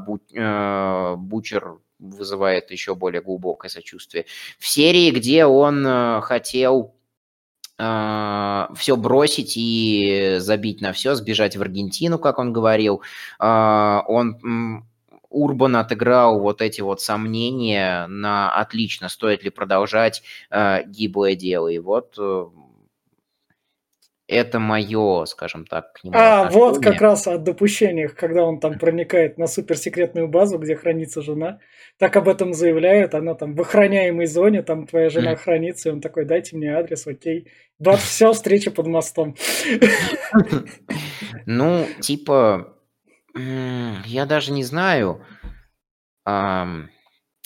Бучер 1.18 1.80
вызывает 2.00 2.72
еще 2.72 2.96
более 2.96 3.22
глубокое 3.22 3.70
сочувствие. 3.70 4.26
В 4.60 4.68
серии, 4.68 5.12
где 5.12 5.46
он 5.46 5.86
э, 5.86 6.22
хотел 6.22 6.96
э, 7.78 8.68
все 8.76 8.96
бросить 8.96 9.54
и 9.56 10.38
забить 10.40 10.82
на 10.82 10.94
все, 10.94 11.16
сбежать 11.16 11.56
в 11.56 11.62
Аргентину, 11.62 12.20
как 12.20 12.40
он 12.40 12.54
говорил. 12.54 13.02
Uh, 13.40 14.02
он 14.08 14.86
Урбан 15.30 15.76
отыграл 15.76 16.40
вот 16.40 16.62
эти 16.62 16.80
вот 16.82 17.02
сомнения 17.02 18.08
на 18.08 18.50
отлично, 18.56 19.10
стоит 19.10 19.44
ли 19.44 19.50
продолжать 19.50 20.24
гиблое 20.88 21.36
дело. 21.36 21.68
И 21.68 21.80
вот 21.80 22.18
это 24.28 24.60
мое, 24.60 25.26
скажем 25.26 25.66
так, 25.66 25.94
к 25.94 26.04
нему 26.04 26.16
А, 26.18 26.42
отношение. 26.42 26.66
вот 26.66 26.84
как 26.84 27.02
раз 27.02 27.28
о 27.28 27.38
допущениях, 27.38 28.16
когда 28.16 28.44
он 28.44 28.60
там 28.60 28.80
проникает 28.80 29.38
на 29.38 29.48
суперсекретную 29.48 30.28
базу, 30.28 30.58
где 30.58 30.76
хранится 30.76 31.22
жена. 31.22 31.60
Так 32.00 32.16
об 32.16 32.28
этом 32.28 32.54
заявляет, 32.54 33.14
она 33.14 33.36
там 33.36 33.56
в 33.56 33.62
охраняемой 33.62 34.26
зоне, 34.26 34.64
там 34.64 34.88
твоя 34.88 35.10
жена 35.10 35.34
mm. 35.34 35.36
хранится, 35.38 35.90
и 35.90 35.92
он 35.92 36.02
такой, 36.02 36.26
дайте 36.26 36.58
мне 36.58 36.76
адрес, 36.76 37.06
окей. 37.06 37.52
Вот 37.78 38.00
все, 38.00 38.34
встреча 38.34 38.72
под 38.72 38.88
мостом. 38.88 39.36
Ну, 41.48 41.86
типа, 42.02 42.74
я 43.36 44.26
даже 44.26 44.52
не 44.52 44.64
знаю. 44.64 45.22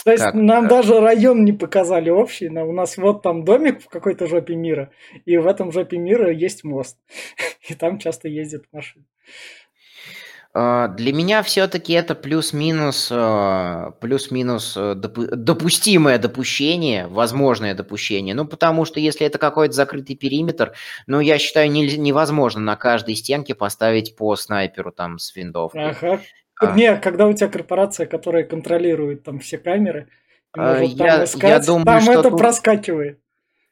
То 0.04 0.12
есть 0.12 0.24
как? 0.24 0.34
нам 0.34 0.68
даже 0.68 1.00
район 1.00 1.44
не 1.44 1.54
показали 1.54 2.10
общий, 2.10 2.50
но 2.50 2.68
у 2.68 2.72
нас 2.72 2.98
вот 2.98 3.22
там 3.22 3.44
домик 3.44 3.82
в 3.84 3.90
какой-то 3.90 4.28
жопе 4.28 4.56
мира, 4.56 4.92
и 5.26 5.38
в 5.38 5.46
этом 5.46 5.72
жопе 5.72 5.98
мира 5.98 6.32
есть 6.32 6.64
мост, 6.64 6.98
и 7.70 7.76
там 7.76 8.00
часто 8.00 8.28
ездят 8.28 8.64
машины. 8.72 9.06
А, 10.52 10.88
для 10.88 11.14
меня 11.14 11.44
все-таки 11.44 11.94
это 11.94 12.16
плюс-минус, 12.16 13.10
а, 13.12 13.92
плюс-минус 14.02 14.76
э, 14.76 14.96
допустимое 14.96 16.18
допущение, 16.18 17.06
возможное 17.06 17.76
допущение. 17.76 18.34
Ну, 18.34 18.46
потому 18.46 18.86
что 18.86 19.00
если 19.00 19.28
это 19.28 19.38
какой-то 19.38 19.74
закрытый 19.74 20.16
периметр, 20.16 20.74
ну, 21.06 21.20
я 21.20 21.38
считаю, 21.38 21.72
невозможно 21.72 22.62
на 22.62 22.76
каждой 22.78 23.16
стенке 23.16 23.54
поставить 23.54 24.16
по 24.16 24.36
снайперу 24.36 24.92
там 24.92 25.20
с 25.20 25.36
винтовкой. 25.36 25.92
Ага. 25.92 26.20
А. 26.60 26.76
Не, 26.76 26.98
когда 26.98 27.28
у 27.28 27.34
тебя 27.34 27.48
корпорация, 27.48 28.06
которая 28.06 28.44
контролирует 28.44 29.24
там 29.24 29.40
все 29.40 29.58
камеры, 29.58 30.10
а, 30.52 30.80
я, 30.82 31.24
искать, 31.24 31.50
я 31.50 31.60
думаю, 31.60 31.86
там 31.86 32.02
что 32.02 32.12
это 32.12 32.30
тут... 32.30 32.40
проскакивает. 32.40 33.20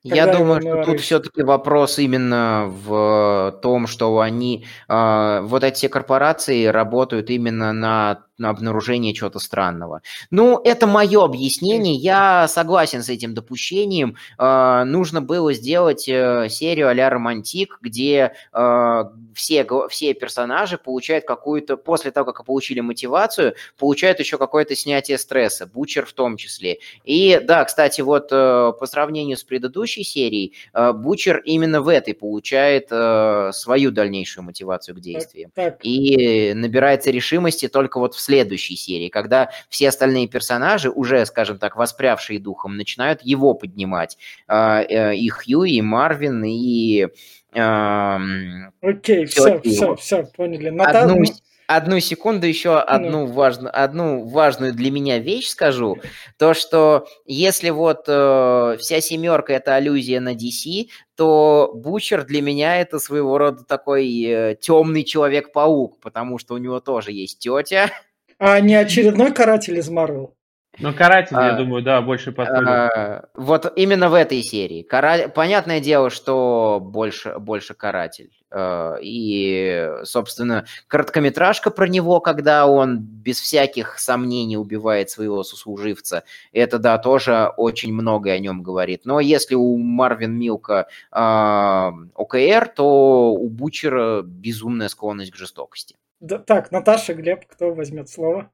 Я 0.03 0.27
думаю, 0.31 0.61
что 0.61 0.83
тут 0.83 1.01
все-таки 1.01 1.43
вопрос 1.43 1.99
именно 1.99 2.67
в 2.67 3.59
том, 3.61 3.87
что 3.87 4.19
они, 4.19 4.65
э, 4.87 5.39
вот 5.41 5.63
эти 5.63 5.87
корпорации 5.87 6.65
работают 6.65 7.29
именно 7.29 7.73
на 7.73 8.26
обнаружение 8.41 9.13
чего-то 9.13 9.39
странного. 9.39 10.01
Ну, 10.29 10.59
это 10.63 10.87
мое 10.87 11.23
объяснение, 11.23 11.95
я 11.95 12.47
согласен 12.47 13.03
с 13.03 13.09
этим 13.09 13.33
допущением. 13.33 14.15
Э, 14.37 14.83
нужно 14.85 15.21
было 15.21 15.53
сделать 15.53 16.07
э, 16.07 16.47
серию 16.49 16.89
а-ля 16.89 17.09
Романтик, 17.09 17.79
где 17.81 18.33
э, 18.53 19.03
все, 19.33 19.67
все 19.89 20.13
персонажи 20.13 20.77
получают 20.77 21.25
какую-то, 21.25 21.77
после 21.77 22.11
того, 22.11 22.31
как 22.31 22.45
получили 22.45 22.79
мотивацию, 22.79 23.55
получают 23.77 24.19
еще 24.19 24.37
какое-то 24.37 24.75
снятие 24.75 25.17
стресса, 25.17 25.65
Бучер 25.65 26.05
в 26.05 26.13
том 26.13 26.37
числе. 26.37 26.79
И 27.03 27.39
да, 27.43 27.63
кстати, 27.65 28.01
вот 28.01 28.29
э, 28.31 28.73
по 28.79 28.85
сравнению 28.85 29.37
с 29.37 29.43
предыдущей 29.43 30.03
серией, 30.03 30.53
э, 30.73 30.93
Бучер 30.93 31.37
именно 31.45 31.81
в 31.81 31.87
этой 31.87 32.13
получает 32.13 32.87
э, 32.91 33.51
свою 33.53 33.91
дальнейшую 33.91 34.43
мотивацию 34.45 34.95
к 34.95 34.99
действиям. 34.99 35.51
Так, 35.55 35.77
так. 35.77 35.79
И 35.85 36.53
набирается 36.53 37.11
решимости 37.11 37.67
только 37.67 37.99
вот 37.99 38.15
в 38.15 38.19
следующей 38.27 38.75
серии, 38.75 39.09
когда 39.09 39.49
все 39.69 39.89
остальные 39.89 40.27
персонажи, 40.27 40.89
уже, 40.89 41.25
скажем 41.25 41.57
так, 41.57 41.75
воспрявшие 41.75 42.39
духом, 42.39 42.77
начинают 42.77 43.21
его 43.23 43.53
поднимать. 43.53 44.17
И 44.49 45.29
Хью, 45.29 45.63
и 45.63 45.81
Марвин, 45.81 46.43
и 46.43 47.07
Окей, 47.53 49.25
все, 49.25 49.59
все, 49.61 49.95
все, 49.95 50.23
поняли. 50.35 50.69
Ната... 50.69 51.03
Одну, 51.03 51.23
одну 51.67 51.99
секунду 51.99 52.47
еще 52.47 52.79
одну, 52.79 53.25
ну. 53.25 53.27
важную, 53.27 53.71
одну 53.77 54.25
важную 54.25 54.73
для 54.73 54.89
меня 54.89 55.19
вещь 55.19 55.49
скажу. 55.49 55.97
То, 56.37 56.53
что 56.53 57.07
если 57.25 57.69
вот 57.69 58.05
э, 58.07 58.77
вся 58.79 59.01
семерка 59.01 59.53
это 59.53 59.75
аллюзия 59.75 60.19
на 60.19 60.33
DC, 60.33 60.87
то 61.15 61.71
Бучер 61.75 62.23
для 62.25 62.41
меня 62.41 62.79
это 62.79 62.99
своего 62.99 63.37
рода 63.37 63.63
такой 63.63 64.23
э, 64.23 64.55
темный 64.59 65.03
человек-паук, 65.03 65.99
потому 65.99 66.37
что 66.39 66.55
у 66.55 66.57
него 66.57 66.79
тоже 66.79 67.11
есть 67.11 67.39
тетя. 67.39 67.91
А 68.39 68.59
не 68.59 68.75
очередной 68.75 69.33
каратель 69.33 69.77
из 69.77 69.89
Марвел? 69.89 70.37
Ну, 70.79 70.93
каратель, 70.93 71.35
а, 71.35 71.47
я 71.47 71.53
думаю, 71.53 71.81
да, 71.81 72.01
больше 72.01 72.31
подходит. 72.31 72.67
А, 72.67 73.25
вот 73.33 73.73
именно 73.75 74.09
в 74.09 74.13
этой 74.13 74.43
серии. 74.43 74.83
Кара... 74.83 75.27
Понятное 75.27 75.79
дело, 75.79 76.11
что 76.11 76.79
больше, 76.79 77.39
больше 77.39 77.73
каратель. 77.73 78.31
А, 78.51 78.97
и, 79.01 79.89
собственно, 80.03 80.65
короткометражка 80.87 81.71
про 81.71 81.87
него, 81.87 82.19
когда 82.19 82.67
он 82.67 82.99
без 82.99 83.39
всяких 83.39 83.97
сомнений 83.97 84.57
убивает 84.57 85.09
своего 85.09 85.43
сослуживца, 85.43 86.23
это, 86.51 86.77
да, 86.77 86.99
тоже 86.99 87.51
очень 87.57 87.91
многое 87.91 88.35
о 88.35 88.39
нем 88.39 88.61
говорит. 88.61 89.01
Но 89.05 89.19
если 89.19 89.55
у 89.55 89.77
Марвин 89.77 90.37
Милка 90.37 90.87
а, 91.11 91.91
ОКР, 92.13 92.67
то 92.75 93.33
у 93.33 93.49
Бучера 93.49 94.21
безумная 94.21 94.89
склонность 94.89 95.31
к 95.31 95.35
жестокости. 95.35 95.95
Да, 96.19 96.39
так, 96.39 96.71
Наташа, 96.71 97.13
Глеб, 97.13 97.45
кто 97.47 97.73
возьмет 97.73 98.09
слово? 98.09 98.51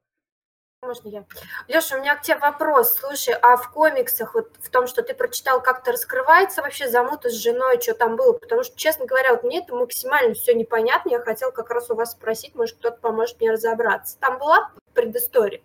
Можно 0.81 1.07
я? 1.07 1.25
Леша, 1.69 1.95
у 1.95 2.01
меня 2.01 2.15
к 2.15 2.21
тебе 2.23 2.37
вопрос. 2.37 2.97
Слушай, 2.99 3.35
а 3.41 3.55
в 3.55 3.71
комиксах, 3.71 4.33
вот 4.35 4.51
в 4.59 4.69
том, 4.69 4.87
что 4.87 5.01
ты 5.01 5.13
прочитал, 5.13 5.61
как-то 5.61 5.93
раскрывается 5.93 6.61
вообще 6.61 6.89
замута 6.89 7.29
с 7.29 7.33
женой, 7.33 7.79
что 7.81 7.93
там 7.93 8.17
было? 8.17 8.33
Потому 8.33 8.63
что, 8.63 8.75
честно 8.75 9.05
говоря, 9.05 9.31
вот 9.31 9.43
мне 9.43 9.59
это 9.59 9.73
максимально 9.73 10.33
все 10.33 10.53
непонятно. 10.53 11.09
Я 11.09 11.19
хотел 11.19 11.53
как 11.53 11.69
раз 11.69 11.89
у 11.89 11.95
вас 11.95 12.11
спросить, 12.11 12.53
может, 12.55 12.77
кто-то 12.77 12.97
поможет 12.99 13.39
мне 13.39 13.51
разобраться. 13.51 14.17
Там 14.19 14.37
была 14.39 14.71
предыстория? 14.93 15.61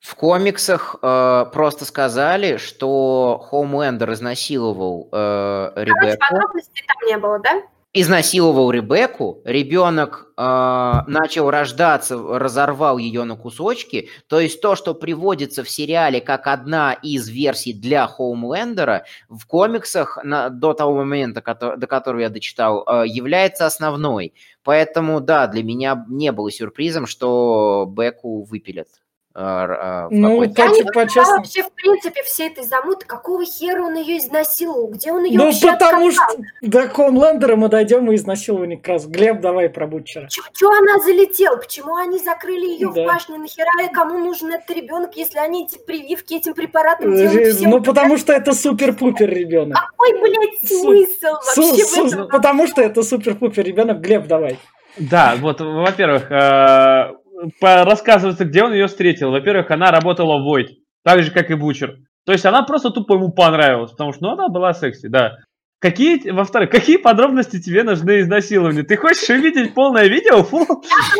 В 0.00 0.16
комиксах 0.16 0.96
э, 1.00 1.46
просто 1.52 1.84
сказали, 1.84 2.56
что 2.56 3.46
Хоумлендер 3.50 4.12
изнасиловал 4.14 5.08
э, 5.12 5.72
Ребекку. 5.76 6.00
Короче, 6.00 6.16
подробностей 6.18 6.84
там 6.86 7.08
не 7.08 7.18
было, 7.18 7.38
да? 7.38 7.62
Изнасиловал 7.94 8.70
Ребекку, 8.70 9.42
ребенок 9.44 10.32
э, 10.36 10.42
начал 11.06 11.50
рождаться, 11.50 12.16
разорвал 12.16 12.96
ее 12.96 13.24
на 13.24 13.36
кусочки. 13.36 14.08
То 14.28 14.40
есть 14.40 14.62
то, 14.62 14.76
что 14.76 14.94
приводится 14.94 15.62
в 15.62 15.68
сериале 15.68 16.20
как 16.22 16.46
одна 16.46 16.94
из 16.94 17.28
версий 17.28 17.74
для 17.74 18.06
Хоумлендера, 18.06 19.04
в 19.28 19.46
комиксах 19.46 20.18
на, 20.24 20.48
до 20.48 20.72
того 20.72 20.96
момента, 20.96 21.42
который, 21.42 21.78
до 21.78 21.86
которого 21.86 22.20
я 22.20 22.30
дочитал, 22.30 22.84
э, 22.86 23.04
является 23.06 23.66
основной. 23.66 24.32
Поэтому, 24.64 25.20
да, 25.20 25.46
для 25.46 25.62
меня 25.62 26.04
не 26.08 26.32
было 26.32 26.50
сюрпризом, 26.50 27.06
что 27.06 27.86
Беку 27.88 28.44
выпилят. 28.44 29.01
А, 29.34 30.04
а, 30.04 30.08
ну, 30.10 30.46
так, 30.52 30.76
я 30.76 30.84
по-честному. 30.84 31.38
вообще, 31.38 31.62
в 31.62 31.72
принципе, 31.72 32.22
все 32.22 32.48
этой 32.48 32.64
замуты, 32.64 33.06
какого 33.06 33.44
хера 33.46 33.82
он 33.82 33.94
ее 33.94 34.18
изнасиловал? 34.18 34.88
Где 34.88 35.10
он 35.10 35.24
ее 35.24 35.38
Ну, 35.38 35.50
потому 35.62 36.10
что 36.10 36.26
до 36.60 36.86
Хомлендера 36.88 37.56
мы 37.56 37.70
дойдем 37.70 38.12
и 38.12 38.16
изнасилование 38.16 38.76
как 38.76 38.88
раз. 38.88 39.06
Глеб, 39.06 39.40
давай 39.40 39.70
про 39.70 39.86
Бутчера. 39.86 40.28
Чего 40.28 40.72
она 40.72 40.98
залетела? 40.98 41.56
Почему 41.56 41.96
они 41.96 42.18
закрыли 42.18 42.66
ее 42.66 42.92
да. 42.94 43.02
в 43.02 43.06
башне? 43.06 43.38
Нахера 43.38 43.70
и 43.82 43.88
кому 43.88 44.18
нужен 44.18 44.52
этот 44.52 44.70
ребенок, 44.76 45.16
если 45.16 45.38
они 45.38 45.64
эти 45.64 45.78
прививки 45.78 46.34
этим 46.34 46.52
препаратом 46.52 47.16
делают? 47.16 47.56
Всем 47.56 47.70
ну, 47.70 47.82
потому 47.82 48.18
что 48.18 48.34
это 48.34 48.52
супер-пупер 48.52 49.30
ребенок. 49.30 49.78
Какой, 49.78 50.12
блядь, 50.20 50.60
смысл 50.60 51.36
вообще 51.56 51.84
в 51.84 52.06
этом? 52.06 52.28
Потому 52.28 52.66
что 52.66 52.82
это 52.82 53.02
супер-пупер 53.02 53.64
ребенок. 53.64 54.00
Глеб, 54.00 54.26
давай. 54.26 54.58
Да, 54.98 55.36
вот, 55.40 55.60
во-первых, 55.62 56.30
э, 56.30 57.14
рассказывается, 57.60 58.44
где 58.44 58.62
он 58.62 58.72
ее 58.72 58.86
встретил. 58.86 59.30
Во-первых, 59.30 59.70
она 59.70 59.90
работала 59.90 60.38
в 60.38 60.48
Void, 60.48 60.68
так 61.04 61.22
же, 61.22 61.30
как 61.30 61.50
и 61.50 61.54
Бучер. 61.54 61.96
То 62.24 62.32
есть 62.32 62.46
она 62.46 62.62
просто 62.62 62.90
тупо 62.90 63.14
ему 63.14 63.32
понравилась, 63.32 63.90
потому 63.90 64.12
что 64.12 64.22
ну, 64.22 64.32
она 64.32 64.48
была 64.48 64.72
секси, 64.74 65.08
да. 65.08 65.38
Какие, 65.80 66.30
во-вторых, 66.30 66.70
какие 66.70 66.96
подробности 66.96 67.60
тебе 67.60 67.82
нужны 67.82 68.20
изнасилования? 68.20 68.84
Ты 68.84 68.96
хочешь 68.96 69.28
увидеть 69.28 69.74
полное 69.74 70.06
видео? 70.06 70.44
Фу. 70.44 70.64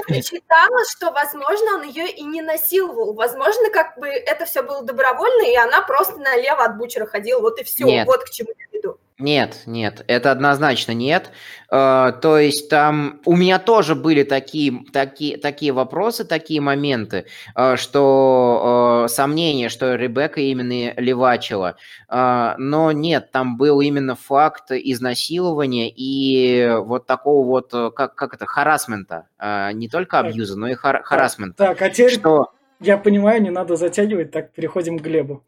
Я 0.07 0.23
читала, 0.23 0.79
что, 0.89 1.11
возможно, 1.11 1.79
он 1.79 1.83
ее 1.83 2.09
и 2.09 2.23
не 2.23 2.43
насиловал. 2.43 3.15
Возможно, 3.15 3.71
как 3.73 3.99
бы 3.99 4.07
это 4.07 4.45
все 4.45 4.63
было 4.63 4.85
добровольно, 4.85 5.51
и 5.51 5.57
она 5.57 5.83
просто 5.83 6.21
налево 6.21 6.65
от 6.65 6.79
Бучера 6.79 7.07
ходила. 7.07 7.41
Вот 7.41 7.61
и 7.61 7.65
все. 7.65 7.87
Нет. 7.87 8.07
Вот 8.07 8.23
к 8.23 8.31
чему 8.31 8.51
я 8.57 8.79
веду. 8.79 8.99
Нет, 9.19 9.63
нет, 9.67 10.05
это 10.09 10.31
однозначно 10.33 10.93
нет. 10.93 11.31
Э, 11.71 12.13
то 12.21 12.39
есть 12.39 12.69
там 12.69 13.21
у 13.25 13.37
меня 13.37 13.59
тоже 13.59 13.95
были 13.95 14.23
такие, 14.25 14.85
такие, 14.93 15.37
такие 15.37 15.73
вопросы, 15.73 16.25
такие 16.25 16.61
моменты, 16.61 17.27
э, 17.55 17.77
что 17.77 19.05
э, 19.05 19.09
сомнения, 19.09 19.69
что 19.69 19.95
Ребекка 19.95 20.41
именно 20.41 20.93
левачила. 20.97 21.77
Но 22.09 22.93
нет, 22.93 23.31
там 23.31 23.57
был 23.57 23.81
именно 23.81 24.17
факт 24.17 24.73
изнасилования 24.73 25.91
и 25.91 26.75
вот 26.77 27.07
такого 27.07 27.47
вот, 27.47 27.95
как, 27.95 28.15
как 28.15 28.35
это, 28.35 28.45
харасмента. 28.45 29.29
Не 29.41 29.89
только 29.89 30.19
абьюза, 30.19 30.59
но 30.59 30.69
и 30.69 30.75
хар- 30.75 31.03
харасмента. 31.03 31.57
Так, 31.57 31.81
а 31.81 31.89
теперь... 31.89 32.19
Что 32.19 32.53
я 32.83 32.99
понимаю, 32.99 33.43
не 33.43 33.51
надо 33.51 33.77
затягивать, 33.77 34.31
так 34.31 34.53
переходим 34.53 34.99
к 34.99 35.03
Глебу. 35.03 35.45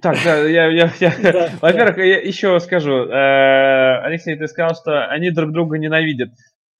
Так, 0.00 0.16
да, 0.24 0.38
я, 0.44 0.66
я, 0.68 0.92
я... 1.00 1.14
Да, 1.22 1.50
во-первых, 1.60 1.96
да. 1.96 2.02
я 2.02 2.20
еще 2.20 2.58
скажу, 2.60 2.92
э, 2.92 4.00
Алексей, 4.02 4.36
ты 4.36 4.46
сказал, 4.48 4.74
что 4.74 5.06
они 5.06 5.30
друг 5.30 5.52
друга 5.52 5.78
ненавидят. 5.78 6.30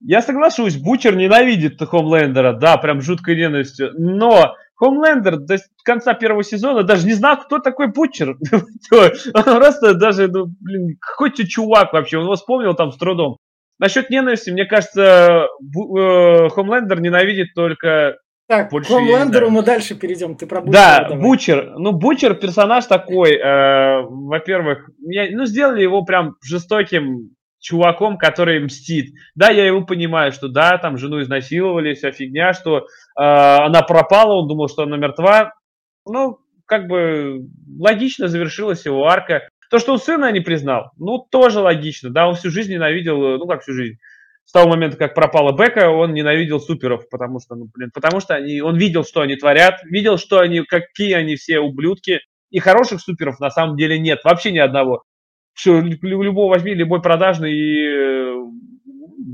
Я 0.00 0.22
соглашусь, 0.22 0.76
Бучер 0.76 1.16
ненавидит 1.16 1.80
Хомлендера, 1.80 2.52
да, 2.52 2.76
прям 2.76 3.00
жуткой 3.00 3.36
ненавистью, 3.36 3.92
но 3.96 4.54
Хомлендер 4.76 5.38
до 5.38 5.56
конца 5.84 6.14
первого 6.14 6.44
сезона 6.44 6.82
даже 6.82 7.06
не 7.06 7.14
знал, 7.14 7.38
кто 7.38 7.58
такой 7.58 7.88
Бучер. 7.88 8.36
Он 8.92 9.42
просто 9.42 9.94
даже, 9.94 10.28
ну, 10.28 10.46
блин, 10.60 10.96
какой-то 11.00 11.46
чувак 11.48 11.92
вообще, 11.92 12.18
он 12.18 12.24
его 12.24 12.34
вспомнил 12.34 12.74
там 12.74 12.92
с 12.92 12.96
трудом. 12.96 13.38
Насчет 13.78 14.10
ненависти, 14.10 14.50
мне 14.50 14.64
кажется, 14.64 15.46
э, 15.60 16.48
Хомлендер 16.50 17.00
ненавидит 17.00 17.54
только 17.54 18.16
так, 18.48 18.70
больше 18.70 18.90
к 18.90 18.92
Хомлендеру 18.92 19.50
мы 19.50 19.62
дальше 19.62 19.96
перейдем. 19.96 20.36
Ты 20.36 20.46
про 20.46 20.60
Бучера 20.60 20.72
Да, 20.72 21.08
давай. 21.08 21.22
Бучер. 21.22 21.74
Ну, 21.78 21.92
Бучер 21.92 22.34
персонаж 22.34 22.86
такой, 22.86 23.32
э, 23.32 24.02
во-первых, 24.02 24.88
я, 25.00 25.26
ну, 25.36 25.46
сделали 25.46 25.82
его 25.82 26.04
прям 26.04 26.36
жестоким 26.44 27.30
чуваком, 27.58 28.18
который 28.18 28.60
мстит. 28.60 29.14
Да, 29.34 29.50
я 29.50 29.66
его 29.66 29.84
понимаю, 29.84 30.30
что 30.30 30.46
да, 30.46 30.78
там 30.78 30.96
жену 30.96 31.20
изнасиловали, 31.20 31.94
вся 31.94 32.12
фигня, 32.12 32.52
что 32.52 32.78
э, 32.78 32.82
она 33.16 33.82
пропала, 33.82 34.34
он 34.34 34.46
думал, 34.46 34.68
что 34.68 34.84
она 34.84 34.96
мертва. 34.96 35.52
Ну, 36.06 36.38
как 36.66 36.86
бы 36.86 37.40
логично 37.80 38.28
завершилась 38.28 38.86
его 38.86 39.08
арка. 39.08 39.48
То, 39.70 39.80
что 39.80 39.92
он 39.92 39.98
сына 39.98 40.30
не 40.30 40.38
признал, 40.38 40.92
ну, 40.96 41.18
тоже 41.18 41.58
логично. 41.58 42.10
Да, 42.10 42.28
он 42.28 42.36
всю 42.36 42.50
жизнь 42.50 42.72
ненавидел, 42.72 43.38
ну, 43.38 43.46
как 43.48 43.62
всю 43.62 43.72
жизнь 43.72 43.98
с 44.46 44.52
того 44.52 44.70
момента, 44.70 44.96
как 44.96 45.14
пропала 45.14 45.52
Бека, 45.52 45.90
он 45.90 46.14
ненавидел 46.14 46.60
суперов, 46.60 47.08
потому 47.10 47.40
что, 47.40 47.56
ну, 47.56 47.68
блин, 47.74 47.90
потому 47.92 48.20
что 48.20 48.36
они, 48.36 48.60
он 48.60 48.78
видел, 48.78 49.04
что 49.04 49.20
они 49.20 49.34
творят, 49.36 49.82
видел, 49.84 50.18
что 50.18 50.38
они, 50.38 50.62
какие 50.62 51.14
они 51.14 51.34
все 51.34 51.58
ублюдки, 51.58 52.20
и 52.50 52.60
хороших 52.60 53.00
суперов 53.00 53.40
на 53.40 53.50
самом 53.50 53.76
деле 53.76 53.98
нет, 53.98 54.20
вообще 54.22 54.52
ни 54.52 54.58
одного. 54.58 55.02
Что, 55.52 55.80
любого 55.80 56.50
возьми, 56.50 56.74
любой 56.74 57.02
продажный 57.02 57.52
э, 57.52 58.36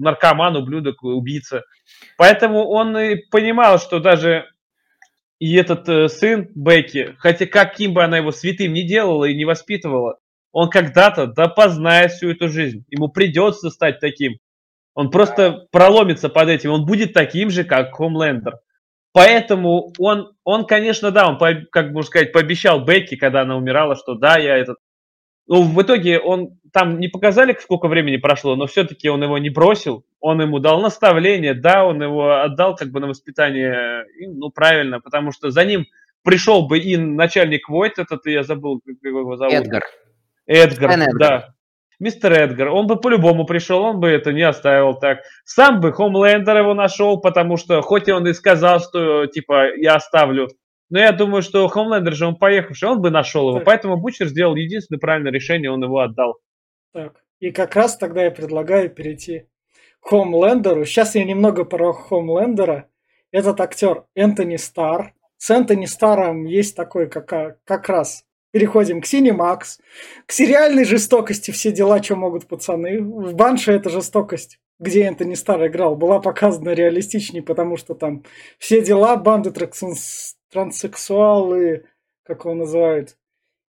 наркоман, 0.00 0.56
ублюдок, 0.56 1.02
убийца. 1.02 1.62
Поэтому 2.16 2.66
он 2.68 2.96
и 2.96 3.16
понимал, 3.30 3.78
что 3.78 4.00
даже 4.00 4.46
и 5.38 5.54
этот 5.56 5.88
э, 5.88 6.08
сын 6.08 6.48
Бекки, 6.54 7.16
хотя 7.18 7.44
каким 7.46 7.92
бы 7.92 8.02
она 8.02 8.16
его 8.16 8.30
святым 8.32 8.72
не 8.72 8.86
делала 8.86 9.26
и 9.26 9.36
не 9.36 9.44
воспитывала, 9.44 10.18
он 10.52 10.70
когда-то 10.70 11.26
да 11.26 11.48
познает 11.48 12.12
всю 12.12 12.30
эту 12.30 12.48
жизнь. 12.48 12.84
Ему 12.88 13.08
придется 13.08 13.68
стать 13.68 14.00
таким. 14.00 14.38
Он 14.94 15.10
просто 15.10 15.66
проломится 15.70 16.28
под 16.28 16.48
этим, 16.48 16.70
он 16.70 16.84
будет 16.84 17.12
таким 17.12 17.50
же, 17.50 17.64
как 17.64 17.94
Хомлендер. 17.94 18.58
Поэтому 19.12 19.92
он, 19.98 20.32
он, 20.44 20.66
конечно, 20.66 21.10
да, 21.10 21.28
он, 21.28 21.38
как 21.70 21.92
можно 21.92 22.02
сказать, 22.02 22.32
пообещал 22.32 22.84
Бекки, 22.84 23.16
когда 23.16 23.42
она 23.42 23.56
умирала, 23.56 23.94
что 23.94 24.14
да, 24.14 24.38
я 24.38 24.56
этот... 24.56 24.78
Ну, 25.46 25.64
в 25.64 25.82
итоге 25.82 26.18
он, 26.18 26.58
там 26.72 26.98
не 26.98 27.08
показали, 27.08 27.56
сколько 27.60 27.88
времени 27.88 28.16
прошло, 28.16 28.54
но 28.56 28.66
все-таки 28.66 29.08
он 29.08 29.22
его 29.22 29.36
не 29.38 29.50
бросил, 29.50 30.04
он 30.20 30.40
ему 30.40 30.60
дал 30.60 30.80
наставление, 30.80 31.52
да, 31.52 31.84
он 31.84 32.02
его 32.02 32.40
отдал 32.40 32.74
как 32.76 32.90
бы 32.90 33.00
на 33.00 33.08
воспитание, 33.08 34.06
ну, 34.28 34.50
правильно, 34.50 35.00
потому 35.00 35.32
что 35.32 35.50
за 35.50 35.64
ним 35.64 35.86
пришел 36.22 36.66
бы 36.66 36.78
и 36.78 36.96
начальник 36.96 37.68
Войт, 37.68 37.98
этот, 37.98 38.24
я 38.26 38.44
забыл, 38.44 38.80
как 38.80 38.96
его 39.02 39.36
зовут. 39.36 39.54
Эдгар. 39.54 39.82
Эдгар, 40.46 40.90
Эдгар. 40.90 41.18
да 41.18 41.54
мистер 42.02 42.32
Эдгар, 42.32 42.68
он 42.68 42.86
бы 42.86 42.96
по-любому 42.96 43.46
пришел, 43.46 43.82
он 43.82 44.00
бы 44.00 44.08
это 44.08 44.32
не 44.32 44.42
оставил 44.42 44.94
так. 44.94 45.20
Сам 45.44 45.80
бы 45.80 45.92
Хомлендер 45.92 46.58
его 46.58 46.74
нашел, 46.74 47.20
потому 47.20 47.56
что, 47.56 47.80
хоть 47.80 48.08
и 48.08 48.12
он 48.12 48.26
и 48.26 48.34
сказал, 48.34 48.80
что, 48.80 49.26
типа, 49.26 49.74
я 49.76 49.94
оставлю, 49.94 50.48
но 50.90 50.98
я 50.98 51.12
думаю, 51.12 51.40
что 51.40 51.66
Хомлендер 51.68 52.12
же 52.14 52.26
он 52.26 52.36
поехавший, 52.36 52.90
он 52.90 53.00
бы 53.00 53.10
нашел 53.10 53.48
его. 53.48 53.58
Так. 53.60 53.66
Поэтому 53.66 53.96
Бучер 53.96 54.26
сделал 54.26 54.56
единственное 54.56 54.98
правильное 54.98 55.32
решение, 55.32 55.70
он 55.70 55.82
его 55.82 56.00
отдал. 56.00 56.38
Так, 56.92 57.14
и 57.40 57.50
как 57.50 57.76
раз 57.76 57.96
тогда 57.96 58.24
я 58.24 58.30
предлагаю 58.30 58.90
перейти 58.90 59.46
к 60.00 60.08
Хомлендеру. 60.08 60.84
Сейчас 60.84 61.14
я 61.14 61.24
немного 61.24 61.64
про 61.64 61.92
Хомлендера. 61.92 62.88
Этот 63.30 63.60
актер 63.60 64.04
Энтони 64.14 64.56
Стар. 64.56 65.14
С 65.38 65.50
Энтони 65.50 65.86
Старом 65.86 66.44
есть 66.44 66.76
такой 66.76 67.08
как, 67.08 67.58
как 67.64 67.88
раз 67.88 68.24
Переходим 68.52 69.00
к 69.00 69.06
Cinemax, 69.06 69.80
к 70.26 70.32
сериальной 70.32 70.84
жестокости, 70.84 71.50
все 71.50 71.72
дела, 71.72 72.02
что 72.02 72.16
могут 72.16 72.46
пацаны. 72.46 73.00
В 73.00 73.34
Банше 73.34 73.72
эта 73.72 73.88
жестокость, 73.88 74.60
где 74.78 75.04
Энтони 75.04 75.34
Стар 75.34 75.66
играл, 75.66 75.96
была 75.96 76.20
показана 76.20 76.74
реалистичнее, 76.74 77.42
потому 77.42 77.78
что 77.78 77.94
там 77.94 78.24
все 78.58 78.82
дела, 78.82 79.16
банды 79.16 79.52
транссексуалы, 80.50 81.86
как 82.24 82.44
его 82.44 82.52
называют, 82.52 83.16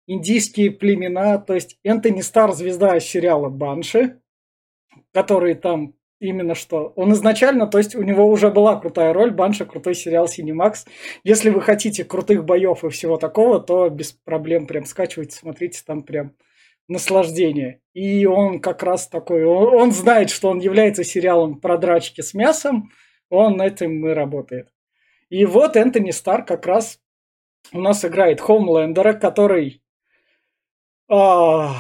индийские 0.07 0.71
племена. 0.71 1.37
То 1.37 1.55
есть 1.55 1.79
Энтони 1.85 2.23
Стар 2.23 2.53
звезда 2.53 2.99
сериала 3.01 3.51
Банши, 3.51 4.19
который 5.13 5.57
там 5.57 5.95
Именно 6.21 6.55
что. 6.55 6.93
Он 6.97 7.15
изначально, 7.15 7.67
то 7.67 7.79
есть 7.79 7.95
у 7.95 8.03
него 8.03 8.29
уже 8.29 8.51
была 8.51 8.79
крутая 8.79 9.15
роль, 9.15 9.31
Банша, 9.31 9.65
крутой 9.65 9.95
сериал 9.95 10.27
Cinemax. 10.27 10.87
Если 11.25 11.49
вы 11.49 11.63
хотите 11.63 12.05
крутых 12.05 12.45
боев 12.45 12.85
и 12.85 12.91
всего 12.91 13.17
такого, 13.17 13.59
то 13.59 13.89
без 13.89 14.13
проблем 14.13 14.67
прям 14.67 14.85
скачивайте, 14.85 15.35
смотрите, 15.35 15.83
там 15.85 16.03
прям 16.03 16.35
наслаждение. 16.89 17.81
И 17.95 18.27
он 18.27 18.61
как 18.61 18.83
раз 18.83 19.09
такой, 19.09 19.45
он, 19.45 19.75
он 19.75 19.93
знает, 19.93 20.29
что 20.29 20.51
он 20.51 20.59
является 20.59 21.05
сериалом 21.05 21.59
про 21.59 21.79
драчки 21.79 22.21
с 22.21 22.35
мясом, 22.35 22.93
он 23.31 23.57
на 23.57 23.67
этом 23.67 24.07
и 24.07 24.13
работает. 24.13 24.69
И 25.31 25.47
вот 25.47 25.77
Энтони 25.77 26.11
Стар 26.11 26.45
как 26.45 26.67
раз 26.67 27.01
у 27.73 27.81
нас 27.81 28.05
играет 28.05 28.43
Хомлендера, 28.43 29.15
который 29.15 29.83
а, 31.09 31.77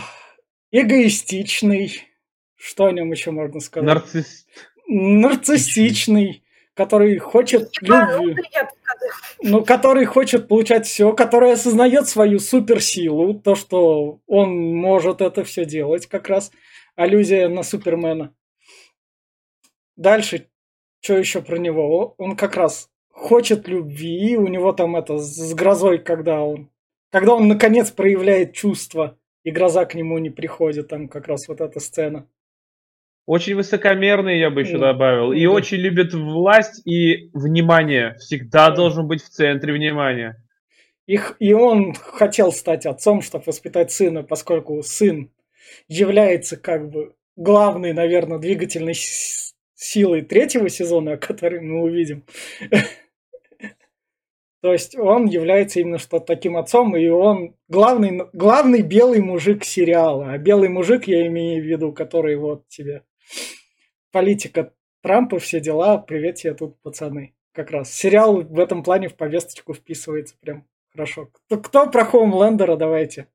эгоистичный, 0.70 2.09
что 2.60 2.86
о 2.86 2.92
нем 2.92 3.10
еще 3.10 3.30
можно 3.30 3.60
сказать? 3.60 3.86
Нарцисс... 3.86 4.46
Нарциссичный, 4.86 6.42
который 6.74 7.18
хочет 7.18 7.70
любви. 7.80 8.36
Ну, 9.42 9.64
который 9.64 10.04
хочет 10.04 10.46
получать 10.46 10.86
все, 10.86 11.12
который 11.14 11.52
осознает 11.52 12.06
свою 12.08 12.38
суперсилу, 12.38 13.34
то, 13.34 13.54
что 13.54 14.20
он 14.26 14.74
может 14.74 15.22
это 15.22 15.42
все 15.44 15.64
делать, 15.64 16.06
как 16.06 16.28
раз 16.28 16.52
аллюзия 16.96 17.48
на 17.48 17.62
Супермена. 17.62 18.34
Дальше, 19.96 20.48
что 21.00 21.16
еще 21.16 21.40
про 21.40 21.56
него? 21.56 22.14
Он 22.18 22.36
как 22.36 22.56
раз 22.56 22.90
хочет 23.10 23.68
любви, 23.68 24.36
у 24.36 24.48
него 24.48 24.72
там 24.72 24.96
это 24.96 25.18
с 25.18 25.54
грозой, 25.54 25.98
когда 25.98 26.42
он, 26.42 26.68
когда 27.10 27.34
он 27.34 27.48
наконец 27.48 27.90
проявляет 27.90 28.52
чувства, 28.52 29.16
и 29.44 29.50
гроза 29.50 29.86
к 29.86 29.94
нему 29.94 30.18
не 30.18 30.28
приходит, 30.28 30.88
там 30.88 31.08
как 31.08 31.26
раз 31.26 31.48
вот 31.48 31.62
эта 31.62 31.80
сцена. 31.80 32.28
Очень 33.26 33.54
высокомерный, 33.54 34.38
я 34.38 34.50
бы 34.50 34.62
еще 34.62 34.78
добавил. 34.78 35.32
И 35.32 35.46
очень 35.46 35.78
любит 35.78 36.14
власть 36.14 36.84
и 36.86 37.30
внимание. 37.32 38.14
Всегда 38.18 38.70
должен 38.70 39.06
быть 39.06 39.22
в 39.22 39.28
центре 39.28 39.72
внимания. 39.72 40.42
Их, 41.06 41.36
и 41.38 41.52
он 41.52 41.94
хотел 41.94 42.52
стать 42.52 42.86
отцом, 42.86 43.22
чтобы 43.22 43.44
воспитать 43.46 43.92
сына, 43.92 44.22
поскольку 44.22 44.82
сын 44.82 45.30
является 45.88 46.56
как 46.56 46.90
бы 46.90 47.14
главной, 47.36 47.92
наверное, 47.92 48.38
двигательной 48.38 48.94
силой 49.74 50.22
третьего 50.22 50.68
сезона, 50.68 51.16
который 51.16 51.60
мы 51.60 51.82
увидим. 51.82 52.24
То 54.62 54.72
есть 54.72 54.96
он 54.96 55.26
является 55.26 55.80
именно 55.80 55.98
что 55.98 56.20
таким 56.20 56.56
отцом, 56.56 56.94
и 56.94 57.08
он 57.08 57.56
главный, 57.68 58.22
главный 58.32 58.82
белый 58.82 59.20
мужик 59.20 59.64
сериала. 59.64 60.32
А 60.32 60.38
белый 60.38 60.68
мужик 60.68 61.08
я 61.08 61.26
имею 61.28 61.62
в 61.62 61.66
виду, 61.66 61.92
который 61.92 62.36
вот 62.36 62.68
тебе 62.68 63.04
политика 64.10 64.72
Трампа, 65.02 65.38
все 65.38 65.60
дела, 65.60 65.98
привет 65.98 66.36
тебе 66.36 66.54
тут, 66.54 66.80
пацаны. 66.82 67.34
Как 67.52 67.70
раз. 67.70 67.92
Сериал 67.92 68.42
в 68.42 68.58
этом 68.60 68.82
плане 68.82 69.08
в 69.08 69.16
повесточку 69.16 69.74
вписывается 69.74 70.36
прям 70.40 70.66
хорошо. 70.92 71.30
Кто, 71.32 71.58
кто 71.58 71.90
про 71.90 72.04
Хоумлендера, 72.04 72.76
давайте. 72.76 73.28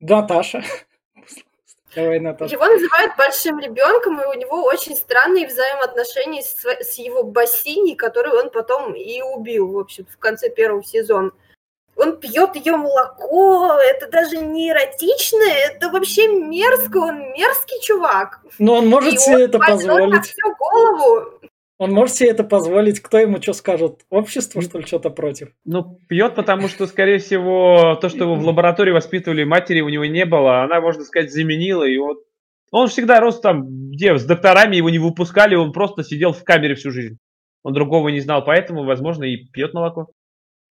Наташа. 0.00 0.62
Давай, 1.94 2.20
Наташа. 2.20 2.54
Его 2.54 2.66
называют 2.66 3.16
большим 3.16 3.58
ребенком, 3.60 4.20
и 4.20 4.26
у 4.26 4.34
него 4.34 4.62
очень 4.64 4.94
странные 4.94 5.46
взаимоотношения 5.46 6.42
с, 6.42 6.62
с 6.62 6.98
его 6.98 7.24
бассейней, 7.24 7.96
который 7.96 8.32
он 8.32 8.50
потом 8.50 8.94
и 8.94 9.22
убил, 9.22 9.72
в 9.72 9.78
общем, 9.78 10.04
в 10.04 10.18
конце 10.18 10.50
первого 10.50 10.84
сезона 10.84 11.30
он 11.98 12.18
пьет 12.18 12.54
ее 12.54 12.76
молоко, 12.76 13.74
это 13.74 14.10
даже 14.10 14.38
не 14.38 14.70
эротично, 14.70 15.42
это 15.66 15.90
вообще 15.90 16.28
мерзко, 16.28 16.98
он 16.98 17.18
мерзкий 17.32 17.80
чувак. 17.82 18.40
Но 18.58 18.76
он 18.76 18.88
может 18.88 19.14
и 19.14 19.18
себе 19.18 19.34
он 19.34 19.42
это 19.42 19.58
позволить. 19.58 20.24
всю 20.24 20.54
голову. 20.58 21.40
Он 21.78 21.92
может 21.92 22.16
себе 22.16 22.30
это 22.30 22.44
позволить, 22.44 23.00
кто 23.00 23.18
ему 23.18 23.40
что 23.40 23.52
скажет? 23.52 24.00
Общество, 24.10 24.62
что 24.62 24.78
ли, 24.78 24.86
что-то 24.86 25.10
против? 25.10 25.50
Ну, 25.64 26.00
пьет, 26.08 26.34
потому 26.34 26.68
что, 26.68 26.86
скорее 26.86 27.18
всего, 27.18 27.96
то, 28.00 28.08
что 28.08 28.24
его 28.24 28.34
в 28.34 28.44
лаборатории 28.44 28.90
воспитывали, 28.90 29.44
матери 29.44 29.80
у 29.80 29.88
него 29.88 30.04
не 30.04 30.24
было, 30.24 30.62
она, 30.62 30.80
можно 30.80 31.04
сказать, 31.04 31.32
заменила, 31.32 31.84
и 31.84 31.98
вот 31.98 32.18
он 32.70 32.88
всегда 32.88 33.20
рос 33.20 33.40
там, 33.40 33.90
где 33.90 34.16
с 34.16 34.24
докторами 34.24 34.76
его 34.76 34.90
не 34.90 34.98
выпускали, 34.98 35.54
он 35.54 35.72
просто 35.72 36.02
сидел 36.04 36.32
в 36.32 36.44
камере 36.44 36.74
всю 36.74 36.90
жизнь. 36.90 37.18
Он 37.62 37.72
другого 37.72 38.08
не 38.08 38.20
знал, 38.20 38.44
поэтому, 38.44 38.84
возможно, 38.84 39.24
и 39.24 39.36
пьет 39.36 39.72
молоко 39.74 40.08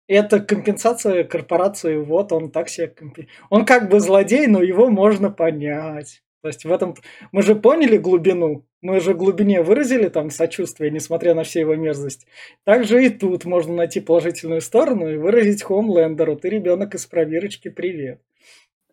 это 0.07 0.39
компенсация 0.39 1.23
корпорации, 1.23 1.97
вот 1.97 2.31
он 2.31 2.51
так 2.51 2.69
себе 2.69 2.87
компи... 2.87 3.27
Он 3.49 3.65
как 3.65 3.89
бы 3.89 3.99
злодей, 3.99 4.47
но 4.47 4.61
его 4.61 4.89
можно 4.89 5.31
понять. 5.31 6.21
То 6.41 6.49
есть 6.49 6.63
в 6.63 6.71
этом... 6.71 6.95
Мы 7.31 7.41
же 7.41 7.55
поняли 7.55 7.97
глубину, 7.97 8.65
мы 8.81 8.99
же 8.99 9.15
глубине 9.15 9.63
выразили 9.63 10.09
там 10.09 10.29
сочувствие, 10.29 10.91
несмотря 10.91 11.33
на 11.33 11.43
все 11.43 11.61
его 11.61 11.75
мерзость. 11.75 12.27
Также 12.63 13.03
и 13.03 13.09
тут 13.09 13.45
можно 13.45 13.73
найти 13.73 13.99
положительную 13.99 14.61
сторону 14.61 15.09
и 15.09 15.17
выразить 15.17 15.63
Хомлендеру. 15.63 16.35
Ты 16.35 16.49
ребенок 16.49 16.93
из 16.93 17.07
пробирочки, 17.07 17.69
привет. 17.69 18.21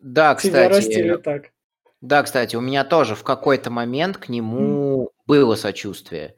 Да, 0.00 0.34
Тебя 0.34 0.68
кстати. 0.68 0.72
растили 0.74 1.16
так. 1.16 1.50
Да, 2.00 2.22
кстати, 2.22 2.56
у 2.56 2.60
меня 2.60 2.84
тоже 2.84 3.14
в 3.14 3.22
какой-то 3.22 3.70
момент 3.70 4.16
к 4.16 4.28
нему 4.28 5.04
mm. 5.04 5.08
было 5.26 5.54
сочувствие. 5.54 6.34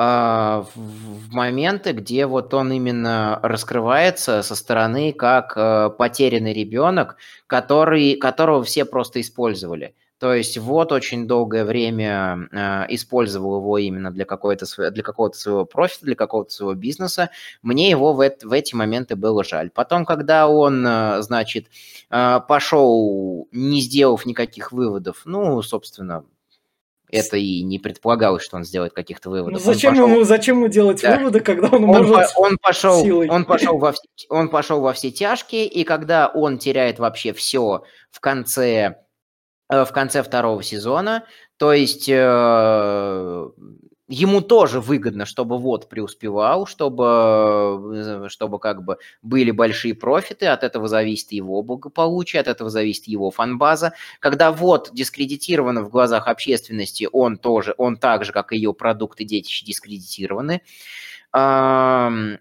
А, 0.00 0.64
в 0.76 1.32
моменты, 1.32 1.90
где 1.90 2.26
вот 2.26 2.54
он 2.54 2.70
именно 2.70 3.40
раскрывается 3.42 4.42
со 4.44 4.54
стороны 4.54 5.12
как 5.12 5.54
э, 5.56 5.90
потерянный 5.90 6.52
ребенок, 6.52 7.16
который, 7.48 8.14
которого 8.14 8.62
все 8.62 8.84
просто 8.84 9.20
использовали. 9.20 9.96
То 10.20 10.34
есть 10.34 10.56
вот 10.56 10.92
очень 10.92 11.26
долгое 11.26 11.64
время 11.64 12.48
э, 12.52 12.86
использовал 12.94 13.56
его 13.58 13.76
именно 13.78 14.12
для, 14.12 14.24
какой-то, 14.24 14.66
для 14.92 15.02
какого-то 15.02 15.36
своего 15.36 15.64
профита, 15.64 16.06
для 16.06 16.14
какого-то 16.14 16.52
своего 16.52 16.74
бизнеса. 16.74 17.30
Мне 17.62 17.90
его 17.90 18.12
в, 18.12 18.18
в 18.18 18.52
эти 18.52 18.76
моменты 18.76 19.16
было 19.16 19.42
жаль. 19.42 19.68
Потом, 19.68 20.04
когда 20.04 20.46
он, 20.46 20.86
э, 20.86 21.22
значит, 21.22 21.66
э, 22.10 22.40
пошел, 22.46 23.48
не 23.50 23.80
сделав 23.80 24.26
никаких 24.26 24.70
выводов, 24.70 25.22
ну, 25.24 25.60
собственно, 25.62 26.24
это 27.10 27.36
и 27.36 27.62
не 27.62 27.78
предполагалось, 27.78 28.42
что 28.42 28.56
он 28.56 28.64
сделает 28.64 28.92
каких-то 28.92 29.30
выводов. 29.30 29.64
Ну, 29.64 29.72
зачем, 29.72 29.92
пошел... 29.92 30.08
ему, 30.08 30.24
зачем 30.24 30.56
ему 30.56 30.68
делать 30.68 31.02
да. 31.02 31.16
выводы, 31.16 31.40
когда 31.40 31.68
он, 31.68 31.84
он 31.84 31.90
может 31.90 32.34
по, 32.34 32.40
он 32.40 32.58
пошел, 32.58 33.02
силой? 33.02 33.28
Он 33.28 33.44
пошел, 33.44 33.78
во 33.78 33.92
все, 33.92 34.02
он 34.28 34.48
пошел 34.48 34.80
во 34.80 34.92
все 34.92 35.10
тяжкие, 35.10 35.66
и 35.66 35.84
когда 35.84 36.28
он 36.28 36.58
теряет 36.58 36.98
вообще 36.98 37.32
все 37.32 37.84
в 38.10 38.20
конце, 38.20 38.96
э, 39.70 39.84
в 39.84 39.92
конце 39.92 40.22
второго 40.22 40.62
сезона, 40.62 41.24
то 41.56 41.72
есть 41.72 42.08
э, 42.08 43.48
ему 44.08 44.40
тоже 44.40 44.80
выгодно, 44.80 45.26
чтобы 45.26 45.58
вот 45.58 45.88
преуспевал, 45.88 46.66
чтобы, 46.66 48.26
чтобы 48.28 48.58
как 48.58 48.82
бы 48.84 48.96
были 49.22 49.50
большие 49.50 49.94
профиты, 49.94 50.46
от 50.46 50.64
этого 50.64 50.88
зависит 50.88 51.32
его 51.32 51.62
благополучие, 51.62 52.40
от 52.40 52.48
этого 52.48 52.70
зависит 52.70 53.06
его 53.06 53.30
фанбаза. 53.30 53.92
Когда 54.20 54.50
вот 54.50 54.90
дискредитировано 54.92 55.82
в 55.82 55.90
глазах 55.90 56.26
общественности, 56.26 57.08
он 57.12 57.36
тоже, 57.36 57.74
он 57.76 57.96
так 57.96 58.24
же, 58.24 58.32
как 58.32 58.52
и 58.52 58.56
ее 58.56 58.72
продукты 58.74 59.24
детище, 59.24 59.64
дискредитированы. 59.66 60.62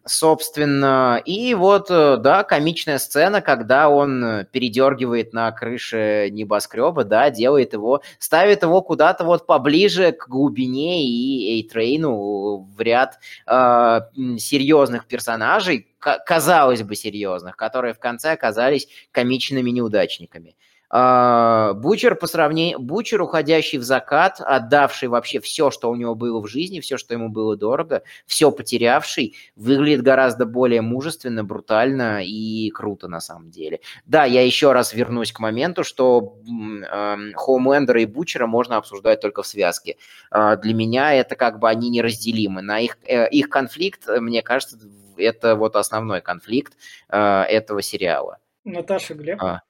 Собственно, 0.06 1.22
и 1.26 1.54
вот, 1.56 1.88
э, 1.92 2.16
да, 2.18 2.44
комичная 2.44 3.00
сцена, 3.00 3.42
когда 3.42 3.90
он 3.90 4.46
передергивает 4.54 5.34
на 5.34 5.52
крыше 5.52 6.30
небоскреба, 6.32 7.04
да, 7.04 7.30
делает 7.30 7.74
его, 7.74 8.02
ставит 8.18 8.64
его 8.64 8.82
куда-то 8.82 9.26
вот 9.26 9.46
поближе 9.46 10.14
к 10.14 10.30
глубине 10.30 11.04
и 11.06 11.60
Эйтрейну 11.60 12.60
в 12.78 12.80
ряд 12.82 13.20
э, 13.46 14.00
серьезных 14.38 15.06
персонажей, 15.06 15.88
казалось 16.00 16.84
бы, 16.84 16.96
серьезных, 16.96 17.58
которые 17.58 17.94
в 17.94 18.00
конце 18.00 18.32
оказались 18.32 18.88
комичными 19.12 19.70
неудачниками. 19.72 20.56
А, 20.90 21.74
Бучер 21.74 22.16
по 22.16 22.28
сравнению... 22.28 22.80
Бучер, 22.80 23.22
уходящий 23.22 23.78
в 23.78 23.84
закат, 23.84 24.40
отдавший 24.40 25.10
вообще 25.10 25.40
все, 25.40 25.70
что 25.72 25.90
у 25.90 25.96
него 25.96 26.16
было 26.16 26.40
в 26.42 26.48
жизни, 26.48 26.80
все, 26.80 26.98
что 26.98 27.14
ему 27.14 27.30
было 27.30 27.58
дорого, 27.58 28.04
все 28.26 28.52
потерявший, 28.52 29.36
выглядит 29.56 30.02
гораздо 30.02 30.46
более 30.46 30.82
мужественно, 30.82 31.44
брутально 31.44 32.24
и 32.24 32.70
круто 32.70 33.08
на 33.08 33.20
самом 33.20 33.52
деле. 33.52 33.82
Да, 34.06 34.26
я 34.26 34.46
еще 34.46 34.72
раз 34.72 34.94
вернусь 34.94 35.32
к 35.32 35.40
моменту, 35.40 35.84
что 35.84 36.38
э, 36.48 37.18
Хоумлендера 37.36 38.02
и 38.02 38.06
Бучера 38.06 38.48
можно 38.48 38.78
обсуждать 38.78 39.20
только 39.20 39.44
в 39.44 39.48
связке. 39.48 39.98
Э, 40.32 40.56
для 40.62 40.74
меня 40.74 41.14
это 41.14 41.36
как 41.36 41.60
бы 41.60 41.70
они 41.70 41.90
неразделимы. 41.90 42.62
На 42.62 42.80
их, 42.80 42.98
э, 43.06 43.30
их 43.30 43.50
конфликт, 43.50 44.08
мне 44.08 44.42
кажется, 44.42 44.78
это 45.18 45.56
вот 45.56 45.76
основной 45.76 46.22
конфликт 46.22 46.74
э, 47.10 47.18
этого 47.18 47.82
сериала. 47.82 48.38
Наташа 48.64 49.14
Глеб. 49.14 49.42
А. 49.42 49.62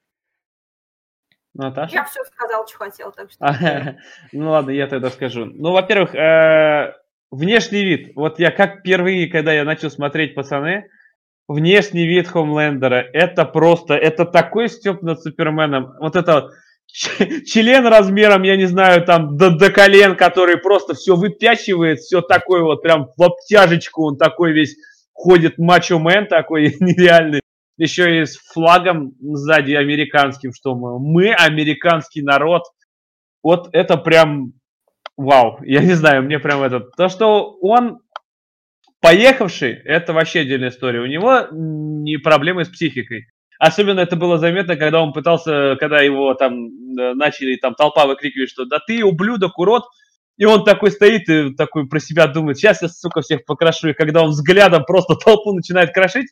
Наташа? 1.58 1.94
Я 1.94 2.06
все 2.06 2.24
сказал, 2.24 2.68
что 2.68 2.78
хотел, 2.78 3.12
так 3.12 3.32
что... 3.32 3.98
ну 4.32 4.52
ладно, 4.52 4.72
я 4.72 4.88
тогда 4.88 5.10
скажу. 5.10 5.46
Ну, 5.46 5.72
во-первых, 5.72 6.16
э, 6.16 6.94
внешний 7.32 7.84
вид. 7.84 8.14
Вот 8.16 8.40
я 8.40 8.52
как 8.52 8.80
впервые, 8.80 9.28
когда 9.28 9.54
я 9.54 9.64
начал 9.64 9.90
смотреть 9.90 10.36
«Пацаны», 10.36 10.90
внешний 11.48 12.06
вид 12.06 12.28
Хомлендера, 12.28 13.06
это 13.14 13.46
просто, 13.46 13.94
это 13.94 14.26
такой 14.26 14.70
степ 14.70 15.02
над 15.02 15.22
Суперменом. 15.22 15.94
Вот 16.00 16.16
это 16.16 16.50
член 16.88 17.88
размером, 17.88 18.44
я 18.44 18.58
не 18.58 18.66
знаю, 18.66 19.04
там 19.04 19.38
до, 19.38 19.52
до 19.52 19.72
колен, 19.72 20.16
который 20.16 20.58
просто 20.58 20.94
все 20.94 21.16
выпячивает, 21.16 22.00
все 22.00 22.22
такое 22.22 22.64
вот 22.64 22.82
прям 22.82 23.10
в 23.16 23.24
обтяжечку, 23.24 24.08
он 24.08 24.18
такой 24.18 24.52
весь 24.52 24.76
ходит 25.14 25.58
мачо-мен 25.58 26.28
такой 26.28 26.76
нереальный 26.80 27.42
еще 27.78 28.22
и 28.22 28.26
с 28.26 28.38
флагом 28.38 29.14
сзади 29.20 29.74
американским, 29.74 30.52
что 30.54 30.76
мы, 30.76 31.00
мы 31.00 31.34
американский 31.34 32.22
народ. 32.22 32.64
Вот 33.44 33.70
это 33.72 33.98
прям 33.98 34.54
вау. 35.16 35.60
Я 35.64 35.82
не 35.82 35.94
знаю, 35.94 36.24
мне 36.24 36.40
прям 36.40 36.62
это... 36.64 36.80
То, 36.80 37.08
что 37.08 37.58
он 37.62 38.00
поехавший, 39.02 39.74
это 39.74 40.14
вообще 40.14 40.42
отдельная 40.42 40.70
история. 40.70 41.02
У 41.02 41.06
него 41.06 41.48
не 41.52 42.18
проблемы 42.18 42.66
с 42.66 42.70
психикой. 42.70 43.28
Особенно 43.60 44.02
это 44.02 44.16
было 44.16 44.38
заметно, 44.38 44.76
когда 44.76 45.02
он 45.02 45.14
пытался, 45.14 45.78
когда 45.80 46.02
его 46.02 46.34
там 46.36 46.68
э, 46.68 47.14
начали, 47.16 47.56
там 47.56 47.74
толпа 47.74 48.06
выкрикивать, 48.06 48.52
что 48.52 48.66
да 48.66 48.80
ты 48.86 49.04
ублюдок, 49.04 49.58
урод, 49.58 49.84
и 50.38 50.46
он 50.46 50.64
такой 50.64 50.92
стоит 50.92 51.28
и 51.28 51.56
такой 51.56 51.88
про 51.88 52.00
себя 52.00 52.28
думает, 52.28 52.58
сейчас 52.58 52.84
я, 52.84 52.88
сука, 52.88 53.22
всех 53.22 53.46
покрашу. 53.46 53.90
И 53.90 53.94
когда 53.94 54.22
он 54.22 54.30
взглядом 54.30 54.84
просто 54.86 55.16
толпу 55.16 55.54
начинает 55.54 55.92
крошить, 55.92 56.28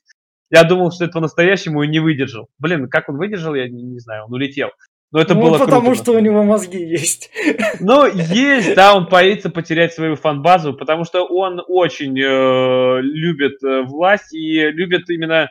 я 0.50 0.64
думал, 0.64 0.92
что 0.92 1.06
это 1.06 1.14
по-настоящему 1.14 1.84
и 1.84 1.88
не 1.88 2.00
выдержал. 2.00 2.48
Блин, 2.60 2.90
как 2.90 3.10
он 3.10 3.18
выдержал, 3.18 3.56
я 3.56 3.68
не, 3.68 3.84
не 3.84 4.00
знаю, 4.00 4.26
он 4.26 4.34
улетел. 4.34 4.70
Но 5.12 5.22
это 5.22 5.34
ну, 5.34 5.44
было 5.44 5.58
потому 5.58 5.88
круто, 5.88 6.02
что 6.02 6.12
у 6.14 6.20
него 6.20 6.44
мозги 6.44 6.84
есть. 6.84 7.32
Ну, 7.80 8.06
есть, 8.06 8.76
да, 8.76 8.96
он 8.96 9.08
боится 9.08 9.50
потерять 9.50 9.94
свою 9.94 10.16
фан-базу, 10.16 10.74
потому 10.74 11.06
что 11.06 11.24
он 11.26 11.62
очень 11.68 12.20
э, 12.20 13.02
любит 13.02 13.64
э, 13.64 13.84
власть 13.84 14.34
и 14.34 14.72
любит 14.72 15.10
именно, 15.10 15.50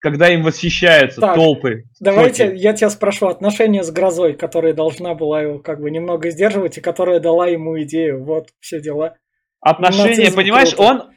когда 0.00 0.28
им 0.30 0.42
восхищаются 0.42 1.20
так, 1.20 1.34
толпы. 1.36 1.84
Давайте 2.00 2.46
сотни. 2.46 2.58
я 2.58 2.72
тебя 2.72 2.90
спрошу, 2.90 3.28
отношения 3.28 3.84
с 3.84 3.90
Грозой, 3.90 4.34
которая 4.34 4.72
должна 4.72 5.14
была 5.14 5.42
его 5.42 5.58
как 5.58 5.80
бы 5.80 5.90
немного 5.90 6.30
сдерживать 6.30 6.78
и 6.78 6.80
которая 6.80 7.20
дала 7.20 7.46
ему 7.46 7.80
идею, 7.82 8.24
вот 8.24 8.48
все 8.60 8.80
дела. 8.80 9.16
Отношения, 9.60 10.32
понимаешь, 10.32 10.74
он, 10.76 11.10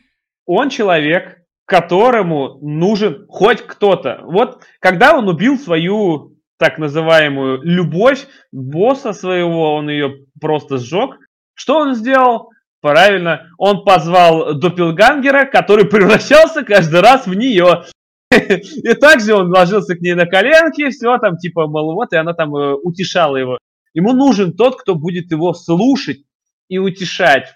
он 0.45 0.69
человек, 0.69 1.39
которому 1.67 2.57
нужен 2.61 3.25
хоть 3.27 3.61
кто-то. 3.61 4.21
Вот 4.23 4.63
когда 4.79 5.15
он 5.15 5.27
убил 5.27 5.59
свою 5.59 6.37
так 6.57 6.79
называемую 6.79 7.61
любовь 7.61 8.25
босса 8.51 9.13
своего, 9.13 9.75
он 9.75 9.89
ее 9.89 10.25
просто 10.41 10.77
сжег. 10.77 11.19
Что 11.53 11.79
он 11.79 11.93
сделал? 11.93 12.49
Правильно, 12.81 13.49
он 13.57 13.83
позвал 13.83 14.55
Доппелгангера, 14.55 15.45
который 15.45 15.85
превращался 15.89 16.63
каждый 16.63 17.01
раз 17.01 17.27
в 17.27 17.33
нее. 17.33 17.83
И 18.31 18.93
также 18.93 19.35
он 19.35 19.49
ложился 19.49 19.95
к 19.95 19.99
ней 19.99 20.13
на 20.13 20.25
коленки, 20.25 20.89
все 20.89 21.17
там 21.17 21.37
типа, 21.37 21.67
мол, 21.67 21.95
вот, 21.95 22.13
и 22.13 22.17
она 22.17 22.33
там 22.33 22.55
э, 22.55 22.73
утешала 22.73 23.35
его. 23.37 23.57
Ему 23.93 24.13
нужен 24.13 24.53
тот, 24.53 24.79
кто 24.79 24.95
будет 24.95 25.31
его 25.31 25.53
слушать 25.53 26.23
и 26.69 26.77
утешать. 26.77 27.53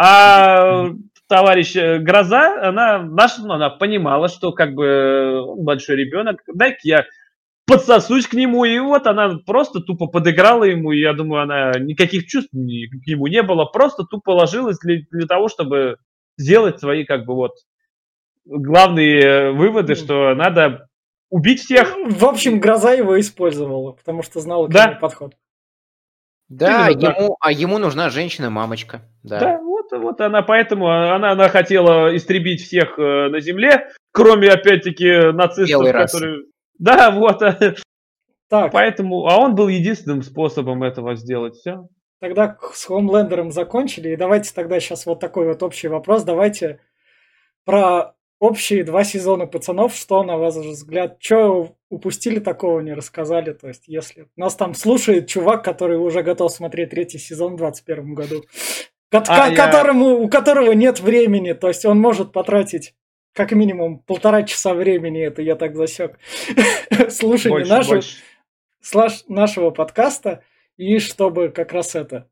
А 0.00 0.86
товарищ 1.28 1.76
э, 1.76 1.98
Гроза, 1.98 2.68
она, 2.68 3.02
наш, 3.02 3.38
ну, 3.38 3.52
она 3.52 3.70
понимала, 3.70 4.28
что 4.28 4.52
как 4.52 4.74
бы 4.74 5.42
он 5.42 5.64
большой 5.64 5.96
ребенок, 5.96 6.42
дай-ка 6.52 6.78
я 6.82 7.04
подсосусь 7.66 8.26
к 8.26 8.32
нему, 8.32 8.64
и 8.64 8.78
вот 8.78 9.06
она 9.06 9.38
просто 9.46 9.80
тупо 9.80 10.06
подыграла 10.06 10.64
ему, 10.64 10.92
и 10.92 11.00
я 11.00 11.12
думаю, 11.12 11.42
она 11.42 11.72
никаких 11.78 12.26
чувств 12.26 12.50
к 12.50 12.54
нему 12.54 13.26
не 13.26 13.42
было, 13.42 13.66
просто 13.66 14.04
тупо 14.04 14.30
ложилась 14.30 14.78
для, 14.78 15.02
для 15.10 15.26
того, 15.26 15.48
чтобы 15.48 15.98
сделать 16.38 16.80
свои 16.80 17.04
как 17.04 17.26
бы 17.26 17.34
вот 17.34 17.52
главные 18.46 19.20
э, 19.20 19.50
выводы, 19.52 19.94
что 19.94 20.34
надо 20.34 20.88
убить 21.30 21.60
всех. 21.60 21.94
В 22.06 22.24
общем, 22.24 22.58
Гроза 22.58 22.92
его 22.92 23.20
использовала, 23.20 23.92
потому 23.92 24.22
что 24.22 24.40
знала, 24.40 24.66
какой 24.66 24.94
да. 24.94 24.98
подход. 24.98 25.34
Да, 26.48 26.88
ему, 26.88 27.36
а 27.40 27.52
ему 27.52 27.76
нужна 27.76 28.08
женщина-мамочка. 28.08 29.02
Да. 29.28 29.40
да, 29.40 29.60
вот, 29.62 29.92
вот 29.92 30.20
она 30.20 30.42
поэтому 30.42 30.88
она, 30.88 31.32
она 31.32 31.48
хотела 31.48 32.14
истребить 32.16 32.62
всех 32.62 32.98
э, 32.98 33.28
на 33.28 33.40
земле, 33.40 33.88
кроме 34.12 34.50
опять-таки 34.50 35.32
нацистов, 35.32 35.68
Белый 35.68 35.92
которые. 35.92 36.34
Раз. 36.36 36.44
Да, 36.78 37.10
вот. 37.10 37.42
Так. 38.48 38.72
Поэтому, 38.72 39.26
а 39.26 39.38
он 39.38 39.54
был 39.54 39.68
единственным 39.68 40.22
способом 40.22 40.82
этого 40.82 41.14
сделать. 41.16 41.56
Все. 41.56 41.88
Тогда 42.20 42.56
с 42.72 42.84
Хомлендером 42.86 43.52
закончили. 43.52 44.10
И 44.10 44.16
давайте 44.16 44.52
тогда 44.54 44.80
сейчас 44.80 45.06
вот 45.06 45.20
такой 45.20 45.46
вот 45.46 45.62
общий 45.62 45.88
вопрос. 45.88 46.24
Давайте 46.24 46.80
про 47.64 48.14
общие 48.40 48.84
два 48.84 49.04
сезона 49.04 49.46
пацанов. 49.46 49.94
Что, 49.94 50.22
на 50.24 50.36
ваш 50.36 50.54
взгляд, 50.54 51.18
что 51.20 51.76
упустили 51.90 52.40
такого, 52.40 52.80
не 52.80 52.94
рассказали? 52.94 53.52
То 53.52 53.68
есть, 53.68 53.84
если 53.86 54.28
нас 54.36 54.56
там 54.56 54.74
слушает 54.74 55.28
чувак, 55.28 55.62
который 55.62 55.98
уже 55.98 56.22
готов 56.22 56.50
смотреть 56.50 56.90
третий 56.90 57.18
сезон 57.18 57.54
в 57.54 57.58
2021 57.58 58.14
году, 58.14 58.42
а, 59.10 59.50
которому, 59.54 60.08
я... 60.08 60.14
у 60.16 60.28
которого 60.28 60.72
нет 60.72 61.00
времени, 61.00 61.52
то 61.52 61.68
есть 61.68 61.84
он 61.84 61.98
может 61.98 62.32
потратить 62.32 62.94
как 63.32 63.52
минимум 63.52 64.00
полтора 64.00 64.42
часа 64.42 64.74
времени, 64.74 65.24
это 65.24 65.42
я 65.42 65.54
так 65.54 65.76
засек, 65.76 66.18
слушание 67.08 67.64
нашего, 67.64 68.02
слаш, 68.80 69.24
нашего 69.28 69.70
подкаста, 69.70 70.42
и 70.76 70.98
чтобы 70.98 71.48
как 71.48 71.72
раз 71.72 71.94
это, 71.94 72.28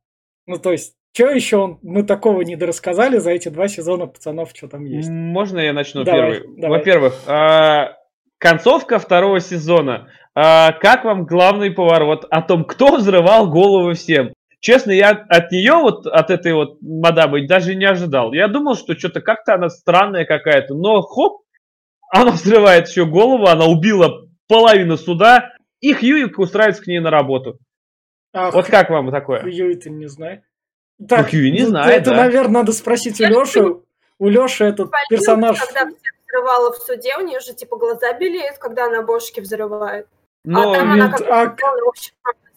ну 0.47 0.59
то 0.59 0.73
есть 0.73 0.97
что 1.17 1.31
еще 1.31 1.57
он, 1.57 1.79
мы 1.83 2.03
такого 2.03 2.43
не 2.43 2.57
дорассказали 2.57 3.17
за 3.17 3.31
эти 3.31 3.49
два 3.49 3.69
сезона 3.69 4.07
пацанов, 4.07 4.51
что 4.55 4.69
там 4.69 4.85
есть? 4.85 5.09
Можно 5.09 5.61
я 5.61 5.73
начну 5.73 6.05
давай, 6.05 6.41
первый? 6.41 6.61
Давай. 6.61 6.79
Во-первых, 6.79 7.15
а, 7.27 7.97
концовка 8.37 8.99
второго 8.99 9.41
сезона. 9.41 10.11
А, 10.35 10.73
как 10.73 11.07
вам 11.07 11.25
главный 11.25 11.71
поворот 11.71 12.27
о 12.29 12.43
том, 12.43 12.65
кто 12.67 12.97
взрывал 12.97 13.49
головы 13.49 13.95
всем? 13.95 14.35
Честно, 14.67 14.91
я 14.91 15.11
от 15.11 15.53
нее, 15.53 15.75
вот 15.75 16.09
от 16.09 16.29
этой 16.29 16.53
вот 16.53 16.79
мадамы, 16.83 17.47
даже 17.47 17.77
не 17.77 17.85
ожидал. 17.85 18.33
Я 18.33 18.49
думал, 18.49 18.75
что 18.75 18.99
что-то 18.99 19.21
как-то 19.21 19.55
она 19.55 19.69
странная 19.69 20.25
какая-то, 20.25 20.75
но 20.75 21.03
хоп, 21.03 21.45
она 22.11 22.33
взрывает 22.33 22.89
еще 22.89 23.07
голову, 23.07 23.47
она 23.47 23.67
убила 23.67 24.29
половину 24.49 24.97
суда, 24.97 25.53
и 25.79 25.95
Хьюик 25.95 26.41
устраивается 26.41 26.83
к 26.83 26.89
ней 26.89 26.99
на 26.99 27.13
работу. 27.13 27.61
Ах, 28.35 28.55
вот 28.55 28.67
как 28.67 28.91
вам 28.91 29.13
такое? 29.13 29.43
Хьюит 29.43 29.87
не 29.87 30.09
знает. 30.09 30.43
Так, 31.09 31.33
ну, 31.33 31.39
не 31.39 31.65
знает, 31.65 32.01
Это, 32.01 32.11
да. 32.11 32.17
наверное, 32.17 32.63
надо 32.63 32.73
спросить 32.73 33.21
у 33.21 33.25
Леши. 33.25 33.63
У 34.19 34.29
Леши 34.29 34.65
этот 34.65 34.91
Полил, 34.91 35.07
персонаж... 35.11 35.61
Когда 35.61 35.87
всех 35.87 36.13
взрывала 36.27 36.73
в 36.73 36.79
суде, 36.79 37.17
у 37.17 37.21
нее 37.21 37.39
же 37.39 37.55
типа 37.55 37.77
глаза 37.77 38.13
белеют, 38.15 38.59
когда 38.59 38.87
она 38.87 39.03
бошки 39.03 39.39
взрывает. 39.39 40.09
Но, 40.43 40.73
а 40.73 40.75
там 40.75 40.91
она 40.91 41.13
как 41.13 41.31
а... 41.31 41.57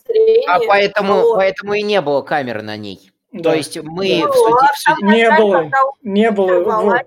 общем, 0.09 0.49
а 0.49 0.59
поэтому, 0.67 1.35
поэтому 1.35 1.73
и 1.73 1.81
не 1.81 2.01
было 2.01 2.21
камеры 2.21 2.61
на 2.61 2.77
ней. 2.77 3.11
Да. 3.31 3.51
То 3.51 3.55
есть 3.55 3.77
мы 3.77 4.21
ну, 4.21 4.31
в 4.31 4.35
суде... 4.35 4.67
В 4.73 4.77
суде... 4.77 5.05
Не 5.05 5.31
было, 5.31 5.71
не 6.03 6.31
было. 6.31 7.03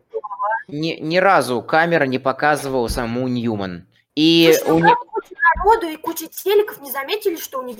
Ни, 0.69 0.99
ни 1.01 1.17
разу 1.19 1.61
камера 1.63 2.05
не 2.05 2.19
показывала 2.19 2.89
саму 2.89 3.29
Ньюман. 3.29 3.87
И 4.15 4.53
Слушай, 4.53 4.71
у 4.71 4.79
ну, 4.79 4.85
нее 4.85 4.97
куча 4.97 5.35
народу 5.57 5.87
и 5.87 5.97
куча 5.97 6.27
телеков 6.27 6.83
не 6.83 6.91
заметили, 6.91 7.37
что 7.37 7.61
у 7.61 7.63
нее 7.63 7.79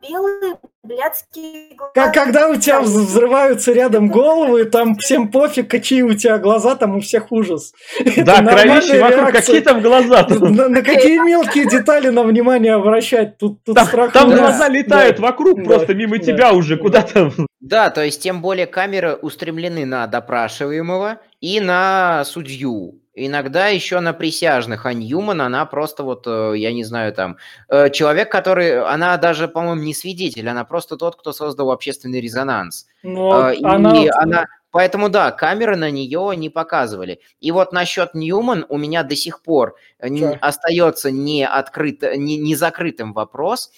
белые 0.00 0.56
блядские 0.82 1.74
глаза. 1.76 1.92
Как, 1.94 2.14
когда 2.14 2.48
у 2.48 2.56
тебя 2.56 2.80
взрываются 2.80 3.72
рядом 3.72 4.08
головы, 4.08 4.64
там 4.64 4.96
всем 4.96 5.30
пофиг, 5.30 5.70
какие 5.70 6.00
у 6.00 6.14
тебя 6.14 6.38
глаза, 6.38 6.76
там 6.76 6.96
у 6.96 7.00
всех 7.00 7.30
ужас. 7.30 7.74
Да, 8.16 8.42
кровище 8.42 9.00
вокруг, 9.02 9.32
какие 9.32 9.60
там 9.60 9.82
глаза? 9.82 10.26
На, 10.28 10.68
на 10.68 10.82
какие 10.82 11.18
мелкие 11.18 11.68
детали 11.68 12.08
на 12.08 12.22
внимание 12.22 12.74
обращать? 12.74 13.36
Тут, 13.36 13.62
тут 13.62 13.74
там, 13.74 13.86
страх. 13.86 14.12
Там 14.12 14.30
глаза 14.30 14.68
летают 14.68 15.16
да. 15.16 15.22
вокруг, 15.22 15.58
да. 15.58 15.64
просто 15.64 15.94
мимо 15.94 16.16
да. 16.18 16.24
тебя 16.24 16.52
уже 16.52 16.78
куда-то. 16.78 17.32
Да, 17.60 17.90
то 17.90 18.02
есть 18.02 18.22
тем 18.22 18.40
более 18.40 18.66
камеры 18.66 19.14
устремлены 19.14 19.84
на 19.84 20.06
допрашиваемого 20.06 21.18
и 21.40 21.60
на 21.60 22.24
судью 22.24 23.00
Иногда 23.18 23.68
еще 23.68 24.00
на 24.00 24.12
присяжных, 24.12 24.84
а 24.84 24.92
Ньюман, 24.92 25.40
она 25.40 25.64
просто 25.64 26.02
вот, 26.02 26.26
э, 26.26 26.52
я 26.56 26.70
не 26.74 26.84
знаю, 26.84 27.14
там, 27.14 27.38
э, 27.70 27.88
человек, 27.88 28.30
который, 28.30 28.82
она 28.82 29.16
даже, 29.16 29.48
по-моему, 29.48 29.82
не 29.82 29.94
свидетель, 29.94 30.46
она 30.46 30.66
просто 30.66 30.98
тот, 30.98 31.16
кто 31.16 31.32
создал 31.32 31.70
общественный 31.70 32.20
резонанс. 32.20 32.86
Но 33.02 33.48
э, 33.50 33.56
и 33.56 33.64
она... 33.64 33.94
она... 34.16 34.46
Поэтому 34.70 35.08
да, 35.08 35.30
камеры 35.30 35.76
на 35.76 35.90
нее 35.90 36.34
не 36.36 36.50
показывали. 36.50 37.20
И 37.40 37.50
вот 37.52 37.72
насчет 37.72 38.12
Ньюман 38.12 38.66
у 38.68 38.76
меня 38.76 39.02
до 39.02 39.16
сих 39.16 39.42
пор 39.42 39.76
не, 40.02 40.26
остается 40.26 41.10
не, 41.10 41.46
открыт, 41.46 42.02
не, 42.02 42.36
не 42.36 42.54
закрытым 42.54 43.14
вопрос. 43.14 43.72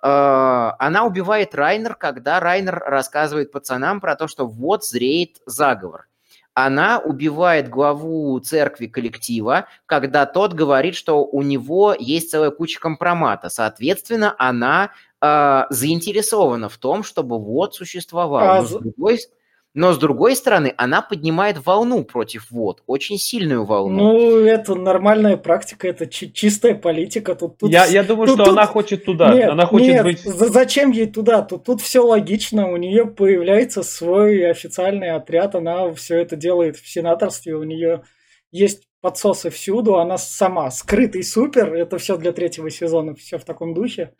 Она 0.00 1.04
убивает 1.04 1.54
Райнер, 1.54 1.96
когда 1.96 2.40
Райнер 2.40 2.78
рассказывает 2.78 3.52
пацанам 3.52 4.00
про 4.00 4.16
то, 4.16 4.26
что 4.26 4.46
вот 4.46 4.86
зреет 4.86 5.36
заговор 5.44 6.07
она 6.66 6.98
убивает 6.98 7.68
главу 7.68 8.38
церкви 8.40 8.86
коллектива, 8.86 9.68
когда 9.86 10.26
тот 10.26 10.54
говорит, 10.54 10.96
что 10.96 11.24
у 11.24 11.42
него 11.42 11.94
есть 11.96 12.30
целая 12.30 12.50
куча 12.50 12.80
компромата. 12.80 13.48
Соответственно, 13.48 14.34
она 14.38 14.90
э, 15.20 15.64
заинтересована 15.70 16.68
в 16.68 16.76
том, 16.76 17.04
чтобы 17.04 17.38
вот 17.38 17.76
существовал. 17.76 18.42
А... 18.42 18.62
Но, 18.62 18.66
с 18.66 18.70
другой, 18.72 19.20
но 19.74 19.92
с 19.92 19.98
другой 19.98 20.34
стороны, 20.34 20.72
она 20.76 21.02
поднимает 21.02 21.64
волну 21.64 22.02
против 22.04 22.50
ВОД, 22.50 22.82
очень 22.86 23.18
сильную 23.18 23.64
волну. 23.64 24.12
Ну, 24.12 24.38
это 24.40 24.74
нормальная 24.74 25.36
практика, 25.36 25.86
это 25.88 26.06
чистая 26.06 26.74
политика. 26.74 27.34
Тут, 27.34 27.58
тут, 27.58 27.70
я, 27.70 27.84
я 27.86 28.02
думаю, 28.02 28.26
тут, 28.26 28.36
что 28.36 28.44
тут... 28.44 28.52
она 28.54 28.66
хочет 28.66 29.04
туда. 29.04 29.32
Нет, 29.34 29.50
она 29.50 29.66
хочет 29.66 29.88
нет, 29.88 30.02
быть... 30.04 30.20
зачем 30.20 30.90
ей 30.90 31.06
туда? 31.06 31.42
Тут, 31.42 31.64
тут 31.64 31.80
все 31.82 32.04
логично, 32.04 32.68
у 32.70 32.76
нее 32.76 33.06
появляется 33.06 33.82
свой 33.82 34.50
официальный 34.50 35.10
отряд, 35.10 35.54
она 35.54 35.92
все 35.92 36.16
это 36.16 36.34
делает 36.34 36.76
в 36.76 36.88
сенаторстве, 36.88 37.54
у 37.54 37.62
нее 37.62 38.02
есть 38.50 38.88
подсосы 39.00 39.50
всюду, 39.50 39.98
она 39.98 40.18
сама 40.18 40.70
скрытый 40.70 41.22
супер, 41.22 41.74
это 41.74 41.98
все 41.98 42.16
для 42.16 42.32
третьего 42.32 42.70
сезона, 42.70 43.14
все 43.14 43.38
в 43.38 43.44
таком 43.44 43.74
духе. 43.74 44.12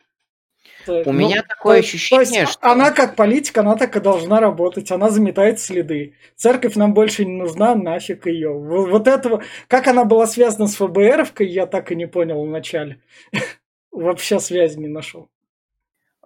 У 0.89 1.11
ну, 1.11 1.13
меня 1.13 1.43
такое 1.43 1.81
то, 1.81 1.87
ощущение, 1.87 2.25
то 2.25 2.39
есть 2.39 2.51
что... 2.53 2.71
Она 2.71 2.91
как 2.91 3.15
политик, 3.15 3.57
она 3.57 3.75
так 3.75 3.95
и 3.95 3.99
должна 3.99 4.39
работать, 4.39 4.91
она 4.91 5.09
заметает 5.09 5.59
следы. 5.59 6.15
Церковь 6.35 6.75
нам 6.75 6.93
больше 6.93 7.25
не 7.25 7.37
нужна, 7.37 7.75
нафиг 7.75 8.25
ее. 8.25 8.51
Вот 8.51 9.07
этого, 9.07 9.43
как 9.67 9.87
она 9.87 10.05
была 10.05 10.27
связана 10.27 10.67
с 10.67 10.75
ФБРовкой, 10.75 11.47
я 11.47 11.65
так 11.65 11.91
и 11.91 11.95
не 11.95 12.07
понял 12.07 12.43
вначале. 12.43 13.01
Вообще 13.91 14.39
связи 14.39 14.77
не 14.77 14.87
нашел. 14.87 15.29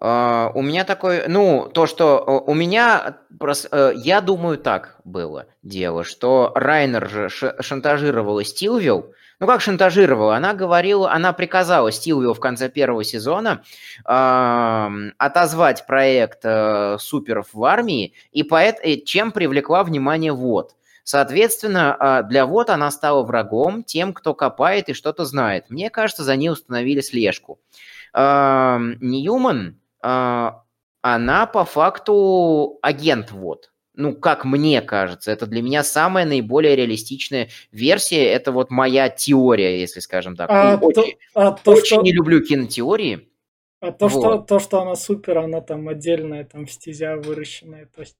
Uh, 0.01 0.51
у 0.53 0.61
меня 0.61 0.83
такой, 0.83 1.29
ну, 1.29 1.69
то, 1.73 1.85
что 1.85 2.43
у 2.45 2.53
меня, 2.53 3.19
uh, 3.39 3.93
я 3.95 4.19
думаю, 4.19 4.57
так 4.57 4.99
было 5.05 5.45
дело, 5.61 6.03
что 6.03 6.51
Райнер 6.55 7.09
же 7.09 7.29
шантажировала 7.29 8.43
Стилвилл, 8.43 9.13
ну, 9.43 9.47
как 9.47 9.59
шантажировала? 9.59 10.37
Она 10.37 10.53
говорила, 10.53 11.11
она 11.11 11.33
приказала 11.33 11.91
Стилвилл 11.91 12.33
в 12.33 12.39
конце 12.39 12.69
первого 12.69 13.03
сезона 13.03 13.61
э, 14.07 15.11
отозвать 15.17 15.85
проект 15.85 16.39
э, 16.45 16.95
суперов 16.97 17.47
в 17.51 17.61
армии, 17.65 18.13
и 18.31 18.43
поэт, 18.43 18.77
чем 19.03 19.33
привлекла 19.33 19.83
внимание 19.83 20.31
ВОД. 20.31 20.77
Соответственно, 21.03 21.93
а, 21.99 22.23
для 22.23 22.45
ВОД 22.45 22.69
она 22.69 22.89
стала 22.89 23.21
врагом 23.23 23.83
тем, 23.83 24.13
кто 24.13 24.33
копает 24.33 24.87
и 24.87 24.93
что-то 24.93 25.25
знает. 25.25 25.69
Мне 25.69 25.89
кажется, 25.89 26.23
за 26.23 26.37
ней 26.37 26.49
установили 26.49 27.01
слежку. 27.01 27.59
Э, 28.13 28.77
Ньюман, 29.01 29.77
э, 30.01 30.51
она 31.01 31.45
по 31.47 31.65
факту 31.65 32.79
агент 32.81 33.31
ВОД 33.31 33.72
ну, 33.95 34.15
как 34.15 34.43
мне 34.43 34.81
кажется, 34.81 35.31
это 35.31 35.45
для 35.45 35.61
меня 35.61 35.83
самая 35.83 36.25
наиболее 36.25 36.75
реалистичная 36.75 37.49
версия. 37.71 38.25
Это 38.25 38.51
вот 38.51 38.71
моя 38.71 39.09
теория, 39.09 39.79
если 39.79 39.99
скажем 39.99 40.35
так. 40.35 40.49
А 40.49 40.77
очень 40.81 41.13
то, 41.33 41.39
а 41.39 41.51
то, 41.51 41.71
очень 41.71 41.97
что... 41.97 42.01
не 42.01 42.11
люблю 42.11 42.43
кинотеории. 42.43 43.29
А 43.79 43.91
то, 43.91 44.07
вот. 44.07 44.21
что, 44.21 44.37
то, 44.37 44.59
что 44.59 44.81
она 44.81 44.95
супер, 44.95 45.39
она 45.39 45.61
там 45.61 45.87
отдельная, 45.89 46.45
там 46.45 46.67
стезя 46.67 47.17
выращенная. 47.17 47.89
То 47.93 48.01
есть... 48.01 48.15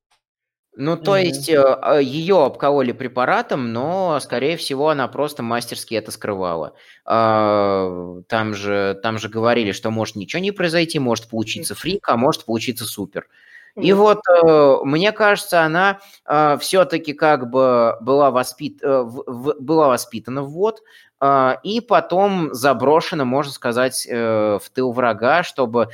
Ну, 0.75 0.97
то 0.97 1.15
mm-hmm. 1.15 1.23
есть 1.23 1.49
э, 1.49 1.61
а, 1.61 1.99
ее 1.99 2.43
обкололи 2.43 2.93
препаратом, 2.93 3.73
но, 3.73 4.19
скорее 4.19 4.57
всего, 4.57 4.89
она 4.89 5.07
просто 5.07 5.43
мастерски 5.43 5.93
это 5.93 6.11
скрывала. 6.11 6.75
А, 7.05 8.21
там 8.27 8.55
же, 8.55 8.99
там 9.01 9.19
же 9.19 9.29
говорили, 9.29 9.71
что 9.71 9.91
может 9.91 10.15
ничего 10.15 10.41
не 10.41 10.51
произойти, 10.51 10.97
может 10.99 11.29
получиться 11.29 11.75
фрик, 11.75 12.09
а 12.09 12.17
может 12.17 12.45
получиться 12.45 12.85
супер. 12.85 13.27
И 13.75 13.91
вот 13.93 14.19
э, 14.27 14.77
мне 14.83 15.11
кажется, 15.11 15.61
она 15.61 15.99
э, 16.27 16.57
все-таки 16.59 17.13
как 17.13 17.49
бы 17.49 17.95
была, 18.01 18.29
воспит, 18.29 18.79
э, 18.83 19.03
была 19.03 19.87
воспитана 19.87 20.43
в 20.43 20.51
ВОД, 20.51 20.81
э, 21.21 21.55
и 21.63 21.81
потом 21.81 22.53
заброшена, 22.53 23.25
можно 23.25 23.51
сказать, 23.51 24.07
в 24.07 24.61
тыл 24.73 24.91
врага, 24.91 25.43
чтобы 25.43 25.89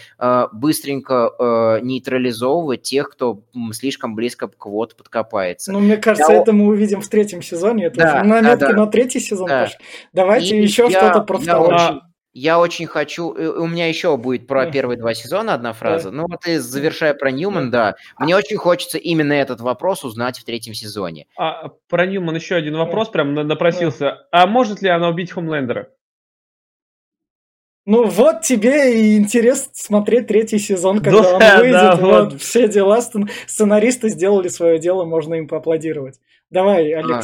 быстренько 0.51 1.79
нейтрализовывать 1.81 2.81
тех, 2.81 3.09
кто 3.11 3.43
слишком 3.71 4.15
близко 4.15 4.47
к 4.49 4.65
ВОД 4.65 4.97
подкопается. 4.97 5.71
Ну, 5.71 5.79
мне 5.79 5.97
кажется, 5.97 6.33
я... 6.33 6.41
это 6.41 6.51
мы 6.51 6.67
увидим 6.67 7.01
в 7.01 7.07
третьем 7.07 7.41
сезоне. 7.41 7.85
Это 7.85 7.97
да, 7.97 8.23
наметки 8.23 8.59
да, 8.59 8.71
да. 8.71 8.73
на 8.73 8.87
третий 8.87 9.19
сезон. 9.19 9.47
Да. 9.47 9.69
Давайте 10.11 10.57
и 10.57 10.61
еще 10.61 10.87
я, 10.89 10.99
что-то 10.99 11.21
про 11.21 11.37
второй. 11.37 12.01
Я 12.33 12.59
очень 12.59 12.85
хочу... 12.85 13.33
Э, 13.33 13.47
у 13.47 13.67
меня 13.67 13.87
еще 13.87 14.15
будет 14.17 14.47
про 14.47 14.69
первые 14.69 14.97
два 14.97 15.13
сезона 15.13 15.53
одна 15.53 15.73
фраза. 15.73 16.11
Ну 16.11 16.27
вот 16.27 16.45
и 16.47 16.57
завершая 16.57 17.13
про 17.13 17.31
Ньюман, 17.31 17.71
да. 17.71 17.95
Мне 18.19 18.35
очень 18.35 18.57
хочется 18.57 18.97
именно 18.97 19.33
этот 19.33 19.61
вопрос 19.61 20.03
узнать 20.03 20.37
в 20.37 20.43
третьем 20.43 20.73
сезоне. 20.73 21.27
А 21.37 21.69
про 21.87 22.05
Ньюман 22.05 22.35
еще 22.35 22.55
один 22.55 22.77
вопрос 22.77 23.09
прям 23.09 23.33
напросился. 23.33 24.27
А 24.31 24.45
может 24.47 24.81
ли 24.81 24.89
она 24.89 25.09
убить 25.09 25.31
Хомлендера? 25.31 25.89
Ну 27.85 28.05
вот 28.05 28.41
тебе 28.41 29.01
и 29.01 29.17
интерес 29.17 29.71
смотреть 29.73 30.27
третий 30.27 30.59
сезон, 30.59 30.99
когда 31.03 31.39
да, 31.39 31.55
он 31.55 31.59
выйдет. 31.61 31.73
Да, 31.73 31.95
вот, 31.95 32.33
вот 32.33 32.41
все 32.41 32.67
дела, 32.67 33.01
сценаристы 33.01 34.09
сделали 34.09 34.47
свое 34.47 34.77
дело, 34.77 35.05
можно 35.05 35.33
им 35.33 35.47
поаплодировать. 35.47 36.19
Давай, 36.51 36.91
а. 36.93 37.21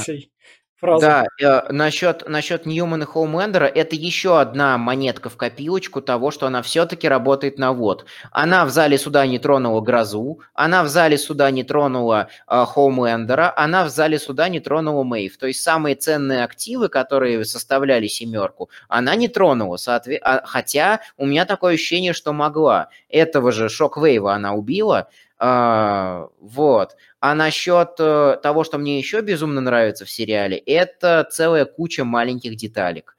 Фразу. 0.77 0.99
Да, 0.99 1.25
э, 1.41 1.71
насчет, 1.71 2.27
насчет 2.27 2.65
Ньюмана 2.65 3.03
и 3.03 3.05
Хоумендера, 3.05 3.65
это 3.65 3.95
еще 3.95 4.41
одна 4.41 4.77
монетка 4.77 5.29
в 5.29 5.37
копилочку 5.37 6.01
того, 6.01 6.31
что 6.31 6.47
она 6.47 6.61
все-таки 6.61 7.07
работает 7.07 7.57
на 7.57 7.71
вот. 7.71 8.05
Она 8.31 8.65
в 8.65 8.69
зале 8.71 8.97
суда 8.97 9.25
не 9.25 9.39
тронула 9.39 9.79
Грозу, 9.79 10.41
она 10.53 10.83
в 10.83 10.89
зале 10.89 11.17
суда 11.17 11.49
не 11.49 11.63
тронула 11.63 12.27
э, 12.49 12.65
Хоумендера, 12.67 13.53
она 13.55 13.85
в 13.85 13.89
зале 13.89 14.19
суда 14.19 14.49
не 14.49 14.59
тронула 14.59 15.03
Мэйв. 15.03 15.37
То 15.37 15.47
есть 15.47 15.61
самые 15.61 15.95
ценные 15.95 16.43
активы, 16.43 16.89
которые 16.89 17.45
составляли 17.45 18.07
семерку, 18.07 18.69
она 18.89 19.15
не 19.15 19.29
тронула. 19.29 19.77
Соответ... 19.77 20.19
А, 20.23 20.43
хотя 20.45 20.99
у 21.15 21.25
меня 21.25 21.45
такое 21.45 21.75
ощущение, 21.75 22.11
что 22.11 22.33
могла. 22.33 22.89
Этого 23.07 23.53
же 23.53 23.69
Шоквейва 23.69 24.33
она 24.33 24.53
убила, 24.53 25.07
вот. 25.39 26.95
А 27.19 27.35
насчет 27.35 27.89
э, 27.99 28.37
того, 28.41 28.63
что 28.63 28.77
мне 28.77 28.97
еще 28.97 29.21
безумно 29.21 29.61
нравится 29.61 30.05
в 30.05 30.09
сериале, 30.09 30.57
это 30.57 31.27
целая 31.29 31.65
куча 31.65 32.05
маленьких 32.05 32.55
деталек. 32.55 33.17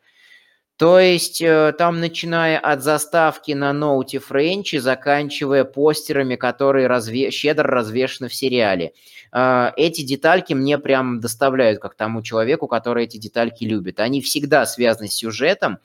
То 0.76 1.00
есть 1.00 1.40
э, 1.40 1.72
там, 1.78 2.00
начиная 2.00 2.58
от 2.58 2.82
заставки 2.82 3.52
на 3.52 3.72
ноуте 3.72 4.18
Френчи, 4.18 4.76
заканчивая 4.76 5.64
постерами, 5.64 6.36
которые 6.36 6.86
разве... 6.86 7.30
щедро 7.30 7.68
развешены 7.68 8.28
в 8.28 8.34
сериале. 8.34 8.92
Э, 9.32 9.70
эти 9.76 10.02
детальки 10.02 10.52
мне 10.52 10.78
прям 10.78 11.20
доставляют, 11.20 11.80
как 11.80 11.94
тому 11.94 12.22
человеку, 12.22 12.66
который 12.66 13.04
эти 13.04 13.16
детальки 13.16 13.64
любит. 13.64 14.00
Они 14.00 14.20
всегда 14.20 14.66
связаны 14.66 15.08
с 15.08 15.14
сюжетом, 15.14 15.78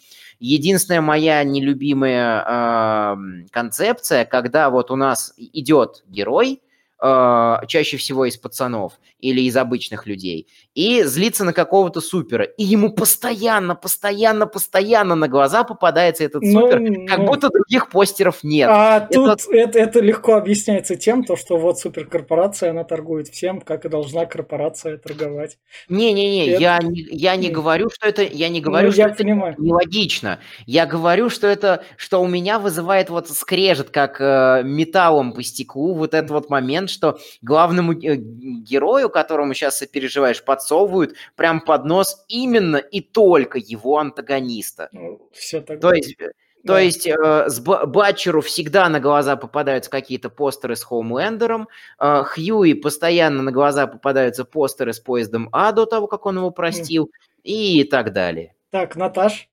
Единственная 0.44 1.02
моя 1.02 1.44
нелюбимая 1.44 3.16
концепция, 3.52 4.26
когда 4.26 4.72
вот 4.72 4.90
у 4.90 4.96
нас 4.96 5.36
идет 5.38 6.04
герой, 6.08 6.64
э, 7.02 7.56
чаще 7.68 7.98
всего 7.98 8.26
из 8.26 8.38
пацанов 8.38 8.94
или 9.20 9.42
из 9.42 9.56
обычных 9.58 10.08
людей, 10.08 10.48
и 10.74 11.04
злится 11.04 11.44
на 11.44 11.54
какого-то 11.54 12.02
супера, 12.02 12.44
и 12.44 12.64
ему 12.64 12.92
постоянно, 12.92 13.76
постоянно, 13.76 14.48
постоянно 14.48 15.16
на 15.16 15.28
глаза 15.28 15.64
попадается 15.64 16.24
этот 16.24 16.42
Ну, 16.44 16.62
супер, 16.62 17.08
как 17.08 17.20
ну. 17.20 17.26
будто 17.28 17.50
других 17.50 17.90
постеров 17.90 18.44
нет. 18.44 18.70
А 18.72 19.08
Это- 19.10 19.14
тут 19.36 19.54
это, 19.54 19.80
это 19.80 20.00
легко 20.00 20.34
объясняется 20.36 20.96
тем, 20.96 21.24
то, 21.24 21.36
что 21.36 21.58
вот 21.58 21.80
суперкорпорация, 21.80 22.72
она 22.72 22.84
торгует 22.84 23.28
всем, 23.28 23.62
как 23.62 23.86
и 23.86 23.90
должна 23.90 24.26
корпорация 24.26 24.98
торговать. 24.98 25.58
Не-не-не, 25.90 26.48
Это- 26.52 26.62
я 26.62 26.80
не, 26.80 27.02
я 27.12 27.36
не 27.36 27.48
Нет. 27.48 27.56
говорю, 27.56 27.90
что 27.90 28.08
это, 28.08 28.24
я 28.24 28.50
не 28.50 28.62
говорю, 28.62 28.88
ну, 28.88 28.92
что 28.94 29.02
я 29.02 29.08
это 29.10 29.18
понимаю. 29.18 29.56
нелогично. 29.58 30.40
Я 30.66 30.86
говорю, 30.86 31.30
что 31.30 31.48
это, 31.48 31.84
что 31.98 32.22
у 32.22 32.28
меня 32.28 32.60
вызывает 32.60 33.10
вот 33.10 33.30
скрежет, 33.30 33.90
как 33.90 34.20
э, 34.20 34.62
металлом 34.64 35.34
по 35.34 35.44
стеклу, 35.44 35.94
вот 35.94 36.14
этот 36.14 36.32
вот 36.32 36.50
момент, 36.50 36.90
что 36.92 37.20
главному 37.42 37.94
э, 37.94 38.16
герою, 38.16 39.10
которому 39.10 39.54
сейчас 39.54 39.78
сопереживаешь, 39.78 40.44
подсовывают 40.44 41.16
прям 41.36 41.62
под 41.62 41.86
нос 41.86 42.24
именно 42.28 42.78
и 42.78 43.02
только 43.02 43.58
его 43.58 43.98
антагониста. 43.98 44.90
все 45.32 45.62
так. 45.62 45.80
То 45.80 45.94
есть, 45.94 46.16
э, 46.20 46.32
то 46.64 46.74
Да. 46.74 46.80
есть 46.80 47.08
э, 47.08 47.50
с 47.50 47.60
Ба- 47.60 47.86
Батчеру 47.88 48.42
всегда 48.42 48.88
на 48.90 49.00
глаза 49.00 49.36
попадаются 49.36 49.90
какие-то 49.90 50.30
постеры 50.30 50.76
с 50.76 50.84
Хоумлендером, 50.84 51.68
э, 52.00 52.24
Хьюи 52.24 52.74
постоянно 52.74 53.42
на 53.42 53.52
глаза 53.52 53.88
попадаются 53.88 54.46
постеры 54.46 54.94
с 54.94 55.00
поездом 55.00 55.50
А 55.54 55.72
до 55.72 55.86
того, 55.88 56.06
как 56.08 56.26
он 56.28 56.38
его 56.38 56.52
простил, 56.52 57.12
и 57.44 57.84
так 57.86 58.14
далее. 58.14 58.54
Так, 58.70 58.96
Наташ. 58.96 59.50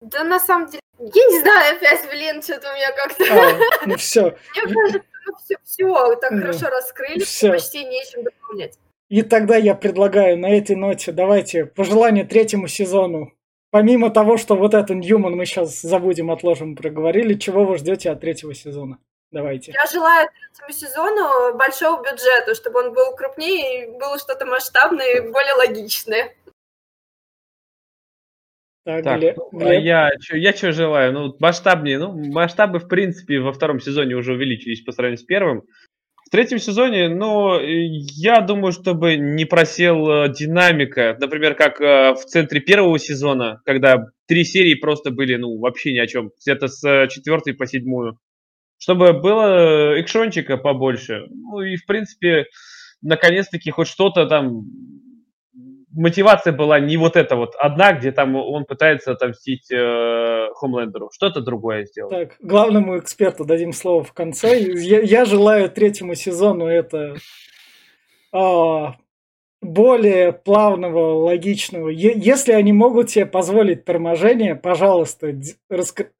Да 0.00 0.24
на 0.24 0.38
самом 0.40 0.66
деле, 0.66 0.80
я 0.98 1.24
не 1.26 1.40
знаю, 1.40 1.76
опять, 1.76 2.08
блин, 2.10 2.42
что-то 2.42 2.70
у 2.70 2.74
меня 2.74 2.92
как-то... 2.92 3.24
А, 3.30 3.86
ну 3.86 3.96
все. 3.96 4.22
Мне 4.66 4.74
кажется, 4.74 4.98
ну 4.98 5.15
все, 5.42 5.56
все 5.64 6.16
так 6.16 6.32
Да. 6.32 6.40
хорошо 6.40 6.66
раскрыли, 6.68 7.20
Всё. 7.24 7.50
почти 7.52 7.84
нечем 7.84 8.22
дополнять. 8.24 8.78
И 9.08 9.22
тогда 9.22 9.56
я 9.56 9.74
предлагаю 9.74 10.36
на 10.38 10.56
этой 10.56 10.74
ноте, 10.76 11.12
давайте 11.12 11.64
пожелание 11.66 12.24
третьему 12.24 12.66
сезону. 12.66 13.32
Помимо 13.70 14.10
того, 14.10 14.36
что 14.36 14.56
вот 14.56 14.74
эту 14.74 14.94
Ньюман 14.94 15.34
мы 15.36 15.44
сейчас 15.44 15.80
забудем, 15.80 16.30
отложим, 16.30 16.76
проговорили, 16.76 17.34
чего 17.34 17.64
вы 17.64 17.76
ждете 17.78 18.10
от 18.10 18.20
третьего 18.20 18.54
сезона? 18.54 18.98
Давайте. 19.32 19.72
Я 19.72 19.90
желаю 19.90 20.28
третьему 20.56 20.72
сезону 20.72 21.56
большого 21.56 22.02
бюджета, 22.02 22.54
чтобы 22.54 22.80
он 22.80 22.92
был 22.94 23.14
крупнее 23.16 23.98
было 23.98 24.18
что-то 24.18 24.46
масштабное 24.46 25.16
и 25.16 25.20
более 25.20 25.54
логичное. 25.54 26.34
Так, 28.86 29.02
Так, 29.02 29.20
Глеб- 29.20 29.36
ну, 29.50 29.66
а 29.66 29.74
я 29.74 30.10
я 30.32 30.52
чё 30.52 30.70
желаю? 30.70 31.12
Ну, 31.12 31.36
масштабнее. 31.40 31.98
Ну, 31.98 32.12
масштабы, 32.32 32.78
в 32.78 32.86
принципе, 32.86 33.40
во 33.40 33.52
втором 33.52 33.80
сезоне 33.80 34.14
уже 34.14 34.34
увеличились 34.34 34.82
по 34.82 34.92
сравнению 34.92 35.18
с 35.18 35.24
первым. 35.24 35.62
В 36.24 36.30
третьем 36.30 36.60
сезоне, 36.60 37.08
ну, 37.08 37.58
э, 37.58 37.64
я 37.66 38.40
думаю, 38.42 38.70
чтобы 38.70 39.16
не 39.16 39.44
просел 39.44 40.08
э, 40.08 40.32
динамика. 40.32 41.16
Например, 41.18 41.56
как 41.56 41.80
э, 41.80 42.12
в 42.14 42.24
центре 42.26 42.60
первого 42.60 42.96
сезона, 43.00 43.60
когда 43.64 44.04
три 44.28 44.44
серии 44.44 44.74
просто 44.74 45.10
были, 45.10 45.34
ну, 45.34 45.58
вообще 45.58 45.92
ни 45.92 45.98
о 45.98 46.06
чем. 46.06 46.30
Где-то 46.40 46.68
с 46.68 47.08
четвертой 47.08 47.54
по 47.54 47.66
седьмую. 47.66 48.20
Чтобы 48.78 49.14
было 49.14 50.00
экшончика 50.00 50.58
побольше. 50.58 51.26
Ну, 51.30 51.60
и, 51.60 51.74
в 51.74 51.84
принципе, 51.86 52.44
наконец-таки 53.02 53.72
хоть 53.72 53.88
что-то 53.88 54.26
там 54.26 54.62
мотивация 55.96 56.52
была 56.52 56.78
не 56.78 56.96
вот 56.96 57.16
эта 57.16 57.36
вот 57.36 57.54
одна, 57.58 57.92
где 57.92 58.12
там 58.12 58.36
он 58.36 58.64
пытается 58.64 59.12
отомстить 59.12 59.70
э, 59.72 60.48
Хомлендеру. 60.54 61.10
Что-то 61.12 61.40
другое 61.40 61.86
сделать. 61.86 62.12
Так, 62.12 62.36
главному 62.40 62.98
эксперту 62.98 63.44
дадим 63.44 63.72
слово 63.72 64.04
в 64.04 64.12
конце. 64.12 64.60
Я, 64.60 65.00
я 65.00 65.24
желаю 65.24 65.70
третьему 65.70 66.14
сезону 66.14 66.66
это 66.66 67.16
а, 68.32 68.96
более 69.62 70.32
плавного, 70.32 71.24
логичного. 71.24 71.88
Е- 71.88 72.14
если 72.16 72.52
они 72.52 72.72
могут 72.72 73.10
себе 73.10 73.26
позволить 73.26 73.84
торможение, 73.84 74.54
пожалуйста, 74.54 75.34
раска- 75.70 76.10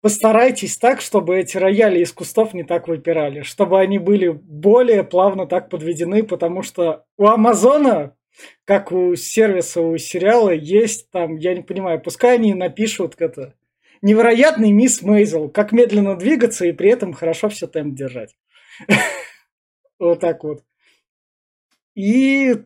постарайтесь 0.00 0.78
так, 0.78 1.00
чтобы 1.00 1.38
эти 1.38 1.56
рояли 1.56 2.00
из 2.00 2.12
кустов 2.12 2.54
не 2.54 2.64
так 2.64 2.88
выпирали, 2.88 3.42
чтобы 3.42 3.80
они 3.80 3.98
были 3.98 4.28
более 4.28 5.04
плавно 5.04 5.46
так 5.46 5.68
подведены, 5.68 6.22
потому 6.22 6.62
что 6.62 7.04
у 7.16 7.26
Амазона, 7.26 8.14
как 8.64 8.92
у 8.92 9.14
сервиса, 9.16 9.80
у 9.80 9.96
сериала, 9.98 10.50
есть 10.50 11.10
там, 11.10 11.36
я 11.36 11.54
не 11.54 11.62
понимаю, 11.62 12.00
пускай 12.00 12.34
они 12.34 12.54
напишут 12.54 13.14
это, 13.18 13.54
невероятный 14.02 14.72
мисс 14.72 15.02
Мейзел, 15.02 15.48
как 15.48 15.72
медленно 15.72 16.16
двигаться 16.16 16.66
и 16.66 16.72
при 16.72 16.90
этом 16.90 17.12
хорошо 17.12 17.48
все 17.48 17.66
темп 17.66 17.94
держать. 17.94 18.36
Вот 19.98 20.18
так 20.18 20.42
вот. 20.42 20.64
И 21.94 22.56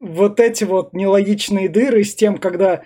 вот 0.00 0.40
эти 0.40 0.64
вот 0.64 0.94
нелогичные 0.94 1.68
дыры 1.68 2.04
с 2.04 2.14
тем, 2.14 2.38
когда 2.38 2.84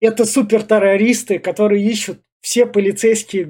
это 0.00 0.24
супертеррористы, 0.24 1.38
которые 1.38 1.84
ищут 1.84 2.22
все 2.40 2.66
полицейские, 2.66 3.48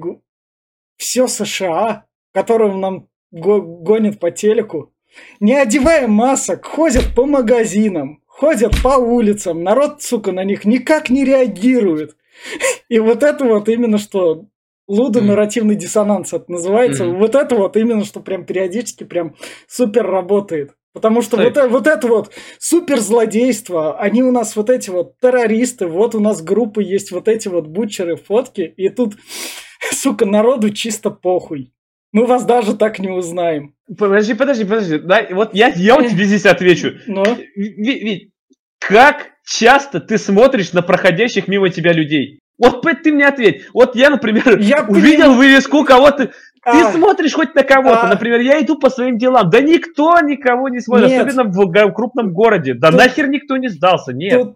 все 0.97 1.27
США, 1.27 2.05
которым 2.31 2.79
нам 2.79 3.09
го- 3.31 3.61
гонят 3.61 4.19
по 4.19 4.31
телеку, 4.31 4.92
не 5.39 5.55
одевая 5.55 6.07
масок, 6.07 6.65
ходят 6.65 7.13
по 7.15 7.25
магазинам, 7.25 8.21
ходят 8.27 8.73
по 8.81 8.97
улицам, 8.97 9.63
народ, 9.63 10.01
сука, 10.01 10.31
на 10.31 10.43
них 10.43 10.65
никак 10.65 11.09
не 11.09 11.23
реагирует. 11.23 12.15
И 12.89 12.99
вот 12.99 13.23
это 13.23 13.45
вот 13.45 13.69
именно 13.69 13.97
что 13.97 14.45
лудо-нарративный 14.87 15.75
диссонанс 15.75 16.33
это 16.33 16.51
называется. 16.51 17.05
Вот 17.17 17.35
это 17.35 17.55
вот 17.55 17.77
именно 17.77 18.03
что 18.03 18.19
прям 18.19 18.45
периодически 18.45 19.03
прям 19.03 19.35
супер 19.67 20.05
работает. 20.05 20.71
Потому 20.93 21.21
что 21.23 21.37
вот, 21.37 21.57
э- 21.57 21.67
вот 21.67 21.87
это 21.87 22.07
вот 22.07 22.31
супер 22.59 22.99
злодейство, 22.99 23.97
они 23.99 24.21
у 24.21 24.31
нас 24.31 24.55
вот 24.55 24.69
эти 24.69 24.91
вот 24.91 25.19
террористы, 25.19 25.87
вот 25.87 26.13
у 26.13 26.19
нас 26.19 26.41
группы 26.43 26.83
есть 26.83 27.11
вот 27.11 27.27
эти 27.27 27.47
вот 27.47 27.65
бутчеры, 27.67 28.15
фотки, 28.15 28.61
и 28.61 28.89
тут, 28.89 29.15
сука, 29.91 30.25
народу 30.25 30.69
чисто 30.69 31.09
похуй. 31.09 31.73
Мы 32.13 32.25
вас 32.25 32.45
даже 32.45 32.75
так 32.77 32.99
не 32.99 33.09
узнаем. 33.09 33.73
Подожди, 33.97 34.33
подожди, 34.35 34.63
подожди. 34.63 34.99
Да, 34.99 35.25
вот 35.31 35.53
я, 35.53 35.67
я 35.75 35.95
вот 35.95 36.07
тебе 36.07 36.23
здесь 36.25 36.45
отвечу. 36.45 36.93
Но 37.07 37.23
Ви- 37.55 37.73
ви- 37.77 38.31
как 38.79 39.31
часто 39.45 39.99
ты 39.99 40.17
смотришь 40.17 40.73
на 40.73 40.81
проходящих 40.83 41.47
мимо 41.47 41.69
тебя 41.69 41.91
людей? 41.91 42.39
Вот 42.59 42.83
ты 43.03 43.11
мне 43.11 43.25
ответь. 43.27 43.65
Вот 43.73 43.95
я, 43.95 44.09
например, 44.11 44.59
Я 44.59 44.83
увидел 44.87 45.31
поним- 45.31 45.37
вывеску 45.37 45.83
кого-то. 45.83 46.31
Ты 46.65 46.71
А, 46.71 46.93
смотришь 46.93 47.33
хоть 47.33 47.53
на 47.55 47.63
кого-то. 47.63 48.03
А. 48.03 48.07
Например, 48.07 48.39
я 48.39 48.61
иду 48.61 48.77
по 48.77 48.89
своим 48.89 49.17
делам. 49.17 49.49
Да 49.49 49.59
никто 49.59 50.17
никого 50.21 50.69
не 50.69 50.79
смотрит. 50.79 51.09
Нет. 51.09 51.27
Особенно 51.27 51.49
в 51.49 51.91
крупном 51.91 52.31
городе. 52.31 52.73
Да 52.73 52.89
Тут- 52.89 52.99
нахер 52.99 53.27
никто 53.27 53.57
не 53.57 53.67
сдался. 53.67 54.13
Нет. 54.13 54.55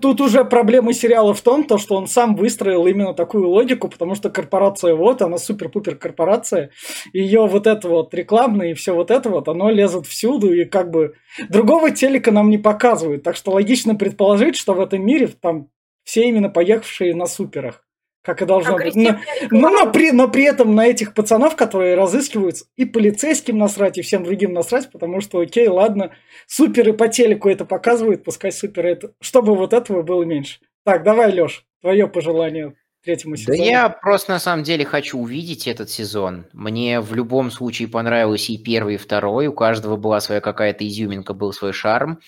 тут 0.00 0.20
уже 0.20 0.44
проблема 0.44 0.92
сериала 0.92 1.34
в 1.34 1.40
том, 1.40 1.64
то, 1.64 1.76
что 1.78 1.96
он 1.96 2.06
сам 2.06 2.36
выстроил 2.36 2.86
именно 2.86 3.14
такую 3.14 3.48
логику, 3.48 3.88
потому 3.88 4.14
что 4.14 4.30
корпорация 4.30 4.94
вот, 4.94 5.22
она 5.22 5.38
супер-пупер 5.38 5.96
корпорация, 5.96 6.70
ее 7.12 7.46
вот 7.46 7.66
это 7.66 7.88
вот 7.88 8.14
рекламное 8.14 8.70
и 8.70 8.74
все 8.74 8.94
вот 8.94 9.10
это 9.10 9.28
вот, 9.28 9.48
оно 9.48 9.70
лезет 9.70 10.06
всюду, 10.06 10.52
и 10.52 10.64
как 10.64 10.90
бы 10.90 11.14
другого 11.48 11.90
телека 11.90 12.30
нам 12.30 12.48
не 12.48 12.58
показывают. 12.58 13.24
Так 13.24 13.34
что 13.36 13.50
логично 13.50 13.96
предположить, 13.96 14.56
что 14.56 14.74
в 14.74 14.80
этом 14.80 15.04
мире 15.04 15.28
там 15.28 15.68
все 16.04 16.28
именно 16.28 16.48
поехавшие 16.48 17.14
на 17.14 17.26
суперах. 17.26 17.82
Как 18.26 18.42
и 18.42 18.44
должно 18.44 18.76
быть. 18.76 18.96
Но, 18.96 19.20
но, 19.52 19.70
но 19.70 19.92
при, 19.92 20.10
но 20.10 20.26
при 20.26 20.42
этом 20.42 20.74
на 20.74 20.84
этих 20.84 21.14
пацанов, 21.14 21.54
которые 21.54 21.94
разыскиваются, 21.94 22.64
и 22.76 22.84
полицейским 22.84 23.56
насрать, 23.56 23.98
и 23.98 24.02
всем 24.02 24.24
другим 24.24 24.52
насрать, 24.52 24.90
потому 24.90 25.20
что, 25.20 25.38
окей, 25.38 25.68
ладно, 25.68 26.10
суперы 26.48 26.92
по 26.92 27.06
телеку 27.06 27.48
это 27.48 27.64
показывают, 27.64 28.24
пускай 28.24 28.50
суперы 28.50 28.90
это... 28.90 29.12
Чтобы 29.20 29.54
вот 29.54 29.72
этого 29.72 30.02
было 30.02 30.24
меньше. 30.24 30.58
Так, 30.84 31.04
давай, 31.04 31.32
Леш, 31.32 31.64
твое 31.80 32.08
пожелание 32.08 32.74
третьему 33.04 33.36
Да 33.36 33.42
сезону. 33.42 33.62
я 33.62 33.88
просто 33.88 34.32
на 34.32 34.40
самом 34.40 34.64
деле 34.64 34.84
хочу 34.84 35.20
увидеть 35.20 35.68
этот 35.68 35.88
сезон. 35.88 36.46
Мне 36.52 37.00
в 37.00 37.14
любом 37.14 37.52
случае 37.52 37.86
понравилось 37.86 38.50
и 38.50 38.58
первый, 38.58 38.96
и 38.96 38.98
второй. 38.98 39.46
У 39.46 39.52
каждого 39.52 39.96
была 39.96 40.20
своя 40.20 40.40
какая-то 40.40 40.84
изюминка, 40.86 41.32
был 41.32 41.52
свой 41.52 41.72
шарм. 41.72 42.18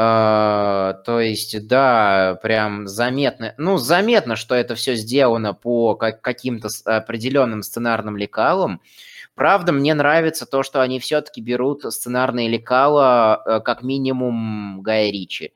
А, 0.00 0.92
То 1.04 1.18
есть, 1.18 1.66
да, 1.66 2.38
прям 2.40 2.86
заметно, 2.86 3.54
ну, 3.58 3.78
заметно, 3.78 4.36
что 4.36 4.54
это 4.54 4.76
все 4.76 4.94
сделано 4.94 5.54
по 5.54 5.96
как- 5.96 6.20
каким-то 6.20 6.68
определенным 6.84 7.64
сценарным 7.64 8.16
лекалам. 8.16 8.80
Правда, 9.34 9.72
мне 9.72 9.94
нравится 9.94 10.46
то, 10.46 10.62
что 10.62 10.82
они 10.82 11.00
все-таки 11.00 11.40
берут 11.40 11.82
сценарные 11.92 12.48
лекала 12.48 13.42
э, 13.44 13.60
как 13.60 13.82
минимум 13.82 14.82
Гая 14.82 15.10
Ричи. 15.10 15.52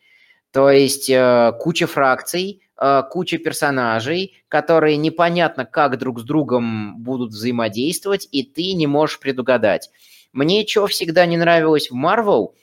То 0.51 0.71
есть 0.71 1.09
э, 1.09 1.53
куча 1.61 1.87
фракций, 1.87 2.63
э, 2.81 3.03
куча 3.13 3.39
персонажей, 3.39 4.43
которые 4.49 4.97
непонятно 4.97 5.65
как 5.67 5.99
друг 5.99 6.19
с 6.19 6.25
другом 6.25 6.97
будут 6.99 7.31
взаимодействовать, 7.31 8.27
и 8.33 8.43
ты 8.43 8.73
не 8.73 8.89
можешь 8.89 9.21
предугадать. 9.21 9.91
Мне 10.33 10.65
что 10.67 10.89
всегда 10.89 11.27
не 11.27 11.37
нравилось 11.37 11.91
в 11.91 11.95
э, 11.95 12.57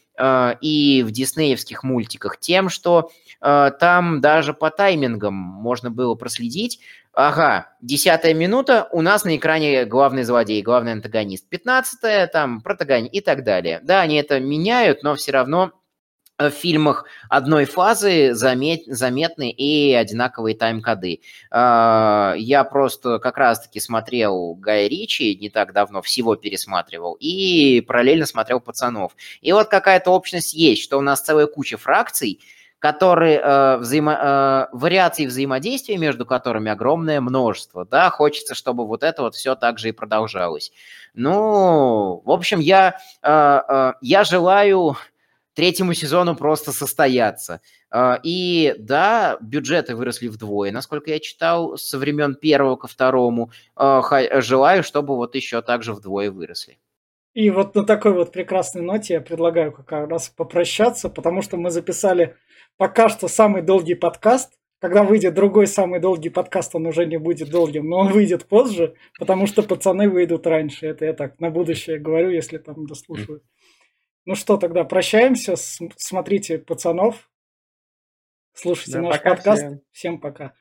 и 0.61 1.03
в 1.03 1.11
диснеевских 1.11 1.83
мультиках 1.83 2.39
тем, 2.39 2.69
что 2.69 3.11
э, 3.41 3.71
там 3.79 4.21
даже 4.21 4.53
по 4.53 4.69
таймингам 4.69 5.33
можно 5.33 5.89
было 5.91 6.15
проследить. 6.15 6.79
Ага, 7.13 7.73
десятая 7.81 8.33
минута, 8.33 8.87
у 8.91 9.01
нас 9.01 9.25
на 9.25 9.35
экране 9.35 9.85
главный 9.85 10.23
злодей, 10.23 10.61
главный 10.61 10.93
антагонист. 10.93 11.49
Пятнадцатая, 11.49 12.27
там, 12.27 12.61
протагонист 12.61 13.13
и 13.13 13.21
так 13.21 13.43
далее. 13.43 13.79
Да, 13.83 14.01
они 14.01 14.15
это 14.15 14.39
меняют, 14.39 15.03
но 15.03 15.15
все 15.15 15.31
равно 15.31 15.73
в 16.39 16.51
фильмах 16.51 17.05
одной 17.29 17.65
фазы 17.65 18.33
замет, 18.33 18.83
заметны 18.87 19.51
и 19.51 19.93
одинаковые 19.93 20.55
тайм-коды. 20.55 21.19
А, 21.51 22.33
я 22.37 22.63
просто 22.63 23.19
как 23.19 23.37
раз-таки 23.37 23.79
смотрел 23.79 24.55
Гая 24.55 24.87
Ричи 24.87 25.35
не 25.35 25.49
так 25.49 25.73
давно, 25.73 26.01
всего 26.01 26.35
пересматривал, 26.35 27.17
и 27.19 27.81
параллельно 27.81 28.25
смотрел 28.25 28.61
«Пацанов». 28.61 29.15
И 29.41 29.51
вот 29.51 29.67
какая-то 29.67 30.11
общность 30.11 30.53
есть, 30.53 30.81
что 30.81 30.97
у 30.97 31.01
нас 31.01 31.21
целая 31.21 31.47
куча 31.47 31.77
фракций, 31.77 32.39
которые 32.79 33.39
э, 33.39 33.77
взаимо, 33.77 34.13
э, 34.13 34.67
вариаций 34.71 35.25
взаимодействия 35.25 35.97
между 35.97 36.25
которыми 36.25 36.71
огромное 36.71 37.19
множество, 37.19 37.85
да, 37.85 38.09
хочется, 38.09 38.55
чтобы 38.55 38.87
вот 38.87 39.03
это 39.03 39.23
вот 39.23 39.35
все 39.35 39.55
так 39.55 39.79
же 39.79 39.89
и 39.89 39.91
продолжалось. 39.91 40.71
Ну, 41.13 42.21
в 42.23 42.31
общем, 42.31 42.61
я, 42.61 42.97
э, 43.21 43.59
э, 43.67 43.93
я 43.99 44.23
желаю 44.23 44.95
третьему 45.59 45.93
сезону 45.93 46.37
просто 46.37 46.71
состояться. 46.71 47.59
А, 47.91 48.17
и 48.23 48.75
да, 48.79 49.37
бюджеты 49.41 49.93
выросли 49.93 50.29
вдвое, 50.29 50.71
насколько 50.71 51.11
я 51.11 51.19
читал, 51.19 51.77
со 51.77 51.97
времен 51.97 52.35
первого 52.35 52.77
ко 52.77 52.87
второму. 52.87 53.51
А, 53.75 54.01
желаю, 54.39 54.83
чтобы 54.83 55.17
вот 55.17 55.35
еще 55.35 55.61
также 55.61 55.93
вдвое 55.93 56.31
выросли. 56.31 56.77
И 57.33 57.49
вот 57.49 57.75
на 57.75 57.83
такой 57.83 58.13
вот 58.13 58.31
прекрасной 58.31 58.83
ноте 58.83 59.15
я 59.15 59.21
предлагаю 59.21 59.73
как 59.73 59.91
раз 60.09 60.29
попрощаться, 60.29 61.09
потому 61.09 61.41
что 61.41 61.57
мы 61.57 61.71
записали 61.71 62.37
пока 62.77 63.09
что 63.09 63.27
самый 63.27 63.61
долгий 63.61 63.95
подкаст. 63.95 64.53
Когда 64.79 65.03
выйдет 65.03 65.33
другой 65.33 65.67
самый 65.67 65.99
долгий 65.99 66.29
подкаст, 66.29 66.73
он 66.73 66.85
уже 66.85 67.05
не 67.05 67.17
будет 67.17 67.49
долгим, 67.49 67.89
но 67.89 67.97
он 67.97 68.13
выйдет 68.13 68.45
позже, 68.45 68.93
потому 69.19 69.45
что 69.45 69.61
пацаны 69.61 70.09
выйдут 70.09 70.47
раньше. 70.47 70.87
Это 70.87 71.03
я 71.03 71.11
так 71.13 71.37
на 71.41 71.49
будущее 71.49 71.99
говорю, 71.99 72.29
если 72.29 72.59
там 72.59 72.85
дослушают. 72.85 73.43
Ну 74.29 74.35
что, 74.35 74.57
тогда 74.57 74.83
прощаемся. 74.83 75.55
Смотрите 75.55 76.59
пацанов. 76.59 77.31
Слушайте 78.53 78.91
да, 78.91 79.01
наш 79.01 79.23
подкаст. 79.23 79.63
Всем. 79.63 79.81
всем 79.89 80.21
пока. 80.21 80.53